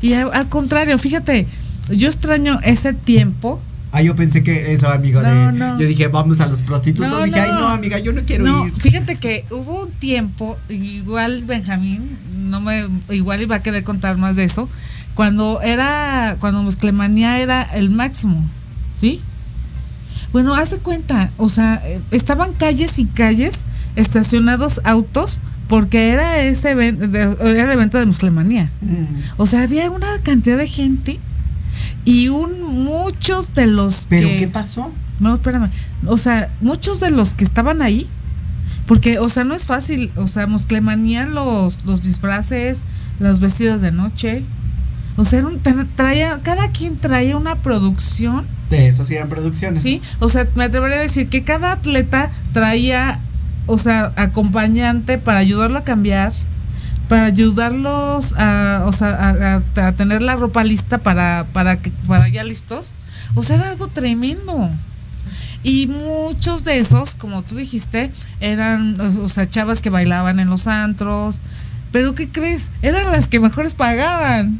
Y 0.00 0.12
a- 0.14 0.26
al 0.28 0.48
contrario, 0.48 0.96
fíjate, 0.96 1.46
yo 1.90 2.08
extraño 2.08 2.60
ese 2.62 2.92
tiempo. 2.92 3.60
Ah, 3.92 4.02
yo 4.02 4.14
pensé 4.14 4.44
que 4.44 4.72
eso, 4.72 4.88
amigo, 4.88 5.20
No, 5.20 5.28
de... 5.28 5.52
no. 5.52 5.80
Yo 5.80 5.86
dije, 5.88 6.06
vamos 6.06 6.38
a 6.40 6.46
los 6.46 6.60
prostitutos. 6.60 7.10
No, 7.10 7.24
dije, 7.24 7.40
ay, 7.40 7.50
no. 7.50 7.60
no, 7.62 7.68
amiga, 7.70 7.98
yo 7.98 8.12
no 8.12 8.22
quiero 8.22 8.44
No, 8.44 8.68
ir. 8.68 8.72
fíjate 8.74 9.16
que 9.16 9.44
hubo 9.50 9.82
un 9.86 9.90
tiempo, 9.90 10.56
igual 10.68 11.42
Benjamín, 11.44 12.08
no 12.38 12.60
me, 12.60 12.86
igual 13.10 13.42
iba 13.42 13.56
a 13.56 13.62
querer 13.64 13.82
contar 13.82 14.16
más 14.16 14.36
de 14.36 14.44
eso, 14.44 14.68
cuando 15.14 15.60
era, 15.62 16.36
cuando 16.40 16.62
Musclemanía 16.62 17.38
era 17.40 17.62
el 17.62 17.90
máximo, 17.90 18.42
¿sí? 18.96 19.20
Bueno, 20.32 20.54
haz 20.54 20.70
de 20.70 20.76
cuenta, 20.78 21.30
o 21.36 21.48
sea, 21.48 21.82
eh, 21.84 22.00
estaban 22.10 22.52
calles 22.54 22.98
y 22.98 23.04
calles 23.06 23.64
estacionados 23.96 24.80
autos 24.84 25.40
porque 25.68 26.10
era 26.10 26.42
ese 26.42 26.70
evento, 26.70 27.04
era 27.06 27.64
el 27.64 27.70
evento 27.70 27.98
de 27.98 28.06
Musclemanía. 28.06 28.70
O 29.36 29.46
sea, 29.46 29.62
había 29.62 29.90
una 29.90 30.18
cantidad 30.22 30.56
de 30.56 30.68
gente 30.68 31.18
y 32.04 32.28
un 32.28 32.62
muchos 32.84 33.54
de 33.54 33.66
los 33.66 34.06
¿Pero 34.08 34.28
que- 34.28 34.36
qué 34.36 34.48
pasó? 34.48 34.92
no, 35.18 35.34
espérame. 35.34 35.70
O 36.06 36.16
sea, 36.18 36.48
muchos 36.60 36.98
de 37.00 37.10
los 37.10 37.34
que 37.34 37.44
estaban 37.44 37.82
ahí, 37.82 38.06
porque, 38.86 39.18
o 39.18 39.28
sea, 39.28 39.44
no 39.44 39.54
es 39.54 39.66
fácil. 39.66 40.10
O 40.16 40.26
sea, 40.28 40.46
Musclemanía, 40.46 41.26
los, 41.26 41.78
los 41.84 42.02
disfraces, 42.02 42.82
los 43.20 43.38
vestidos 43.40 43.80
de 43.80 43.92
noche. 43.92 44.42
O 45.20 45.24
sea, 45.26 45.40
era 45.40 45.48
un- 45.48 45.62
tra- 45.62 45.86
traía, 45.96 46.38
cada 46.42 46.70
quien 46.70 46.96
traía 46.96 47.36
una 47.36 47.56
producción. 47.56 48.46
De 48.70 48.88
eso 48.88 49.04
sí 49.04 49.14
eran 49.16 49.28
producciones. 49.28 49.82
Sí, 49.82 50.00
o 50.18 50.28
sea, 50.30 50.46
me 50.54 50.64
atrevería 50.64 50.96
a 50.98 51.02
decir 51.02 51.28
que 51.28 51.42
cada 51.44 51.72
atleta 51.72 52.30
traía, 52.54 53.18
o 53.66 53.76
sea, 53.76 54.12
acompañante 54.16 55.18
para 55.18 55.38
ayudarlo 55.40 55.78
a 55.78 55.84
cambiar, 55.84 56.32
para 57.08 57.24
ayudarlos 57.26 58.32
a, 58.38 58.84
o 58.86 58.92
sea, 58.92 59.08
a, 59.10 59.56
a- 59.82 59.86
a 59.88 59.92
tener 59.92 60.22
la 60.22 60.36
ropa 60.36 60.64
lista 60.64 60.96
para, 60.98 61.44
para, 61.52 61.76
que, 61.76 61.90
para 62.06 62.28
ya 62.28 62.42
listos. 62.42 62.92
O 63.34 63.42
sea, 63.42 63.56
era 63.56 63.68
algo 63.68 63.88
tremendo. 63.88 64.70
Y 65.62 65.88
muchos 65.88 66.64
de 66.64 66.78
esos, 66.78 67.14
como 67.14 67.42
tú 67.42 67.56
dijiste, 67.56 68.10
eran, 68.40 68.98
o 69.22 69.28
sea, 69.28 69.46
chavas 69.50 69.82
que 69.82 69.90
bailaban 69.90 70.40
en 70.40 70.48
los 70.48 70.66
antros. 70.66 71.40
Pero 71.92 72.14
¿qué 72.14 72.28
crees? 72.30 72.70
Eran 72.80 73.12
las 73.12 73.28
que 73.28 73.40
mejores 73.40 73.74
pagaban. 73.74 74.58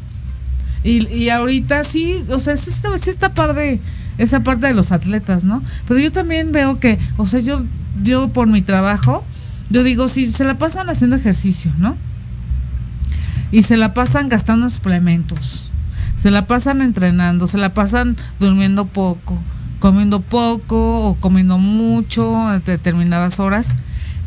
Y, 0.82 1.07
y 1.09 1.28
ahorita 1.28 1.85
sí, 1.85 2.24
o 2.31 2.39
sea, 2.39 2.57
sí 2.57 2.70
está, 2.70 2.97
sí 2.98 3.11
está 3.11 3.35
padre 3.35 3.81
esa 4.19 4.40
parte 4.40 4.66
de 4.66 4.74
los 4.74 4.93
atletas, 4.93 5.44
¿no? 5.44 5.62
Pero 5.89 6.01
yo 6.01 6.12
también 6.12 6.52
veo 6.52 6.78
que, 6.78 6.98
o 7.16 7.27
sea, 7.27 7.40
yo, 7.40 7.62
yo 8.02 8.28
por 8.28 8.47
mi 8.48 8.62
trabajo, 8.62 9.24
yo 9.70 9.82
digo, 9.82 10.09
si 10.09 10.27
se 10.27 10.44
la 10.44 10.59
pasan 10.59 10.90
haciendo 10.90 11.16
ejercicio, 11.16 11.73
¿no? 11.78 11.97
Y 13.51 13.62
se 13.62 13.77
la 13.77 13.94
pasan 13.94 14.28
gastando 14.28 14.69
suplementos, 14.69 15.69
se 16.16 16.31
la 16.31 16.47
pasan 16.47 16.82
entrenando, 16.82 17.47
se 17.47 17.59
la 17.59 17.73
pasan 17.73 18.16
durmiendo 18.39 18.85
poco, 18.85 19.39
comiendo 19.78 20.20
poco 20.20 21.09
o 21.09 21.15
comiendo 21.15 21.59
mucho 21.59 22.36
a 22.36 22.59
determinadas 22.59 23.40
horas. 23.40 23.74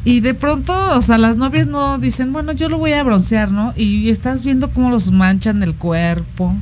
Y 0.06 0.20
de 0.20 0.34
pronto, 0.34 0.74
o 0.98 1.02
sea, 1.02 1.18
las 1.18 1.38
novias 1.38 1.68
no 1.68 1.98
dicen, 1.98 2.34
bueno, 2.34 2.52
yo 2.52 2.68
lo 2.68 2.78
voy 2.78 2.92
a 2.94 3.04
broncear, 3.04 3.52
¿no? 3.52 3.74
Y 3.78 4.10
estás 4.10 4.44
viendo 4.44 4.70
cómo 4.72 4.90
los 4.90 5.12
manchan 5.12 5.64
el 5.64 5.74
cuerpo. 5.76 6.54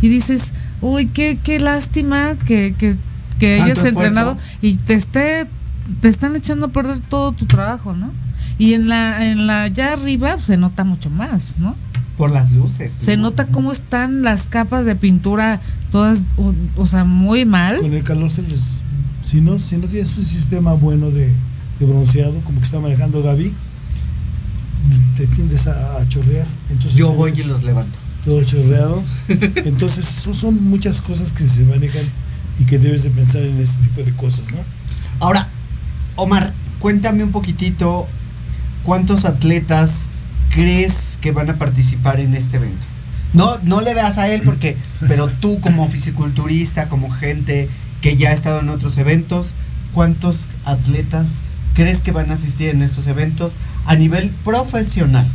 Y 0.00 0.08
dices, 0.08 0.52
uy, 0.80 1.06
qué, 1.06 1.38
qué 1.42 1.58
lástima 1.58 2.36
que, 2.46 2.74
que, 2.78 2.96
que 3.38 3.54
hayas 3.54 3.78
esfuerzo. 3.78 3.88
entrenado 3.88 4.36
y 4.62 4.76
te 4.76 4.94
esté 4.94 5.48
te 6.00 6.08
están 6.08 6.36
echando 6.36 6.66
a 6.66 6.68
perder 6.68 7.00
todo 7.00 7.32
tu 7.32 7.46
trabajo, 7.46 7.94
¿no? 7.94 8.12
Y 8.58 8.74
en 8.74 8.88
la, 8.88 9.26
en 9.26 9.46
la 9.46 9.68
ya 9.68 9.94
arriba 9.94 10.34
pues, 10.34 10.44
se 10.44 10.56
nota 10.56 10.84
mucho 10.84 11.10
más, 11.10 11.58
¿no? 11.58 11.74
Por 12.16 12.30
las 12.30 12.52
luces. 12.52 12.92
Se 12.92 13.16
¿no? 13.16 13.24
nota 13.24 13.46
cómo 13.46 13.72
están 13.72 14.22
las 14.22 14.46
capas 14.46 14.84
de 14.84 14.94
pintura 14.94 15.60
todas, 15.90 16.22
o, 16.36 16.54
o 16.76 16.86
sea, 16.86 17.04
muy 17.04 17.44
mal. 17.44 17.78
Con 17.78 17.94
el 17.94 18.04
calor 18.04 18.30
se 18.30 18.42
les. 18.42 18.82
Si 19.24 19.40
no, 19.40 19.58
si 19.58 19.76
no 19.76 19.86
tienes 19.86 20.16
un 20.16 20.24
sistema 20.24 20.74
bueno 20.74 21.10
de, 21.10 21.32
de 21.80 21.86
bronceado, 21.86 22.38
como 22.44 22.60
que 22.60 22.66
está 22.66 22.78
manejando 22.78 23.22
Gaby, 23.22 23.52
te 25.16 25.26
tiendes 25.26 25.66
a, 25.66 25.96
a 25.96 26.08
chorrear. 26.08 26.46
Entonces, 26.70 26.94
Yo 26.94 27.12
voy 27.12 27.32
y 27.34 27.42
los 27.42 27.64
levanto. 27.64 27.98
todo 28.24 28.42
chorreado. 28.44 29.02
Entonces, 29.64 30.04
son, 30.04 30.34
son 30.34 30.62
muchas 30.64 31.00
cosas 31.00 31.32
que 31.32 31.46
se 31.46 31.64
manejan 31.64 32.04
y 32.58 32.64
que 32.64 32.78
debes 32.78 33.02
de 33.02 33.10
pensar 33.10 33.42
en 33.42 33.58
este 33.60 33.82
tipo 33.82 34.02
de 34.02 34.12
cosas, 34.12 34.50
¿no? 34.52 34.58
Ahora, 35.20 35.48
Omar, 36.16 36.52
cuéntame 36.78 37.24
un 37.24 37.32
poquitito 37.32 38.06
cuántos 38.82 39.24
atletas 39.24 39.90
crees 40.50 40.92
que 41.20 41.32
van 41.32 41.48
a 41.50 41.56
participar 41.56 42.20
en 42.20 42.34
este 42.34 42.56
evento. 42.56 42.86
No, 43.32 43.58
no 43.62 43.80
le 43.80 43.94
veas 43.94 44.18
a 44.18 44.28
él 44.28 44.42
porque, 44.44 44.76
pero 45.06 45.28
tú 45.28 45.60
como 45.60 45.88
fisiculturista, 45.88 46.88
como 46.88 47.10
gente 47.10 47.68
que 48.00 48.16
ya 48.16 48.30
ha 48.30 48.32
estado 48.32 48.60
en 48.60 48.68
otros 48.70 48.98
eventos, 48.98 49.52
¿cuántos 49.94 50.48
atletas 50.64 51.36
crees 51.80 52.00
que 52.00 52.12
van 52.12 52.30
a 52.30 52.34
asistir 52.34 52.68
en 52.68 52.82
estos 52.82 53.06
eventos 53.06 53.54
a 53.86 53.94
nivel 53.94 54.28
profesional? 54.44 55.26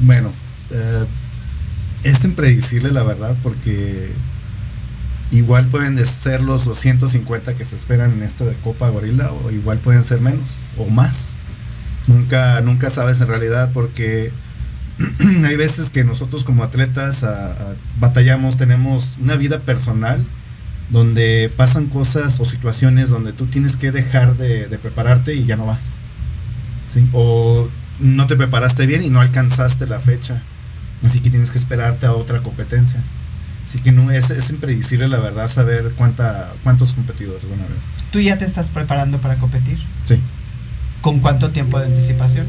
Bueno, 0.00 0.32
eh, 0.72 1.04
es 2.02 2.24
impredecible 2.24 2.90
la 2.90 3.04
verdad 3.04 3.36
porque 3.44 4.10
igual 5.30 5.66
pueden 5.66 6.04
ser 6.04 6.42
los 6.42 6.64
250 6.64 7.54
que 7.54 7.64
se 7.64 7.76
esperan 7.76 8.14
en 8.14 8.24
esta 8.24 8.44
de 8.44 8.54
Copa 8.54 8.88
Gorila 8.88 9.30
o 9.30 9.52
igual 9.52 9.78
pueden 9.78 10.02
ser 10.02 10.20
menos 10.20 10.58
o 10.76 10.86
más. 10.86 11.34
Nunca, 12.08 12.60
nunca 12.62 12.90
sabes 12.90 13.20
en 13.20 13.28
realidad 13.28 13.70
porque 13.72 14.32
hay 15.46 15.54
veces 15.54 15.90
que 15.90 16.02
nosotros 16.02 16.42
como 16.42 16.64
atletas 16.64 17.24
batallamos, 18.00 18.56
tenemos 18.56 19.18
una 19.20 19.36
vida 19.36 19.60
personal 19.60 20.24
donde 20.90 21.50
pasan 21.56 21.86
cosas 21.86 22.38
o 22.40 22.44
situaciones 22.44 23.10
donde 23.10 23.32
tú 23.32 23.46
tienes 23.46 23.76
que 23.76 23.90
dejar 23.92 24.36
de, 24.36 24.66
de 24.66 24.78
prepararte 24.78 25.34
y 25.34 25.44
ya 25.44 25.56
no 25.56 25.66
vas. 25.66 25.96
¿sí? 26.88 27.06
O 27.12 27.68
no 28.00 28.26
te 28.26 28.36
preparaste 28.36 28.86
bien 28.86 29.02
y 29.02 29.10
no 29.10 29.20
alcanzaste 29.20 29.86
la 29.86 29.98
fecha. 29.98 30.40
Así 31.04 31.20
que 31.20 31.30
tienes 31.30 31.50
que 31.50 31.58
esperarte 31.58 32.06
a 32.06 32.12
otra 32.12 32.40
competencia. 32.40 33.00
Así 33.66 33.80
que 33.80 33.92
no 33.92 34.10
es, 34.10 34.30
es 34.30 34.50
impredecible 34.50 35.08
la 35.08 35.18
verdad 35.18 35.48
saber 35.48 35.92
cuánta, 35.96 36.52
cuántos 36.62 36.92
competidores 36.92 37.48
van 37.50 37.60
a 37.60 37.64
haber. 37.64 37.76
¿Tú 38.12 38.20
ya 38.20 38.38
te 38.38 38.44
estás 38.44 38.70
preparando 38.70 39.18
para 39.18 39.36
competir? 39.36 39.78
Sí. 40.04 40.20
¿Con 41.00 41.20
cuánto 41.20 41.50
tiempo 41.50 41.78
de 41.78 41.86
anticipación? 41.86 42.46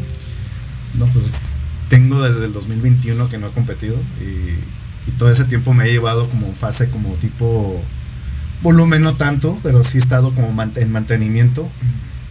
No, 0.97 1.05
pues 1.07 1.57
tengo 1.89 2.21
desde 2.21 2.45
el 2.45 2.53
2021 2.53 3.29
que 3.29 3.37
no 3.37 3.47
he 3.47 3.51
competido 3.51 3.95
y, 4.21 5.09
y 5.09 5.11
todo 5.17 5.31
ese 5.31 5.45
tiempo 5.45 5.73
me 5.73 5.85
he 5.85 5.91
llevado 5.91 6.27
como 6.29 6.51
fase 6.53 6.89
como 6.89 7.09
tipo 7.15 7.81
volumen 8.61 9.01
no 9.03 9.13
tanto, 9.13 9.57
pero 9.63 9.83
sí 9.83 9.97
he 9.97 10.01
estado 10.01 10.33
como 10.33 10.51
man- 10.51 10.73
en 10.75 10.91
mantenimiento 10.91 11.67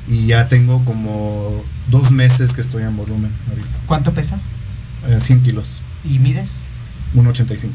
y 0.09 0.27
ya 0.27 0.48
tengo 0.48 0.85
como 0.85 1.62
dos 1.90 2.11
meses 2.11 2.53
que 2.53 2.61
estoy 2.61 2.82
en 2.82 2.97
volumen 2.97 3.31
ahorita. 3.48 3.69
¿Cuánto 3.86 4.12
pesas? 4.12 4.40
Eh, 5.09 5.19
100 5.20 5.43
kilos, 5.43 5.78
¿Y 6.05 6.19
mides? 6.19 6.62
1.85. 7.15 7.70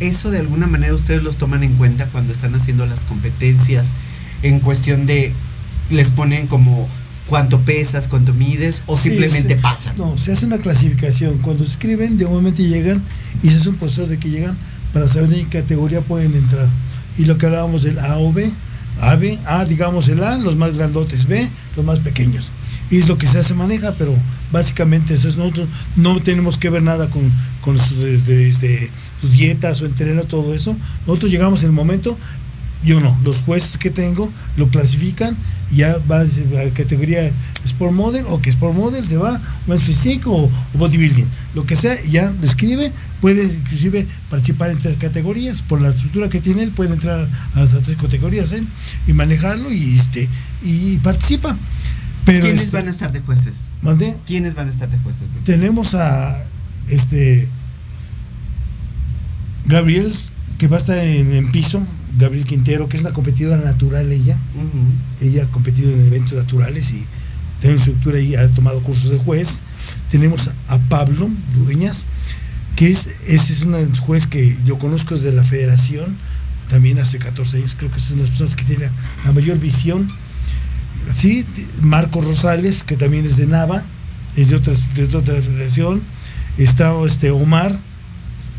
eso 0.00 0.30
de 0.30 0.38
alguna 0.38 0.66
manera 0.68 0.94
ustedes 0.94 1.22
los 1.22 1.36
toman 1.36 1.62
en 1.64 1.74
cuenta 1.74 2.06
cuando 2.06 2.32
están 2.32 2.54
haciendo 2.54 2.86
las 2.86 3.02
competencias 3.04 3.88
en 4.42 4.60
cuestión 4.60 5.06
de 5.06 5.32
les 5.90 6.10
ponen 6.10 6.46
como 6.46 6.88
cuánto 7.26 7.60
pesas, 7.60 8.06
cuánto 8.08 8.32
mides 8.32 8.82
o 8.86 8.96
Sí, 8.96 9.08
simplemente 9.10 9.56
se- 9.56 9.60
pasan. 9.60 9.96
No, 9.98 10.16
se 10.16 10.32
hace 10.32 10.46
una 10.46 10.58
clasificación. 10.58 11.38
Cuando 11.38 11.64
escriben, 11.64 12.16
de 12.18 12.26
momento 12.26 12.62
llegan 12.62 13.02
y 13.42 13.48
se 13.50 13.56
hace 13.56 13.68
un 13.70 13.76
proceso 13.76 14.06
de 14.06 14.18
que 14.18 14.30
llegan 14.30 14.56
para 14.98 15.06
saber 15.08 15.32
en 15.32 15.46
qué 15.48 15.60
categoría 15.60 16.00
pueden 16.00 16.34
entrar. 16.34 16.66
Y 17.16 17.24
lo 17.24 17.38
que 17.38 17.46
hablábamos 17.46 17.84
del 17.84 18.00
A 18.00 18.18
o 18.18 18.32
B, 18.32 18.50
A, 19.00 19.14
B, 19.14 19.38
A, 19.46 19.64
digamos 19.64 20.08
el 20.08 20.24
A, 20.24 20.36
los 20.38 20.56
más 20.56 20.76
grandotes, 20.76 21.26
B, 21.28 21.48
los 21.76 21.84
más 21.86 22.00
pequeños. 22.00 22.50
Y 22.90 22.98
es 22.98 23.06
lo 23.06 23.16
que 23.16 23.28
se 23.28 23.38
hace 23.38 23.54
maneja, 23.54 23.94
pero 23.96 24.12
básicamente 24.50 25.14
eso 25.14 25.28
es 25.28 25.36
nosotros 25.36 25.68
no 25.94 26.20
tenemos 26.20 26.58
que 26.58 26.68
ver 26.70 26.82
nada 26.82 27.08
con, 27.10 27.30
con 27.60 27.78
su, 27.78 27.94
de- 27.96 28.18
de- 28.18 28.48
este, 28.48 28.90
sus 29.20 29.30
dietas 29.30 29.80
o 29.82 29.86
entreno, 29.86 30.24
todo 30.24 30.52
eso. 30.52 30.76
Nosotros 31.06 31.30
llegamos 31.30 31.60
en 31.62 31.66
el 31.68 31.74
momento, 31.74 32.18
yo 32.84 32.98
no, 32.98 33.16
los 33.22 33.38
jueces 33.38 33.78
que 33.78 33.90
tengo 33.90 34.32
lo 34.56 34.66
clasifican 34.68 35.36
ya 35.74 35.98
va 36.10 36.20
a 36.20 36.70
categoría 36.74 37.30
Sport 37.64 37.92
Model 37.92 38.24
o 38.28 38.40
que 38.40 38.50
Sport 38.50 38.74
Model 38.74 39.06
se 39.06 39.16
va, 39.16 39.40
o 39.66 39.74
es 39.74 39.82
físico 39.82 40.32
o, 40.32 40.44
o 40.46 40.78
bodybuilding, 40.78 41.26
lo 41.54 41.66
que 41.66 41.76
sea, 41.76 42.02
ya 42.04 42.30
lo 42.30 42.46
escribe, 42.46 42.92
puede 43.20 43.44
inclusive 43.44 44.06
participar 44.30 44.70
en 44.70 44.78
tres 44.78 44.96
categorías, 44.96 45.62
por 45.62 45.82
la 45.82 45.90
estructura 45.90 46.28
que 46.28 46.40
tiene 46.40 46.62
él 46.62 46.70
puede 46.70 46.92
entrar 46.94 47.28
a 47.54 47.60
las 47.60 47.70
tres 47.82 47.96
categorías 47.96 48.52
¿eh? 48.52 48.62
y 49.06 49.12
manejarlo 49.12 49.72
y 49.72 49.96
este 49.96 50.28
y 50.62 50.96
participa. 50.98 51.56
Pero 52.24 52.42
¿Quiénes 52.42 52.64
este, 52.64 52.76
van 52.76 52.88
a 52.88 52.90
estar 52.90 53.12
de 53.12 53.20
jueces? 53.20 53.56
¿mande? 53.82 54.16
¿Quiénes 54.26 54.54
van 54.54 54.68
a 54.68 54.70
estar 54.70 54.90
de 54.90 54.98
jueces? 54.98 55.28
tenemos 55.44 55.94
a 55.94 56.44
este 56.88 57.48
Gabriel 59.66 60.12
que 60.58 60.68
va 60.68 60.76
a 60.76 60.80
estar 60.80 60.98
en, 60.98 61.32
en 61.34 61.50
piso 61.52 61.82
Gabriel 62.18 62.44
Quintero 62.46 62.88
que 62.88 62.96
es 62.96 63.02
una 63.02 63.12
competidora 63.12 63.56
natural 63.62 64.10
ella. 64.10 64.36
Ujú. 64.56 65.26
ella 65.26 65.44
ha 65.44 65.46
competido 65.46 65.90
en 65.92 66.06
eventos 66.06 66.34
naturales 66.34 66.92
y 66.92 67.04
tiene 67.60 67.76
estructura 67.76 68.20
y 68.20 68.34
ha 68.36 68.48
tomado 68.48 68.80
cursos 68.80 69.10
de 69.10 69.18
juez. 69.18 69.62
Tenemos 70.10 70.50
a 70.68 70.78
Pablo 70.78 71.28
Dueñas 71.56 72.06
que 72.76 72.90
es 72.90 73.10
ese 73.26 73.52
es 73.52 73.62
un 73.62 73.94
juez 73.96 74.26
que 74.26 74.56
yo 74.64 74.78
conozco 74.78 75.14
desde 75.14 75.32
la 75.32 75.44
federación 75.44 76.16
también 76.70 76.98
hace 76.98 77.18
14 77.18 77.56
años. 77.56 77.76
Creo 77.76 77.90
que 77.90 77.98
es 77.98 78.10
una 78.10 78.22
de 78.22 78.28
las 78.28 78.30
personas 78.30 78.56
que 78.56 78.64
tiene 78.64 78.90
la 79.24 79.32
mayor 79.32 79.58
visión. 79.58 80.10
Sí 81.12 81.44
Marco 81.80 82.20
Rosales 82.20 82.82
que 82.82 82.96
también 82.96 83.24
es 83.26 83.36
de 83.36 83.46
Nava 83.46 83.82
es 84.36 84.50
de 84.50 84.56
otra, 84.56 84.72
de 84.94 85.04
otra 85.04 85.40
federación. 85.40 86.00
Está 86.58 86.94
este 87.04 87.30
Omar 87.30 87.76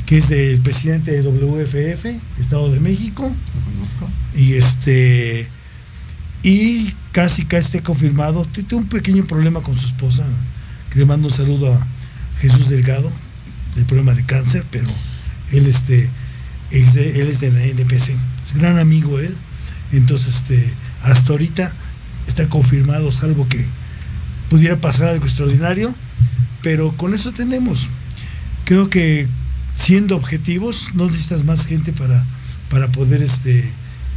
que 0.10 0.18
es 0.18 0.30
del 0.30 0.60
presidente 0.62 1.12
de 1.12 1.22
WFF 1.22 2.06
Estado 2.40 2.72
de 2.72 2.80
México. 2.80 3.24
Lo 3.24 3.72
conozco. 3.72 4.10
y 4.36 4.54
este 4.54 5.48
y 6.42 6.96
casi 7.12 7.46
casi 7.46 7.78
está 7.78 7.84
confirmado 7.84 8.44
T- 8.46 8.64
tuvo 8.64 8.80
un 8.80 8.88
pequeño 8.90 9.24
problema 9.28 9.62
con 9.62 9.76
su 9.76 9.86
esposa 9.86 10.26
que 10.92 10.98
le 10.98 11.06
mando 11.06 11.28
un 11.28 11.34
saludo 11.34 11.72
a 11.72 11.86
Jesús 12.42 12.70
Delgado 12.70 13.12
el 13.76 13.86
problema 13.86 14.16
de 14.16 14.26
cáncer 14.26 14.66
pero 14.72 14.88
él 15.52 15.68
este 15.68 16.10
es 16.72 16.94
de- 16.96 17.22
él 17.22 17.28
es 17.28 17.42
de 17.42 17.52
la 17.52 17.64
NPC 17.64 18.16
es 18.44 18.54
gran 18.56 18.80
amigo 18.80 19.20
él. 19.20 19.36
Entonces 19.92 20.38
este 20.38 20.74
hasta 21.04 21.32
ahorita 21.34 21.72
está 22.28 22.50
confirmado 22.50 23.12
salvo 23.12 23.48
que 23.48 23.64
pudiera 24.50 24.76
pasar 24.78 25.10
algo 25.10 25.26
extraordinario 25.26 25.94
pero 26.64 26.92
con 26.98 27.14
eso 27.14 27.32
tenemos. 27.32 27.88
Creo 28.66 28.90
que 28.90 29.28
siendo 29.80 30.18
objetivos 30.18 30.90
no 30.94 31.06
necesitas 31.06 31.46
más 31.46 31.66
gente 31.66 31.94
para 31.94 32.26
para 32.70 32.90
poder 32.90 33.22
este 33.22 33.64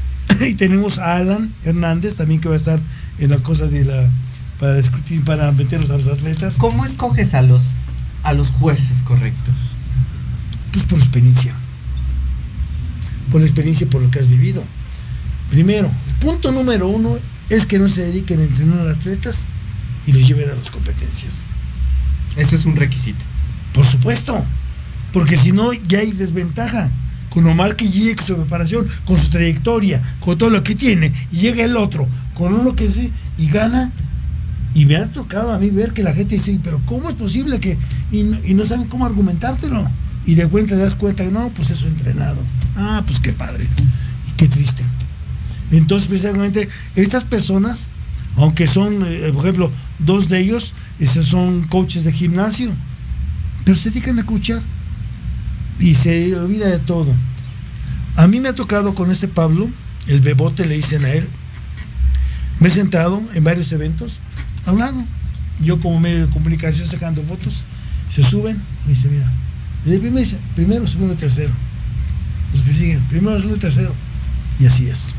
y 0.40 0.54
tenemos 0.54 0.98
a 0.98 1.16
Alan 1.16 1.52
Hernández 1.64 2.16
también 2.16 2.40
que 2.40 2.48
va 2.48 2.54
a 2.54 2.56
estar 2.56 2.80
en 3.18 3.30
la 3.30 3.38
cosa 3.38 3.66
de 3.66 3.84
la 3.84 4.10
para 4.58 4.74
discutir 4.76 5.24
para 5.24 5.50
meterlos 5.52 5.90
a 5.90 5.98
los 5.98 6.06
atletas. 6.06 6.56
¿Cómo 6.58 6.84
escoges 6.84 7.34
a 7.34 7.42
los 7.42 7.62
a 8.24 8.32
los 8.32 8.48
jueces 8.50 9.02
correctos? 9.02 9.54
pues 10.72 10.86
por 10.86 10.98
experiencia. 10.98 11.54
Por 13.30 13.40
la 13.40 13.46
experiencia 13.46 13.84
y 13.84 13.88
por 13.88 14.00
lo 14.02 14.10
que 14.10 14.18
has 14.18 14.28
vivido. 14.28 14.64
Primero 15.50 15.90
el 16.08 16.14
punto 16.14 16.50
número 16.50 16.88
uno 16.88 17.16
es 17.50 17.66
que 17.66 17.78
no 17.78 17.88
se 17.88 18.02
dediquen 18.02 18.40
a 18.40 18.44
entrenar 18.44 18.88
a 18.88 18.92
atletas 18.92 19.46
y 20.06 20.12
los 20.12 20.26
lleven 20.26 20.50
a 20.50 20.54
las 20.54 20.70
competencias. 20.70 21.44
Eso 22.36 22.56
es 22.56 22.64
un 22.64 22.74
requisito. 22.76 23.20
Por 23.74 23.86
supuesto, 23.86 24.44
porque 25.12 25.36
si 25.36 25.52
no 25.52 25.72
ya 25.72 26.00
hay 26.00 26.12
desventaja. 26.12 26.90
Con 27.30 27.46
Omar 27.46 27.76
que 27.76 27.88
llegue 27.88 28.16
con 28.16 28.26
su 28.26 28.36
preparación, 28.36 28.86
con 29.06 29.16
su 29.16 29.30
trayectoria, 29.30 30.02
con 30.20 30.36
todo 30.36 30.50
lo 30.50 30.62
que 30.62 30.74
tiene, 30.74 31.12
y 31.32 31.36
llega 31.36 31.64
el 31.64 31.78
otro, 31.78 32.06
con 32.34 32.52
uno 32.52 32.76
que 32.76 32.90
sí, 32.90 33.10
y 33.38 33.46
gana. 33.46 33.90
Y 34.74 34.84
me 34.84 34.96
ha 34.96 35.06
tocado 35.06 35.50
a 35.50 35.58
mí 35.58 35.70
ver 35.70 35.92
que 35.92 36.02
la 36.02 36.14
gente 36.14 36.34
dice, 36.34 36.58
pero 36.62 36.80
¿cómo 36.84 37.08
es 37.08 37.14
posible 37.14 37.58
que.? 37.58 37.78
Y 38.10 38.54
no, 38.54 38.66
saben 38.66 38.86
cómo 38.86 39.06
argumentártelo. 39.06 39.86
Y 40.26 40.34
de 40.34 40.46
cuenta 40.46 40.74
te 40.74 40.82
das 40.82 40.94
cuenta 40.94 41.24
que 41.24 41.30
no, 41.30 41.48
pues 41.50 41.70
eso 41.70 41.86
entrenado. 41.86 42.38
Ah, 42.76 43.02
pues 43.06 43.18
qué 43.18 43.32
padre. 43.32 43.66
Y 44.28 44.32
qué 44.32 44.46
triste. 44.46 44.82
Entonces, 45.70 46.08
precisamente, 46.08 46.68
estas 46.96 47.24
personas, 47.24 47.88
aunque 48.36 48.66
son, 48.66 49.04
eh, 49.06 49.30
por 49.32 49.44
ejemplo, 49.44 49.70
dos 49.98 50.28
de 50.28 50.38
ellos, 50.38 50.74
esos 51.00 51.26
son 51.26 51.62
coaches 51.62 52.04
de 52.04 52.12
gimnasio, 52.12 52.72
pero 53.64 53.76
se 53.76 53.90
dedican 53.90 54.18
a 54.18 54.26
coachar 54.26 54.60
y 55.82 55.96
se 55.96 56.34
olvida 56.36 56.68
de 56.68 56.78
todo. 56.78 57.12
A 58.16 58.28
mí 58.28 58.40
me 58.40 58.48
ha 58.48 58.54
tocado 58.54 58.94
con 58.94 59.10
este 59.10 59.28
Pablo, 59.28 59.68
el 60.06 60.20
bebote 60.20 60.64
le 60.64 60.76
dicen 60.76 61.04
a 61.04 61.10
él, 61.10 61.28
Me 62.60 62.68
he 62.68 62.70
sentado 62.70 63.20
en 63.34 63.42
varios 63.42 63.72
eventos 63.72 64.20
a 64.64 64.72
un 64.72 64.78
lado. 64.78 65.04
Yo 65.60 65.80
como 65.80 65.98
medio 65.98 66.26
de 66.26 66.32
comunicación 66.32 66.86
sacando 66.86 67.22
fotos, 67.24 67.64
se 68.08 68.22
suben 68.22 68.56
y 68.84 68.88
me 68.88 68.94
dice, 68.94 69.08
mira, 69.08 69.30
desde 69.84 69.96
el 69.96 70.00
primer 70.00 70.22
dice, 70.22 70.38
primero, 70.54 70.86
segundo, 70.86 71.14
tercero. 71.14 71.50
Los 72.52 72.62
que 72.62 72.72
siguen, 72.72 73.00
primero, 73.08 73.36
segundo, 73.36 73.58
tercero. 73.58 73.92
Y 74.60 74.66
así 74.66 74.88
es. 74.88 75.14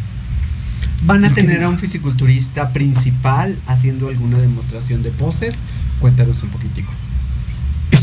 ¿Van 1.06 1.26
a 1.26 1.34
tener 1.34 1.64
a 1.64 1.70
un 1.70 1.78
fisiculturista 1.78 2.70
principal 2.70 3.58
haciendo 3.68 4.08
alguna 4.08 4.38
demostración 4.38 5.04
de 5.04 5.12
poses? 5.12 5.58
Cuéntanos 6.00 6.42
un 6.44 6.50
poquitico. 6.50 6.94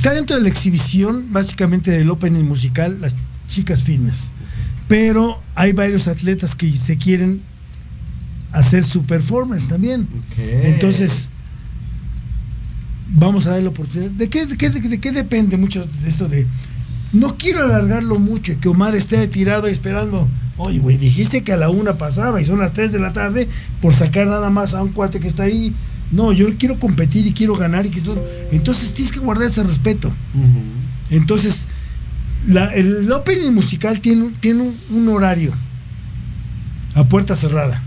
Está 0.01 0.15
dentro 0.15 0.35
de 0.35 0.41
la 0.41 0.49
exhibición, 0.49 1.27
básicamente 1.31 1.91
del 1.91 2.09
opening 2.09 2.45
musical, 2.45 2.97
las 3.03 3.15
chicas 3.47 3.83
fitness. 3.85 4.31
Pero 4.89 5.43
hay 5.55 5.75
varios 5.75 6.09
atletas 6.09 6.55
que 6.55 6.75
se 6.75 6.97
quieren 6.97 7.43
hacer 8.51 8.83
su 8.83 9.03
performance 9.05 9.69
también. 9.69 10.09
Entonces, 10.75 11.29
vamos 13.15 13.47
a 13.47 13.51
dar 13.51 13.63
la 13.63 13.69
oportunidad. 13.69 14.11
¿De 14.13 14.31
qué, 14.31 14.47
de 14.47 14.57
qué- 14.57 14.71
de 14.71 14.99
qué 14.99 15.13
depende 15.13 15.59
mucho 15.59 15.85
de 16.03 16.09
esto 16.09 16.29
de... 16.29 16.47
No 17.13 17.37
quiero 17.37 17.63
alargarlo 17.63 18.19
mucho 18.19 18.53
y 18.53 18.57
que 18.57 18.71
Omar 18.71 18.95
esté 18.95 19.29
tirado 19.29 19.67
esperando. 19.67 20.27
Oye, 20.57 20.79
güey, 20.79 20.97
dijiste 20.97 21.43
que 21.43 21.53
a 21.53 21.59
la 21.59 21.69
una 21.69 21.99
pasaba 21.99 22.41
y 22.41 22.47
son 22.47 22.61
las 22.61 22.73
3 22.73 22.91
de 22.93 23.01
la 23.01 23.13
tarde 23.13 23.49
por 23.83 23.93
sacar 23.93 24.27
nada 24.29 24.49
más 24.49 24.73
a 24.73 24.83
un 24.83 24.93
cuate 24.93 25.21
que 25.21 25.29
está 25.29 25.43
ahí. 25.43 25.75
No, 26.13 26.33
yo 26.33 26.47
quiero 26.59 26.79
competir 26.79 27.27
y 27.27 27.33
quiero 27.33 27.55
ganar 27.57 27.87
y 27.87 27.91
que 27.91 28.01
Entonces 28.53 28.93
tienes 28.95 29.13
que 29.13 29.21
guardar 29.21 29.47
ese 29.49 29.63
respeto. 29.63 30.11
Entonces, 31.11 31.67
la- 32.47 32.73
el 32.75 33.11
opening 33.13 33.53
musical 33.53 34.01
tiene, 34.01 34.31
tiene 34.41 34.63
un, 34.63 34.75
un 34.91 35.09
horario 35.09 35.53
a 36.95 37.05
puerta 37.05 37.37
cerrada. 37.37 37.83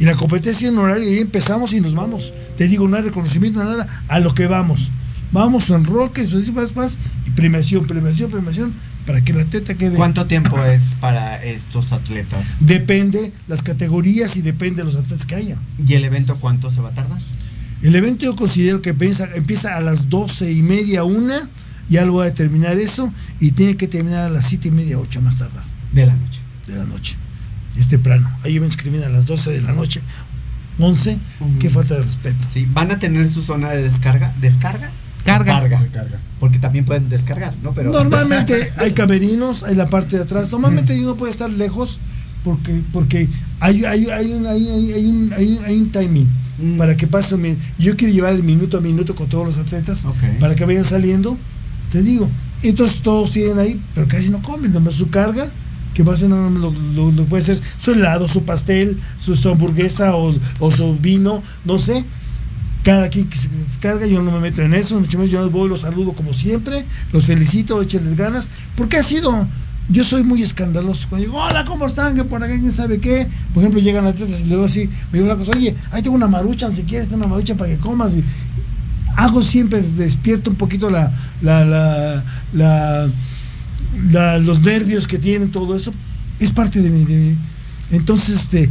Y 0.00 0.04
la 0.04 0.14
competencia 0.16 0.60
tiene 0.68 0.76
un 0.78 0.84
horario 0.84 1.08
y 1.08 1.14
ahí 1.14 1.20
empezamos 1.20 1.72
y 1.72 1.80
nos 1.80 1.94
vamos. 1.94 2.32
Te 2.56 2.66
digo, 2.66 2.88
no 2.88 2.96
hay 2.96 3.02
reconocimiento, 3.02 3.62
nada, 3.62 3.86
a 4.08 4.18
lo 4.20 4.34
que 4.34 4.46
vamos. 4.46 4.90
Vamos 5.30 5.70
en 5.70 5.84
roques, 5.84 6.32
más, 6.52 6.74
más, 6.76 6.98
y 7.26 7.30
premiación, 7.30 7.86
premiación, 7.86 8.30
premiación, 8.30 8.72
para 9.06 9.22
que 9.24 9.32
la 9.32 9.42
atleta 9.42 9.74
quede. 9.74 9.96
¿Cuánto 9.96 10.26
tiempo 10.26 10.62
es 10.64 10.82
para 11.00 11.42
estos 11.44 11.92
atletas? 11.92 12.44
Depende 12.60 13.32
las 13.48 13.62
categorías 13.62 14.36
y 14.36 14.42
depende 14.42 14.76
de 14.78 14.84
los 14.84 14.96
atletas 14.96 15.26
que 15.26 15.34
haya. 15.34 15.56
¿Y 15.86 15.94
el 15.94 16.04
evento 16.04 16.36
cuánto 16.40 16.70
se 16.70 16.80
va 16.80 16.88
a 16.90 16.92
tardar? 16.92 17.20
El 17.84 17.94
evento 17.94 18.24
yo 18.24 18.34
considero 18.34 18.82
que 18.82 18.90
empieza, 18.90 19.28
empieza 19.34 19.76
a 19.76 19.80
las 19.80 20.08
doce 20.08 20.50
y 20.50 20.62
media, 20.62 21.04
una, 21.04 21.48
ya 21.88 22.04
lo 22.06 22.12
voy 22.12 22.26
a 22.26 22.34
terminar 22.34 22.78
eso, 22.78 23.12
y 23.40 23.52
tiene 23.52 23.76
que 23.76 23.86
terminar 23.86 24.24
a 24.24 24.30
las 24.30 24.46
siete 24.48 24.68
y 24.68 24.70
media, 24.70 24.98
ocho 24.98 25.20
más 25.20 25.38
tardar. 25.38 25.62
De 25.92 26.06
la 26.06 26.14
noche. 26.14 26.40
De 26.66 26.76
la 26.76 26.84
noche. 26.84 27.16
Es 27.78 27.88
temprano. 27.88 28.30
Hay 28.42 28.56
eventos 28.56 28.76
que 28.78 28.84
terminan 28.84 29.10
a 29.10 29.12
las 29.12 29.26
12 29.26 29.50
de 29.52 29.60
la 29.60 29.72
noche. 29.72 30.00
11, 30.78 31.18
qué 31.60 31.70
falta 31.70 31.94
de 31.94 32.02
respeto. 32.04 32.44
Sí, 32.52 32.66
¿van 32.72 32.90
a 32.90 32.98
tener 32.98 33.30
su 33.30 33.42
zona 33.42 33.70
de 33.70 33.82
descarga? 33.82 34.34
¿Descarga? 34.40 34.90
Carga. 35.24 35.60
Carga. 35.60 35.86
Carga. 35.92 36.18
Porque 36.40 36.58
también 36.58 36.84
pueden 36.84 37.08
descargar, 37.08 37.54
¿no? 37.62 37.72
Pero 37.74 37.92
Normalmente 37.92 38.72
hay 38.78 38.92
camerinos, 38.92 39.62
hay 39.62 39.74
la 39.76 39.86
parte 39.86 40.16
de 40.16 40.22
atrás. 40.22 40.50
Normalmente 40.50 40.98
uno 41.00 41.16
puede 41.16 41.30
estar 41.32 41.50
lejos 41.52 42.00
porque 42.42 42.82
porque 42.92 43.28
hay, 43.60 43.84
hay, 43.84 44.06
hay, 44.06 44.32
un, 44.32 44.46
hay, 44.46 44.68
hay- 44.68 44.92
hay 44.92 45.04
un, 45.06 45.32
hay 45.32 45.46
un- 45.58 45.64
hay 45.64 45.76
un 45.80 45.90
timing 45.90 46.28
Mm. 46.58 46.76
para 46.76 46.96
que 46.96 47.06
pase. 47.06 47.34
un 47.34 47.56
Yo 47.78 47.96
quiero 47.96 48.12
llevar 48.14 48.32
el 48.32 48.42
minuto 48.42 48.78
a 48.78 48.80
minuto 48.80 49.14
con 49.14 49.28
todos 49.28 49.46
los 49.46 49.56
atletas 49.58 50.04
para 50.40 50.54
que 50.54 50.64
vayan 50.64 50.84
saliendo. 50.84 51.36
Te 51.92 52.02
digo, 52.02 52.28
entonces 52.62 53.00
todos 53.02 53.32
tienen 53.32 53.58
ahí, 53.58 53.80
pero 53.94 54.06
casi 54.08 54.30
no 54.30 54.40
comen, 54.42 54.72
nomás 54.72 54.94
su 54.94 55.08
carga. 55.10 55.48
Que 55.94 56.02
va 56.02 56.14
a 56.14 56.16
ser, 56.16 56.28
no, 56.28 56.50
lo, 56.50 56.72
lo- 56.72 57.12
lo 57.12 57.24
puede 57.26 57.42
ser 57.44 57.60
su 57.78 57.92
helado, 57.92 58.26
su 58.26 58.42
pastel, 58.44 58.98
su, 59.16 59.36
su 59.36 59.48
hamburguesa 59.48 60.16
o, 60.16 60.34
o 60.58 60.72
su 60.72 60.96
vino, 60.96 61.40
no 61.64 61.78
sé. 61.78 62.04
Cada 62.82 63.08
quien 63.08 63.28
que 63.28 63.38
se 63.38 63.48
descarga, 63.68 64.04
yo 64.06 64.20
no 64.20 64.30
me 64.32 64.40
meto 64.40 64.60
en 64.60 64.74
eso, 64.74 64.98
mucho 65.00 65.16
menos 65.18 65.30
yo 65.32 65.48
voy, 65.50 65.68
los 65.68 65.80
saludo 65.82 66.12
como 66.12 66.34
siempre, 66.34 66.84
los 67.12 67.26
felicito, 67.26 67.80
échenles 67.80 68.16
ganas, 68.16 68.50
porque 68.76 68.96
ha 68.98 69.02
sido, 69.02 69.46
yo 69.88 70.02
soy 70.04 70.22
muy 70.24 70.42
escandaloso, 70.42 71.08
cuando 71.08 71.26
digo, 71.26 71.38
hola, 71.42 71.64
¿cómo 71.64 71.86
están? 71.86 72.14
Que 72.14 72.24
por 72.24 72.42
acá, 72.42 72.58
¿quién 72.58 72.72
sabe 72.72 72.98
qué? 73.00 73.26
Por 73.52 73.62
ejemplo, 73.62 73.80
llegan 73.80 74.06
atletas 74.06 74.40
y 74.40 74.44
le 74.44 74.50
digo 74.54 74.64
así, 74.64 74.88
me 75.12 75.18
digo 75.18 75.26
una 75.26 75.36
cosa, 75.36 75.52
oye, 75.56 75.74
ahí 75.90 76.02
tengo 76.02 76.16
una 76.16 76.26
maruchan, 76.26 76.72
si 76.72 76.82
quieres, 76.84 77.08
tengo 77.08 77.24
una 77.24 77.28
maruchan 77.34 77.56
para 77.56 77.70
que 77.70 77.76
comas, 77.78 78.16
y 78.16 78.24
hago 79.16 79.42
siempre, 79.42 79.82
despierto 79.96 80.50
un 80.50 80.56
poquito 80.56 80.88
la, 80.90 81.12
la, 81.42 81.64
la, 81.64 82.24
la- 82.52 83.08
la- 84.10 84.38
los 84.38 84.60
nervios 84.62 85.06
que 85.06 85.18
tienen, 85.18 85.50
todo 85.50 85.76
eso, 85.76 85.92
es 86.40 86.50
parte 86.50 86.80
de 86.80 86.90
mi, 86.90 87.04
de 87.04 87.16
mi- 87.16 87.36
entonces, 87.92 88.36
este, 88.36 88.70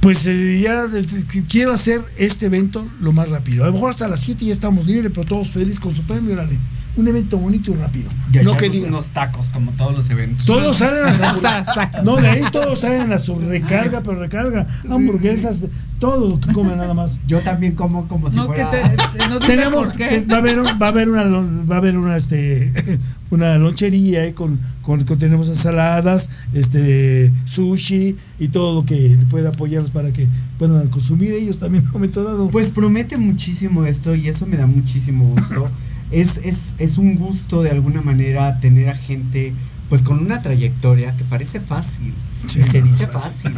pues 0.00 0.24
eh, 0.26 0.60
ya 0.62 0.84
eh, 0.84 1.06
quiero 1.48 1.72
hacer 1.72 2.04
este 2.16 2.46
evento 2.46 2.86
lo 3.00 3.12
más 3.12 3.28
rápido. 3.28 3.64
A 3.64 3.66
lo 3.66 3.72
mejor 3.72 3.90
hasta 3.90 4.06
las 4.06 4.20
7 4.20 4.44
ya 4.44 4.52
estamos 4.52 4.86
libres, 4.86 5.10
pero 5.12 5.26
todos 5.26 5.48
felices 5.50 5.80
con 5.80 5.92
su 5.94 6.02
premio. 6.02 6.34
órale. 6.34 6.56
Un 6.96 7.06
evento 7.06 7.38
bonito 7.38 7.70
y 7.70 7.74
rápido. 7.74 8.08
Ya 8.32 8.42
no 8.42 8.56
que 8.56 8.68
digan. 8.68 8.90
unos 8.92 9.08
tacos 9.10 9.50
como 9.50 9.70
todos 9.72 9.96
los 9.96 10.10
eventos. 10.10 10.44
Todos 10.46 10.78
salen 10.78 11.04
a 11.06 11.12
su, 11.34 11.40
Tacos. 11.40 12.02
no, 12.04 12.16
de 12.16 12.28
ahí 12.28 12.42
todos 12.50 12.80
salen 12.80 13.12
a 13.12 13.18
su 13.18 13.38
recarga, 13.38 14.02
pero 14.02 14.18
recarga, 14.18 14.66
hamburguesas, 14.90 15.66
todo 16.00 16.28
lo 16.28 16.40
que 16.40 16.52
comen 16.52 16.76
nada 16.78 16.94
más. 16.94 17.20
Yo 17.28 17.38
también 17.40 17.74
como 17.76 18.08
como 18.08 18.28
si 18.30 18.36
No, 18.36 18.48
que 18.52 18.64
fuera 18.64 18.70
te, 19.16 19.28
no 19.28 19.38
Tenemos, 19.38 19.86
por 19.86 19.96
qué. 19.96 20.24
va 20.30 20.36
a 20.36 20.38
haber, 20.38 20.58
va 20.58 20.86
a 20.86 20.88
haber 20.88 21.08
una, 21.08 21.22
va 21.24 21.76
a 21.76 21.78
haber 21.78 21.96
una, 21.96 22.16
este, 22.16 22.72
una 23.30 23.56
lonchería 23.58 24.22
ahí 24.22 24.32
con, 24.32 24.58
con, 24.82 25.04
con- 25.04 25.18
tenemos 25.18 25.48
ensaladas, 25.48 26.30
este, 26.52 27.32
sushi 27.46 28.16
y 28.40 28.48
todo 28.48 28.74
lo 28.80 28.84
que 28.86 28.94
le 29.18 29.26
puede 29.26 29.46
apoyarlos 29.48 29.90
para 29.92 30.12
que 30.12 30.26
puedan 30.58 30.88
consumir 30.88 31.30
ellos 31.32 31.58
también 31.60 31.82
en 31.84 31.88
un 31.88 31.92
momento 31.94 32.24
dado. 32.24 32.48
Pues 32.50 32.70
promete 32.70 33.16
muchísimo 33.18 33.84
esto 33.84 34.14
y 34.16 34.26
eso 34.28 34.46
me 34.46 34.56
da 34.56 34.66
muchísimo 34.66 35.24
gusto. 35.36 35.70
Es, 36.10 36.38
es, 36.38 36.74
es 36.78 36.98
un 36.98 37.14
gusto 37.16 37.62
de 37.62 37.70
alguna 37.70 38.00
manera 38.02 38.60
tener 38.60 38.88
a 38.88 38.96
gente 38.96 39.52
pues 39.88 40.02
con 40.02 40.18
una 40.18 40.42
trayectoria 40.42 41.16
que 41.16 41.24
parece 41.24 41.60
fácil. 41.60 42.12
Sí, 42.46 42.60
y 42.60 42.70
se 42.70 42.82
dice 42.82 43.06
fácil. 43.06 43.52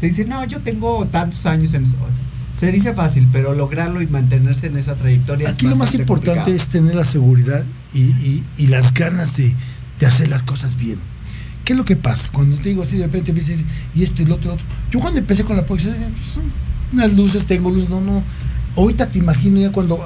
Se 0.00 0.06
dice, 0.06 0.24
no, 0.24 0.42
yo 0.46 0.60
tengo 0.60 1.06
tantos 1.06 1.44
años 1.46 1.74
en 1.74 1.84
eso. 1.84 1.96
O 1.96 2.06
sea, 2.06 2.24
se 2.58 2.72
dice 2.72 2.94
fácil, 2.94 3.28
pero 3.32 3.54
lograrlo 3.54 4.00
y 4.02 4.06
mantenerse 4.06 4.66
en 4.68 4.76
esa 4.78 4.94
trayectoria 4.96 5.48
Aquí 5.50 5.66
es 5.66 5.70
lo 5.70 5.76
más 5.76 5.94
importante 5.94 6.40
complicado. 6.40 6.56
es 6.56 6.68
tener 6.70 6.94
la 6.94 7.04
seguridad 7.04 7.64
y, 7.94 8.00
y- 8.00 8.44
y 8.56 8.66
las 8.68 8.92
ganas 8.94 9.36
de, 9.36 9.54
de 10.00 10.06
hacer 10.06 10.28
las 10.28 10.42
cosas 10.42 10.76
bien. 10.76 10.98
¿Qué 11.64 11.74
es 11.74 11.76
lo 11.76 11.84
que 11.84 11.96
pasa? 11.96 12.30
Cuando 12.32 12.56
te 12.56 12.70
digo 12.70 12.82
así, 12.82 12.96
de 12.96 13.04
repente 13.04 13.32
me 13.34 13.40
dices, 13.40 13.60
y 13.94 14.02
esto 14.02 14.22
y 14.22 14.24
lo 14.24 14.36
otro, 14.36 14.44
y 14.46 14.48
lo 14.48 14.54
otro. 14.54 14.66
Yo 14.90 15.00
cuando 15.00 15.20
empecé 15.20 15.44
con 15.44 15.56
la 15.56 15.66
poesía, 15.66 15.92
pues, 16.16 16.38
unas 16.94 17.12
luces, 17.14 17.44
tengo 17.46 17.68
luz, 17.70 17.90
no, 17.90 18.00
no. 18.00 18.22
Ahorita 18.76 19.10
te 19.10 19.18
imagino 19.18 19.60
ya 19.60 19.72
cuando 19.72 20.00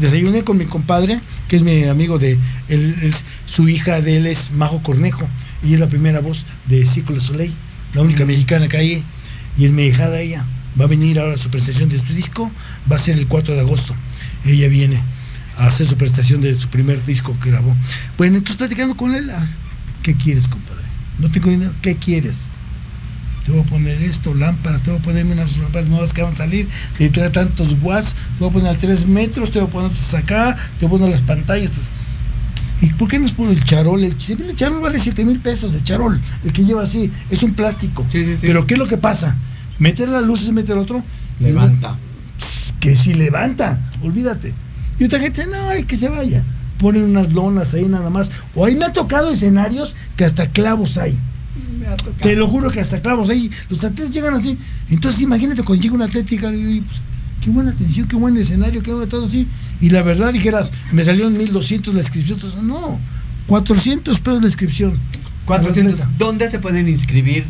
desayuné 0.00 0.42
con 0.42 0.58
mi 0.58 0.64
compadre, 0.64 1.20
que 1.48 1.56
es 1.56 1.62
mi 1.62 1.84
amigo 1.84 2.18
de, 2.18 2.32
él, 2.68 2.96
él- 3.02 3.14
su 3.46 3.68
hija 3.68 4.00
de 4.00 4.16
él 4.16 4.26
es 4.26 4.50
Majo 4.52 4.82
Cornejo, 4.82 5.28
y 5.62 5.74
es 5.74 5.80
la 5.80 5.88
primera 5.88 6.20
voz 6.20 6.44
de 6.66 6.84
Círculo 6.86 7.20
Soleil, 7.20 7.52
la 7.94 8.02
única 8.02 8.24
mexicana 8.24 8.66
que 8.68 8.76
hay, 8.76 9.04
y 9.56 9.64
es 9.64 9.72
mi 9.72 9.84
hijada 9.84 10.20
ella. 10.20 10.44
Va 10.78 10.84
a 10.84 10.88
venir 10.88 11.18
ahora 11.20 11.34
a 11.34 11.38
su 11.38 11.48
presentación 11.50 11.88
de 11.88 11.98
su 12.04 12.12
disco, 12.12 12.50
va 12.90 12.96
a 12.96 12.98
ser 12.98 13.16
el 13.16 13.26
4 13.28 13.54
de 13.54 13.60
agosto. 13.60 13.94
Ella 14.44 14.68
viene 14.68 15.00
a 15.56 15.68
hacer 15.68 15.86
su 15.86 15.96
presentación 15.96 16.40
de 16.42 16.58
su 16.60 16.68
primer 16.68 17.02
disco 17.04 17.34
que 17.42 17.50
grabó. 17.50 17.74
Bueno, 18.18 18.36
entonces 18.36 18.56
platicando 18.56 18.96
con 18.96 19.14
él, 19.14 19.30
ah, 19.30 19.46
¿qué 20.02 20.14
quieres, 20.14 20.48
compadre? 20.48 20.82
No 21.18 21.30
tengo 21.30 21.48
dinero, 21.48 21.72
¿qué 21.80 21.96
quieres? 21.96 22.46
Te 23.46 23.52
voy 23.52 23.60
a 23.60 23.64
poner 23.64 24.02
esto, 24.02 24.34
lámparas, 24.34 24.82
te 24.82 24.90
voy 24.90 24.98
a 24.98 25.02
ponerme 25.04 25.34
unas 25.34 25.56
lámparas 25.58 25.88
nuevas 25.88 26.12
que 26.12 26.20
van 26.20 26.34
a 26.34 26.36
salir, 26.36 26.68
de 26.98 27.08
traer 27.10 27.30
tantos 27.30 27.76
watts, 27.80 28.14
te 28.14 28.40
voy 28.40 28.50
a 28.50 28.52
poner 28.52 28.68
a 28.70 28.76
3 28.76 29.06
metros, 29.06 29.52
te 29.52 29.60
voy 29.60 29.68
a 29.68 29.70
poner 29.70 29.92
acá, 30.16 30.56
te 30.80 30.86
voy 30.86 30.96
a 30.96 30.98
poner 30.98 31.10
las 31.10 31.22
pantallas. 31.22 31.70
¿Y 32.80 32.92
por 32.94 33.08
qué 33.08 33.20
no 33.20 33.26
es 33.26 33.32
por 33.32 33.48
el 33.48 33.62
charol? 33.64 34.02
El, 34.02 34.16
charol 34.56 34.80
vale 34.80 34.98
7 34.98 35.24
mil 35.24 35.38
pesos, 35.38 35.74
el 35.74 35.84
charol, 35.84 36.20
el 36.44 36.52
que 36.52 36.64
lleva 36.64 36.82
así, 36.82 37.12
es 37.30 37.44
un 37.44 37.54
plástico. 37.54 38.04
Sí, 38.10 38.24
sí, 38.24 38.34
sí. 38.34 38.46
Pero 38.48 38.66
¿qué 38.66 38.74
es 38.74 38.78
lo 38.78 38.88
que 38.88 38.98
pasa? 38.98 39.36
Meter 39.78 40.08
las 40.08 40.24
luces, 40.24 40.50
meter 40.50 40.76
otro, 40.76 41.04
Levanta. 41.38 41.96
Que 42.80 42.96
si 42.96 43.14
levanta, 43.14 43.78
olvídate. 44.02 44.54
Y 44.98 45.04
otra 45.04 45.20
gente, 45.20 45.46
no, 45.46 45.68
hay 45.68 45.84
que 45.84 45.94
se 45.94 46.08
vaya. 46.08 46.42
Ponen 46.78 47.04
unas 47.04 47.32
lonas 47.32 47.74
ahí 47.74 47.86
nada 47.86 48.10
más. 48.10 48.30
O 48.54 48.64
ahí 48.64 48.74
me 48.74 48.86
ha 48.86 48.92
tocado 48.92 49.30
escenarios 49.30 49.94
que 50.16 50.24
hasta 50.24 50.48
clavos 50.48 50.98
hay. 50.98 51.16
Te 52.20 52.36
lo 52.36 52.48
juro 52.48 52.70
que 52.70 52.80
hasta 52.80 53.00
clavos 53.00 53.30
hay. 53.30 53.50
Los 53.68 53.84
atletas 53.84 54.10
llegan 54.10 54.34
así. 54.34 54.58
Entonces 54.90 55.22
imagínate 55.22 55.62
cuando 55.62 55.82
llega 55.82 55.94
una 55.94 56.06
atlética, 56.06 56.52
y, 56.52 56.80
pues, 56.80 57.02
qué 57.42 57.50
buena 57.50 57.70
atención, 57.70 58.08
qué 58.08 58.16
buen 58.16 58.36
escenario, 58.36 58.82
qué 58.82 58.92
bueno 58.92 59.08
todo 59.08 59.26
así. 59.26 59.46
Y 59.80 59.90
la 59.90 60.02
verdad 60.02 60.32
dijeras, 60.32 60.72
me 60.92 61.04
salió 61.04 61.26
en 61.26 61.36
1200 61.36 61.94
la 61.94 62.00
inscripción. 62.00 62.38
Entonces, 62.38 62.62
no, 62.62 62.98
400 63.46 64.20
pesos 64.20 64.40
la 64.40 64.48
inscripción. 64.48 64.98
400. 65.44 66.00
Atleta. 66.00 66.10
¿Dónde 66.18 66.50
se 66.50 66.58
pueden 66.58 66.88
inscribir 66.88 67.44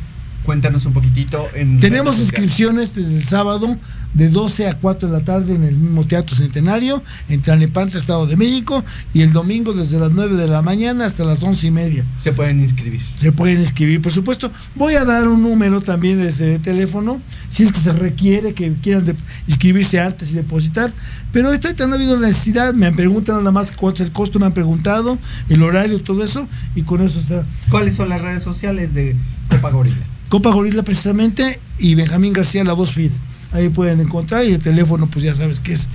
Cuéntanos 0.47 0.87
un 0.87 0.93
poquitito. 0.93 1.45
En 1.55 1.81
Tenemos 1.81 2.21
inscripciones 2.21 2.95
desde 2.95 3.17
el 3.17 3.25
sábado 3.25 3.77
de 4.15 4.29
12 4.29 4.69
a 4.69 4.75
4 4.79 5.09
de 5.09 5.13
la 5.13 5.25
tarde 5.25 5.57
en 5.57 5.65
el 5.65 5.75
mismo 5.75 6.07
Teatro 6.07 6.37
Centenario, 6.37 7.03
en 7.29 7.43
Tlalnepantla, 7.43 7.99
Estado 7.99 8.29
de 8.29 8.37
México, 8.37 8.85
y 9.13 9.23
el 9.23 9.33
domingo 9.33 9.73
desde 9.73 9.99
las 9.99 10.13
9 10.13 10.37
de 10.37 10.47
la 10.47 10.63
mañana 10.63 11.05
hasta 11.05 11.25
las 11.25 11.43
11 11.43 11.67
y 11.67 11.71
media. 11.73 12.05
Se 12.23 12.33
pueden 12.33 12.61
inscribir. 12.61 13.01
Se 13.19 13.33
pueden 13.33 13.61
inscribir, 13.61 14.01
por 14.01 14.13
supuesto. 14.13 14.53
Voy 14.77 14.95
a 14.95 15.05
dar 15.05 15.27
un 15.27 15.43
número 15.43 15.81
también 15.81 16.19
desde 16.19 16.61
teléfono, 16.61 17.21
si 17.51 17.65
es 17.65 17.73
que 17.73 17.81
se 17.81 17.91
requiere 17.91 18.55
que 18.55 18.73
quieran 18.75 19.17
inscribirse 19.49 20.01
antes 20.01 20.31
y 20.31 20.35
depositar. 20.35 20.93
Pero 21.33 21.53
estoy 21.53 21.75
no 21.77 21.93
ha 21.93 21.97
habido 21.97 22.21
necesidad, 22.21 22.73
me 22.73 22.87
han 22.87 22.95
preguntado 22.95 23.39
nada 23.39 23.51
más 23.51 23.73
cuánto 23.73 24.03
es 24.03 24.09
el 24.09 24.13
costo, 24.13 24.39
me 24.39 24.47
han 24.47 24.55
preguntado, 24.55 25.19
el 25.49 25.63
horario, 25.63 26.01
todo 26.01 26.23
eso, 26.23 26.49
y 26.77 26.83
con 26.83 27.03
eso 27.03 27.19
está. 27.19 27.45
¿Cuáles 27.69 27.97
son 27.97 28.09
las 28.09 28.23
redes 28.23 28.45
sociales 28.45 28.95
de 28.95 29.17
Copa 29.51 29.71
Gorila? 29.71 30.16
Copa 30.29 30.51
Gorila 30.51 30.83
precisamente 30.83 31.61
y 31.79 31.95
Benjamín 31.95 32.33
García 32.33 32.65
La 32.65 32.73
Voz 32.73 32.95
Fit. 32.95 33.13
Ahí 33.53 33.69
pueden 33.69 34.01
encontrar 34.01 34.45
y 34.45 34.53
el 34.53 34.59
teléfono 34.59 35.07
pues 35.07 35.25
ya 35.25 35.35
sabes 35.35 35.61
que 35.61 35.73
es, 35.73 35.89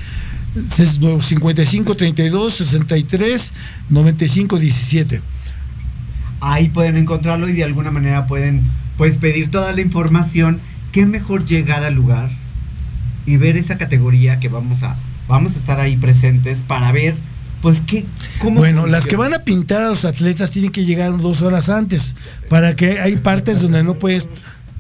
es 0.55 0.99
55 1.21 1.95
32 1.95 2.53
63 2.53 3.53
95 3.89 4.57
17. 4.57 5.21
Ahí 6.39 6.69
pueden 6.69 6.97
encontrarlo 6.97 7.49
y 7.49 7.53
de 7.53 7.63
alguna 7.63 7.91
manera 7.91 8.25
pueden 8.25 8.63
pues 8.97 9.17
pedir 9.17 9.51
toda 9.51 9.73
la 9.73 9.81
información. 9.81 10.59
Qué 10.91 11.05
mejor 11.05 11.45
llegar 11.45 11.83
al 11.83 11.93
lugar 11.93 12.29
y 13.25 13.37
ver 13.37 13.57
esa 13.57 13.77
categoría 13.77 14.39
que 14.39 14.49
vamos 14.49 14.83
a 14.83 14.95
vamos 15.27 15.55
a 15.55 15.59
estar 15.59 15.79
ahí 15.79 15.95
presentes 15.97 16.63
para 16.63 16.91
ver 16.91 17.15
pues 17.61 17.81
qué 17.81 18.05
cómo 18.39 18.59
Bueno, 18.59 18.87
las 18.87 19.05
que 19.05 19.15
van 19.15 19.33
a 19.33 19.39
pintar 19.39 19.83
a 19.83 19.89
los 19.89 20.05
atletas 20.05 20.51
tienen 20.51 20.71
que 20.71 20.85
llegar 20.85 21.17
dos 21.17 21.41
horas 21.41 21.69
antes 21.69 22.15
para 22.49 22.75
que 22.75 22.99
hay 22.99 23.17
partes 23.17 23.61
donde 23.61 23.83
no 23.83 23.95
puedes 23.95 24.29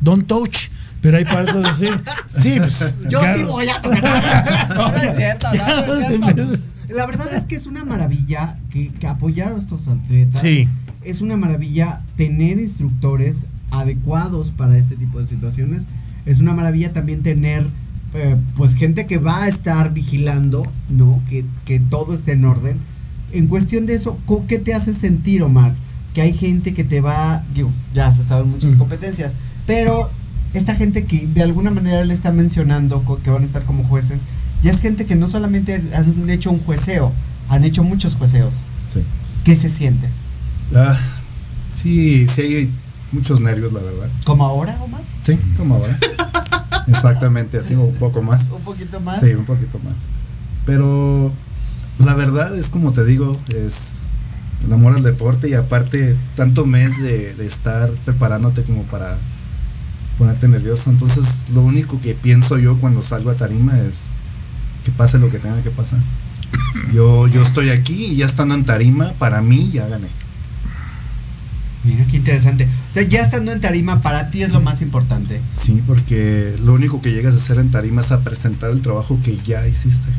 don't 0.01 0.27
touch. 0.27 0.69
Pero 1.01 1.17
hay 1.17 1.25
partes 1.25 1.53
donde 1.53 1.73
sí. 1.73 1.87
Sí, 2.31 2.59
pues. 2.59 2.99
Yo 3.09 3.19
claro. 3.19 3.37
sí 3.37 3.43
voy 3.43 3.69
a 3.69 3.81
tocar. 3.81 4.69
No, 4.75 4.91
no 4.91 4.97
es 4.97 5.17
cierto, 5.17 5.47
no, 5.51 5.93
es 5.95 6.07
cierto. 6.07 6.63
La 6.89 7.05
verdad 7.05 7.33
es 7.33 7.45
que 7.45 7.55
es 7.55 7.65
una 7.65 7.83
maravilla 7.85 8.57
que, 8.69 8.89
que 8.89 9.07
apoyar 9.07 9.53
a 9.53 9.57
estos 9.57 9.87
atletas. 9.87 10.41
Sí. 10.41 10.67
Es 11.03 11.21
una 11.21 11.37
maravilla 11.37 12.01
tener 12.17 12.59
instructores 12.59 13.45
adecuados 13.71 14.51
para 14.51 14.77
este 14.77 14.95
tipo 14.95 15.19
de 15.19 15.25
situaciones. 15.25 15.83
Es 16.25 16.39
una 16.39 16.53
maravilla 16.53 16.93
también 16.93 17.23
tener 17.23 17.65
eh, 18.13 18.35
pues 18.55 18.75
gente 18.75 19.07
que 19.07 19.17
va 19.17 19.43
a 19.43 19.47
estar 19.47 19.93
vigilando, 19.93 20.65
¿no? 20.89 21.21
Que, 21.29 21.45
que 21.65 21.79
todo 21.79 22.13
esté 22.13 22.33
en 22.33 22.45
orden. 22.45 22.77
En 23.31 23.47
cuestión 23.47 23.85
de 23.85 23.95
eso, 23.95 24.17
¿qué 24.47 24.59
te 24.59 24.73
hace 24.73 24.93
sentir, 24.93 25.43
Omar? 25.43 25.73
Que 26.13 26.21
hay 26.21 26.33
gente 26.33 26.73
que 26.73 26.83
te 26.83 26.99
va, 26.99 27.43
digo, 27.53 27.71
ya 27.93 28.07
has 28.07 28.19
estado 28.19 28.43
en 28.43 28.49
muchas 28.51 28.75
competencias, 28.75 29.31
pero 29.65 30.09
esta 30.53 30.75
gente 30.75 31.05
que 31.05 31.27
de 31.27 31.41
alguna 31.41 31.71
manera 31.71 32.03
le 32.03 32.13
está 32.13 32.31
mencionando 32.31 33.03
que 33.23 33.29
van 33.29 33.43
a 33.43 33.45
estar 33.45 33.63
como 33.63 33.85
jueces, 33.85 34.21
ya 34.61 34.71
es 34.71 34.81
gente 34.81 35.05
que 35.05 35.15
no 35.15 35.29
solamente 35.29 35.81
han 35.93 36.29
hecho 36.29 36.51
un 36.51 36.59
jueceo, 36.59 37.13
han 37.47 37.63
hecho 37.63 37.83
muchos 37.83 38.15
jueceos. 38.15 38.53
Sí. 38.87 39.01
¿Qué 39.45 39.55
se 39.55 39.69
siente? 39.69 40.07
Ah, 40.75 40.99
sí, 41.69 42.27
sí 42.27 42.41
hay 42.41 42.69
muchos 43.11 43.39
nervios, 43.39 43.71
la 43.71 43.79
verdad. 43.79 44.09
¿Como 44.25 44.45
ahora, 44.45 44.77
Omar? 44.83 45.01
Sí, 45.23 45.37
como 45.57 45.75
ahora. 45.75 45.97
Exactamente, 46.87 47.57
así 47.57 47.75
un 47.75 47.95
poco 47.95 48.21
más. 48.21 48.49
¿Un 48.49 48.61
poquito 48.61 48.99
más? 48.99 49.19
Sí, 49.19 49.33
un 49.33 49.45
poquito 49.45 49.79
más. 49.79 50.07
Pero 50.65 51.31
la 51.99 52.13
verdad 52.13 52.55
es 52.57 52.69
como 52.69 52.91
te 52.91 53.05
digo, 53.05 53.37
es 53.49 54.07
el 54.65 54.73
amor 54.73 54.95
al 54.95 55.03
deporte 55.03 55.49
y 55.49 55.53
aparte 55.53 56.15
tanto 56.35 56.65
mes 56.65 57.01
de, 57.01 57.33
de 57.33 57.47
estar 57.47 57.89
preparándote 58.05 58.63
como 58.63 58.83
para 58.83 59.17
ponerte 60.17 60.47
nervioso. 60.47 60.89
Entonces 60.89 61.45
lo 61.53 61.61
único 61.61 61.99
que 61.99 62.13
pienso 62.13 62.57
yo 62.57 62.77
cuando 62.77 63.01
salgo 63.01 63.31
a 63.31 63.35
tarima 63.35 63.79
es 63.79 64.11
que 64.85 64.91
pase 64.91 65.17
lo 65.17 65.29
que 65.29 65.39
tenga 65.39 65.61
que 65.61 65.71
pasar. 65.71 65.99
Yo, 66.93 67.27
yo 67.27 67.41
estoy 67.41 67.69
aquí 67.69 68.05
y 68.05 68.15
ya 68.17 68.25
estando 68.25 68.55
en 68.55 68.65
tarima, 68.65 69.13
para 69.13 69.41
mí 69.41 69.71
ya 69.71 69.87
gané. 69.87 70.07
Mira 71.83 72.05
qué 72.05 72.17
interesante. 72.17 72.67
O 72.89 72.93
sea, 72.93 73.03
ya 73.03 73.21
estando 73.21 73.51
en 73.51 73.59
tarima, 73.59 74.01
para 74.01 74.29
ti 74.29 74.43
es 74.43 74.51
lo 74.51 74.61
más 74.61 74.81
importante. 74.81 75.41
Sí, 75.59 75.81
porque 75.87 76.55
lo 76.63 76.73
único 76.73 77.01
que 77.01 77.11
llegas 77.11 77.33
a 77.33 77.37
hacer 77.37 77.57
en 77.57 77.71
tarima 77.71 78.01
es 78.01 78.11
a 78.11 78.19
presentar 78.19 78.69
el 78.69 78.81
trabajo 78.81 79.19
que 79.23 79.35
ya 79.37 79.67
hiciste. 79.67 80.09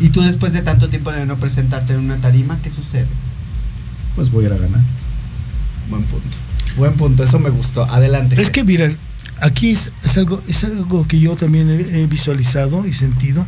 Y 0.00 0.08
tú 0.08 0.22
después 0.22 0.54
de 0.54 0.62
tanto 0.62 0.88
tiempo 0.88 1.12
de 1.12 1.26
no 1.26 1.36
presentarte 1.36 1.92
en 1.92 2.00
una 2.00 2.16
tarima, 2.16 2.58
¿qué 2.62 2.70
sucede? 2.70 3.06
Pues 4.16 4.30
voy 4.30 4.44
a 4.44 4.48
ir 4.48 4.54
a 4.54 4.56
ganar. 4.56 4.80
Buen 5.90 6.02
punto. 6.04 6.36
Buen 6.76 6.94
punto, 6.94 7.24
eso 7.24 7.38
me 7.38 7.50
gustó. 7.50 7.84
Adelante. 7.84 8.40
Es 8.40 8.48
que 8.48 8.64
mira, 8.64 8.90
aquí 9.40 9.72
es, 9.72 9.92
es 10.02 10.16
algo, 10.16 10.42
es 10.48 10.64
algo 10.64 11.06
que 11.06 11.20
yo 11.20 11.36
también 11.36 11.68
he, 11.68 12.02
he 12.02 12.06
visualizado 12.06 12.86
y 12.86 12.94
sentido. 12.94 13.46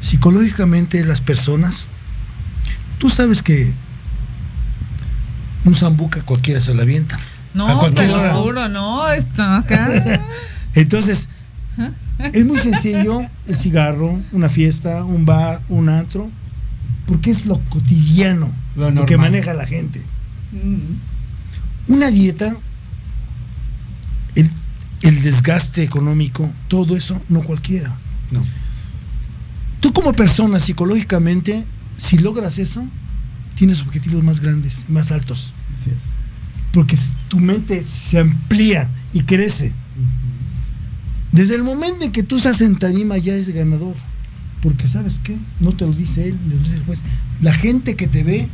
Psicológicamente 0.00 1.04
las 1.04 1.20
personas, 1.20 1.86
tú 2.98 3.08
sabes 3.08 3.42
que 3.42 3.72
un 5.64 5.74
zambuca 5.74 6.22
cualquiera 6.22 6.60
se 6.60 6.74
lo 6.74 6.82
avienta. 6.82 7.16
a 7.16 7.20
No, 7.54 7.78
cualquier 7.78 8.06
te 8.06 8.12
lo 8.12 8.18
hora. 8.18 8.34
juro, 8.34 8.68
no, 8.68 9.10
está 9.10 9.58
acá. 9.58 10.22
Entonces, 10.74 11.28
es 12.32 12.44
muy 12.44 12.58
sencillo 12.58 13.22
el 13.46 13.56
cigarro, 13.56 14.18
una 14.32 14.48
fiesta, 14.48 15.04
un 15.04 15.24
bar, 15.24 15.60
un 15.68 15.88
antro, 15.88 16.28
porque 17.06 17.30
es 17.30 17.46
lo 17.46 17.58
cotidiano, 17.68 18.52
Lo 18.76 18.90
lo, 18.90 19.06
que 19.06 19.16
maneja 19.16 19.54
la 19.54 19.66
gente. 19.66 20.00
Mm. 20.52 21.92
Una 21.92 22.10
dieta, 22.10 22.54
el, 24.34 24.50
el 25.02 25.22
desgaste 25.22 25.82
económico, 25.82 26.48
todo 26.68 26.96
eso, 26.96 27.20
no 27.28 27.42
cualquiera. 27.42 27.92
No. 28.30 28.42
Tú 29.80 29.92
como 29.92 30.12
persona, 30.12 30.58
psicológicamente, 30.60 31.64
si 31.96 32.18
logras 32.18 32.58
eso, 32.58 32.84
tienes 33.56 33.80
objetivos 33.82 34.22
más 34.22 34.40
grandes, 34.40 34.86
más 34.88 35.12
altos, 35.12 35.52
Así 35.74 35.90
es. 35.90 36.10
porque 36.72 36.96
tu 37.28 37.38
mente 37.40 37.84
se 37.84 38.18
amplía 38.18 38.88
y 39.12 39.22
crece. 39.22 39.72
Desde 41.32 41.56
el 41.56 41.64
momento 41.64 42.04
en 42.04 42.12
que 42.12 42.22
tú 42.22 42.36
estás 42.36 42.60
en 42.60 42.76
tarima 42.76 43.18
ya 43.18 43.34
es 43.34 43.48
ganador. 43.50 43.94
Porque 44.62 44.86
sabes 44.86 45.20
qué, 45.22 45.36
no 45.60 45.72
te 45.72 45.84
lo 45.84 45.92
dice 45.92 46.28
él, 46.28 46.38
le 46.48 46.56
dice 46.56 46.76
el 46.76 46.84
juez. 46.84 47.02
La 47.42 47.52
gente 47.52 47.96
que 47.96 48.06
te 48.06 48.22
ve 48.24 48.48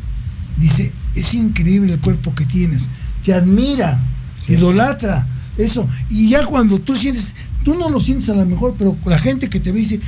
dice, 0.58 0.92
es 1.14 1.34
increíble 1.34 1.92
el 1.92 2.00
cuerpo 2.00 2.34
que 2.34 2.44
tienes, 2.46 2.88
te 3.24 3.32
admira, 3.32 4.00
te 4.46 4.54
idolatra, 4.54 5.26
eso. 5.56 5.86
Y 6.08 6.30
ya 6.30 6.44
cuando 6.46 6.80
tú 6.80 6.96
sientes, 6.96 7.34
tú 7.64 7.74
no 7.74 7.90
lo 7.90 8.00
sientes 8.00 8.28
a 8.28 8.34
lo 8.34 8.44
mejor, 8.46 8.74
pero 8.76 8.96
la 9.06 9.18
gente 9.18 9.48
que 9.48 9.60
te 9.60 9.72
ve 9.72 9.80
dice, 9.80 10.00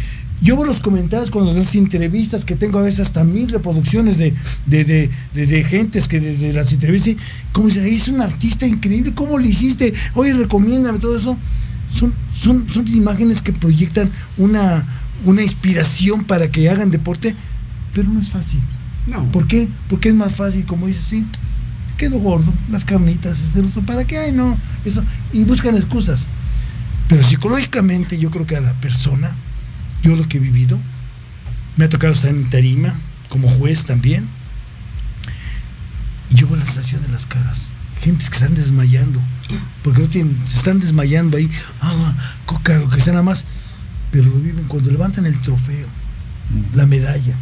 yo 0.43 0.57
veo 0.57 0.67
los 0.67 0.81
comentarios 0.81 1.31
cuando 1.31 1.53
las 1.55 1.75
entrevistas 1.75 2.45
que 2.45 2.57
tengo 2.57 2.79
a 2.79 2.83
veces 2.83 3.01
hasta 3.01 3.23
mil 3.25 3.49
reproducciones 3.49 4.19
de, 4.19 4.35
de, 4.67 4.85
de, 4.85 5.11
de- 5.35 5.47
de 5.47 5.65
gentes 5.65 6.09
que 6.09 6.21
de, 6.21 6.53
las 6.53 6.73
entrevistas, 6.73 7.15
como 7.53 7.69
dicen, 7.69 7.87
es 7.87 8.09
un 8.09 8.21
artista 8.21 8.67
increíble, 8.67 9.15
¿cómo 9.15 9.39
lo 9.39 9.45
hiciste? 9.47 9.95
Oye, 10.15 10.33
recomiéndame 10.35 10.99
todo 10.99 11.17
eso. 11.17 11.37
Son, 11.95 12.13
son, 12.37 12.67
son 12.73 12.89
imágenes 12.89 13.41
que 13.43 13.53
proyectan 13.53 14.11
una, 14.39 14.87
una 15.25 15.43
inspiración 15.43 16.25
para 16.25 16.51
que 16.51 16.69
hagan 16.71 16.91
deporte, 16.91 17.37
pero 17.95 18.09
no 18.09 18.19
es 18.19 18.31
fácil. 18.31 18.61
No. 19.07 19.31
¿Por 19.31 19.47
qué? 19.47 19.69
Porque 19.89 20.09
es 20.09 20.15
más 20.15 20.35
fácil, 20.35 20.65
como 20.65 20.87
dices, 20.87 21.05
sí, 21.05 21.27
quedo 21.99 22.19
gordo, 22.19 22.53
las 22.71 22.85
carnitas, 22.85 23.39
¿para 23.87 24.05
qué? 24.05 24.19
Ay, 24.19 24.33
no, 24.33 24.57
eso. 24.85 25.05
Y 25.33 25.45
buscan 25.45 25.77
excusas. 25.77 26.27
Pero 27.09 27.23
psicológicamente 27.23 28.19
yo 28.19 28.31
creo 28.31 28.47
que 28.47 28.57
a 28.57 28.61
la 28.61 28.73
persona, 28.75 29.37
yo 30.03 30.17
lo 30.17 30.29
que 30.29 30.39
he 30.39 30.41
vivido, 30.41 30.79
me 31.77 31.87
ha 31.87 31.89
tocado 31.89 32.13
estar 32.13 32.31
en 32.31 32.49
tarima, 32.51 32.95
como 33.29 33.49
juez 33.49 33.87
también, 33.87 34.27
y 36.31 36.35
yo 36.35 36.49
veo 36.49 36.57
la 36.57 36.67
sensación 36.67 37.03
de 37.03 37.09
las 37.09 37.27
caras. 37.27 37.71
Gentes 38.01 38.31
que 38.31 38.37
están 38.37 38.55
desmayando, 38.55 39.21
porque 39.83 40.03
no 40.03 40.09
tienen, 40.09 40.37
se 40.47 40.59
están 40.59 40.81
desmayando 40.81 41.37
ahí, 41.37 41.51
agua, 41.81 42.15
coca, 42.47 42.79
lo 42.79 42.91
que 42.91 43.01
sea 43.01 43.13
nada 43.13 43.23
más, 43.23 43.45
pero 44.11 44.25
lo 44.25 44.39
viven 44.39 44.65
cuando 44.65 44.91
levantan 44.91 45.25
el 45.27 45.41
trofeo, 45.41 45.87
la 46.75 46.87
medalla. 46.87 47.37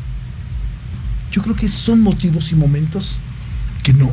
Yo 1.33 1.43
creo 1.43 1.57
que 1.57 1.69
son 1.69 2.03
motivos 2.03 2.53
y 2.53 2.57
momentos 2.57 3.19
que 3.83 3.93
no, 3.93 4.13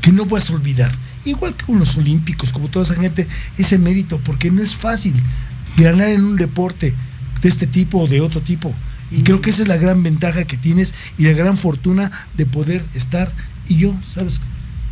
que 0.00 0.12
no 0.12 0.24
puedes 0.26 0.48
olvidar. 0.50 0.90
Igual 1.24 1.54
que 1.54 1.64
con 1.64 1.78
los 1.78 1.96
olímpicos, 1.98 2.52
como 2.52 2.68
toda 2.68 2.84
esa 2.84 2.94
gente, 2.94 3.26
ese 3.58 3.78
mérito, 3.78 4.18
porque 4.20 4.50
no 4.50 4.62
es 4.62 4.74
fácil 4.74 5.14
ganar 5.76 6.08
en 6.08 6.24
un 6.24 6.36
deporte 6.36 6.94
de 7.44 7.48
este 7.50 7.66
tipo 7.68 7.98
o 8.00 8.08
de 8.08 8.20
otro 8.20 8.40
tipo. 8.40 8.72
Y 9.10 9.22
creo 9.22 9.40
que 9.40 9.50
esa 9.50 9.62
es 9.62 9.68
la 9.68 9.76
gran 9.76 10.02
ventaja 10.02 10.44
que 10.44 10.56
tienes 10.56 10.94
y 11.18 11.24
la 11.24 11.32
gran 11.34 11.56
fortuna 11.56 12.10
de 12.36 12.46
poder 12.46 12.82
estar. 12.94 13.30
Y 13.68 13.76
yo, 13.76 13.94
¿sabes? 14.02 14.40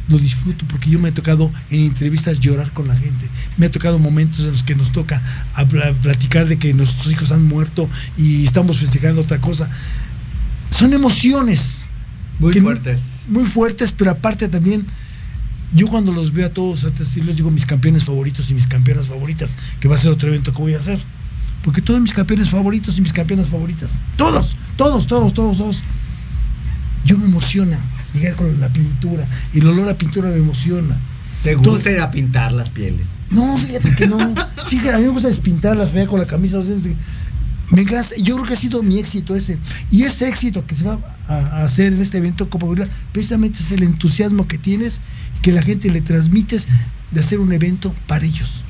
Lo 0.08 0.18
disfruto 0.18 0.64
porque 0.68 0.90
yo 0.90 0.98
me 0.98 1.08
he 1.08 1.12
tocado 1.12 1.50
en 1.70 1.80
entrevistas 1.86 2.38
llorar 2.40 2.70
con 2.72 2.86
la 2.88 2.94
gente. 2.96 3.26
Me 3.56 3.66
ha 3.66 3.70
tocado 3.70 3.98
momentos 3.98 4.40
en 4.40 4.52
los 4.52 4.62
que 4.62 4.74
nos 4.74 4.92
toca 4.92 5.20
platicar 6.02 6.46
de 6.46 6.58
que 6.58 6.74
nuestros 6.74 7.10
hijos 7.12 7.32
han 7.32 7.42
muerto 7.44 7.88
y 8.18 8.44
estamos 8.44 8.78
festejando 8.78 9.22
otra 9.22 9.38
cosa. 9.40 9.68
Son 10.70 10.92
emociones 10.92 11.86
Muy 12.38 12.52
fuertes. 12.60 13.00
muy 13.28 13.44
fuertes, 13.44 13.92
pero 13.92 14.10
aparte 14.10 14.48
también 14.48 14.84
Yo 15.74 15.86
cuando 15.88 16.12
los 16.12 16.32
veo 16.34 16.46
a 16.46 16.50
todos, 16.50 16.84
así 16.84 17.22
les 17.22 17.36
digo 17.36 17.50
mis 17.50 17.64
campeones 17.64 18.04
favoritos 18.04 18.50
y 18.50 18.54
mis 18.54 18.66
campeonas 18.66 19.06
favoritas, 19.06 19.56
que 19.80 19.88
va 19.88 19.94
a 19.94 19.98
ser 19.98 20.10
otro 20.10 20.28
evento 20.28 20.52
que 20.52 20.58
voy 20.58 20.74
a 20.74 20.78
hacer. 20.78 20.98
Porque 21.62 21.80
todos 21.82 22.00
mis 22.00 22.12
campeones 22.12 22.50
favoritos 22.50 22.98
y 22.98 23.00
mis 23.02 23.12
campeonas 23.12 23.48
favoritas, 23.48 24.00
todos, 24.16 24.56
todos, 24.76 25.06
todos, 25.06 25.32
todos, 25.34 25.58
todos. 25.58 25.82
Yo 27.04 27.18
me 27.18 27.24
emociona 27.26 27.78
llegar 28.14 28.34
con 28.36 28.60
la 28.60 28.68
pintura. 28.68 29.26
Y 29.52 29.58
el 29.60 29.66
olor 29.68 29.88
a 29.88 29.96
pintura 29.98 30.28
me 30.28 30.36
emociona. 30.36 30.96
¿Te 31.42 31.54
gusta 31.56 31.90
ir 31.90 32.00
a 32.00 32.10
pintar 32.10 32.52
las 32.52 32.70
pieles? 32.70 33.16
No, 33.30 33.56
fíjate 33.58 33.94
que 33.96 34.06
no. 34.06 34.18
Fíjate, 34.68 34.92
a 34.94 34.98
mí 34.98 35.02
me 35.04 35.08
gusta 35.10 35.28
despintarlas, 35.28 35.92
vea 35.92 36.06
con 36.06 36.20
la 36.20 36.26
camisa. 36.26 36.58
o 36.58 36.62
sea, 36.62 36.74
es- 36.76 36.88
me 37.70 37.84
gasta- 37.84 38.16
yo 38.16 38.34
creo 38.36 38.46
que 38.46 38.54
ha 38.54 38.56
sido 38.56 38.82
mi 38.82 38.98
éxito 38.98 39.34
ese. 39.34 39.58
Y 39.90 40.02
ese 40.04 40.28
éxito 40.28 40.64
que 40.66 40.74
se 40.74 40.84
va 40.84 40.98
a, 41.26 41.34
a 41.34 41.64
hacer 41.64 41.92
en 41.92 42.00
este 42.00 42.18
evento 42.18 42.48
Copa 42.50 42.66
Gorila, 42.66 42.88
precisamente 43.12 43.60
es 43.60 43.72
el 43.72 43.82
entusiasmo 43.82 44.46
que 44.46 44.58
tienes, 44.58 45.00
que 45.42 45.52
la 45.52 45.62
gente 45.62 45.90
le 45.90 46.00
transmites 46.02 46.68
de 47.10 47.20
hacer 47.20 47.40
un 47.40 47.52
evento 47.52 47.92
para 48.06 48.24
ellos. 48.24 48.61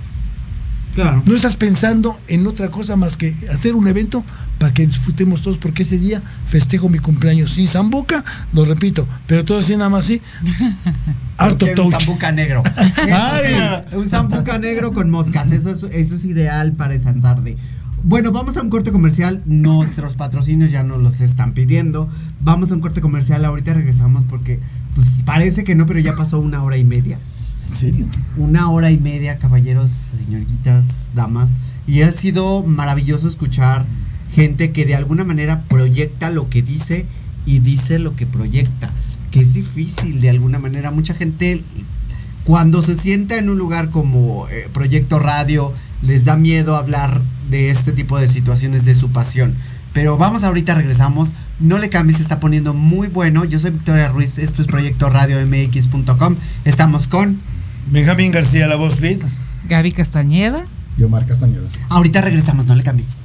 Claro. 0.94 1.22
No 1.24 1.34
estás 1.34 1.56
pensando 1.56 2.18
en 2.28 2.46
otra 2.46 2.70
cosa 2.70 2.96
más 2.96 3.16
que 3.16 3.34
hacer 3.52 3.74
un 3.74 3.88
evento 3.88 4.22
para 4.58 4.74
que 4.74 4.86
disfrutemos 4.86 5.42
todos, 5.42 5.58
porque 5.58 5.82
ese 5.82 5.98
día 5.98 6.22
festejo 6.48 6.88
mi 6.88 6.98
cumpleaños 6.98 7.52
sin 7.52 7.66
zambuca, 7.66 8.24
lo 8.52 8.64
repito, 8.64 9.08
pero 9.26 9.44
todo 9.44 9.58
así 9.58 9.76
nada 9.76 9.88
más 9.90 10.04
así. 10.04 10.20
Harto 11.38 11.66
Porque 11.66 11.80
Un 11.80 11.90
touch. 11.90 12.02
zambuca 12.04 12.32
negro. 12.32 12.62
Ay. 12.76 13.54
un 13.92 14.08
zambuca 14.08 14.58
negro 14.58 14.92
con 14.92 15.10
moscas. 15.10 15.50
Eso 15.50 15.70
es, 15.70 15.82
eso 15.82 16.14
es 16.14 16.24
ideal 16.24 16.72
para 16.72 16.94
esa 16.94 17.12
tarde. 17.14 17.56
Bueno, 18.04 18.32
vamos 18.32 18.56
a 18.56 18.62
un 18.62 18.68
corte 18.70 18.92
comercial. 18.92 19.42
Nuestros 19.46 20.14
patrocinios 20.14 20.70
ya 20.70 20.82
nos 20.82 21.00
los 21.00 21.20
están 21.20 21.52
pidiendo. 21.52 22.08
Vamos 22.40 22.70
a 22.70 22.74
un 22.74 22.80
corte 22.80 23.00
comercial. 23.00 23.44
Ahorita 23.44 23.74
regresamos 23.74 24.24
porque 24.24 24.60
pues 24.94 25.22
parece 25.24 25.64
que 25.64 25.74
no, 25.74 25.86
pero 25.86 26.00
ya 26.00 26.14
pasó 26.14 26.38
una 26.40 26.62
hora 26.62 26.76
y 26.76 26.84
media. 26.84 27.18
¿En 27.72 27.78
serio? 27.78 28.06
Una 28.36 28.68
hora 28.70 28.90
y 28.90 28.98
media, 28.98 29.38
caballeros, 29.38 29.90
señoritas, 30.26 31.06
damas. 31.14 31.48
Y 31.86 32.02
ha 32.02 32.12
sido 32.12 32.62
maravilloso 32.64 33.26
escuchar 33.26 33.86
gente 34.34 34.72
que 34.72 34.84
de 34.84 34.94
alguna 34.94 35.24
manera 35.24 35.62
proyecta 35.70 36.28
lo 36.28 36.50
que 36.50 36.60
dice 36.60 37.06
y 37.46 37.60
dice 37.60 37.98
lo 37.98 38.14
que 38.14 38.26
proyecta. 38.26 38.90
Que 39.30 39.40
es 39.40 39.54
difícil 39.54 40.20
de 40.20 40.28
alguna 40.28 40.58
manera. 40.58 40.90
Mucha 40.90 41.14
gente 41.14 41.62
cuando 42.44 42.82
se 42.82 42.94
sienta 42.94 43.38
en 43.38 43.48
un 43.48 43.56
lugar 43.56 43.88
como 43.88 44.46
eh, 44.50 44.68
Proyecto 44.74 45.18
Radio, 45.18 45.72
les 46.02 46.26
da 46.26 46.36
miedo 46.36 46.76
hablar 46.76 47.22
de 47.48 47.70
este 47.70 47.92
tipo 47.92 48.18
de 48.18 48.28
situaciones 48.28 48.84
de 48.84 48.94
su 48.94 49.08
pasión. 49.12 49.54
Pero 49.94 50.18
vamos 50.18 50.44
ahorita, 50.44 50.74
regresamos. 50.74 51.30
No 51.58 51.78
le 51.78 51.88
cambies, 51.88 52.18
se 52.18 52.22
está 52.22 52.38
poniendo 52.38 52.74
muy 52.74 53.08
bueno. 53.08 53.46
Yo 53.46 53.58
soy 53.58 53.70
Victoria 53.70 54.08
Ruiz, 54.08 54.36
esto 54.36 54.60
es 54.60 54.68
Proyecto 54.68 55.08
Radio 55.08 55.38
MX.com. 55.46 56.36
Estamos 56.66 57.08
con 57.08 57.38
Benjamín 57.86 58.30
García, 58.32 58.66
la 58.66 58.76
voz 58.76 59.00
beat. 59.00 59.20
Gaby 59.68 59.92
Castañeda. 59.92 60.64
Yo, 60.98 61.08
Mar 61.08 61.26
Castañeda. 61.26 61.68
Ahorita 61.88 62.20
regresamos, 62.20 62.66
no 62.66 62.74
le 62.74 62.82
cambies. 62.82 63.21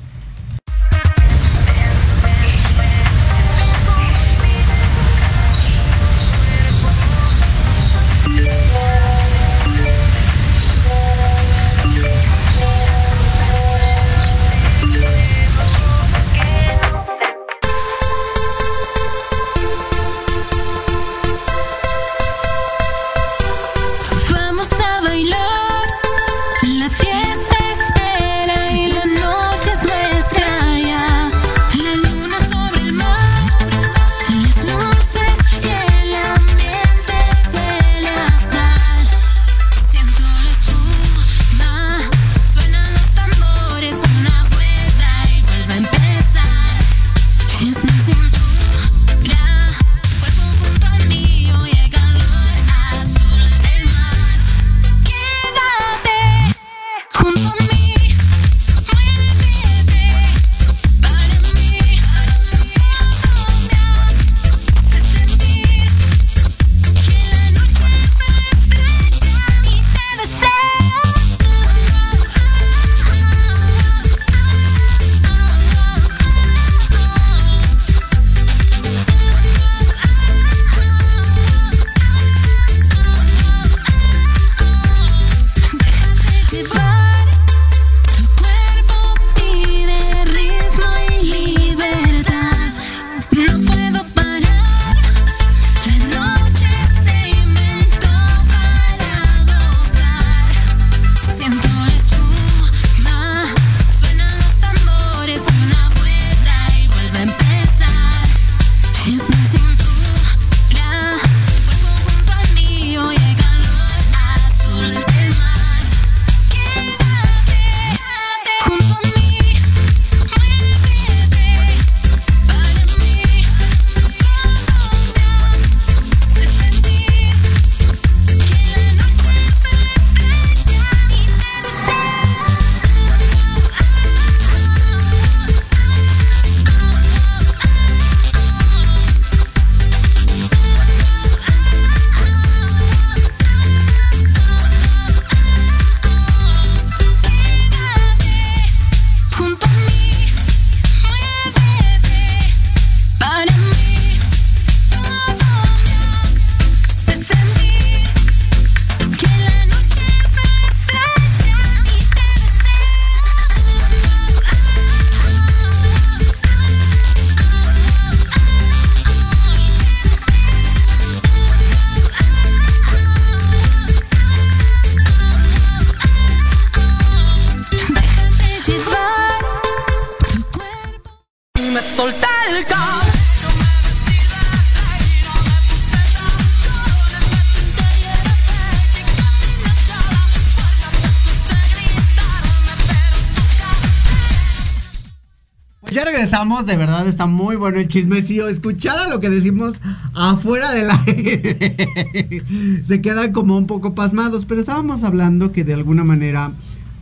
De 196.66 196.78
verdad 196.78 197.08
está 197.08 197.26
muy 197.26 197.56
bueno 197.56 197.80
el 197.80 197.88
chismecillo. 197.88 198.48
Escuchar 198.48 199.10
lo 199.10 199.20
que 199.20 199.30
decimos 199.30 199.76
afuera 200.14 200.72
del 200.72 200.90
aire. 201.08 202.44
Se 202.88 203.02
quedan 203.02 203.34
como 203.34 203.58
un 203.58 203.68
poco 203.68 203.94
pasmados, 203.94 204.46
pero 204.46 204.62
estábamos 204.62 205.04
hablando 205.04 205.52
que 205.52 205.64
de 205.64 205.74
alguna 205.74 206.04
manera 206.04 206.54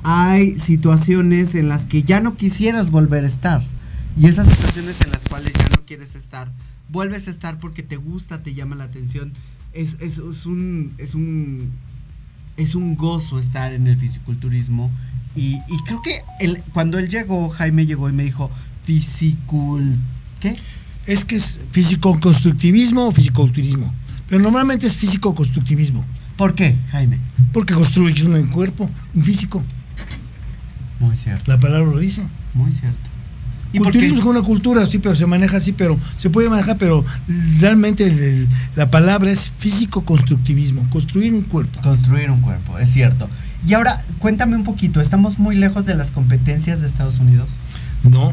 hay 0.03 0.57
situaciones 0.59 1.55
en 1.55 1.69
las 1.69 1.85
que 1.85 2.03
ya 2.03 2.19
no 2.19 2.35
quisieras 2.35 2.91
volver 2.91 3.23
a 3.23 3.27
estar. 3.27 3.61
Y 4.19 4.27
esas 4.27 4.47
situaciones 4.47 4.99
en 5.01 5.11
las 5.11 5.25
cuales 5.25 5.53
ya 5.53 5.69
no 5.69 5.85
quieres 5.85 6.15
estar, 6.15 6.51
vuelves 6.89 7.27
a 7.27 7.31
estar 7.31 7.59
porque 7.59 7.83
te 7.83 7.97
gusta, 7.97 8.41
te 8.41 8.53
llama 8.53 8.75
la 8.75 8.85
atención. 8.85 9.33
Es, 9.73 9.97
es, 9.99 10.17
es 10.17 10.45
un, 10.45 10.93
es 10.97 11.15
un 11.15 11.71
es 12.57 12.73
un 12.75 12.95
gozo 12.95 13.37
estar 13.39 13.73
en 13.73 13.87
el 13.87 13.97
fisiculturismo. 13.97 14.89
Y, 15.35 15.55
y 15.67 15.77
creo 15.85 16.01
que 16.01 16.21
él, 16.39 16.63
cuando 16.73 16.97
él 16.97 17.09
llegó, 17.09 17.49
Jaime 17.49 17.85
llegó 17.85 18.09
y 18.09 18.13
me 18.13 18.23
dijo, 18.23 18.49
fisicul... 18.85 19.95
¿Qué? 20.39 20.55
Es 21.05 21.23
que 21.25 21.35
es 21.35 21.59
físico-constructivismo 21.71 23.07
o 23.07 23.11
fisiculturismo. 23.11 23.93
Pero 24.29 24.41
normalmente 24.41 24.87
es 24.87 24.95
físico-constructivismo. 24.95 26.03
¿Por 26.35 26.55
qué, 26.55 26.75
Jaime? 26.91 27.19
Porque 27.53 27.73
construyes 27.73 28.23
un 28.23 28.47
cuerpo, 28.47 28.89
un 29.13 29.23
físico. 29.23 29.63
Muy 30.99 31.15
cierto. 31.17 31.51
La 31.51 31.59
palabra 31.59 31.89
lo 31.91 31.99
dice. 31.99 32.25
Muy 32.53 32.71
cierto. 32.71 32.97
¿Y 33.73 33.77
por 33.77 33.87
Culturismo 33.87 34.15
es 34.17 34.21
como 34.23 34.31
una 34.39 34.41
cultura, 34.47 34.85
sí, 34.85 34.99
pero 34.99 35.15
se 35.15 35.25
maneja 35.25 35.57
así, 35.57 35.73
pero 35.73 35.99
se 36.17 36.29
puede 36.29 36.49
manejar, 36.49 36.77
pero 36.77 37.03
realmente 37.59 38.05
el- 38.07 38.47
la 38.75 38.89
palabra 38.89 39.29
es 39.31 39.51
físico-constructivismo, 39.59 40.87
construir 40.89 41.33
un 41.33 41.41
cuerpo. 41.41 41.81
Construir 41.81 42.31
un 42.31 42.39
cuerpo, 42.41 42.79
es 42.79 42.91
cierto. 42.91 43.29
Y 43.67 43.73
ahora, 43.73 44.01
cuéntame 44.19 44.55
un 44.55 44.63
poquito, 44.63 45.01
¿estamos 45.01 45.39
muy 45.39 45.55
lejos 45.57 45.85
de 45.85 45.95
las 45.95 46.11
competencias 46.11 46.79
de 46.81 46.87
Estados 46.87 47.19
Unidos? 47.19 47.49
No, 48.03 48.31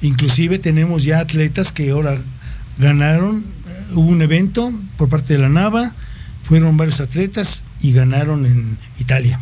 inclusive 0.00 0.58
tenemos 0.58 1.04
ya 1.04 1.20
atletas 1.20 1.72
que 1.72 1.90
ahora 1.90 2.18
ganaron, 2.78 3.38
eh, 3.38 3.94
hubo 3.94 4.08
un 4.08 4.22
evento 4.22 4.72
por 4.96 5.08
parte 5.08 5.34
de 5.34 5.40
la 5.40 5.48
NAVA, 5.48 5.92
fueron 6.42 6.76
varios 6.76 7.00
atletas 7.00 7.64
y 7.80 7.92
ganaron 7.92 8.46
en 8.46 8.78
Italia. 8.98 9.40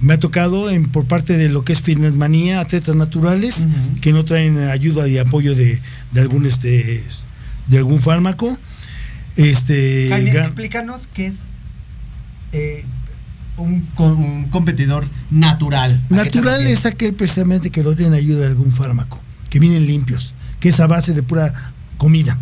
Me 0.00 0.14
ha 0.14 0.20
tocado 0.20 0.70
en, 0.70 0.88
por 0.88 1.06
parte 1.06 1.36
de 1.36 1.48
lo 1.48 1.64
que 1.64 1.72
es 1.72 1.80
Fitness 1.80 2.14
Manía, 2.14 2.60
atletas 2.60 2.94
naturales 2.94 3.66
que 4.00 4.12
no 4.12 4.24
traen 4.24 4.58
ayuda 4.68 5.08
y 5.08 5.18
apoyo 5.18 5.54
de, 5.54 5.80
de 6.12 6.20
algún 6.20 6.46
este 6.46 7.02
de 7.66 7.78
algún 7.78 8.00
fármaco. 8.00 8.56
Este 9.36 10.08
Jaime, 10.10 10.30
explícanos 10.30 11.08
qué 11.12 11.28
es 11.28 11.34
eh, 12.52 12.84
un, 13.58 13.82
co- 13.94 14.14
un 14.14 14.44
competidor 14.48 15.06
natural. 15.30 15.92
¿A 15.92 16.08
qué 16.24 16.30
te 16.30 16.38
natural 16.38 16.66
es 16.66 16.86
aquel 16.86 17.14
precisamente 17.14 17.70
que 17.70 17.82
no 17.82 17.94
tiene 17.94 18.16
ayuda 18.16 18.40
de 18.40 18.46
algún 18.48 18.72
fármaco, 18.72 19.20
que 19.50 19.58
vienen 19.58 19.86
limpios, 19.86 20.34
que 20.60 20.70
es 20.70 20.80
a 20.80 20.86
base 20.86 21.12
de 21.14 21.22
pura 21.22 21.72
comida. 21.96 22.38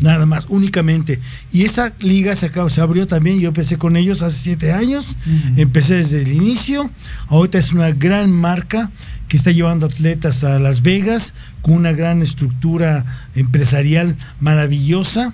Nada 0.00 0.24
más, 0.24 0.46
únicamente. 0.50 1.18
Y 1.52 1.64
esa 1.64 1.92
liga 1.98 2.36
se, 2.36 2.46
acabó- 2.46 2.70
se 2.70 2.80
abrió 2.80 3.08
también, 3.08 3.40
yo 3.40 3.48
empecé 3.48 3.76
con 3.76 3.96
ellos 3.96 4.22
hace 4.22 4.38
siete 4.38 4.72
años, 4.72 5.16
empecé 5.56 5.94
desde 5.96 6.22
el 6.22 6.30
inicio, 6.32 6.90
ahorita 7.26 7.58
es 7.58 7.72
una 7.72 7.90
gran 7.90 8.30
marca 8.30 8.92
que 9.26 9.36
está 9.36 9.50
llevando 9.50 9.86
atletas 9.86 10.44
a 10.44 10.60
Las 10.60 10.82
Vegas 10.82 11.34
con 11.60 11.74
una 11.74 11.90
gran 11.90 12.22
estructura 12.22 13.04
empresarial 13.34 14.14
maravillosa 14.38 15.32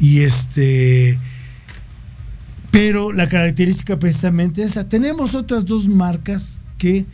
y 0.00 0.20
este 0.22 1.16
pero 2.76 3.10
la 3.10 3.26
característica 3.26 3.98
precisamente 3.98 4.60
es 4.62 4.72
esa. 4.72 4.86
Tenemos 4.86 5.34
otras 5.34 5.64
dos 5.64 5.88
marcas 5.88 6.60
que 6.76 7.06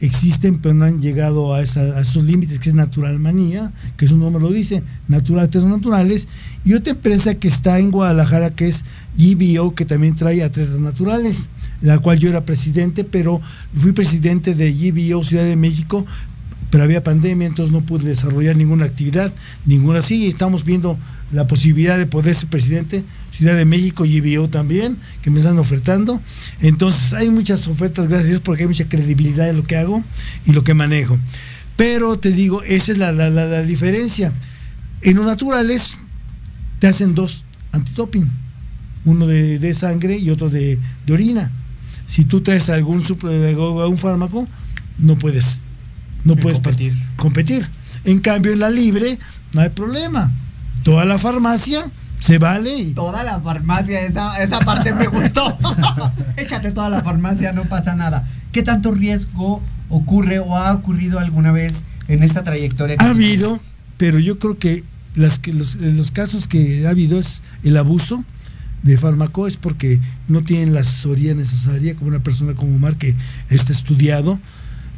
existen 0.00 0.58
pero 0.58 0.74
no 0.74 0.84
han 0.86 1.00
llegado 1.00 1.54
a, 1.54 1.62
esa- 1.62 1.82
a 1.96 2.00
esos 2.00 2.24
límites, 2.24 2.58
que 2.58 2.68
es 2.70 2.74
Natural 2.74 3.16
Manía, 3.20 3.72
que 3.96 4.08
su 4.08 4.16
nombre 4.18 4.42
lo 4.42 4.50
dice, 4.50 4.82
Natural 5.06 5.44
Atletas 5.44 5.68
Naturales, 5.70 6.26
y 6.64 6.74
otra 6.74 6.94
empresa 6.94 7.36
que 7.36 7.46
está 7.46 7.78
en 7.78 7.92
Guadalajara 7.92 8.50
que 8.50 8.66
es 8.66 8.84
GBO, 9.16 9.76
que 9.76 9.84
también 9.84 10.16
trae 10.16 10.42
atletas 10.42 10.80
naturales, 10.80 11.48
la 11.80 11.98
cual 12.00 12.18
yo 12.18 12.28
era 12.28 12.44
presidente, 12.44 13.04
pero 13.04 13.40
fui 13.80 13.92
presidente 13.92 14.56
de 14.56 14.72
GBO 14.72 15.22
Ciudad 15.22 15.44
de 15.44 15.54
México, 15.54 16.04
pero 16.70 16.82
había 16.82 17.04
pandemia, 17.04 17.46
entonces 17.46 17.72
no 17.72 17.82
pude 17.82 18.08
desarrollar 18.08 18.56
ninguna 18.56 18.84
actividad, 18.86 19.32
ninguna 19.64 20.00
así, 20.00 20.24
y 20.24 20.26
estamos 20.26 20.64
viendo 20.64 20.98
la 21.30 21.46
posibilidad 21.46 21.96
de 21.98 22.06
poder 22.06 22.34
ser 22.34 22.48
presidente, 22.48 23.04
Ciudad 23.36 23.56
de 23.56 23.64
México 23.64 24.04
y 24.04 24.16
IBO 24.16 24.48
también, 24.48 24.96
que 25.22 25.30
me 25.30 25.38
están 25.40 25.58
ofertando. 25.58 26.20
Entonces 26.60 27.12
hay 27.14 27.30
muchas 27.30 27.66
ofertas, 27.66 28.06
gracias 28.08 28.26
a 28.26 28.28
Dios, 28.30 28.40
porque 28.44 28.62
hay 28.62 28.68
mucha 28.68 28.88
credibilidad 28.88 29.48
en 29.48 29.56
lo 29.56 29.64
que 29.64 29.76
hago 29.76 30.04
y 30.46 30.52
lo 30.52 30.62
que 30.62 30.74
manejo. 30.74 31.18
Pero 31.76 32.16
te 32.18 32.30
digo, 32.30 32.62
esa 32.62 32.92
es 32.92 32.98
la, 32.98 33.10
la- 33.12 33.30
la- 33.30 33.46
la 33.46 33.62
diferencia. 33.62 34.32
En 35.02 35.16
los 35.16 35.26
naturales 35.26 35.98
te 36.78 36.86
hacen 36.86 37.14
dos 37.16 37.42
antidoping, 37.72 38.30
uno 39.04 39.26
de, 39.26 39.58
de 39.58 39.74
sangre 39.74 40.16
y 40.16 40.30
otro 40.30 40.48
de, 40.48 40.78
de 41.04 41.12
orina. 41.12 41.50
Si 42.06 42.24
tú 42.24 42.40
traes 42.40 42.68
algún 42.70 43.02
algún 43.02 43.98
fármaco, 43.98 44.46
no 44.98 45.16
puedes, 45.16 45.62
no 46.24 46.36
puedes 46.36 46.58
competir. 46.58 46.94
competir. 47.16 47.66
En 48.04 48.20
cambio, 48.20 48.52
en 48.52 48.60
la 48.60 48.70
libre 48.70 49.18
no 49.52 49.60
hay 49.62 49.70
problema. 49.70 50.30
Toda 50.84 51.04
la 51.04 51.18
farmacia 51.18 51.84
se 52.24 52.38
vale 52.38 52.74
y 52.74 52.94
Toda 52.94 53.22
la 53.22 53.38
farmacia, 53.38 54.00
esa, 54.00 54.42
esa 54.42 54.58
parte 54.60 54.94
me 54.94 55.08
gustó. 55.08 55.58
Échate 56.38 56.70
toda 56.72 56.88
la 56.88 57.02
farmacia, 57.02 57.52
no 57.52 57.64
pasa 57.64 57.94
nada. 57.94 58.26
¿Qué 58.50 58.62
tanto 58.62 58.92
riesgo 58.92 59.60
ocurre 59.90 60.38
o 60.38 60.56
ha 60.56 60.72
ocurrido 60.72 61.18
alguna 61.18 61.52
vez 61.52 61.82
en 62.08 62.22
esta 62.22 62.42
trayectoria? 62.42 62.96
que 62.96 63.04
ha 63.04 63.10
habido, 63.10 63.60
pero 63.98 64.18
yo 64.18 64.38
creo 64.38 64.56
que, 64.56 64.84
las 65.14 65.38
que 65.38 65.52
los, 65.52 65.74
los 65.74 66.12
casos 66.12 66.48
que 66.48 66.86
ha 66.86 66.90
habido 66.90 67.18
es 67.18 67.42
el 67.62 67.76
abuso 67.76 68.24
de 68.82 68.96
fármaco 68.96 69.46
es 69.46 69.58
porque 69.58 70.00
no 70.26 70.42
tienen 70.42 70.72
la 70.72 70.80
asesoría 70.80 71.34
necesaria 71.34 71.94
como 71.94 72.08
una 72.08 72.22
persona 72.22 72.54
como 72.54 72.74
Omar 72.74 72.96
que 72.96 73.14
está 73.50 73.72
estudiado 73.72 74.40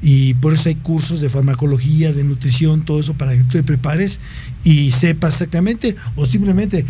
y 0.00 0.34
por 0.34 0.54
eso 0.54 0.68
hay 0.68 0.74
cursos 0.76 1.20
de 1.20 1.28
farmacología, 1.28 2.12
de 2.12 2.22
nutrición, 2.22 2.82
todo 2.82 3.00
eso 3.00 3.14
para 3.14 3.32
que 3.32 3.42
tú 3.44 3.52
te 3.52 3.62
prepares 3.62 4.20
y 4.62 4.92
sepas 4.92 5.34
exactamente 5.34 5.96
o 6.16 6.26
simplemente 6.26 6.84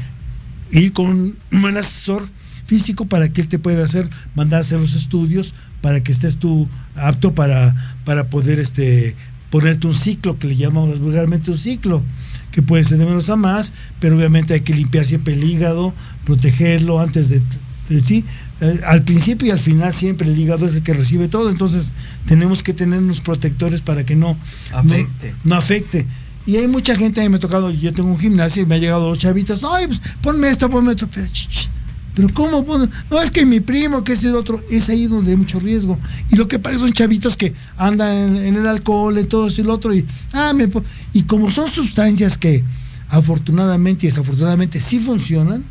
ir 0.71 0.93
con 0.93 1.07
un 1.07 1.37
buen 1.61 1.77
asesor 1.77 2.27
físico 2.67 3.05
para 3.07 3.29
que 3.29 3.41
él 3.43 3.49
te 3.49 3.59
pueda 3.59 3.85
hacer, 3.85 4.09
mandar 4.35 4.59
a 4.59 4.61
hacer 4.63 4.81
los 4.81 4.95
estudios 4.95 5.55
para 5.83 6.03
que 6.03 6.11
estés 6.13 6.37
tú 6.37 6.69
apto 6.97 7.35
para, 7.35 7.75
para 8.05 8.27
poder 8.27 8.59
este 8.59 9.15
ponerte 9.51 9.87
un 9.87 9.95
ciclo 9.95 10.39
que 10.39 10.49
le 10.49 10.57
llamamos 10.57 10.99
vulgarmente 10.99 11.51
un 11.53 11.57
ciclo 11.59 12.03
que 12.51 12.63
puede 12.63 12.83
ser 12.85 12.99
de 12.99 13.05
menos 13.07 13.31
a 13.31 13.37
más, 13.37 13.73
pero 14.01 14.17
obviamente 14.17 14.55
hay 14.55 14.61
que 14.63 14.75
limpiar 14.75 15.05
siempre 15.07 15.35
el 15.35 15.45
hígado, 15.45 15.95
protegerlo 16.25 17.01
antes 17.01 17.29
de, 17.29 17.41
de- 17.89 18.01
sí, 18.01 18.25
eh, 18.61 18.81
al 18.87 19.03
principio 19.03 19.47
y 19.49 19.51
al 19.51 19.61
final 19.61 19.93
siempre 19.95 20.27
el 20.29 20.39
hígado 20.39 20.67
es 20.67 20.75
el 20.75 20.83
que 20.83 20.95
recibe 20.95 21.29
todo, 21.29 21.51
entonces 21.51 21.93
tenemos 22.27 22.63
que 22.63 22.73
tener 22.73 22.99
unos 22.99 23.21
protectores 23.21 23.83
para 23.83 24.05
que 24.05 24.17
no 24.17 24.37
Afecte. 24.73 25.31
no, 25.45 25.51
no 25.51 25.55
afecte. 25.55 26.07
Y 26.47 26.57
hay 26.57 26.69
mucha 26.69 26.95
gente, 26.97 27.21
a 27.21 27.25
mí 27.25 27.29
me 27.29 27.37
ha 27.37 27.41
tocado, 27.41 27.71
yo 27.71 27.93
tengo 27.93 28.09
un 28.11 28.19
gimnasio 28.19 28.63
y 28.63 28.67
me 28.67 28.77
ha 28.77 28.79
llegado 28.79 29.09
los 29.11 29.19
chavitos, 29.19 29.63
ay, 29.65 29.87
pues 29.89 30.01
ponme 30.23 30.49
esto, 30.49 30.71
ponme 30.71 30.93
esto. 30.93 31.09
Pero, 31.13 31.27
ch, 31.27 31.69
pero 32.15 32.29
¿cómo? 32.33 32.65
pon- 32.65 32.91
No, 33.11 33.21
es 33.21 33.31
que 33.31 33.45
mi 33.45 33.61
primo, 33.61 34.05
que 34.05 34.13
es 34.13 34.23
el 34.25 34.35
otro, 34.37 34.63
es 34.71 34.89
ahí 34.89 35.07
donde 35.07 35.33
hay 35.33 35.37
mucho 35.37 35.59
riesgo. 35.59 35.99
Y 36.31 36.37
lo 36.37 36.47
que 36.47 36.59
pasa 36.59 36.79
son 36.79 36.93
chavitos 36.93 37.37
que 37.37 37.53
andan 37.77 38.37
en, 38.37 38.55
el 38.57 38.67
alcohol, 38.67 39.19
en 39.19 39.27
todo 39.27 39.49
eso 39.49 39.61
y 39.61 39.65
el 39.65 39.71
otro, 39.71 39.93
y, 39.93 40.07
ah, 40.33 40.53
me 40.55 40.69
y 41.13 41.23
como 41.25 41.51
son 41.51 41.69
sustancias 41.69 42.39
que 42.39 42.63
afortunadamente 43.09 44.07
y 44.07 44.09
desafortunadamente 44.11 44.81
sí 44.81 44.99
funcionan, 44.99 45.65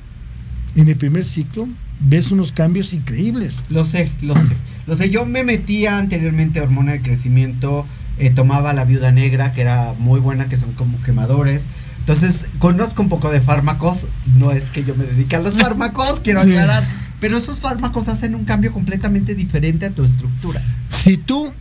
en 0.76 0.88
el 0.88 0.96
primer 0.98 1.24
ciclo 1.24 1.68
ves 2.02 2.32
unos 2.32 2.52
cambios 2.52 2.94
increíbles. 2.94 3.64
Lo 3.70 3.86
sé, 3.86 4.12
lo 4.22 4.34
sé. 4.34 4.42
Lo 4.88 4.96
sé, 4.96 5.10
yo 5.10 5.26
me 5.26 5.44
metía 5.44 5.98
anteriormente 5.98 6.60
a 6.60 6.64
hormona 6.64 6.92
de 6.92 7.02
crecimiento, 7.02 7.86
eh, 8.18 8.30
tomaba 8.30 8.74
la 8.74 8.86
viuda 8.86 9.12
negra, 9.12 9.54
que 9.54 9.62
era 9.62 9.94
muy 10.00 10.20
buena, 10.20 10.48
que 10.48 10.58
son 10.58 10.72
como 10.74 11.02
quemadores. 11.02 11.62
Entonces, 12.00 12.46
conozco 12.60 13.02
un 13.02 13.10
poco 13.10 13.32
de 13.32 13.42
fármacos. 13.42 14.06
No 14.38 14.52
es 14.52 14.70
que 14.70 14.84
yo 14.84 14.96
me 14.96 15.06
dedique 15.06 15.36
a 15.36 15.40
los 15.40 15.54
fármacos, 15.58 16.20
quiero 16.20 16.42
Sí. 16.44 16.50
aclarar. 16.50 16.84
Pero 17.20 17.38
esos 17.38 17.60
fármacos 17.60 18.08
hacen 18.08 18.36
un 18.36 18.46
cambio 18.46 18.72
completamente 18.72 19.34
diferente 19.36 19.86
a 19.86 19.92
tu 19.92 20.04
estructura. 20.04 20.62
Si 20.90 21.18
tú, 21.18 21.52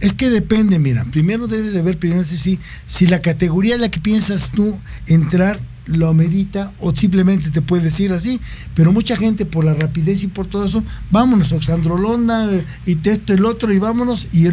es 0.00 0.12
que 0.14 0.30
depende, 0.30 0.78
mira, 0.78 1.04
primero 1.04 1.46
debes 1.46 1.74
de 1.74 1.82
ver 1.82 1.98
primero 1.98 2.24
si, 2.24 2.38
si, 2.38 2.58
si 2.86 3.06
la 3.06 3.20
categoría 3.20 3.74
en 3.74 3.82
la 3.82 3.90
que 3.90 4.00
piensas 4.00 4.50
tú 4.50 4.76
entrar 5.06 5.58
lo 5.86 6.08
amerita 6.08 6.72
o 6.80 6.94
simplemente 6.94 7.50
te 7.50 7.60
puede 7.60 7.82
decir 7.82 8.12
así, 8.12 8.40
pero 8.74 8.92
mucha 8.92 9.16
gente 9.16 9.44
por 9.44 9.64
la 9.64 9.74
rapidez 9.74 10.22
y 10.22 10.28
por 10.28 10.46
todo 10.46 10.64
eso, 10.64 10.82
vámonos, 11.10 11.52
Oxandrolona 11.52 12.48
eh, 12.52 12.64
y 12.86 12.96
esto, 13.08 13.32
el 13.32 13.44
otro 13.44 13.72
y 13.72 13.78
vámonos 13.78 14.28
y, 14.32 14.48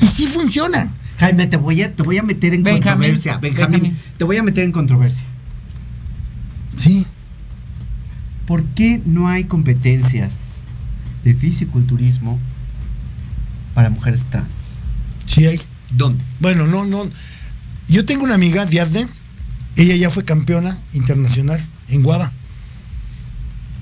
y 0.00 0.06
sí 0.06 0.26
funciona. 0.26 0.94
Jaime, 1.18 1.46
te 1.46 1.56
voy 1.56 1.82
a, 1.82 1.94
te 1.94 2.02
voy 2.02 2.18
a 2.18 2.22
meter 2.22 2.52
en 2.54 2.62
Benjamín, 2.62 2.82
controversia. 2.82 3.38
Benjamín, 3.38 3.80
Benjamín. 3.80 3.98
te 4.18 4.24
voy 4.24 4.36
a 4.36 4.42
meter 4.42 4.64
en 4.64 4.72
controversia. 4.72 5.24
Sí, 6.76 7.06
¿Por 8.46 8.62
qué 8.64 9.02
no 9.04 9.28
hay 9.28 9.44
competencias 9.44 10.56
de 11.24 11.34
fisiculturismo 11.34 12.38
para 13.74 13.90
mujeres 13.90 14.22
trans? 14.30 14.76
sí 15.26 15.46
hay. 15.46 15.60
¿Dónde? 15.92 16.22
Bueno, 16.40 16.66
no, 16.66 16.84
no. 16.84 17.08
Yo 17.88 18.04
tengo 18.04 18.24
una 18.24 18.34
amiga, 18.34 18.64
Diadne, 18.66 19.06
ella 19.76 19.96
ya 19.96 20.10
fue 20.10 20.24
campeona 20.24 20.78
internacional 20.94 21.60
en 21.88 22.02
Guava. 22.02 22.32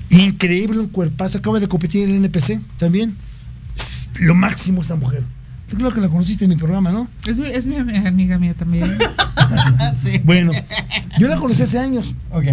Increíble, 0.09 0.79
un 0.79 0.89
cuerpazo, 0.89 1.37
acaba 1.37 1.59
de 1.59 1.67
competir 1.67 2.03
en 2.03 2.15
el 2.15 2.25
NPC 2.25 2.59
también. 2.77 3.15
Lo 4.19 4.33
máximo 4.33 4.81
esa 4.81 4.95
mujer. 4.95 5.23
Yo 5.69 5.77
creo 5.77 5.93
que 5.93 6.01
la 6.01 6.09
conociste 6.09 6.45
en 6.45 6.51
mi 6.51 6.57
programa, 6.57 6.91
¿no? 6.91 7.07
Es 7.25 7.37
mi, 7.37 7.47
es 7.47 7.65
mi 7.65 7.75
amiga 7.77 8.37
mía 8.37 8.53
también. 8.53 8.85
Bueno, 10.23 10.51
yo 11.19 11.27
la 11.27 11.37
conocí 11.37 11.63
hace 11.63 11.79
años. 11.79 12.15
Ok. 12.31 12.45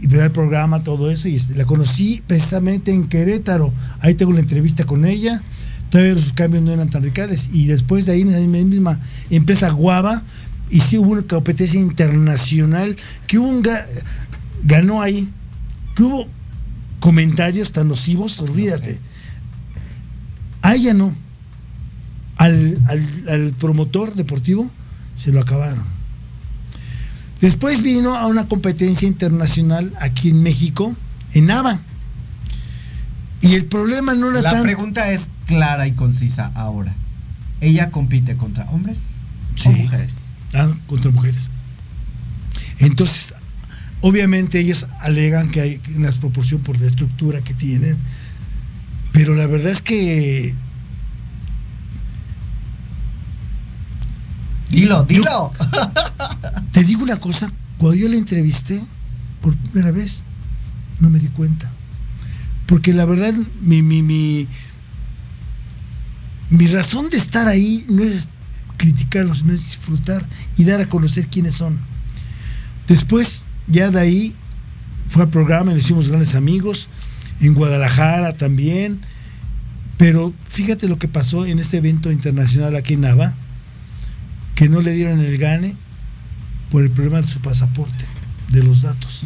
Y 0.00 0.06
veo 0.06 0.22
el 0.24 0.30
programa, 0.30 0.82
todo 0.82 1.10
eso, 1.10 1.28
y 1.28 1.34
este, 1.36 1.54
la 1.56 1.64
conocí 1.64 2.22
precisamente 2.26 2.92
en 2.92 3.08
Querétaro. 3.08 3.72
Ahí 4.00 4.14
tengo 4.14 4.32
la 4.32 4.40
entrevista 4.40 4.84
con 4.84 5.04
ella. 5.04 5.42
Todavía 5.90 6.14
sus 6.14 6.32
cambios 6.34 6.62
no 6.62 6.70
eran 6.70 6.88
tan 6.90 7.02
radicales. 7.02 7.50
Y 7.52 7.66
después 7.66 8.06
de 8.06 8.12
ahí, 8.12 8.20
en 8.22 8.28
esa 8.30 8.40
misma 8.40 8.98
empresa 9.30 9.70
Guava, 9.70 10.22
y 10.70 10.80
sí 10.80 10.98
hubo 10.98 11.12
una 11.12 11.22
competencia 11.22 11.80
internacional, 11.80 12.96
que 13.26 13.38
hubo 13.38 13.48
un 13.48 13.62
ga- 13.62 13.86
ganó 14.64 15.00
ahí, 15.02 15.28
que 15.96 16.02
hubo 16.02 16.26
comentarios 17.00 17.72
tan 17.72 17.88
nocivos, 17.88 18.38
olvídate. 18.40 18.98
A 20.62 20.74
ella 20.74 20.92
no. 20.94 21.12
Al, 22.38 22.78
al- 22.86 23.28
al 23.28 23.52
promotor 23.58 24.14
deportivo 24.14 24.70
se 25.14 25.32
lo 25.32 25.40
acabaron. 25.40 25.84
Después 27.40 27.82
vino 27.82 28.16
a 28.16 28.26
una 28.26 28.48
competencia 28.48 29.06
internacional 29.06 29.92
aquí 30.00 30.30
en 30.30 30.42
México, 30.42 30.94
en 31.34 31.46
Nava. 31.46 31.80
Y 33.40 33.54
el 33.54 33.66
problema 33.66 34.14
no 34.14 34.30
era 34.30 34.40
La 34.42 34.50
pregunta 34.62 35.10
es 35.12 35.28
clara 35.46 35.86
y 35.86 35.92
concisa 35.92 36.50
ahora. 36.56 36.92
¿Ella 37.60 37.90
compite 37.90 38.36
contra 38.36 38.64
hombres 38.70 38.98
o 39.64 39.70
mujeres? 39.70 40.14
Ah, 40.54 40.72
contra 40.88 41.10
mujeres. 41.12 41.50
Entonces, 42.80 43.34
obviamente 44.00 44.58
ellos 44.60 44.86
alegan 45.00 45.50
que 45.50 45.60
hay 45.60 45.80
una 45.96 46.06
desproporción 46.08 46.60
por 46.62 46.80
la 46.80 46.86
estructura 46.86 47.40
que 47.40 47.54
tienen, 47.54 47.96
pero 49.12 49.34
la 49.34 49.46
verdad 49.46 49.70
es 49.72 49.82
que 49.82 50.54
Dilo, 54.70 55.02
dilo. 55.04 55.52
te 56.72 56.84
digo 56.84 57.02
una 57.02 57.16
cosa, 57.16 57.50
cuando 57.78 57.96
yo 57.96 58.08
la 58.08 58.16
entrevisté 58.16 58.82
por 59.40 59.56
primera 59.56 59.90
vez, 59.92 60.22
no 61.00 61.10
me 61.10 61.18
di 61.18 61.28
cuenta. 61.28 61.70
Porque 62.66 62.92
la 62.92 63.06
verdad, 63.06 63.34
mi, 63.62 63.82
mi, 63.82 64.02
mi, 64.02 64.46
mi 66.50 66.66
razón 66.66 67.08
de 67.08 67.16
estar 67.16 67.48
ahí 67.48 67.86
no 67.88 68.02
es 68.02 68.28
criticarlos, 68.76 69.38
sino 69.38 69.52
es 69.52 69.64
disfrutar 69.64 70.24
y 70.56 70.64
dar 70.64 70.80
a 70.80 70.88
conocer 70.88 71.28
quiénes 71.28 71.54
son. 71.54 71.78
Después, 72.86 73.46
ya 73.66 73.90
de 73.90 74.00
ahí, 74.00 74.34
fue 75.08 75.22
al 75.22 75.28
programa 75.28 75.70
y 75.70 75.74
nos 75.74 75.84
hicimos 75.84 76.08
grandes 76.08 76.34
amigos, 76.34 76.88
en 77.40 77.54
Guadalajara 77.54 78.34
también. 78.34 79.00
Pero 79.96 80.32
fíjate 80.48 80.88
lo 80.88 80.98
que 80.98 81.08
pasó 81.08 81.44
en 81.44 81.58
este 81.58 81.78
evento 81.78 82.12
internacional 82.12 82.76
aquí 82.76 82.94
en 82.94 83.02
Nava, 83.02 83.34
que 84.58 84.68
no 84.68 84.80
le 84.80 84.90
dieron 84.90 85.20
el 85.20 85.38
gane 85.38 85.76
por 86.72 86.82
el 86.82 86.90
problema 86.90 87.20
de 87.20 87.28
su 87.28 87.38
pasaporte, 87.38 88.04
de 88.48 88.64
los 88.64 88.82
datos. 88.82 89.22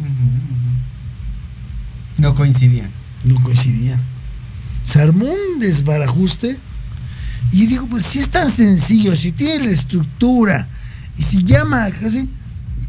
No 2.19 2.35
coincidían. 2.35 2.91
No 3.23 3.41
coincidían. 3.41 3.99
Se 4.85 5.01
armó 5.01 5.25
un 5.25 5.59
desbarajuste 5.59 6.55
y 7.51 7.65
digo, 7.65 7.87
pues 7.87 8.05
si 8.05 8.19
es 8.19 8.29
tan 8.29 8.47
sencillo, 8.47 9.15
si 9.15 9.31
tiene 9.31 9.65
la 9.65 9.71
estructura 9.71 10.67
y 11.17 11.23
si 11.23 11.43
llama 11.43 11.85
así, 12.05 12.29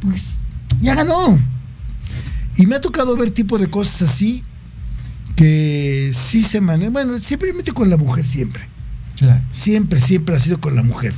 pues 0.03 0.41
ya 0.83 0.95
ganó. 0.97 1.39
Y 2.59 2.67
me 2.67 2.77
ha 2.77 2.81
tocado 2.83 3.17
ver 3.17 3.31
tipo 3.31 3.57
de 3.57 3.71
cosas 3.71 4.03
así 4.03 4.45
que 5.35 6.11
sí 6.13 6.43
se 6.43 6.61
manejan. 6.61 6.93
Bueno, 6.93 7.19
simplemente 7.19 7.73
con 7.73 7.89
la 7.89 7.97
mujer 7.97 8.27
siempre. 8.27 8.69
Claro. 9.17 9.41
Siempre, 9.51 9.99
siempre 9.99 10.37
ha 10.37 10.39
sido 10.39 10.61
con 10.61 10.77
la 10.77 10.83
mujer. 10.83 11.15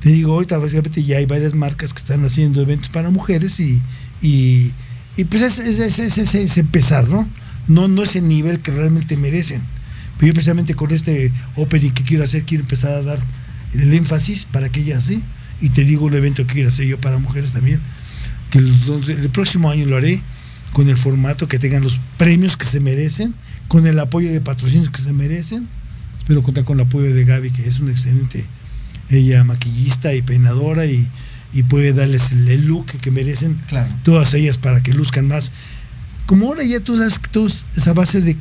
Te 0.00 0.10
digo, 0.10 0.32
ahorita 0.34 0.56
básicamente 0.58 1.02
ya 1.04 1.18
hay 1.18 1.26
varias 1.26 1.54
marcas 1.54 1.92
que 1.92 1.98
están 1.98 2.24
haciendo 2.24 2.62
eventos 2.62 2.88
para 2.88 3.10
mujeres 3.10 3.60
y, 3.60 3.82
y, 4.22 4.72
y 5.16 5.24
pues 5.24 5.42
es, 5.42 5.58
es, 5.58 6.18
es- 6.18 6.58
empezar, 6.58 7.06
¿no? 7.08 7.28
¿no? 7.68 7.86
No 7.88 8.02
es 8.02 8.16
el 8.16 8.26
nivel 8.26 8.60
que 8.60 8.70
realmente 8.72 9.16
merecen. 9.16 9.60
Pero 10.16 10.28
yo 10.28 10.32
precisamente 10.34 10.74
con 10.74 10.90
este 10.90 11.32
opening 11.56 11.90
que 11.92 12.02
quiero 12.04 12.24
hacer, 12.24 12.44
quiero 12.44 12.62
empezar 12.64 12.92
a 12.92 13.02
dar 13.02 13.18
el 13.74 13.92
énfasis 13.94 14.46
para 14.46 14.68
que 14.70 14.80
ellas 14.80 15.04
sí. 15.04 15.22
Y 15.60 15.68
te 15.68 15.84
digo 15.84 16.08
el 16.08 16.14
evento 16.14 16.46
que 16.46 16.54
quiero 16.54 16.70
hacer 16.70 16.86
yo 16.86 16.98
para 16.98 17.18
mujeres 17.18 17.52
también, 17.52 17.80
que 18.50 18.58
el, 18.58 18.74
el 19.08 19.28
próximo 19.28 19.70
año 19.70 19.84
lo 19.84 19.96
haré 19.98 20.22
con 20.72 20.88
el 20.88 20.96
formato 20.96 21.46
que 21.48 21.58
tengan 21.58 21.82
los 21.82 22.00
premios 22.16 22.56
que 22.56 22.64
se 22.64 22.80
merecen, 22.80 23.34
con 23.68 23.86
el 23.86 23.98
apoyo 23.98 24.30
de 24.32 24.40
patrocinios 24.40 24.88
que 24.88 25.02
se 25.02 25.12
merecen. 25.12 25.68
Espero 26.18 26.42
contar 26.42 26.64
con 26.64 26.80
el 26.80 26.86
apoyo 26.86 27.12
de 27.12 27.24
Gaby, 27.26 27.50
que 27.50 27.68
es 27.68 27.80
una 27.80 27.90
excelente 27.90 28.46
ella 29.10 29.44
maquillista 29.44 30.14
y 30.14 30.22
peinadora 30.22 30.86
y, 30.86 31.06
y 31.52 31.62
puede 31.64 31.92
darles 31.92 32.32
el, 32.32 32.48
el 32.48 32.66
look 32.66 32.86
que 32.86 33.10
merecen 33.10 33.60
Claro. 33.68 33.88
todas 34.04 34.34
ellas 34.34 34.56
para 34.58 34.82
que 34.82 34.92
luzcan 34.94 35.26
más. 35.28 35.52
Como 36.26 36.46
ahora 36.46 36.62
ya 36.64 36.80
tú 36.80 36.96
sabes 36.96 37.18
que 37.18 37.46
esa 37.76 37.92
base 37.92 38.20
de... 38.20 38.36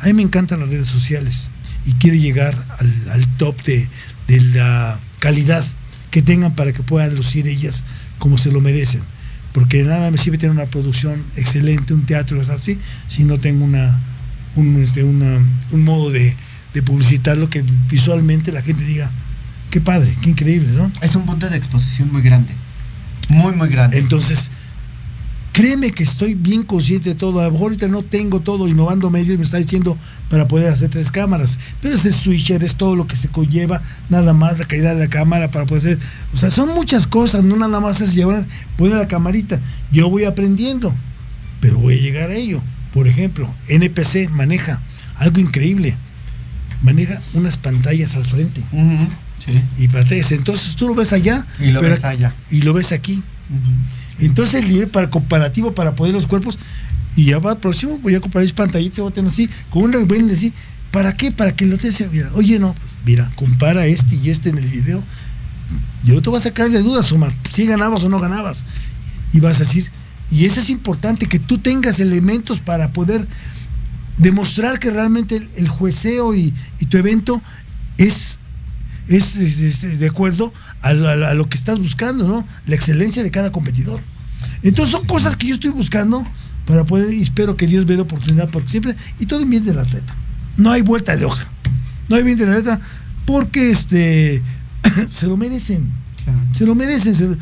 A 0.00 0.06
mí 0.06 0.12
me 0.12 0.22
encantan 0.22 0.60
las 0.60 0.68
redes 0.68 0.88
sociales 0.88 1.50
y 1.86 1.92
quiero 1.94 2.16
llegar 2.16 2.54
al, 2.78 3.10
al 3.10 3.26
top 3.36 3.60
de, 3.64 3.88
de 4.28 4.40
la 4.40 5.00
calidad 5.18 5.64
que 6.10 6.22
tengan 6.22 6.54
para 6.54 6.72
que 6.72 6.82
puedan 6.82 7.14
lucir 7.14 7.46
ellas 7.48 7.84
como 8.18 8.38
se 8.38 8.52
lo 8.52 8.60
merecen. 8.60 9.02
Porque 9.52 9.82
nada 9.84 10.10
me 10.10 10.18
sirve 10.18 10.38
tener 10.38 10.50
una 10.54 10.66
producción 10.66 11.22
excelente, 11.36 11.94
un 11.94 12.06
teatro 12.06 12.40
así, 12.40 12.78
si 13.08 13.24
no 13.24 13.38
tengo 13.38 13.64
una, 13.64 14.00
un, 14.56 14.82
este, 14.82 15.02
una- 15.04 15.40
un 15.70 15.84
modo 15.84 16.10
de, 16.10 16.36
de 16.74 16.82
publicitarlo 16.82 17.48
que 17.50 17.64
visualmente 17.90 18.52
la 18.52 18.62
gente 18.62 18.84
diga, 18.84 19.10
qué 19.74 19.80
padre, 19.80 20.16
qué 20.22 20.30
increíble, 20.30 20.70
¿no? 20.70 20.88
Es 21.02 21.16
un 21.16 21.26
punto 21.26 21.50
de 21.50 21.56
exposición 21.56 22.12
muy 22.12 22.22
grande. 22.22 22.48
Muy, 23.28 23.56
muy 23.56 23.68
grande. 23.68 23.98
Entonces, 23.98 24.52
créeme 25.50 25.90
que 25.90 26.04
estoy 26.04 26.34
bien 26.34 26.62
consciente 26.62 27.08
de 27.08 27.14
todo. 27.16 27.40
A 27.40 27.46
lo 27.46 27.50
mejor 27.50 27.72
ahorita 27.72 27.88
no 27.88 28.04
tengo 28.04 28.38
todo, 28.38 28.68
innovando 28.68 29.10
medios 29.10 29.36
me 29.36 29.42
está 29.42 29.56
diciendo 29.56 29.98
para 30.30 30.46
poder 30.46 30.72
hacer 30.72 30.90
tres 30.90 31.10
cámaras. 31.10 31.58
Pero 31.82 31.96
ese 31.96 32.12
switcher 32.12 32.62
es 32.62 32.76
todo 32.76 32.94
lo 32.94 33.08
que 33.08 33.16
se 33.16 33.26
conlleva, 33.26 33.82
nada 34.10 34.32
más 34.32 34.60
la 34.60 34.64
calidad 34.64 34.94
de 34.94 35.00
la 35.00 35.10
cámara 35.10 35.50
para 35.50 35.66
poder 35.66 35.78
hacer. 35.80 35.98
O 36.32 36.36
sea, 36.36 36.52
son 36.52 36.68
muchas 36.68 37.08
cosas, 37.08 37.42
no 37.42 37.56
nada 37.56 37.80
más 37.80 38.00
es 38.00 38.14
llevar, 38.14 38.46
poner 38.76 38.96
la 38.96 39.08
camarita. 39.08 39.58
Yo 39.90 40.08
voy 40.08 40.22
aprendiendo, 40.22 40.94
pero 41.58 41.78
voy 41.80 41.98
a 41.98 42.00
llegar 42.00 42.30
a 42.30 42.34
ello. 42.36 42.62
Por 42.92 43.08
ejemplo, 43.08 43.52
NPC 43.66 44.30
maneja 44.30 44.80
algo 45.16 45.40
increíble. 45.40 45.96
Maneja 46.82 47.20
unas 47.32 47.56
pantallas 47.56 48.14
al 48.14 48.24
frente. 48.24 48.60
Ujú, 48.70 49.08
Sí. 49.44 49.60
Y 49.78 49.88
pantallas. 49.88 50.32
Entonces 50.32 50.74
tú 50.76 50.88
lo 50.88 50.94
ves 50.94 51.12
allá 51.12 51.46
Y 51.60 51.70
lo 51.70 51.80
pero- 51.80 51.94
ves 51.94 52.04
allá. 52.04 52.34
y 52.50 52.62
lo 52.62 52.72
ves 52.72 52.92
aquí. 52.92 53.22
Entonces 54.18 54.54
el 54.62 54.68
nivel 54.68 54.88
para 54.88 55.10
comparativo 55.10 55.74
para 55.74 55.92
poner 55.94 56.14
los 56.14 56.26
cuerpos 56.26 56.58
y 57.16 57.26
ya 57.26 57.38
va 57.38 57.52
al 57.52 57.58
próximo 57.58 57.98
voy 57.98 58.14
a 58.14 58.20
comprar 58.20 58.42
mis 58.42 58.52
pantallitas 58.52 59.12
tener 59.12 59.30
así 59.30 59.48
con 59.70 59.82
una 59.84 59.98
buena 59.98 60.28
decir 60.28 60.52
para 60.90 61.12
qué 61.16 61.30
para 61.30 61.52
que 61.52 61.64
el 61.64 61.72
hotel 61.74 61.92
sea 61.92 62.08
mira 62.10 62.30
oye 62.34 62.58
no 62.58 62.72
pues, 62.74 62.92
mira 63.04 63.30
compara 63.36 63.86
este 63.86 64.16
y 64.16 64.30
este 64.30 64.48
en 64.48 64.58
el 64.58 64.66
video 64.68 65.02
yo 66.04 66.20
te 66.22 66.30
voy 66.30 66.38
a 66.38 66.42
sacar 66.42 66.70
de 66.70 66.80
dudas 66.82 67.10
Omar 67.12 67.32
si 67.52 67.66
ganabas 67.66 68.02
o 68.04 68.08
no 68.08 68.18
ganabas 68.18 68.64
y 69.32 69.40
vas 69.40 69.56
a 69.56 69.58
decir 69.60 69.90
y 70.30 70.44
eso 70.46 70.58
es 70.60 70.70
importante 70.70 71.26
que 71.26 71.38
tú 71.38 71.58
tengas 71.58 72.00
elementos 72.00 72.58
para 72.60 72.90
poder 72.90 73.28
demostrar 74.16 74.78
que 74.78 74.90
realmente 74.90 75.36
el, 75.36 75.50
el 75.56 75.68
jueceo 75.68 76.34
y, 76.34 76.52
y 76.80 76.86
tu 76.86 76.96
evento 76.96 77.40
es 77.98 78.38
es, 79.08 79.36
es- 79.36 79.84
es 79.84 79.98
de 79.98 80.06
acuerdo 80.08 80.52
a, 80.82 80.92
lo- 80.92 81.08
a 81.08 81.16
lo- 81.16 81.26
a 81.26 81.34
lo 81.34 81.48
que 81.48 81.56
estás 81.56 81.78
buscando, 81.78 82.26
¿no? 82.28 82.46
La 82.66 82.74
excelencia 82.74 83.22
de 83.22 83.30
cada 83.30 83.52
competidor. 83.52 84.00
Entonces 84.62 84.92
son 84.96 85.06
cosas 85.06 85.36
que 85.36 85.46
yo 85.46 85.54
estoy 85.54 85.70
buscando 85.70 86.24
para 86.66 86.84
poder, 86.84 87.12
y 87.12 87.22
espero 87.22 87.56
que 87.56 87.66
Dios 87.66 87.86
me 87.86 87.94
dé 87.96 88.00
oportunidad, 88.02 88.48
porque 88.50 88.70
siempre, 88.70 88.94
y 89.20 89.26
todo 89.26 89.40
en 89.42 89.50
bien 89.50 89.64
del 89.64 89.78
atleta. 89.78 90.14
No 90.56 90.70
hay 90.70 90.82
vuelta 90.82 91.16
de 91.16 91.24
hoja. 91.24 91.46
No 92.08 92.16
hay 92.16 92.22
bien 92.22 92.38
del 92.38 92.50
atleta, 92.50 92.80
porque 93.26 93.70
este 93.70 94.42
se 95.08 95.26
lo 95.26 95.36
merecen. 95.36 95.88
Se 96.52 96.64
lo 96.64 96.74
merecen. 96.74 97.14
se 97.14 97.28
lo- 97.28 97.36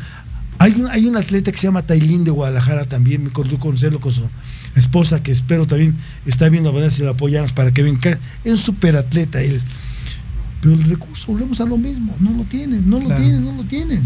hay, 0.59 0.73
un, 0.73 0.87
hay 0.87 1.05
un 1.07 1.15
atleta 1.17 1.51
que 1.51 1.57
se 1.57 1.67
llama 1.67 1.81
Tailín 1.81 2.23
de 2.23 2.31
Guadalajara 2.31 2.85
también, 2.85 3.23
me 3.23 3.29
acordó 3.29 3.57
conocerlo 3.59 3.99
con 3.99 4.11
su 4.11 4.29
esposa, 4.75 5.21
que 5.21 5.31
espero 5.31 5.65
también 5.67 5.95
está 6.25 6.47
viendo 6.49 6.69
a 6.69 6.71
ver 6.73 6.91
si 6.91 7.03
lo 7.03 7.09
apoyamos 7.11 7.51
para 7.53 7.71
que 7.73 7.83
venga. 7.83 8.11
Es 8.43 8.51
un 8.51 8.57
super 8.57 8.95
atleta 8.95 9.41
él. 9.41 9.61
Pero 10.63 10.75
el 10.75 10.83
recurso, 10.85 11.27
volvemos 11.33 11.59
a 11.61 11.65
lo 11.65 11.77
mismo, 11.77 12.15
no 12.19 12.31
lo 12.31 12.43
tienen, 12.45 12.89
no 12.89 12.97
lo 12.99 13.05
Claro. 13.05 13.21
tienen, 13.21 13.43
no 13.45 13.51
lo 13.51 13.63
tienen. 13.65 14.01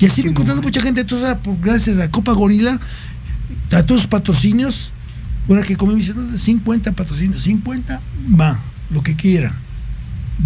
Y 0.00 0.06
así 0.06 0.22
me 0.22 0.28
he 0.28 0.30
encontrado 0.32 0.60
mucha 0.60 0.80
gente, 0.82 1.02
entonces 1.02 1.36
por- 1.42 1.58
gracias 1.60 1.98
a 1.98 2.10
Copa 2.10 2.32
Gorila, 2.32 2.80
a 3.70 3.82
todos 3.84 4.00
sus 4.02 4.10
patrocinios, 4.10 4.90
ahora 5.48 5.62
que 5.62 5.76
como 5.76 5.92
me 5.92 5.98
dicen, 5.98 6.16
"No, 6.32 6.36
50 6.36 6.92
patrocinios, 6.92 7.42
50, 7.42 8.00
va, 8.38 8.58
lo 8.90 9.02
que 9.02 9.14
quiera. 9.16 9.54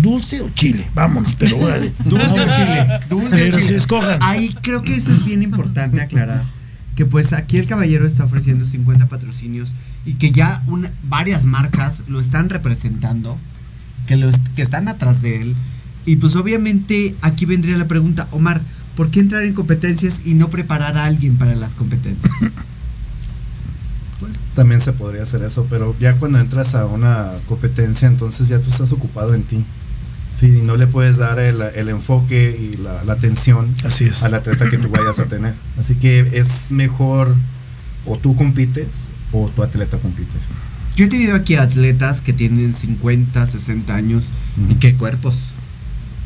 dulce 0.02 0.42
o 0.42 0.50
chile. 0.50 0.90
Vámonos, 0.94 1.34
pero 1.38 1.56
órale. 1.58 1.90
Dulce 2.04 2.26
o 2.28 2.52
chile. 2.54 2.86
Dulce 3.08 3.26
o 3.28 3.30
Pero 3.30 3.58
chile. 3.60 3.76
escojan. 3.76 4.18
Ahí 4.20 4.54
creo 4.60 4.82
que 4.82 4.94
eso 4.94 5.10
es 5.10 5.24
bien 5.24 5.42
importante 5.42 6.02
aclarar. 6.02 6.42
Que 6.96 7.06
pues 7.06 7.32
aquí 7.32 7.56
el 7.56 7.66
caballero 7.66 8.04
está 8.04 8.24
ofreciendo 8.24 8.66
50 8.66 9.06
patrocinios 9.06 9.70
y 10.04 10.14
que 10.14 10.32
ya 10.32 10.62
una- 10.66 10.90
varias 11.08 11.44
marcas 11.44 12.02
lo 12.08 12.20
están 12.20 12.50
representando, 12.50 13.38
que, 14.06 14.16
lo 14.16 14.28
est- 14.30 14.46
que 14.54 14.62
están 14.62 14.88
atrás 14.88 15.20
de 15.22 15.42
él. 15.42 15.54
Y 16.06 16.16
pues 16.16 16.36
obviamente 16.36 17.14
aquí 17.22 17.44
vendría 17.46 17.76
la 17.76 17.88
pregunta, 17.88 18.28
Omar, 18.30 18.60
¿por 18.96 19.10
qué 19.10 19.20
entrar 19.20 19.42
en 19.44 19.52
competencias 19.54 20.20
y 20.24 20.34
no 20.34 20.48
preparar 20.48 20.96
a 20.96 21.04
alguien 21.06 21.36
para 21.36 21.54
las 21.54 21.74
competencias? 21.74 22.32
Pues 24.20 24.40
también 24.54 24.80
se 24.80 24.92
podría 24.94 25.24
hacer 25.24 25.42
eso, 25.42 25.66
pero 25.68 25.94
ya 26.00 26.14
cuando 26.14 26.38
entras 26.38 26.74
a 26.74 26.86
una 26.86 27.28
competencia, 27.48 28.08
entonces 28.08 28.48
ya 28.48 28.58
tú 28.60 28.70
estás 28.70 28.90
ocupado 28.92 29.34
en 29.34 29.42
ti. 29.42 29.62
Sí, 30.32 30.46
y 30.46 30.62
no 30.62 30.76
le 30.76 30.86
puedes 30.86 31.18
dar 31.18 31.38
el, 31.38 31.60
el 31.60 31.88
enfoque 31.90 32.56
y 32.58 32.76
la, 32.78 33.04
la 33.04 33.12
atención 33.14 33.74
Así 33.84 34.04
es. 34.04 34.22
al 34.22 34.32
atleta 34.34 34.70
que 34.70 34.78
tú 34.78 34.88
vayas 34.88 35.18
a 35.18 35.24
tener. 35.28 35.54
Así 35.78 35.96
que 35.96 36.20
es 36.32 36.70
mejor 36.70 37.34
o 38.06 38.16
tú 38.16 38.36
compites 38.36 39.10
o 39.32 39.48
tu 39.54 39.62
atleta 39.62 39.98
compite. 39.98 40.32
Yo 40.96 41.04
he 41.04 41.08
tenido 41.08 41.34
aquí 41.36 41.56
atletas 41.56 42.20
que 42.22 42.32
tienen 42.32 42.72
50, 42.74 43.46
60 43.46 43.94
años 43.94 44.24
y 44.70 44.74
qué 44.76 44.94
cuerpos. 44.94 45.36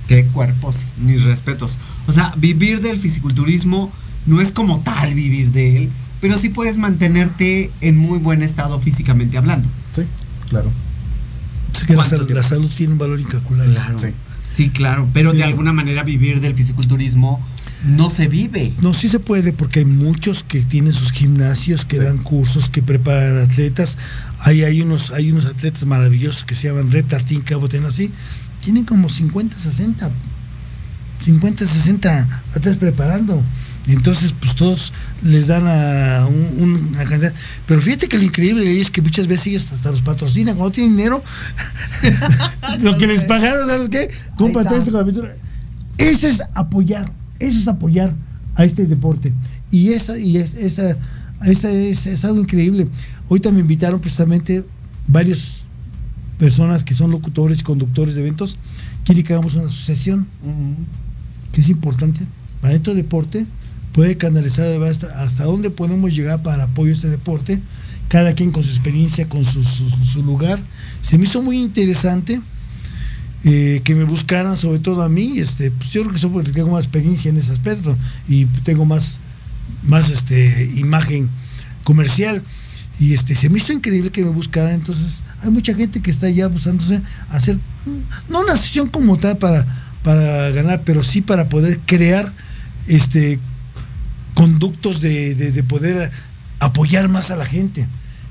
Qué 0.09 0.25
cuerpos, 0.27 0.77
mis 0.99 1.25
respetos. 1.25 1.77
O 2.07 2.13
sea, 2.13 2.33
vivir 2.37 2.81
del 2.81 2.99
fisiculturismo 2.99 3.93
no 4.27 4.41
es 4.41 4.53
como 4.53 4.81
tal 4.81 5.15
vivir 5.15 5.51
de 5.53 5.77
él, 5.77 5.91
pero 6.21 6.39
sí 6.39 6.49
puedes 6.49 6.77
mantenerte 6.79 7.71
en 7.81 7.97
muy 7.97 8.19
buen 8.19 8.43
estado 8.43 8.79
físicamente 8.81 9.39
hablando. 9.39 9.69
Sí, 9.91 10.03
claro. 10.49 10.71
Es 11.75 11.85
que 11.85 11.93
la, 11.95 11.97
¿Cuánto 11.97 12.11
sal- 12.17 12.27
tiempo? 12.27 12.35
la 12.35 12.43
salud 12.49 12.71
tiene 12.77 12.93
un 12.93 12.99
valor 12.99 13.21
incalculable. 13.21 13.79
Sí. 14.01 14.07
Sí, 14.53 14.69
claro, 14.71 15.09
pero 15.13 15.33
de 15.33 15.45
alguna 15.45 15.73
manera 15.73 16.03
vivir 16.03 16.41
del 16.41 16.55
fisiculturismo 16.55 17.41
no 17.85 18.11
se 18.11 18.29
vive. 18.29 18.73
No, 18.83 18.93
sí 18.95 19.09
se 19.09 19.21
puede, 19.21 19.53
porque 19.53 19.81
hay 19.81 19.85
muchos 19.87 20.43
que 20.45 20.61
tienen 20.61 20.93
sus 20.93 21.13
gimnasios, 21.13 21.85
que 21.85 21.97
Sí. 21.97 22.03
dan 22.03 22.19
cursos, 22.19 22.69
que 22.69 22.83
preparan 22.83 23.39
atletas. 23.39 23.97
Hay, 24.41 24.65
hay, 24.65 24.83
unos, 24.83 25.11
hay 25.13 25.31
unos 25.33 25.47
atletas 25.47 25.85
maravillosos 25.87 26.45
que 26.45 26.55
se 26.55 26.69
llaman 26.69 26.91
Reptar 26.91 27.23
Team 27.25 27.43
Cabo 27.43 27.69
así. 27.89 28.13
Tienen 28.63 28.85
como 28.85 29.09
50, 29.09 29.57
60, 29.57 30.11
50, 31.25 31.67
60 31.67 32.43
atletas 32.51 32.77
preparando. 32.77 33.43
Entonces, 33.87 34.35
pues 34.39 34.55
todos 34.55 34.93
les 35.23 35.47
dan 35.47 35.67
a 35.67 36.27
un- 36.27 36.89
una 36.93 37.05
cantidad. 37.07 37.33
Pero 37.67 37.81
fíjate 37.81 38.09
que 38.09 38.19
lo 38.19 38.25
increíble 38.25 38.63
de 38.63 38.71
ellos 38.73 38.83
es 38.87 38.91
que 38.91 39.01
muchas 39.03 39.27
veces 39.27 39.47
ellos 39.49 39.73
hasta 39.73 39.91
los 39.91 40.03
patrocinan. 40.03 40.57
Cuando 40.57 40.73
tienen 40.73 40.97
dinero, 40.97 41.25
lo 42.83 42.97
que 42.99 43.07
les 43.07 43.25
pagaron, 43.25 43.67
¿sabes 43.67 43.89
qué? 43.89 44.11
Cómprate 44.37 44.91
la 44.91 45.05
pintura. 45.05 45.33
Eso 45.99 46.27
es 46.29 46.43
apoyar, 46.55 47.11
eso 47.41 47.59
es 47.59 47.67
apoyar 47.69 48.15
a 48.55 48.65
este 48.65 48.87
deporte. 48.87 49.33
Y 49.71 49.91
esa, 49.93 50.17
y 50.19 50.37
es, 50.37 50.55
esa, 50.55 50.97
esa 51.45 51.71
es, 51.71 52.07
es 52.07 52.25
algo 52.25 52.41
increíble. 52.41 52.87
Ahorita 53.29 53.51
me 53.51 53.61
invitaron 53.61 54.01
precisamente 54.01 54.65
varias 55.09 55.63
personas 56.39 56.85
que 56.85 56.95
son 56.95 57.11
locutores 57.11 57.61
y 57.61 57.63
conductores 57.63 58.15
de 58.15 58.21
eventos. 58.23 58.57
Quieren 59.05 59.25
que 59.25 59.33
hagamos 59.33 59.55
una 59.55 59.65
asociación 59.69 60.27
que 61.53 61.61
es 61.61 61.69
importante 61.69 62.21
para 62.61 62.75
este 62.75 62.95
deporte, 62.95 63.47
puede 63.93 64.17
canalizar 64.17 64.67
hasta, 64.83 65.23
hasta 65.23 65.45
dónde 65.45 65.71
podemos 65.71 66.15
llegar 66.15 66.43
para 66.43 66.65
apoyo 66.65 66.91
a 66.93 66.95
este 66.95 67.09
deporte, 67.09 67.61
cada 68.09 68.35
quien 68.35 68.51
con 68.53 68.63
su 68.63 68.71
experiencia, 68.71 69.29
con 69.29 69.45
su, 69.45 69.63
su- 69.63 69.89
su 70.05 70.23
lugar. 70.23 70.59
Se 71.01 71.17
me 71.19 71.25
hizo 71.25 71.43
muy 71.43 71.59
interesante 71.61 72.41
eh, 73.45 73.81
que 73.85 73.95
me 73.95 74.05
buscaran, 74.05 74.57
sobre 74.57 74.79
todo 74.81 75.03
a 75.03 75.09
mí, 75.09 75.39
este, 75.39 75.71
pues 75.71 75.91
yo 75.93 76.03
creo 76.03 76.13
que 76.13 76.19
eso 76.19 76.31
porque 76.31 76.53
tengo 76.53 76.71
más 76.73 76.85
experiencia 76.85 77.29
en 77.31 77.37
ese 77.39 77.53
aspecto 77.53 77.97
y 78.29 78.45
tengo 78.65 78.85
más, 78.85 79.21
más 79.87 80.11
este, 80.11 80.71
imagen 80.77 81.29
comercial. 81.85 82.43
Y 82.99 83.15
este, 83.15 83.35
se 83.35 83.49
me 83.49 83.57
hizo 83.59 83.73
increíble 83.73 84.11
que 84.11 84.23
me 84.23 84.31
buscaran, 84.31 84.75
entonces 84.75 85.23
hay 85.43 85.49
mucha 85.51 85.75
gente 85.75 86.03
que 86.03 86.11
está 86.11 86.29
ya 86.29 86.49
buscándose 86.49 87.01
hacer, 87.31 87.57
no 88.29 88.41
una 88.41 88.57
sesión 88.57 88.89
como 88.89 89.17
tal 89.19 89.39
para, 89.39 89.67
para 90.03 90.51
ganar, 90.51 90.83
pero 90.85 91.03
sí 91.03 91.23
para 91.23 91.49
poder 91.49 91.79
crear 91.87 92.31
este 92.89 93.39
conductos 94.35 95.01
de, 95.01 95.35
de- 95.35 95.53
de 95.53 95.63
poder 95.63 96.11
apoyar 96.59 97.09
más 97.09 97.31
a 97.31 97.37
la 97.37 97.47
gente. 97.47 97.87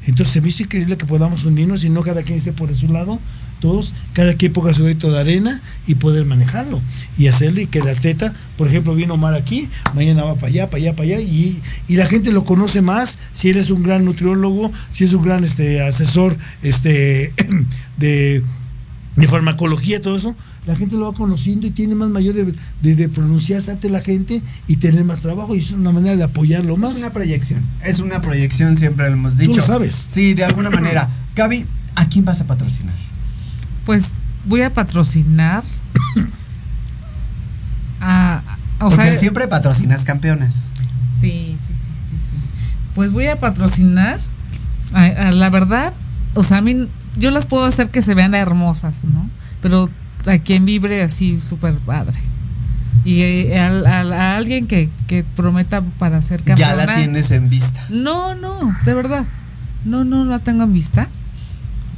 Entonces 0.05 0.33
se 0.33 0.41
me 0.41 0.49
hizo 0.49 0.63
increíble 0.63 0.97
que 0.97 1.05
podamos 1.05 1.43
unirnos 1.45 1.83
y 1.83 1.89
no 1.89 2.01
cada 2.03 2.23
quien 2.23 2.37
esté 2.37 2.53
por 2.53 2.73
su 2.75 2.87
lado, 2.87 3.19
todos, 3.59 3.93
cada 4.13 4.33
quien 4.35 4.53
ponga 4.53 4.73
su 4.73 4.83
grito 4.85 5.11
de 5.11 5.19
arena 5.19 5.61
y 5.87 5.95
poder 5.95 6.25
manejarlo 6.25 6.81
y 7.17 7.27
hacerlo 7.27 7.61
y 7.61 7.67
que 7.67 7.79
el 7.79 7.87
atleta, 7.87 8.33
por 8.57 8.67
ejemplo, 8.67 8.95
viene 8.95 9.13
Omar 9.13 9.33
aquí, 9.33 9.69
mañana 9.93 10.23
va 10.23 10.35
para 10.35 10.47
allá, 10.47 10.69
para 10.69 10.81
allá, 10.83 10.95
para 10.95 11.03
allá 11.09 11.19
y, 11.21 11.61
y 11.87 11.95
la 11.95 12.05
gente 12.07 12.31
lo 12.31 12.43
conoce 12.45 12.81
más 12.81 13.17
si 13.33 13.49
él 13.49 13.57
es 13.57 13.69
un 13.69 13.83
gran 13.83 14.05
nutriólogo, 14.05 14.71
si 14.91 15.03
es 15.03 15.13
un 15.13 15.23
gran 15.23 15.43
este 15.43 15.81
asesor 15.81 16.37
este 16.63 17.33
de, 17.97 18.43
de 19.15 19.27
farmacología, 19.27 20.01
todo 20.01 20.15
eso, 20.17 20.35
la 20.67 20.75
gente 20.75 20.95
lo 20.95 21.11
va 21.11 21.17
conociendo 21.17 21.65
y 21.65 21.71
tiene 21.71 21.95
más 21.95 22.09
mayor 22.09 22.35
de, 22.35 22.53
de- 22.81 22.95
de 22.95 23.09
pronunciarse 23.09 23.71
ante 23.71 23.89
la 23.89 24.01
gente 24.01 24.41
y 24.67 24.75
tener 24.75 25.03
más 25.03 25.21
trabajo 25.21 25.55
y 25.55 25.59
es 25.59 25.71
una 25.71 25.91
manera 25.91 26.15
de 26.15 26.23
apoyarlo 26.23 26.77
más. 26.77 26.91
Es 26.91 26.97
una 26.99 27.11
proyección. 27.11 27.61
Es 27.83 27.99
una 27.99 28.21
proyección, 28.21 28.77
siempre 28.77 29.07
lo 29.07 29.13
hemos 29.13 29.33
Tú 29.33 29.39
dicho. 29.39 29.57
lo 29.57 29.63
sabes. 29.65 30.09
Sí, 30.13 30.33
de 30.35 30.43
alguna 30.43 30.69
manera. 30.69 31.09
Gaby, 31.35 31.65
¿a 31.95 32.07
quién 32.07 32.23
vas 32.25 32.41
a 32.41 32.45
patrocinar? 32.45 32.93
Pues 33.85 34.11
voy 34.45 34.61
a 34.61 34.73
patrocinar 34.73 35.63
a, 38.01 38.41
o 38.79 38.89
Porque 38.89 39.05
sea, 39.09 39.19
siempre 39.19 39.47
patrocinas 39.47 40.05
campeones. 40.05 40.53
Sí, 41.13 41.57
sí, 41.59 41.73
sí, 41.73 41.75
sí, 41.75 42.15
sí. 42.15 42.37
Pues 42.95 43.11
voy 43.11 43.27
a 43.27 43.37
patrocinar, 43.39 44.19
a, 44.93 45.03
a 45.03 45.31
la 45.31 45.49
verdad, 45.49 45.93
o 46.33 46.43
sea, 46.43 46.57
a 46.57 46.61
mí, 46.61 46.87
yo 47.17 47.31
las 47.31 47.45
puedo 47.45 47.65
hacer 47.65 47.89
que 47.89 48.01
se 48.01 48.13
vean 48.13 48.35
hermosas, 48.35 49.03
¿no? 49.05 49.29
Pero 49.61 49.89
a 50.25 50.37
quien 50.37 50.65
vibre 50.65 51.03
así 51.03 51.39
súper 51.39 51.73
padre. 51.75 52.17
Y 53.05 53.21
eh, 53.21 53.59
al- 53.59 53.85
a, 53.87 54.37
alguien 54.37 54.67
que, 54.67 54.89
que 55.07 55.23
prometa 55.23 55.81
para 55.81 56.21
ser 56.21 56.43
Ya 56.43 56.55
campeona. 56.55 56.85
la 56.85 56.95
tienes 56.95 57.31
en 57.31 57.49
vista. 57.49 57.85
No, 57.89 58.35
no, 58.35 58.75
de 58.85 58.93
verdad. 58.93 59.25
No, 59.85 60.03
no 60.03 60.25
la 60.25 60.39
tengo 60.39 60.63
en 60.63 60.73
vista. 60.73 61.07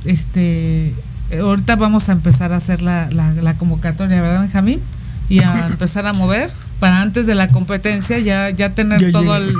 Este, 0.06 0.94
ahorita 1.40 1.76
vamos 1.76 2.10
a 2.10 2.12
empezar 2.12 2.54
a 2.54 2.58
hacer 2.58 2.82
la, 2.82 3.10
la, 3.12 3.34
la 3.34 3.58
convocatoria, 3.58 4.22
¿verdad, 4.22 4.42
Benjamín? 4.42 4.82
Y 5.30 5.40
a 5.40 5.68
empezar 5.72 6.08
a 6.08 6.14
mover 6.14 6.52
para 6.80 7.02
antes 7.02 7.28
de 7.28 7.36
la 7.36 7.48
competencia 7.48 8.20
ya, 8.20 8.50
ya 8.50 8.74
tener 8.74 9.00
Ya 9.00 9.12
todo 9.12 9.38
el, 9.38 9.54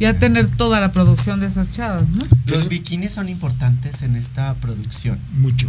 ya 0.00 0.18
tener 0.18 0.46
toda 0.46 0.80
la 0.80 0.92
producción 0.92 1.40
de 1.40 1.46
esas 1.46 1.70
chavas, 1.70 2.08
¿no? 2.08 2.24
Los 2.46 2.68
bikinis 2.68 3.12
son 3.12 3.28
importantes 3.28 4.02
en 4.02 4.16
esta 4.16 4.54
producción. 4.54 5.18
Mucho. 5.34 5.68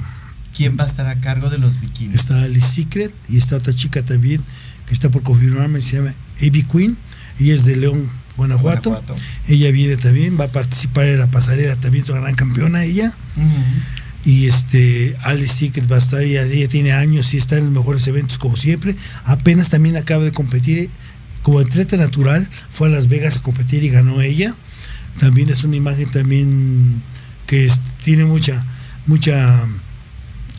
¿Quién 0.56 0.78
va 0.80 0.86
a 0.86 0.88
estar 0.88 1.08
a 1.08 1.16
cargo 1.16 1.50
de 1.50 1.58
los 1.58 1.82
bikinis? 1.82 2.22
Está 2.22 2.44
Alice 2.44 2.68
Secret 2.68 3.14
y 3.28 3.38
está 3.38 3.58
otra 3.58 3.74
chica 3.74 4.02
también 4.04 4.42
que 4.86 4.94
está 4.94 5.10
por 5.10 5.24
confirmarme, 5.24 5.82
se 5.82 5.98
llama 5.98 6.14
Abby 6.42 6.64
Queen. 6.64 6.98
Ella 7.40 7.54
es 7.54 7.66
de 7.66 7.76
León, 7.76 8.10
Guanajuato. 8.38 8.92
Guanajuato. 8.92 9.22
Ella 9.48 9.72
viene 9.72 9.98
también, 9.98 10.40
va 10.40 10.46
a 10.46 10.50
participar 10.50 11.06
en 11.06 11.20
la 11.20 11.28
pasarela 11.28 11.76
también, 11.76 12.04
es 12.04 12.10
una 12.10 12.22
gran 12.22 12.36
campeona 12.36 12.84
ella. 12.84 13.14
Y 14.26 14.48
este, 14.48 15.16
Alice 15.22 15.54
Secret 15.54 15.90
va 15.92 15.96
a 15.98 16.00
estar, 16.00 16.22
ella, 16.24 16.44
ella 16.44 16.68
tiene 16.68 16.94
años 16.94 17.34
y 17.34 17.38
está 17.38 17.58
en 17.58 17.66
los 17.66 17.74
mejores 17.74 18.08
eventos 18.08 18.38
como 18.40 18.58
siempre. 18.58 18.96
Apenas 19.24 19.70
también 19.70 19.98
acaba 19.98 20.24
de 20.24 20.32
competir 20.32 20.90
como 21.44 21.60
atleta 21.60 21.96
natural, 21.96 22.50
fue 22.72 22.88
a 22.88 22.92
Las 22.92 23.08
Vegas 23.08 23.38
a 23.38 23.42
competir 23.44 23.84
y 23.84 23.90
ganó 23.90 24.22
ella. 24.22 24.56
También 25.20 25.50
es 25.50 25.64
una 25.64 25.76
imagen 25.76 26.10
también 26.10 27.02
que 27.46 27.66
es- 27.66 27.80
tiene 28.04 28.26
mucha, 28.26 28.66
mucha, 29.06 29.64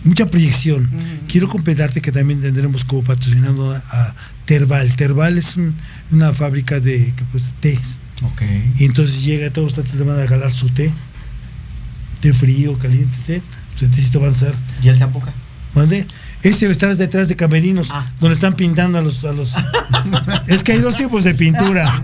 mucha 0.05 0.26
proyección. 0.26 0.88
Quiero 1.28 1.48
completarte 1.48 2.01
que 2.01 2.12
también 2.12 2.40
tendremos 2.40 2.84
como 2.84 3.02
patrocinando 3.02 3.72
a, 3.72 3.78
a 3.90 4.14
Terval. 4.44 4.94
Terval 4.94 5.38
es 5.38 5.56
un- 5.56 5.74
una 6.12 6.32
fábrica 6.32 6.78
de 6.78 7.12
que, 7.16 7.24
pues, 7.32 7.43
tés. 7.60 7.98
Ok. 8.22 8.43
Y 8.78 8.84
entonces 8.84 9.24
llega, 9.24 9.51
todos 9.51 9.72
los 9.76 9.78
atletas 9.84 10.06
van 10.06 10.16
a 10.18 10.22
regalar 10.22 10.52
su 10.52 10.68
té. 10.70 10.93
Té 12.27 12.32
frío, 12.32 12.77
caliente, 12.77 13.16
té. 13.24 13.43
Su 13.78 13.89
tecito 13.89 14.19
van 14.19 14.31
a 14.32 14.35
ser. 14.35 14.53
¿Y 14.82 14.89
el 14.89 14.98
zampuca? 14.98 15.32
¿Mande? 15.77 16.05
Ese 16.43 16.66
estar 16.69 16.97
detrás 16.97 17.28
de 17.28 17.36
camerinos, 17.36 17.86
Ah. 17.93 18.11
donde 18.19 18.35
están 18.35 18.57
pintando 18.57 18.98
a 18.98 19.01
los, 19.01 19.24
a 19.24 19.31
los. 19.31 19.55
es 20.48 20.65
que 20.65 20.73
hay 20.73 20.81
dos 20.81 20.97
tipos 20.97 21.23
de 21.23 21.36
pintura. 21.36 22.03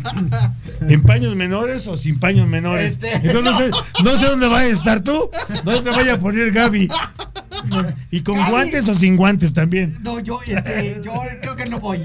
En 0.83 1.03
paños 1.03 1.35
menores 1.35 1.89
o 1.89 1.97
sin 1.97 2.21
paños 2.21 2.47
menores. 2.47 2.93
Este, 2.93 3.17
Entonces 3.17 3.43
no 3.43 3.59
sé, 3.59 3.71
no 4.05 4.17
sé 4.17 4.27
dónde 4.27 4.47
vayas 4.47 4.69
a 4.71 4.79
estar 4.79 5.01
tú, 5.01 5.29
dónde 5.65 5.81
te 5.81 5.91
vaya 5.91 6.15
a 6.15 6.19
poner 6.21 6.53
Gaby. 6.53 6.89
Y 8.13 8.21
con 8.21 8.37
Gaby. 8.37 8.51
guantes 8.53 8.89
o 8.89 8.95
sin 8.95 9.17
guantes 9.17 9.53
también. 9.55 9.99
No, 10.03 10.21
yo, 10.21 10.39
este, 10.47 11.01
yo 11.05 11.13
creo 11.41 11.57
que 11.57 11.67
no 11.67 11.81
voy. 11.81 11.99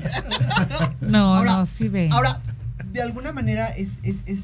No, 1.02 1.36
Ahora- 1.36 1.54
no, 1.58 1.66
sí 1.68 1.88
ve. 1.88 2.10
Ahora, 2.12 2.42
de 2.92 3.00
alguna 3.04 3.32
manera 3.32 3.68
es, 3.68 4.00
es, 4.02 4.18
es 4.26 4.40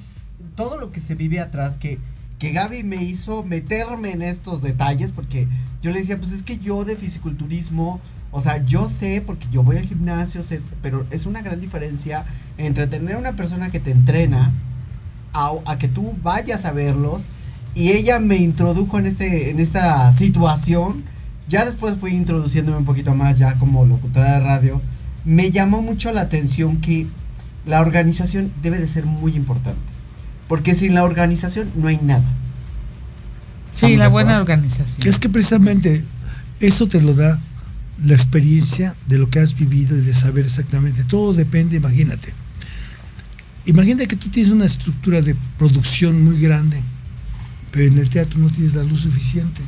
todo 0.56 0.80
lo 0.80 0.92
que 0.92 1.00
se 1.00 1.16
vive 1.16 1.40
atrás 1.40 1.78
que, 1.78 1.98
que 2.44 2.52
Gaby 2.52 2.84
me 2.84 2.98
hizo 2.98 3.44
meterme 3.44 4.12
en 4.12 4.22
estos 4.22 4.62
detalles 4.62 5.14
porque 5.16 5.48
yo 5.82 5.92
le 5.92 6.00
decía, 6.00 6.18
pues 6.18 6.34
es 6.34 6.44
que 6.44 6.58
yo 6.60 6.84
de 6.84 6.98
fisiculturismo, 6.98 8.02
o 8.34 8.42
sea, 8.42 8.62
yo 8.66 8.90
sé 8.90 9.24
porque 9.26 9.48
yo 9.50 9.64
voy 9.64 9.78
al 9.78 9.86
gimnasio, 9.86 10.42
pero 10.82 11.06
es 11.10 11.26
una 11.26 11.42
gran 11.42 11.62
diferencia 11.62 12.26
entre 12.58 12.88
tener 12.88 13.16
una 13.16 13.32
persona 13.38 13.72
que 13.72 13.80
te 13.80 13.92
entrena 13.92 14.52
a, 15.32 15.54
a 15.64 15.78
que 15.78 15.88
tú 15.88 16.14
vayas 16.22 16.66
a 16.66 16.74
verlos 16.74 17.28
y 17.76 17.92
ella 17.92 18.20
me 18.20 18.36
introdujo 18.36 19.00
en 19.00 19.06
este 19.06 19.50
en 19.50 19.62
esta 19.62 20.12
situación. 20.12 21.02
Ya 21.48 21.64
después 21.64 21.96
fui 21.96 22.12
introduciéndome 22.12 22.78
un 22.78 22.86
poquito 22.86 23.16
más 23.16 23.40
ya 23.40 23.54
como 23.54 23.86
locutora 23.86 24.34
de 24.34 24.40
radio. 24.42 24.82
Me 25.24 25.50
llamó 25.50 25.82
mucho 25.82 26.12
la 26.12 26.20
atención 26.20 26.82
que 26.82 27.08
la 27.66 27.80
organización 27.80 28.52
debe 28.62 28.80
de 28.80 28.88
ser 28.88 29.06
muy 29.06 29.34
importante. 29.38 29.93
Porque 30.54 30.76
sin 30.76 30.94
la 30.94 31.04
organización 31.04 31.72
no 31.76 31.88
hay 31.88 31.98
nada. 31.98 32.24
Sí, 33.72 33.88
¿Estamos 33.88 33.98
la 33.98 34.08
buena 34.10 34.40
organización. 34.40 35.08
Es 35.08 35.18
que 35.18 35.28
precisamente 35.28 36.06
eso 36.60 36.88
te 36.88 37.02
lo 37.02 37.16
da 37.16 37.40
la 38.06 38.14
experiencia 38.14 38.94
de 39.08 39.18
lo 39.18 39.32
que 39.32 39.40
has 39.40 39.56
vivido 39.58 39.98
y 39.98 40.02
de 40.02 40.14
saber 40.14 40.46
exactamente. 40.46 41.06
Todo 41.06 41.34
depende, 41.34 41.78
imagínate. 41.78 42.36
Imagínate 43.66 44.08
que 44.08 44.16
tú 44.16 44.30
tienes 44.30 44.52
una 44.52 44.66
estructura 44.66 45.24
de 45.24 45.36
producción 45.58 46.24
muy 46.24 46.40
grande, 46.40 46.80
pero 47.72 47.92
en 47.92 47.98
el 47.98 48.12
teatro 48.12 48.38
no 48.38 48.52
tienes 48.52 48.76
la 48.76 48.84
luz 48.84 49.02
suficiente. 49.02 49.64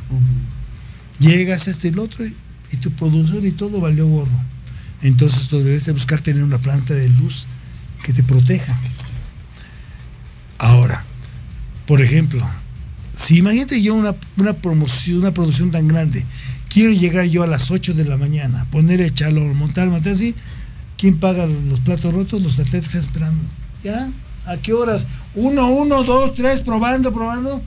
Llegas 1.18 1.66
a 1.66 1.72
este 1.72 1.88
y 1.88 1.90
el 1.90 1.98
otro 1.98 2.24
y, 2.24 2.32
y 2.70 2.76
tu 2.76 2.92
producción 2.92 3.44
y 3.44 3.50
todo 3.50 3.80
valió 3.80 4.06
gorro. 4.06 4.40
Entonces 5.02 5.48
tú 5.48 5.58
debes 5.58 5.86
de 5.86 5.90
buscar 5.94 6.20
tener 6.20 6.44
una 6.44 6.58
planta 6.58 6.94
de 6.94 7.08
luz 7.08 7.48
que 8.04 8.12
te 8.12 8.22
proteja. 8.22 8.72
Ahora, 10.58 11.04
por 11.86 12.00
ejemplo, 12.00 12.46
si 13.14 13.38
imagínate 13.38 13.80
yo 13.82 13.94
una, 13.94 14.14
una 14.36 14.52
promoción, 14.52 15.18
una 15.18 15.32
producción 15.32 15.70
tan 15.70 15.88
grande, 15.88 16.24
quiero 16.68 16.92
llegar 16.92 17.26
yo 17.26 17.42
a 17.42 17.46
las 17.46 17.70
8 17.70 17.94
de 17.94 18.04
la 18.04 18.16
mañana, 18.16 18.66
poner 18.70 19.00
echarlo, 19.00 19.42
montar, 19.54 19.88
montar 19.88 20.12
así, 20.12 20.34
¿quién 20.98 21.18
paga 21.18 21.46
los 21.46 21.80
platos 21.80 22.12
rotos? 22.12 22.42
Los 22.42 22.58
atletas 22.58 22.88
que 22.88 22.98
están 22.98 23.00
esperando. 23.00 23.42
¿Ya? 23.82 24.10
¿A 24.46 24.56
qué 24.58 24.72
horas? 24.72 25.06
Uno, 25.34 25.68
uno, 25.70 26.04
dos, 26.04 26.34
tres, 26.34 26.60
probando, 26.60 27.12
probando. 27.12 27.62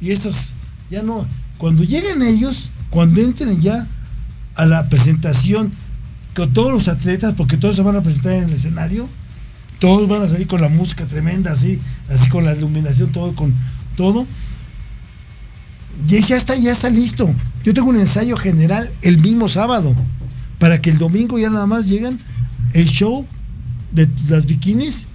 Y 0.00 0.10
esos, 0.10 0.54
ya 0.90 1.02
no. 1.02 1.26
Cuando 1.58 1.84
lleguen 1.84 2.22
ellos, 2.22 2.70
cuando 2.90 3.20
entren 3.20 3.60
ya 3.60 3.86
a 4.54 4.66
la 4.66 4.88
presentación 4.88 5.72
con 6.34 6.52
todos 6.52 6.72
los 6.72 6.88
atletas, 6.88 7.34
porque 7.36 7.56
todos 7.56 7.76
se 7.76 7.82
van 7.82 7.96
a 7.96 8.02
presentar 8.02 8.32
en 8.32 8.44
el 8.44 8.52
escenario, 8.52 9.08
todos 9.78 10.08
van 10.08 10.22
a 10.22 10.28
salir 10.28 10.46
con 10.46 10.60
la 10.60 10.68
música 10.68 11.04
tremenda, 11.04 11.52
así, 11.52 11.78
así 12.10 12.28
con 12.28 12.44
la 12.44 12.54
iluminación, 12.54 13.12
todo 13.12 13.34
con 13.34 13.52
todo. 13.96 14.26
Y 16.08 16.20
ya 16.20 16.36
está, 16.36 16.56
ya 16.56 16.72
está 16.72 16.90
listo. 16.90 17.28
Yo 17.64 17.74
tengo 17.74 17.88
un 17.88 17.96
ensayo 17.98 18.36
general 18.36 18.90
el 19.02 19.20
mismo 19.20 19.48
sábado, 19.48 19.94
para 20.58 20.80
que 20.80 20.90
el 20.90 20.98
domingo 20.98 21.38
ya 21.38 21.50
nada 21.50 21.66
más 21.66 21.88
llegan 21.88 22.18
el 22.72 22.86
show 22.86 23.26
de 23.92 24.08
las 24.28 24.46
bikinis. 24.46 25.06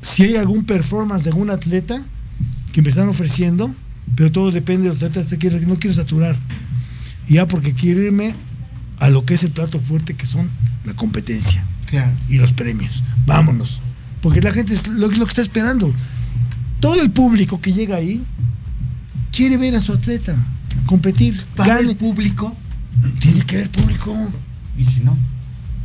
Si 0.00 0.24
hay 0.24 0.36
algún 0.36 0.64
performance 0.64 1.24
de 1.24 1.30
algún 1.30 1.50
atleta 1.50 2.02
que 2.72 2.82
me 2.82 2.88
están 2.88 3.08
ofreciendo, 3.08 3.72
pero 4.16 4.32
todo 4.32 4.50
depende 4.50 4.88
de 4.88 4.94
los 4.94 5.02
atletas, 5.02 5.34
quiero- 5.38 5.60
no 5.60 5.76
quiero 5.78 5.94
saturar. 5.94 6.36
Ya 7.28 7.46
porque 7.46 7.72
quiero 7.72 8.02
irme 8.02 8.34
a 8.98 9.10
lo 9.10 9.24
que 9.24 9.34
es 9.34 9.44
el 9.44 9.50
plato 9.52 9.78
fuerte 9.80 10.14
que 10.14 10.26
son 10.26 10.50
la 10.84 10.94
competencia 10.94 11.64
Claro. 11.92 12.10
y 12.26 12.38
los 12.38 12.54
premios. 12.54 13.04
Vámonos. 13.26 13.82
Porque 14.22 14.40
la 14.40 14.50
gente 14.50 14.72
es 14.72 14.86
lo, 14.88 15.08
lo 15.08 15.26
que 15.26 15.30
está 15.30 15.42
esperando. 15.42 15.92
Todo 16.80 17.02
el 17.02 17.10
público 17.10 17.60
que 17.60 17.74
llega 17.74 17.96
ahí 17.96 18.24
quiere 19.30 19.58
ver 19.58 19.76
a 19.76 19.80
su 19.82 19.92
atleta 19.92 20.34
competir. 20.86 21.38
¿Va 21.60 21.64
a 21.66 21.72
haber 21.72 21.84
Gane. 21.84 21.94
público? 21.96 22.56
Tiene 23.18 23.42
que 23.42 23.56
haber 23.56 23.70
público. 23.70 24.16
¿Y 24.78 24.84
si 24.84 25.00
no? 25.00 25.16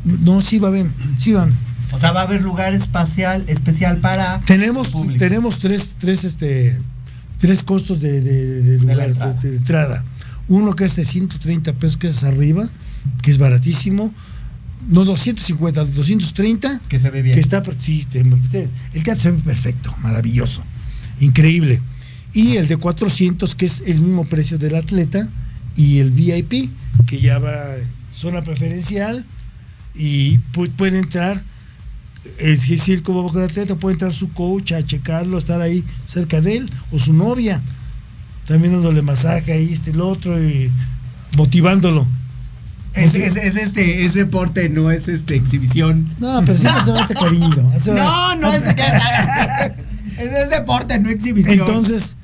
No, 0.06 0.40
sí 0.40 0.60
va 0.60 0.70
a 0.70 0.72
haber, 0.72 0.88
sí 1.18 1.34
van. 1.34 1.52
O 1.92 1.98
sea, 1.98 2.14
va 2.14 2.22
a 2.22 2.24
haber 2.24 2.42
lugar 2.42 2.74
espacial, 2.74 3.44
especial 3.48 3.98
para. 3.98 4.40
Tenemos, 4.42 4.90
público. 4.90 5.20
tenemos 5.20 5.60
tres, 5.60 5.96
tres, 6.00 6.24
este, 6.24 6.80
tres 7.38 7.64
costos 7.64 8.00
de, 8.00 8.22
de, 8.22 8.62
de 8.62 8.80
lugares 8.80 9.18
de, 9.18 9.24
entrada. 9.26 9.42
de 9.42 9.58
entrada. 9.58 10.04
Uno 10.48 10.74
que 10.74 10.86
es 10.86 10.96
de 10.96 11.04
130 11.04 11.74
pesos, 11.74 11.98
que 11.98 12.08
es 12.08 12.24
arriba, 12.24 12.70
que 13.22 13.32
es 13.32 13.38
baratísimo. 13.38 14.14
No, 14.88 15.04
250, 15.06 15.84
230. 15.86 16.82
Que 16.88 16.98
se 17.00 17.10
ve 17.10 17.22
bien. 17.22 17.36
Que 17.36 17.42
está, 17.42 17.62
sí, 17.78 18.06
te- 18.10 18.24
te- 18.24 18.70
el 18.94 19.04
teatro 19.04 19.22
se 19.24 19.32
ve 19.32 19.40
perfecto, 19.40 19.94
maravilloso, 20.02 20.64
increíble. 21.20 21.82
Y 22.34 22.58
el 22.58 22.68
de 22.68 22.78
400, 22.78 23.56
que 23.56 23.66
es 23.66 23.84
el 23.88 24.00
mismo 24.00 24.26
precio 24.26 24.58
del 24.58 24.76
atleta, 24.76 25.28
y 25.76 26.00
el 26.00 26.12
VIP, 26.12 26.70
que 27.06 27.20
ya 27.20 27.40
va 27.40 27.52
zona 28.12 28.44
preferencial, 28.44 29.26
y 29.96 30.38
pu- 30.54 30.70
puede 30.72 31.00
entrar, 31.00 31.42
es 32.40 32.68
decir, 32.68 33.04
como 33.04 33.24
va 33.24 33.32
con 33.32 33.42
el 33.44 33.50
atleta, 33.50 33.76
puede 33.76 33.94
entrar 33.94 34.14
su 34.14 34.30
coach 34.30 34.72
a 34.74 34.84
checarlo, 34.84 35.38
estar 35.38 35.62
ahí 35.62 35.84
cerca 36.06 36.40
de 36.42 36.58
él, 36.58 36.70
o 36.92 37.00
su 37.00 37.12
novia, 37.14 37.62
también 38.46 38.74
dándole 38.74 39.02
masaje 39.02 39.52
ahí, 39.52 39.72
este, 39.74 39.92
el 39.92 40.02
otro, 40.02 40.42
y 40.42 40.72
motivándolo. 41.36 42.08
Es, 42.98 43.14
es, 43.16 43.36
es 43.36 43.56
este, 43.56 44.06
es 44.06 44.14
deporte, 44.14 44.70
no 44.70 44.90
es 44.92 45.08
este 45.08 45.36
exhibición. 45.36 46.08
No, 46.20 46.42
pero 46.46 46.58
siempre 46.58 46.84
se 46.84 46.92
va 46.92 47.02
este 47.02 47.14
cariño. 47.14 47.72
se 47.78 47.92
va- 47.94 48.36
No, 48.36 48.42
no 48.42 48.52
es, 48.52 48.64
es, 50.18 50.34
es 50.34 50.50
deporte, 50.50 51.00
no 51.00 51.10
exhibición. 51.10 51.60
Entonces, 51.60 52.16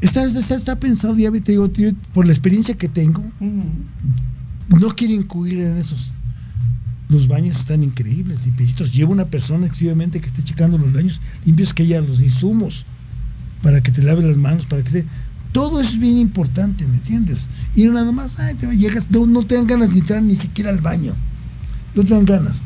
está, 0.00 0.24
está, 0.24 0.54
está 0.54 0.76
pensado, 0.76 1.16
ya 1.16 1.30
te 1.30 1.52
digo, 1.52 1.70
yo, 1.72 1.90
por 2.14 2.26
la 2.26 2.32
experiencia 2.32 2.74
que 2.76 2.88
tengo, 2.88 3.22
no 3.40 4.88
quiero 4.90 5.14
incluir 5.14 5.60
en 5.60 5.76
esos. 5.78 6.12
Los 7.08 7.26
baños 7.26 7.56
están 7.56 7.82
increíbles, 7.82 8.44
limpiecitos. 8.44 8.92
Lleva 8.92 9.10
una 9.12 9.24
persona 9.24 9.64
exclusivamente 9.66 10.20
que 10.20 10.26
esté 10.26 10.42
checando 10.42 10.76
los 10.76 10.92
baños 10.92 11.20
limpios, 11.46 11.72
que 11.72 11.82
haya 11.84 12.02
los 12.02 12.20
insumos 12.20 12.84
para 13.62 13.80
que 13.82 13.90
te 13.90 14.02
laves 14.02 14.26
las 14.26 14.36
manos, 14.36 14.66
para 14.66 14.82
que 14.82 14.88
esté. 14.88 15.04
Todo 15.58 15.80
eso 15.80 15.90
es 15.90 15.98
bien 15.98 16.18
importante, 16.18 16.86
¿me 16.86 16.94
entiendes? 16.94 17.48
Y 17.74 17.86
no 17.86 17.94
nada 17.94 18.12
más, 18.12 18.38
ay, 18.38 18.54
te 18.54 18.68
llegas, 18.76 19.10
no, 19.10 19.26
no 19.26 19.44
te 19.44 19.56
dan 19.56 19.66
ganas 19.66 19.92
de 19.92 19.98
entrar 19.98 20.22
ni 20.22 20.36
siquiera 20.36 20.70
al 20.70 20.80
baño. 20.80 21.16
No 21.96 22.04
te 22.04 22.14
dan 22.14 22.24
ganas. 22.24 22.62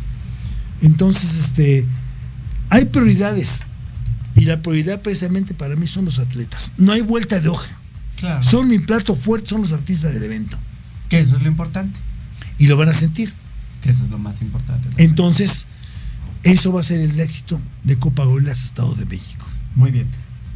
Entonces, 0.83 1.39
este, 1.39 1.87
hay 2.69 2.85
prioridades. 2.85 3.63
Y 4.37 4.43
la 4.43 4.61
prioridad 4.61 5.01
precisamente 5.01 5.55
para 5.55 5.75
mí 5.75 5.87
son 5.87 6.05
los 6.05 6.19
atletas. 6.19 6.75
No 6.77 6.93
hay 6.93 7.01
vuelta 7.01 7.41
de 7.41 7.49
hoja. 7.49 7.75
Claro. 8.17 8.43
Son 8.43 8.69
mi 8.69 8.79
plato 8.79 9.17
fuerte, 9.17 9.49
son 9.49 9.63
los 9.63 9.73
artistas 9.73 10.13
del 10.13 10.25
evento. 10.25 10.59
Que 11.09 11.19
eso 11.19 11.37
es 11.37 11.41
lo 11.41 11.49
importante. 11.49 11.99
Y 12.59 12.67
lo 12.67 12.77
van 12.77 12.91
a 12.91 12.93
sentir. 12.93 13.33
Que 13.81 13.89
eso 13.89 14.05
es 14.05 14.11
lo 14.11 14.19
más 14.19 14.43
importante. 14.43 14.91
Entonces, 14.99 15.67
eso 16.43 16.75
va 16.75 16.83
a 16.83 16.85
ser 16.85 17.01
el 17.01 17.19
éxito 17.19 17.59
de 17.85 17.99
Copa 17.99 18.27
Gorilas 18.27 18.65
Estado 18.65 18.95
de 18.97 19.07
México. 19.07 19.47
Muy 19.77 19.91
bien. 19.91 20.09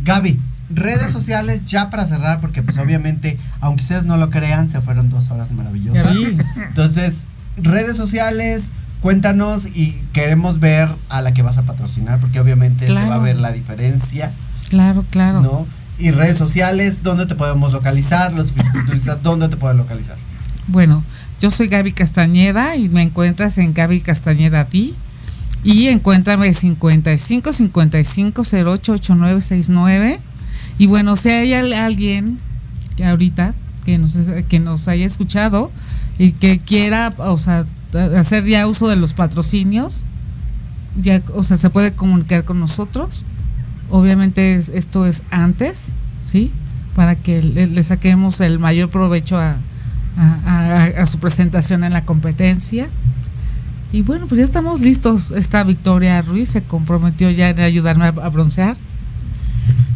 Gaby, 0.04 0.38
redes 0.70 1.10
sociales 1.12 1.66
ya 1.66 1.90
para 1.90 2.06
cerrar, 2.06 2.40
porque 2.40 2.62
pues 2.62 2.78
obviamente, 2.78 3.38
aunque 3.60 3.82
ustedes 3.82 4.04
no 4.04 4.16
lo 4.16 4.30
crean, 4.30 4.70
se 4.70 4.80
fueron 4.80 5.08
dos 5.10 5.30
horas 5.30 5.52
maravillosas. 5.52 6.14
Entonces, 6.68 7.24
redes 7.56 7.96
sociales, 7.96 8.64
cuéntanos 9.00 9.66
y 9.66 9.92
queremos 10.12 10.60
ver 10.60 10.88
a 11.08 11.20
la 11.22 11.32
que 11.32 11.42
vas 11.42 11.58
a 11.58 11.62
patrocinar, 11.62 12.18
porque 12.20 12.40
obviamente 12.40 12.86
se 12.86 12.92
va 12.92 13.14
a 13.14 13.18
ver 13.18 13.38
la 13.38 13.52
diferencia, 13.52 14.32
Claro, 14.68 15.04
claro. 15.10 15.40
¿no? 15.42 15.66
Y 15.98 16.10
redes 16.10 16.36
sociales, 16.36 17.02
¿dónde 17.02 17.26
te 17.26 17.36
podemos 17.36 17.72
localizar? 17.72 18.32
Los 18.32 18.52
fisiculturistas, 18.52 19.22
¿dónde 19.22 19.48
te 19.48 19.56
pueden 19.56 19.78
localizar? 19.78 20.16
Bueno, 20.66 21.02
yo 21.40 21.50
soy 21.50 21.68
Gaby 21.68 21.92
Castañeda 21.92 22.76
y 22.76 22.88
me 22.88 23.02
encuentras 23.02 23.58
en 23.58 23.72
Gaby 23.72 24.00
Castañeda 24.00 24.64
D. 24.64 24.92
Y 25.64 25.86
encuéntrame 25.88 26.52
55 26.52 27.52
55 27.52 28.42
08 28.42 28.92
8969. 28.92 30.20
Y 30.78 30.86
bueno, 30.86 31.16
si 31.16 31.30
hay 31.30 31.52
al- 31.54 31.72
alguien 31.72 32.38
que 32.96 33.04
ahorita 33.04 33.54
que 33.84 33.98
nos, 33.98 34.16
que 34.48 34.58
nos 34.58 34.88
haya 34.88 35.06
escuchado 35.06 35.70
y 36.18 36.32
que 36.32 36.58
quiera, 36.58 37.12
o 37.18 37.38
sea, 37.38 37.64
hacer 38.18 38.44
ya 38.44 38.66
uso 38.66 38.88
de 38.88 38.96
los 38.96 39.12
patrocinios, 39.14 40.00
ya, 41.02 41.22
o 41.34 41.44
sea, 41.44 41.56
se 41.56 41.70
puede 41.70 41.92
comunicar 41.92 42.44
con 42.44 42.58
nosotros. 42.60 43.24
Obviamente 43.90 44.54
es- 44.56 44.68
esto 44.70 45.06
es 45.06 45.22
antes, 45.30 45.92
¿sí? 46.24 46.50
Para 46.94 47.14
que 47.14 47.42
le, 47.42 47.82
saquemos 47.82 48.40
el 48.40 48.58
mayor 48.58 48.88
provecho 48.88 49.38
a, 49.38 49.56
su 51.06 51.18
presentación 51.18 51.84
en 51.84 51.92
la 51.92 52.04
competencia. 52.04 52.88
Y 53.92 54.02
bueno, 54.02 54.26
pues 54.26 54.38
ya 54.38 54.44
estamos 54.44 54.80
listos. 54.80 55.30
Esta 55.30 55.62
Victoria 55.62 56.20
Ruiz 56.22 56.48
se 56.48 56.62
comprometió 56.62 57.30
ya 57.30 57.50
en 57.50 57.60
ayudarme 57.60 58.06
a 58.06 58.10
broncear. 58.30 58.76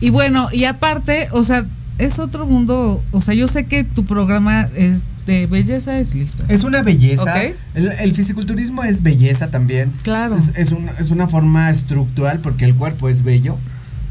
Y 0.01 0.11
bueno, 0.11 0.49
y 0.53 0.65
aparte, 0.65 1.29
o 1.33 1.45
sea, 1.45 1.65
es 1.99 2.19
otro 2.19 2.47
mundo. 2.47 3.03
O 3.13 3.21
sea, 3.21 3.35
yo 3.35 3.47
sé 3.49 3.67
que 3.67 3.85
tu 3.85 4.05
programa 4.07 4.69
es 4.75 5.05
de 5.27 5.47
belleza, 5.47 5.99
es 5.99 6.15
lista. 6.15 6.45
Es 6.49 6.65
una 6.65 6.83
belleza. 6.83 7.23
Ok. 7.23 7.55
El, 7.75 7.89
el 8.01 8.15
fisiculturismo 8.15 8.83
es 8.85 9.03
belleza 9.03 9.51
también. 9.51 9.93
Claro. 10.03 10.37
Es, 10.37 10.57
es 10.57 10.73
una, 10.73 10.93
es 10.93 11.11
una 11.11 11.29
forma 11.29 11.69
estructural 11.71 12.41
porque 12.41 12.65
el 12.65 12.75
cuerpo 12.75 13.09
es 13.09 13.23
bello. 13.23 13.59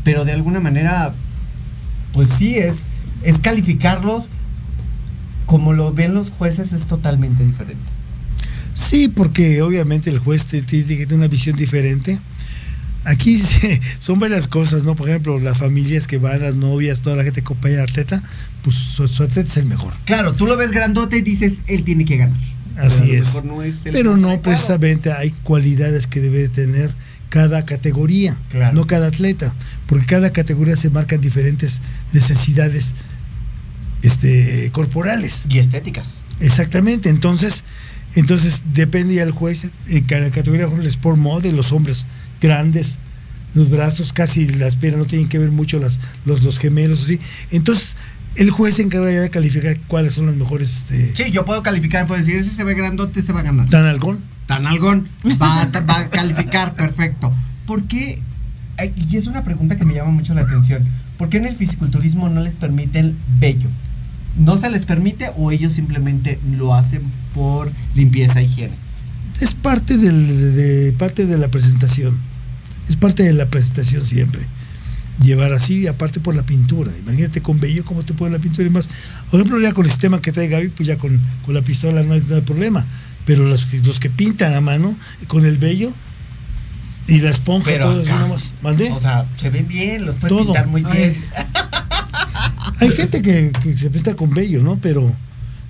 pero 0.03 0.23
de 0.25 0.33
alguna 0.33 0.59
manera, 0.59 1.13
pues 2.13 2.29
sí, 2.37 2.57
es, 2.57 2.83
es 3.23 3.39
calificarlos 3.39 4.29
como 5.45 5.73
lo 5.73 5.91
ven 5.93 6.13
los 6.13 6.29
jueces 6.29 6.73
es 6.73 6.85
totalmente 6.85 7.43
diferente. 7.43 7.83
Sí, 8.75 9.07
porque 9.07 9.61
obviamente 9.63 10.09
el 10.11 10.19
juez 10.19 10.45
te- 10.47 10.61
tiene 10.61 10.85
que 10.85 11.05
tener 11.05 11.15
una 11.15 11.27
visión 11.27 11.55
diferente. 11.57 12.19
Aquí 13.05 13.38
se- 13.39 13.80
son 13.99 14.19
varias 14.19 14.47
cosas, 14.47 14.84
¿no? 14.84 14.95
Por 14.95 15.09
ejemplo, 15.09 15.39
las 15.39 15.57
familias 15.57 16.05
que 16.07 16.17
van, 16.17 16.41
las 16.41 16.55
novias, 16.55 17.01
toda 17.01 17.15
la 17.15 17.23
gente 17.23 17.41
que 17.41 17.45
acompaña 17.45 17.77
al 17.77 17.84
atleta, 17.89 18.21
pues 18.63 18.76
su, 18.76 19.07
su 19.07 19.23
atleta 19.23 19.49
es 19.49 19.57
el 19.57 19.65
mejor. 19.67 19.93
Claro, 20.05 20.34
tú 20.34 20.45
lo 20.45 20.57
ves 20.57 20.71
grandote 20.71 21.17
y 21.17 21.21
dices, 21.21 21.59
él 21.67 21.84
tiene 21.84 22.05
que 22.05 22.17
ganar. 22.17 22.35
Pero 22.76 22.84
a 22.84 22.88
Así 22.88 23.07
lo 23.07 23.21
es. 23.21 23.43
no 23.43 23.63
es 23.63 23.76
Pero 23.84 24.17
no 24.17 24.27
adecuado. 24.30 24.41
precisamente 24.41 25.11
hay 25.11 25.31
cualidades 25.43 26.07
que 26.07 26.19
debe 26.21 26.39
de 26.39 26.49
tener 26.49 26.91
cada 27.30 27.63
categoría, 27.65 28.38
Claro. 28.49 28.73
no 28.76 28.88
cada 28.88 29.07
atleta, 29.07 29.53
porque 29.88 30.05
cada 30.05 30.31
categoría 30.31 30.76
se 30.76 30.89
marcan 30.89 31.21
diferentes 31.21 31.81
necesidades 32.13 32.95
este, 34.01 34.69
corporales. 34.71 35.45
Y 35.49 35.59
estéticas. 35.59 36.07
Exactamente, 36.39 37.09
entonces, 37.09 37.63
entonces 38.15 38.63
depende 38.73 39.15
ya 39.15 39.23
el 39.23 39.31
juez 39.31 39.67
en 39.88 40.03
cada 40.05 40.30
categoría, 40.31 40.65
por 40.65 40.73
ejemplo, 40.73 40.84
el 40.84 40.88
sport 40.88 41.17
mode, 41.17 41.51
los 41.51 41.71
hombres 41.71 42.07
grandes, 42.41 42.99
los 43.55 43.69
brazos, 43.69 44.13
casi 44.13 44.47
las 44.47 44.75
piernas 44.75 44.99
no 44.99 45.05
tienen 45.05 45.27
que 45.29 45.39
ver 45.39 45.51
mucho 45.51 45.79
las, 45.79 45.99
los, 46.25 46.43
los 46.43 46.59
gemelos, 46.59 47.03
así. 47.03 47.19
Entonces, 47.51 47.95
el 48.35 48.51
juez 48.51 48.75
se 48.75 48.83
encarga 48.83 49.11
ya 49.11 49.21
de 49.21 49.29
calificar 49.29 49.79
cuáles 49.87 50.13
son 50.13 50.27
las 50.27 50.35
mejores, 50.35 50.77
este, 50.77 51.15
Sí, 51.15 51.31
yo 51.31 51.45
puedo 51.45 51.63
calificar, 51.63 52.05
puedo 52.07 52.19
decir, 52.19 52.35
ese 52.37 52.53
se 52.55 52.63
ve 52.63 52.73
grandote, 52.75 53.21
se 53.21 53.33
va 53.33 53.39
a 53.39 53.43
ganar. 53.43 53.67
tan 53.69 53.85
algón. 53.85 54.19
Tan 54.45 54.65
algón, 54.65 55.07
va, 55.41 55.61
a- 55.63 55.79
va 55.81 55.99
a 55.99 56.09
calificar, 56.09 56.73
perfecto. 56.75 57.31
¿Por 57.67 57.83
qué? 57.83 58.19
Ay, 58.77 58.93
Y 59.09 59.17
es 59.17 59.27
una 59.27 59.43
pregunta 59.43 59.75
que 59.75 59.85
me 59.85 59.93
llama 59.93 60.11
mucho 60.11 60.33
la 60.33 60.41
atención. 60.41 60.83
¿Por 61.17 61.29
qué 61.29 61.37
en 61.37 61.45
el 61.45 61.55
fisiculturismo 61.55 62.29
no 62.29 62.41
les 62.41 62.55
permiten 62.55 63.15
vello? 63.39 63.67
¿No 64.37 64.57
se 64.57 64.69
les 64.69 64.85
permite 64.85 65.29
o 65.37 65.51
ellos 65.51 65.73
simplemente 65.73 66.39
lo 66.57 66.73
hacen 66.73 67.01
por 67.35 67.69
limpieza 67.93 68.39
e 68.39 68.45
higiene? 68.45 68.73
Es 69.39 69.53
parte 69.53 69.97
del, 69.97 70.55
de, 70.55 70.93
parte 70.97 71.25
de 71.25 71.37
la 71.37 71.47
presentación. 71.49 72.17
Es 72.89 72.95
parte 72.95 73.23
de 73.23 73.33
la 73.33 73.45
presentación 73.47 74.05
siempre. 74.05 74.41
Llevar 75.21 75.53
así, 75.53 75.87
aparte 75.87 76.19
por 76.19 76.35
la 76.35 76.43
pintura. 76.43 76.91
Imagínate 76.99 77.41
con 77.41 77.59
vello 77.59 77.83
cómo 77.85 78.03
te 78.03 78.13
pone 78.13 78.31
la 78.31 78.39
pintura 78.39 78.67
y 78.67 78.71
más. 78.71 78.89
Por 79.29 79.39
ejemplo, 79.39 79.59
ya 79.61 79.73
con 79.73 79.85
el 79.85 79.91
sistema 79.91 80.21
que 80.21 80.31
trae 80.31 80.47
Gaby, 80.47 80.69
pues 80.69 80.87
ya 80.87 80.97
con, 80.97 81.19
con 81.45 81.53
la 81.53 81.61
pistola 81.61 82.03
no 82.03 82.13
hay, 82.13 82.23
no 82.27 82.35
hay 82.35 82.41
problema. 82.41 82.85
Pero 83.25 83.43
los, 83.45 83.65
que- 83.65 83.79
los 83.79 83.99
que 83.99 84.09
pintan 84.09 84.53
a 84.53 84.61
mano, 84.61 84.95
con 85.27 85.45
el 85.45 85.57
vello 85.57 85.91
y 87.07 87.19
la 87.21 87.29
esponja, 87.29 87.65
Pero 87.71 87.85
todo 87.91 88.01
eso 88.01 88.11
acá, 88.13 88.21
nomás. 88.21 88.53
¿Mandé? 88.63 88.91
O 88.91 88.99
sea, 88.99 89.25
se 89.39 89.49
ven 89.49 89.67
bien, 89.67 90.05
los 90.05 90.15
puedes 90.15 90.29
Todo. 90.35 90.45
pintar 90.53 90.67
muy 90.67 90.83
bien. 90.83 91.13
hay 92.79 92.89
gente 92.89 93.21
que, 93.21 93.51
que 93.61 93.77
se 93.77 93.89
pinta 93.89 94.15
con 94.15 94.29
vello, 94.31 94.63
¿no? 94.63 94.77
Pero, 94.77 95.11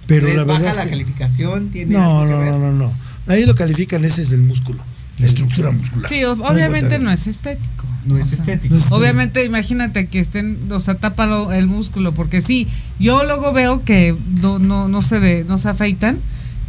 pero 0.05 0.27
Les 0.27 0.35
la 0.35 0.43
baja 0.45 0.59
verdad. 0.59 0.71
es 0.73 0.77
la 0.77 0.83
que- 0.85 0.89
calificación, 0.91 1.69
tiene 1.69 1.93
no, 1.97 2.19
algo 2.21 2.31
que 2.31 2.35
no, 2.35 2.39
ver? 2.41 2.51
no, 2.51 2.59
no, 2.59 2.71
no. 2.73 2.93
Ahí 3.29 3.45
lo 3.45 3.55
califican, 3.55 4.03
ese 4.03 4.21
es 4.23 4.31
el 4.33 4.41
músculo, 4.41 4.83
la 5.19 5.25
estructura 5.27 5.71
muscular. 5.71 6.09
Sí, 6.09 6.21
No 6.21 6.31
obviamente 6.31 6.99
no 6.99 7.11
es 7.11 7.27
estético. 7.27 7.85
No 8.05 8.17
es 8.17 8.33
estético. 8.33 8.73
no 8.75 8.81
es- 8.81 8.91
Obviamente, 8.91 9.45
imagínate 9.45 10.07
que 10.07 10.19
estén, 10.19 10.57
o 10.71 10.79
sea, 10.79 10.95
tápalo 10.95 11.51
el 11.53 11.67
músculo, 11.67 12.11
porque 12.11 12.41
sí, 12.41 12.67
yo 12.99 13.23
luego 13.23 13.53
veo 13.53 13.83
que 13.85 14.15
no, 14.41 14.59
no, 14.59 14.87
no 14.87 15.01
se 15.01 15.19
de, 15.19 15.43
no 15.45 15.57
se 15.57 15.69
afeitan 15.69 16.17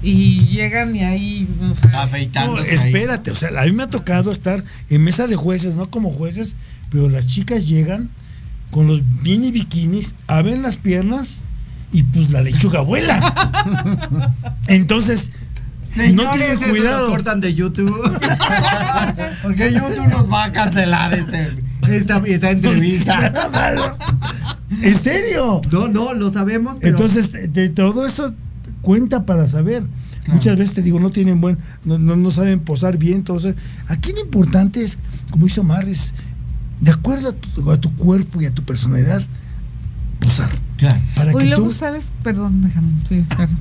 y 0.03 0.41
llegan 0.47 0.95
y 0.97 1.03
ahí, 1.05 1.49
o 1.71 1.75
sea, 1.77 1.91
No, 1.93 1.99
Afeitándose 2.01 2.71
ahí. 2.79 2.87
espérate, 2.93 3.31
o 3.31 3.35
sea, 3.35 3.51
a 3.59 3.65
mí 3.65 3.73
me 3.73 3.83
ha 3.85 3.91
tocado 3.91 4.33
estar 4.33 4.63
en 4.89 5.03
mesa 5.05 5.27
de 5.27 5.37
jueces, 5.37 5.77
no 5.77 5.89
como 5.91 6.11
jueces, 6.11 6.57
pero 6.91 7.09
las 7.09 7.27
chicas 7.27 7.67
llegan 7.69 8.11
con 8.71 8.87
los 8.87 9.03
mini 9.23 9.51
bikinis, 9.51 10.15
abren 10.27 10.63
las 10.63 10.77
piernas 10.79 11.41
y 11.93 12.03
pues 12.05 12.31
la 12.31 12.41
lechuga 12.43 12.81
vuela. 12.83 14.35
Entonces, 14.69 15.31
Señores, 15.95 16.55
no 16.55 16.67
eso 16.67 16.71
cuidado. 16.71 17.07
lo 17.07 17.13
cortan 17.13 17.41
de 17.41 17.55
YouTube. 17.55 17.91
Porque 19.43 19.73
YouTube 19.73 20.09
nos 20.09 20.31
va 20.31 20.45
a 20.45 20.53
cancelar 20.53 21.13
este, 21.15 21.57
esta, 21.89 22.19
esta 22.27 22.51
entrevista. 22.51 23.33
¿En 24.83 24.97
serio? 24.97 25.61
No, 25.71 25.89
no, 25.89 26.15
lo 26.15 26.33
sabemos, 26.33 26.79
pero. 26.81 26.97
Entonces, 26.97 27.53
de 27.53 27.69
todo 27.71 28.07
eso 28.07 28.35
cuenta 28.83 29.27
para 29.27 29.47
saber. 29.47 29.83
Muchas 30.29 30.57
veces 30.57 30.75
te 30.75 30.83
digo, 30.83 31.01
no 31.01 31.11
tienen 31.11 31.41
buen, 31.41 31.59
no, 31.85 31.99
no, 31.99 32.15
no 32.15 32.31
saben 32.31 32.61
posar 32.61 32.99
bien, 32.99 33.17
entonces, 33.17 33.57
aquí 33.89 34.13
lo 34.13 34.21
importante 34.21 34.85
es, 34.85 34.99
como 35.31 35.47
hizo 35.47 35.65
Mar, 35.65 35.89
es 35.89 36.15
de 36.81 36.93
acuerdo 36.93 37.31
a 37.31 37.33
tu, 37.33 37.71
a 37.71 37.81
tu 37.81 37.93
cuerpo 37.97 38.41
y 38.41 38.47
a 38.47 38.55
tu 38.55 38.63
personalidad, 38.63 39.23
posar. 40.21 40.49
Claro. 40.77 41.01
Para 41.17 41.35
que 41.35 41.47
luego 41.47 41.65
tú, 41.65 41.73
sabes, 41.73 42.13
perdón, 42.23 42.63
déjame, 42.63 42.93
sí, 43.09 43.25
perdón. 43.29 43.59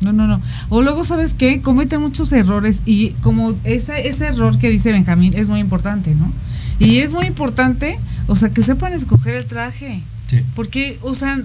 No, 0.00 0.12
no, 0.12 0.26
no. 0.26 0.40
O 0.68 0.82
luego 0.82 1.04
sabes 1.04 1.34
que 1.34 1.60
cometen 1.60 2.00
muchos 2.00 2.32
errores 2.32 2.82
y 2.86 3.10
como 3.22 3.54
ese, 3.64 4.08
ese 4.08 4.26
error 4.26 4.58
que 4.58 4.70
dice 4.70 4.92
Benjamín 4.92 5.34
es 5.34 5.48
muy 5.48 5.60
importante, 5.60 6.14
¿no? 6.14 6.32
Y 6.78 6.98
es 6.98 7.12
muy 7.12 7.26
importante, 7.26 7.98
o 8.26 8.36
sea, 8.36 8.48
que 8.48 8.62
sepan 8.62 8.94
escoger 8.94 9.34
el 9.34 9.44
traje. 9.44 10.00
Sí. 10.28 10.40
Porque, 10.54 10.98
o 11.02 11.14
sea, 11.14 11.38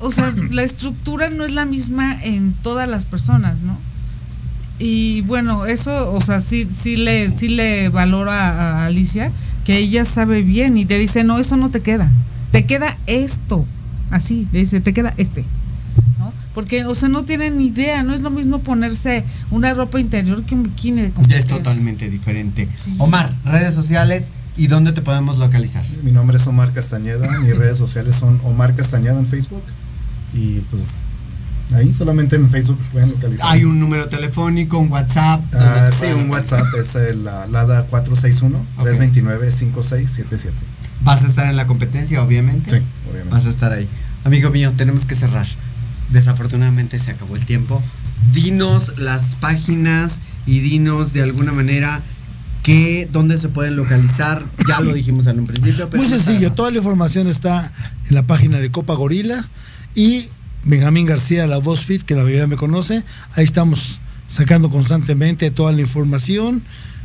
o 0.00 0.10
sea, 0.10 0.34
la 0.50 0.64
estructura 0.64 1.30
no 1.30 1.44
es 1.44 1.54
la 1.54 1.64
misma 1.64 2.18
en 2.22 2.52
todas 2.52 2.88
las 2.88 3.04
personas, 3.04 3.60
¿no? 3.60 3.78
Y 4.80 5.22
bueno, 5.22 5.66
eso, 5.66 6.12
o 6.12 6.20
sea, 6.20 6.40
sí, 6.40 6.68
sí 6.70 6.96
le, 6.96 7.30
sí 7.30 7.48
le 7.48 7.88
valoro 7.88 8.30
a, 8.30 8.82
a 8.82 8.86
Alicia, 8.86 9.32
que 9.64 9.76
ella 9.76 10.04
sabe 10.04 10.42
bien 10.42 10.78
y 10.78 10.86
te 10.86 10.98
dice, 10.98 11.24
no, 11.24 11.38
eso 11.38 11.56
no 11.56 11.70
te 11.70 11.80
queda. 11.80 12.10
Te 12.52 12.64
queda 12.64 12.96
esto. 13.06 13.66
Así, 14.10 14.48
le 14.52 14.60
dice, 14.60 14.80
te 14.80 14.92
queda 14.92 15.14
este. 15.16 15.44
¿no? 16.18 16.32
Porque, 16.58 16.84
o 16.86 16.94
sea, 16.96 17.08
no 17.08 17.22
tienen 17.22 17.56
ni 17.56 17.66
idea, 17.66 18.02
no 18.02 18.14
es 18.14 18.20
lo 18.20 18.30
mismo 18.30 18.58
ponerse 18.58 19.22
una 19.52 19.74
ropa 19.74 20.00
interior 20.00 20.42
que 20.42 20.56
un 20.56 20.64
bikini 20.64 21.02
de 21.02 21.12
Ya 21.28 21.36
es 21.36 21.46
totalmente 21.46 22.10
diferente. 22.10 22.68
Sí. 22.74 22.96
Omar, 22.98 23.32
redes 23.44 23.76
sociales 23.76 24.30
y 24.56 24.66
dónde 24.66 24.90
te 24.90 25.00
podemos 25.00 25.38
localizar. 25.38 25.84
Mi 26.02 26.10
nombre 26.10 26.36
es 26.36 26.44
Omar 26.48 26.72
Castañeda, 26.72 27.28
mis 27.42 27.56
redes 27.56 27.78
sociales 27.78 28.16
son 28.16 28.40
Omar 28.42 28.74
Castañeda 28.74 29.20
en 29.20 29.26
Facebook 29.26 29.62
y 30.34 30.58
pues 30.72 31.02
ahí 31.76 31.94
solamente 31.94 32.34
en 32.34 32.50
Facebook 32.50 32.80
pueden 32.90 33.10
localizar. 33.10 33.52
Hay 33.52 33.62
un 33.62 33.78
número 33.78 34.08
telefónico, 34.08 34.78
un 34.78 34.90
WhatsApp. 34.90 35.40
Ah, 35.54 35.90
sí, 35.96 36.06
un. 36.06 36.28
WhatsApp 36.28 36.66
es 36.76 36.96
el 36.96 37.28
ah, 37.28 37.46
LADA 37.48 37.88
461-329-5677. 37.88 40.50
Vas 41.02 41.22
a 41.22 41.28
estar 41.28 41.46
en 41.46 41.54
la 41.54 41.68
competencia, 41.68 42.20
obviamente. 42.20 42.80
Sí, 42.80 42.86
obviamente. 43.08 43.32
Vas 43.32 43.46
a 43.46 43.50
estar 43.50 43.72
ahí. 43.72 43.88
Amigo 44.24 44.50
mío, 44.50 44.72
tenemos 44.76 45.04
que 45.04 45.14
cerrar. 45.14 45.46
Desafortunadamente 46.10 46.98
se 46.98 47.10
acabó 47.10 47.36
el 47.36 47.44
tiempo. 47.44 47.82
Dinos 48.32 48.98
las 48.98 49.22
páginas 49.40 50.20
y 50.46 50.60
dinos 50.60 51.12
de 51.12 51.22
alguna 51.22 51.52
manera 51.52 52.02
que 52.62 53.08
dónde 53.10 53.38
se 53.38 53.48
pueden 53.48 53.76
localizar. 53.76 54.42
Ya 54.66 54.80
lo 54.80 54.92
dijimos 54.92 55.26
en 55.26 55.40
un 55.40 55.46
principio, 55.46 55.88
pero 55.88 56.02
muy 56.02 56.10
sencillo, 56.10 56.52
toda 56.52 56.70
la 56.70 56.78
información 56.78 57.26
está 57.26 57.72
en 58.08 58.14
la 58.14 58.24
página 58.24 58.58
de 58.58 58.70
Copa 58.70 58.94
Gorila 58.94 59.42
y 59.94 60.28
Benjamín 60.64 61.06
García, 61.06 61.46
la 61.46 61.58
voz 61.58 61.84
fit, 61.84 62.02
que 62.02 62.14
la 62.14 62.24
mayoría 62.24 62.46
me 62.46 62.56
conoce, 62.56 63.04
ahí 63.36 63.44
estamos 63.44 64.00
sacando 64.26 64.70
constantemente 64.70 65.50
toda 65.50 65.72
la 65.72 65.80
información, 65.80 66.62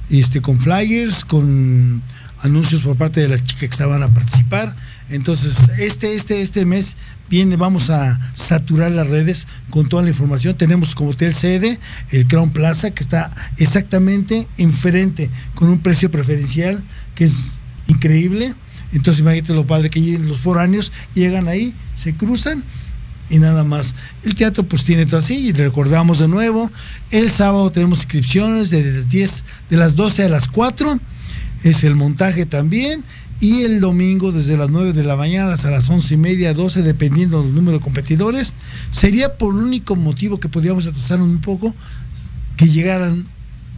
este, 0.10 0.42
con 0.42 0.60
flyers, 0.60 1.24
con 1.24 2.02
anuncios 2.42 2.82
por 2.82 2.98
parte 2.98 3.22
de 3.22 3.30
las 3.30 3.44
chicas 3.44 3.60
que 3.60 3.66
estaban 3.68 4.04
a 4.04 4.10
participar. 4.10 4.76
Entonces, 5.10 5.70
este, 5.80 6.16
este, 6.16 6.42
este 6.42 6.66
mes 6.66 6.98
viene, 7.30 7.56
vamos 7.56 7.90
a 7.90 8.20
saturar 8.34 8.92
las 8.92 9.08
redes 9.08 9.48
con 9.70 9.88
toda 9.88 10.04
la 10.04 10.10
información. 10.10 10.56
Tenemos 10.58 10.96
como 10.96 11.12
hotel 11.12 11.34
sede 11.34 11.80
el 12.12 12.28
Crown 12.28 12.52
Plaza, 12.52 12.92
que 12.92 13.04
está 13.04 13.36
exactamente 13.58 14.48
enfrente, 14.58 15.30
con 15.56 15.70
un 15.70 15.80
precio 15.80 16.10
preferencial 16.10 16.84
que 17.16 17.26
es 17.26 17.58
increíble. 17.88 18.54
Entonces, 18.94 19.22
imagínate 19.22 19.54
lo 19.54 19.66
padre 19.66 19.90
que 19.90 20.00
los 20.20 20.40
foráneos, 20.40 20.92
llegan 21.16 21.48
ahí, 21.48 21.74
se 21.96 22.14
cruzan 22.14 22.64
y 23.30 23.40
nada 23.40 23.64
más. 23.64 23.96
El 24.24 24.36
teatro 24.36 24.64
pues 24.64 24.84
tiene 24.84 25.06
todo 25.06 25.18
así 25.18 25.48
y 25.48 25.52
recordamos 25.54 26.20
de 26.20 26.28
nuevo, 26.28 26.70
el 27.10 27.30
sábado 27.30 27.72
tenemos 27.72 28.00
inscripciones 28.00 28.70
de 28.70 28.84
las 28.92 29.10
10, 29.10 29.44
de 29.70 29.78
las 29.78 29.96
12 29.96 30.26
a 30.26 30.30
las 30.30 30.48
4, 30.48 31.00
es 31.64 31.84
el 31.84 31.96
montaje 31.96 32.46
también 32.46 33.04
y 33.44 33.64
el 33.64 33.82
domingo 33.82 34.32
desde 34.32 34.56
las 34.56 34.70
9 34.70 34.94
de 34.94 35.04
la 35.04 35.18
mañana 35.18 35.52
hasta 35.52 35.70
las 35.70 35.90
11 35.90 36.14
y 36.14 36.18
media, 36.18 36.54
12, 36.54 36.82
dependiendo 36.82 37.44
del 37.44 37.54
número 37.54 37.78
de 37.78 37.84
competidores. 37.84 38.56
Sería 38.90 39.34
por 39.34 39.54
el 39.54 39.62
único 39.62 39.98
motivo 39.98 40.40
que 40.40 40.48
podíamos 40.48 40.88
atrasar 40.88 41.22
un 41.22 41.40
poco 41.40 41.76
que 42.56 42.68
llegaran 42.68 43.26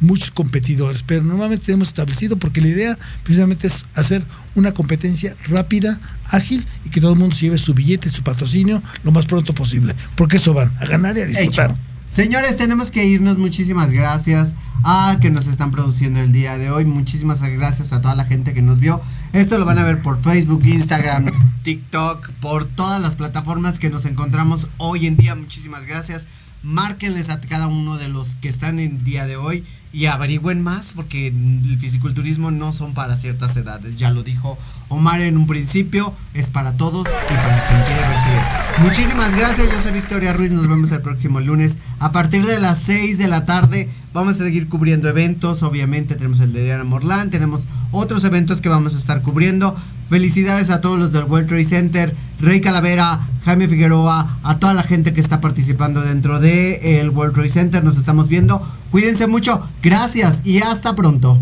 muchos 0.02 0.30
competidores, 0.30 1.02
pero 1.02 1.24
normalmente 1.24 1.66
tenemos 1.66 1.88
establecido 1.88 2.38
porque 2.38 2.62
la 2.62 2.68
idea 2.68 3.00
precisamente 3.24 3.66
es 3.66 3.88
hacer 3.96 4.24
una 4.54 4.72
competencia 4.72 5.36
rápida, 5.48 6.00
ágil 6.26 6.64
y 6.86 6.92
que 6.92 7.02
todo 7.02 7.14
el 7.14 7.20
mundo 7.20 7.36
se 7.36 7.48
lleve 7.48 7.58
su 7.58 7.74
billete, 7.74 8.12
su 8.12 8.22
patrocinio 8.22 8.84
lo 9.04 9.12
más 9.12 9.26
pronto 9.26 9.56
posible, 9.56 9.96
porque 10.14 10.38
eso 10.38 10.54
van 10.54 10.72
a 10.80 10.86
ganar 10.86 11.18
y 11.18 11.22
a 11.22 11.26
disfrutar. 11.26 11.74
Señores, 12.16 12.56
tenemos 12.56 12.92
que 12.92 13.06
irnos. 13.06 13.38
Muchísimas 13.38 13.92
gracias 13.92 14.54
a 14.86 15.18
que 15.20 15.30
nos 15.30 15.48
están 15.48 15.72
produciendo 15.72 16.22
el 16.22 16.32
día 16.32 16.58
de 16.58 16.70
hoy. 16.72 16.86
Muchísimas 16.86 17.42
gracias 17.42 17.92
a 17.92 18.00
toda 18.00 18.16
la 18.16 18.24
gente 18.24 18.54
que 18.54 18.62
nos 18.62 18.80
vio. 18.80 19.02
Esto 19.34 19.58
lo 19.58 19.66
van 19.66 19.80
a 19.80 19.84
ver 19.84 20.02
por 20.02 20.22
Facebook, 20.22 20.64
Instagram, 20.66 21.26
TikTok, 21.64 22.30
por 22.40 22.64
todas 22.64 23.02
las 23.02 23.16
plataformas 23.16 23.80
que 23.80 23.90
nos 23.90 24.06
encontramos 24.06 24.70
hoy 24.78 25.08
en 25.08 25.18
día. 25.18 25.36
Muchísimas 25.36 25.86
gracias. 25.86 26.26
Márquenles 26.64 27.30
a 27.30 27.42
cada 27.42 27.68
uno 27.68 27.98
de 27.98 28.08
los 28.08 28.36
que 28.36 28.48
están 28.48 28.80
en 28.80 28.92
el 28.92 29.04
día 29.04 29.26
de 29.26 29.36
hoy 29.36 29.66
y 29.96 30.08
averigüen 30.08 30.62
más 30.62 30.92
porque 30.94 31.28
el 31.28 31.78
fisiculturismo 31.80 32.52
no 32.52 32.74
son 32.74 32.94
para 32.94 33.16
ciertas 33.16 33.56
edades. 33.56 33.98
Ya 33.98 34.12
lo 34.12 34.24
dijo 34.24 34.58
Omar 34.90 35.22
en 35.22 35.38
un 35.38 35.48
principio, 35.48 36.14
es 36.34 36.50
para 36.50 36.74
todos 36.74 37.08
y 37.08 37.34
para 37.34 37.64
quien 37.64 37.82
quiere 37.82 38.02
bien. 38.02 38.84
Muchísimas 38.84 39.38
gracias, 39.38 39.72
yo 39.72 39.82
soy 39.82 39.94
Victoria 39.94 40.34
Ruiz, 40.34 40.52
nos 40.52 40.68
vemos 40.68 40.92
el 40.92 41.02
próximo 41.02 41.40
lunes 41.40 41.78
a 42.00 42.12
partir 42.12 42.46
de 42.46 42.60
las 42.60 42.80
6 42.80 43.18
de 43.18 43.30
la 43.30 43.46
tarde. 43.46 43.90
Vamos 44.14 44.36
a 44.36 44.44
seguir 44.44 44.68
cubriendo 44.68 45.08
eventos, 45.08 45.64
obviamente 45.64 46.16
tenemos 46.16 46.42
el 46.42 46.52
de 46.52 46.66
Diana 46.66 46.84
Morlán, 46.84 47.30
tenemos 47.30 47.66
otros 47.92 48.26
eventos 48.26 48.60
que 48.60 48.68
vamos 48.68 48.96
a 48.96 48.98
estar 48.98 49.22
cubriendo. 49.22 49.78
Felicidades 50.10 50.70
a 50.70 50.82
todos 50.82 51.00
los 51.00 51.12
del 51.12 51.24
World 51.24 51.48
Trade 51.48 51.66
Center, 51.66 52.16
Rey 52.40 52.62
Calavera, 52.62 53.20
Jaime 53.44 53.68
Figueroa, 53.68 54.38
a 54.44 54.60
toda 54.60 54.74
la 54.74 54.84
gente 54.84 55.14
que 55.14 55.22
está 55.22 55.42
participando 55.42 56.02
dentro 56.02 56.40
de 56.40 57.00
el 57.00 57.10
World 57.10 57.34
Trade 57.34 57.50
Center. 57.50 57.84
Nos 57.84 57.98
estamos 57.98 58.28
viendo. 58.28 58.62
Cuídense 58.92 59.28
mucho. 59.28 59.68
Gracias 59.82 60.42
y 60.44 60.60
hasta 60.60 60.96
pronto. 60.96 61.40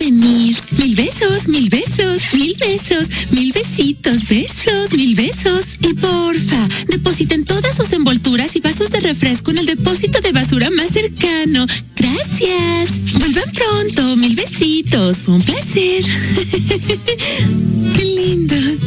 Venir. 0.00 0.56
Mil 0.78 0.96
besos, 0.96 1.46
mil 1.46 1.68
besos, 1.68 2.22
mil 2.32 2.56
besos, 2.58 3.08
mil 3.30 3.52
besitos, 3.52 4.28
besos, 4.28 4.92
mil 4.94 5.14
besos. 5.14 5.76
Y 5.80 5.94
porfa, 5.94 6.68
depositen 6.88 7.44
todas 7.44 7.76
sus 7.76 7.92
envolturas 7.92 8.56
y 8.56 8.60
vasos 8.60 8.90
de 8.90 9.00
refresco 9.00 9.50
en 9.50 9.58
el 9.58 9.66
depósito 9.66 10.20
de 10.20 10.32
basura 10.32 10.70
más 10.70 10.88
cercano. 10.90 11.66
Gracias. 11.96 13.14
Vuelvan 13.18 13.50
pronto, 13.52 14.16
mil 14.16 14.34
besitos. 14.34 15.18
Fue 15.18 15.34
un 15.34 15.42
placer. 15.42 16.04
Qué 17.96 18.04
lindos. 18.04 18.82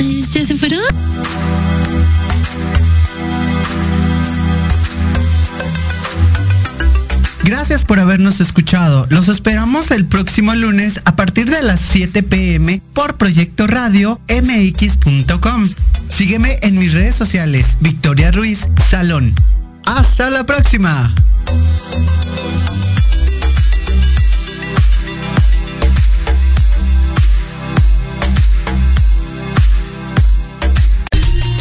Eh, 0.00 0.24
¿Ya 0.34 0.44
se 0.44 0.54
fueron? 0.54 0.82
Gracias 7.66 7.86
por 7.86 7.98
habernos 7.98 8.40
escuchado. 8.40 9.06
Los 9.08 9.28
esperamos 9.28 9.90
el 9.90 10.04
próximo 10.04 10.54
lunes 10.54 11.00
a 11.06 11.16
partir 11.16 11.48
de 11.48 11.62
las 11.62 11.80
7 11.80 12.22
pm 12.22 12.82
por 12.92 13.14
Proyecto 13.16 13.66
Radio 13.66 14.20
mx.com. 14.28 15.70
Sígueme 16.10 16.58
en 16.60 16.78
mis 16.78 16.92
redes 16.92 17.14
sociales, 17.14 17.78
Victoria 17.80 18.30
Ruiz 18.32 18.68
Salón. 18.90 19.34
Hasta 19.86 20.28
la 20.28 20.44
próxima. 20.44 21.10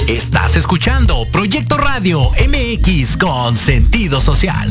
Estás 0.10 0.58
escuchando 0.58 1.26
Proyecto 1.32 1.78
Radio 1.78 2.20
MX 2.46 3.16
con 3.16 3.56
sentido 3.56 4.20
social. 4.20 4.70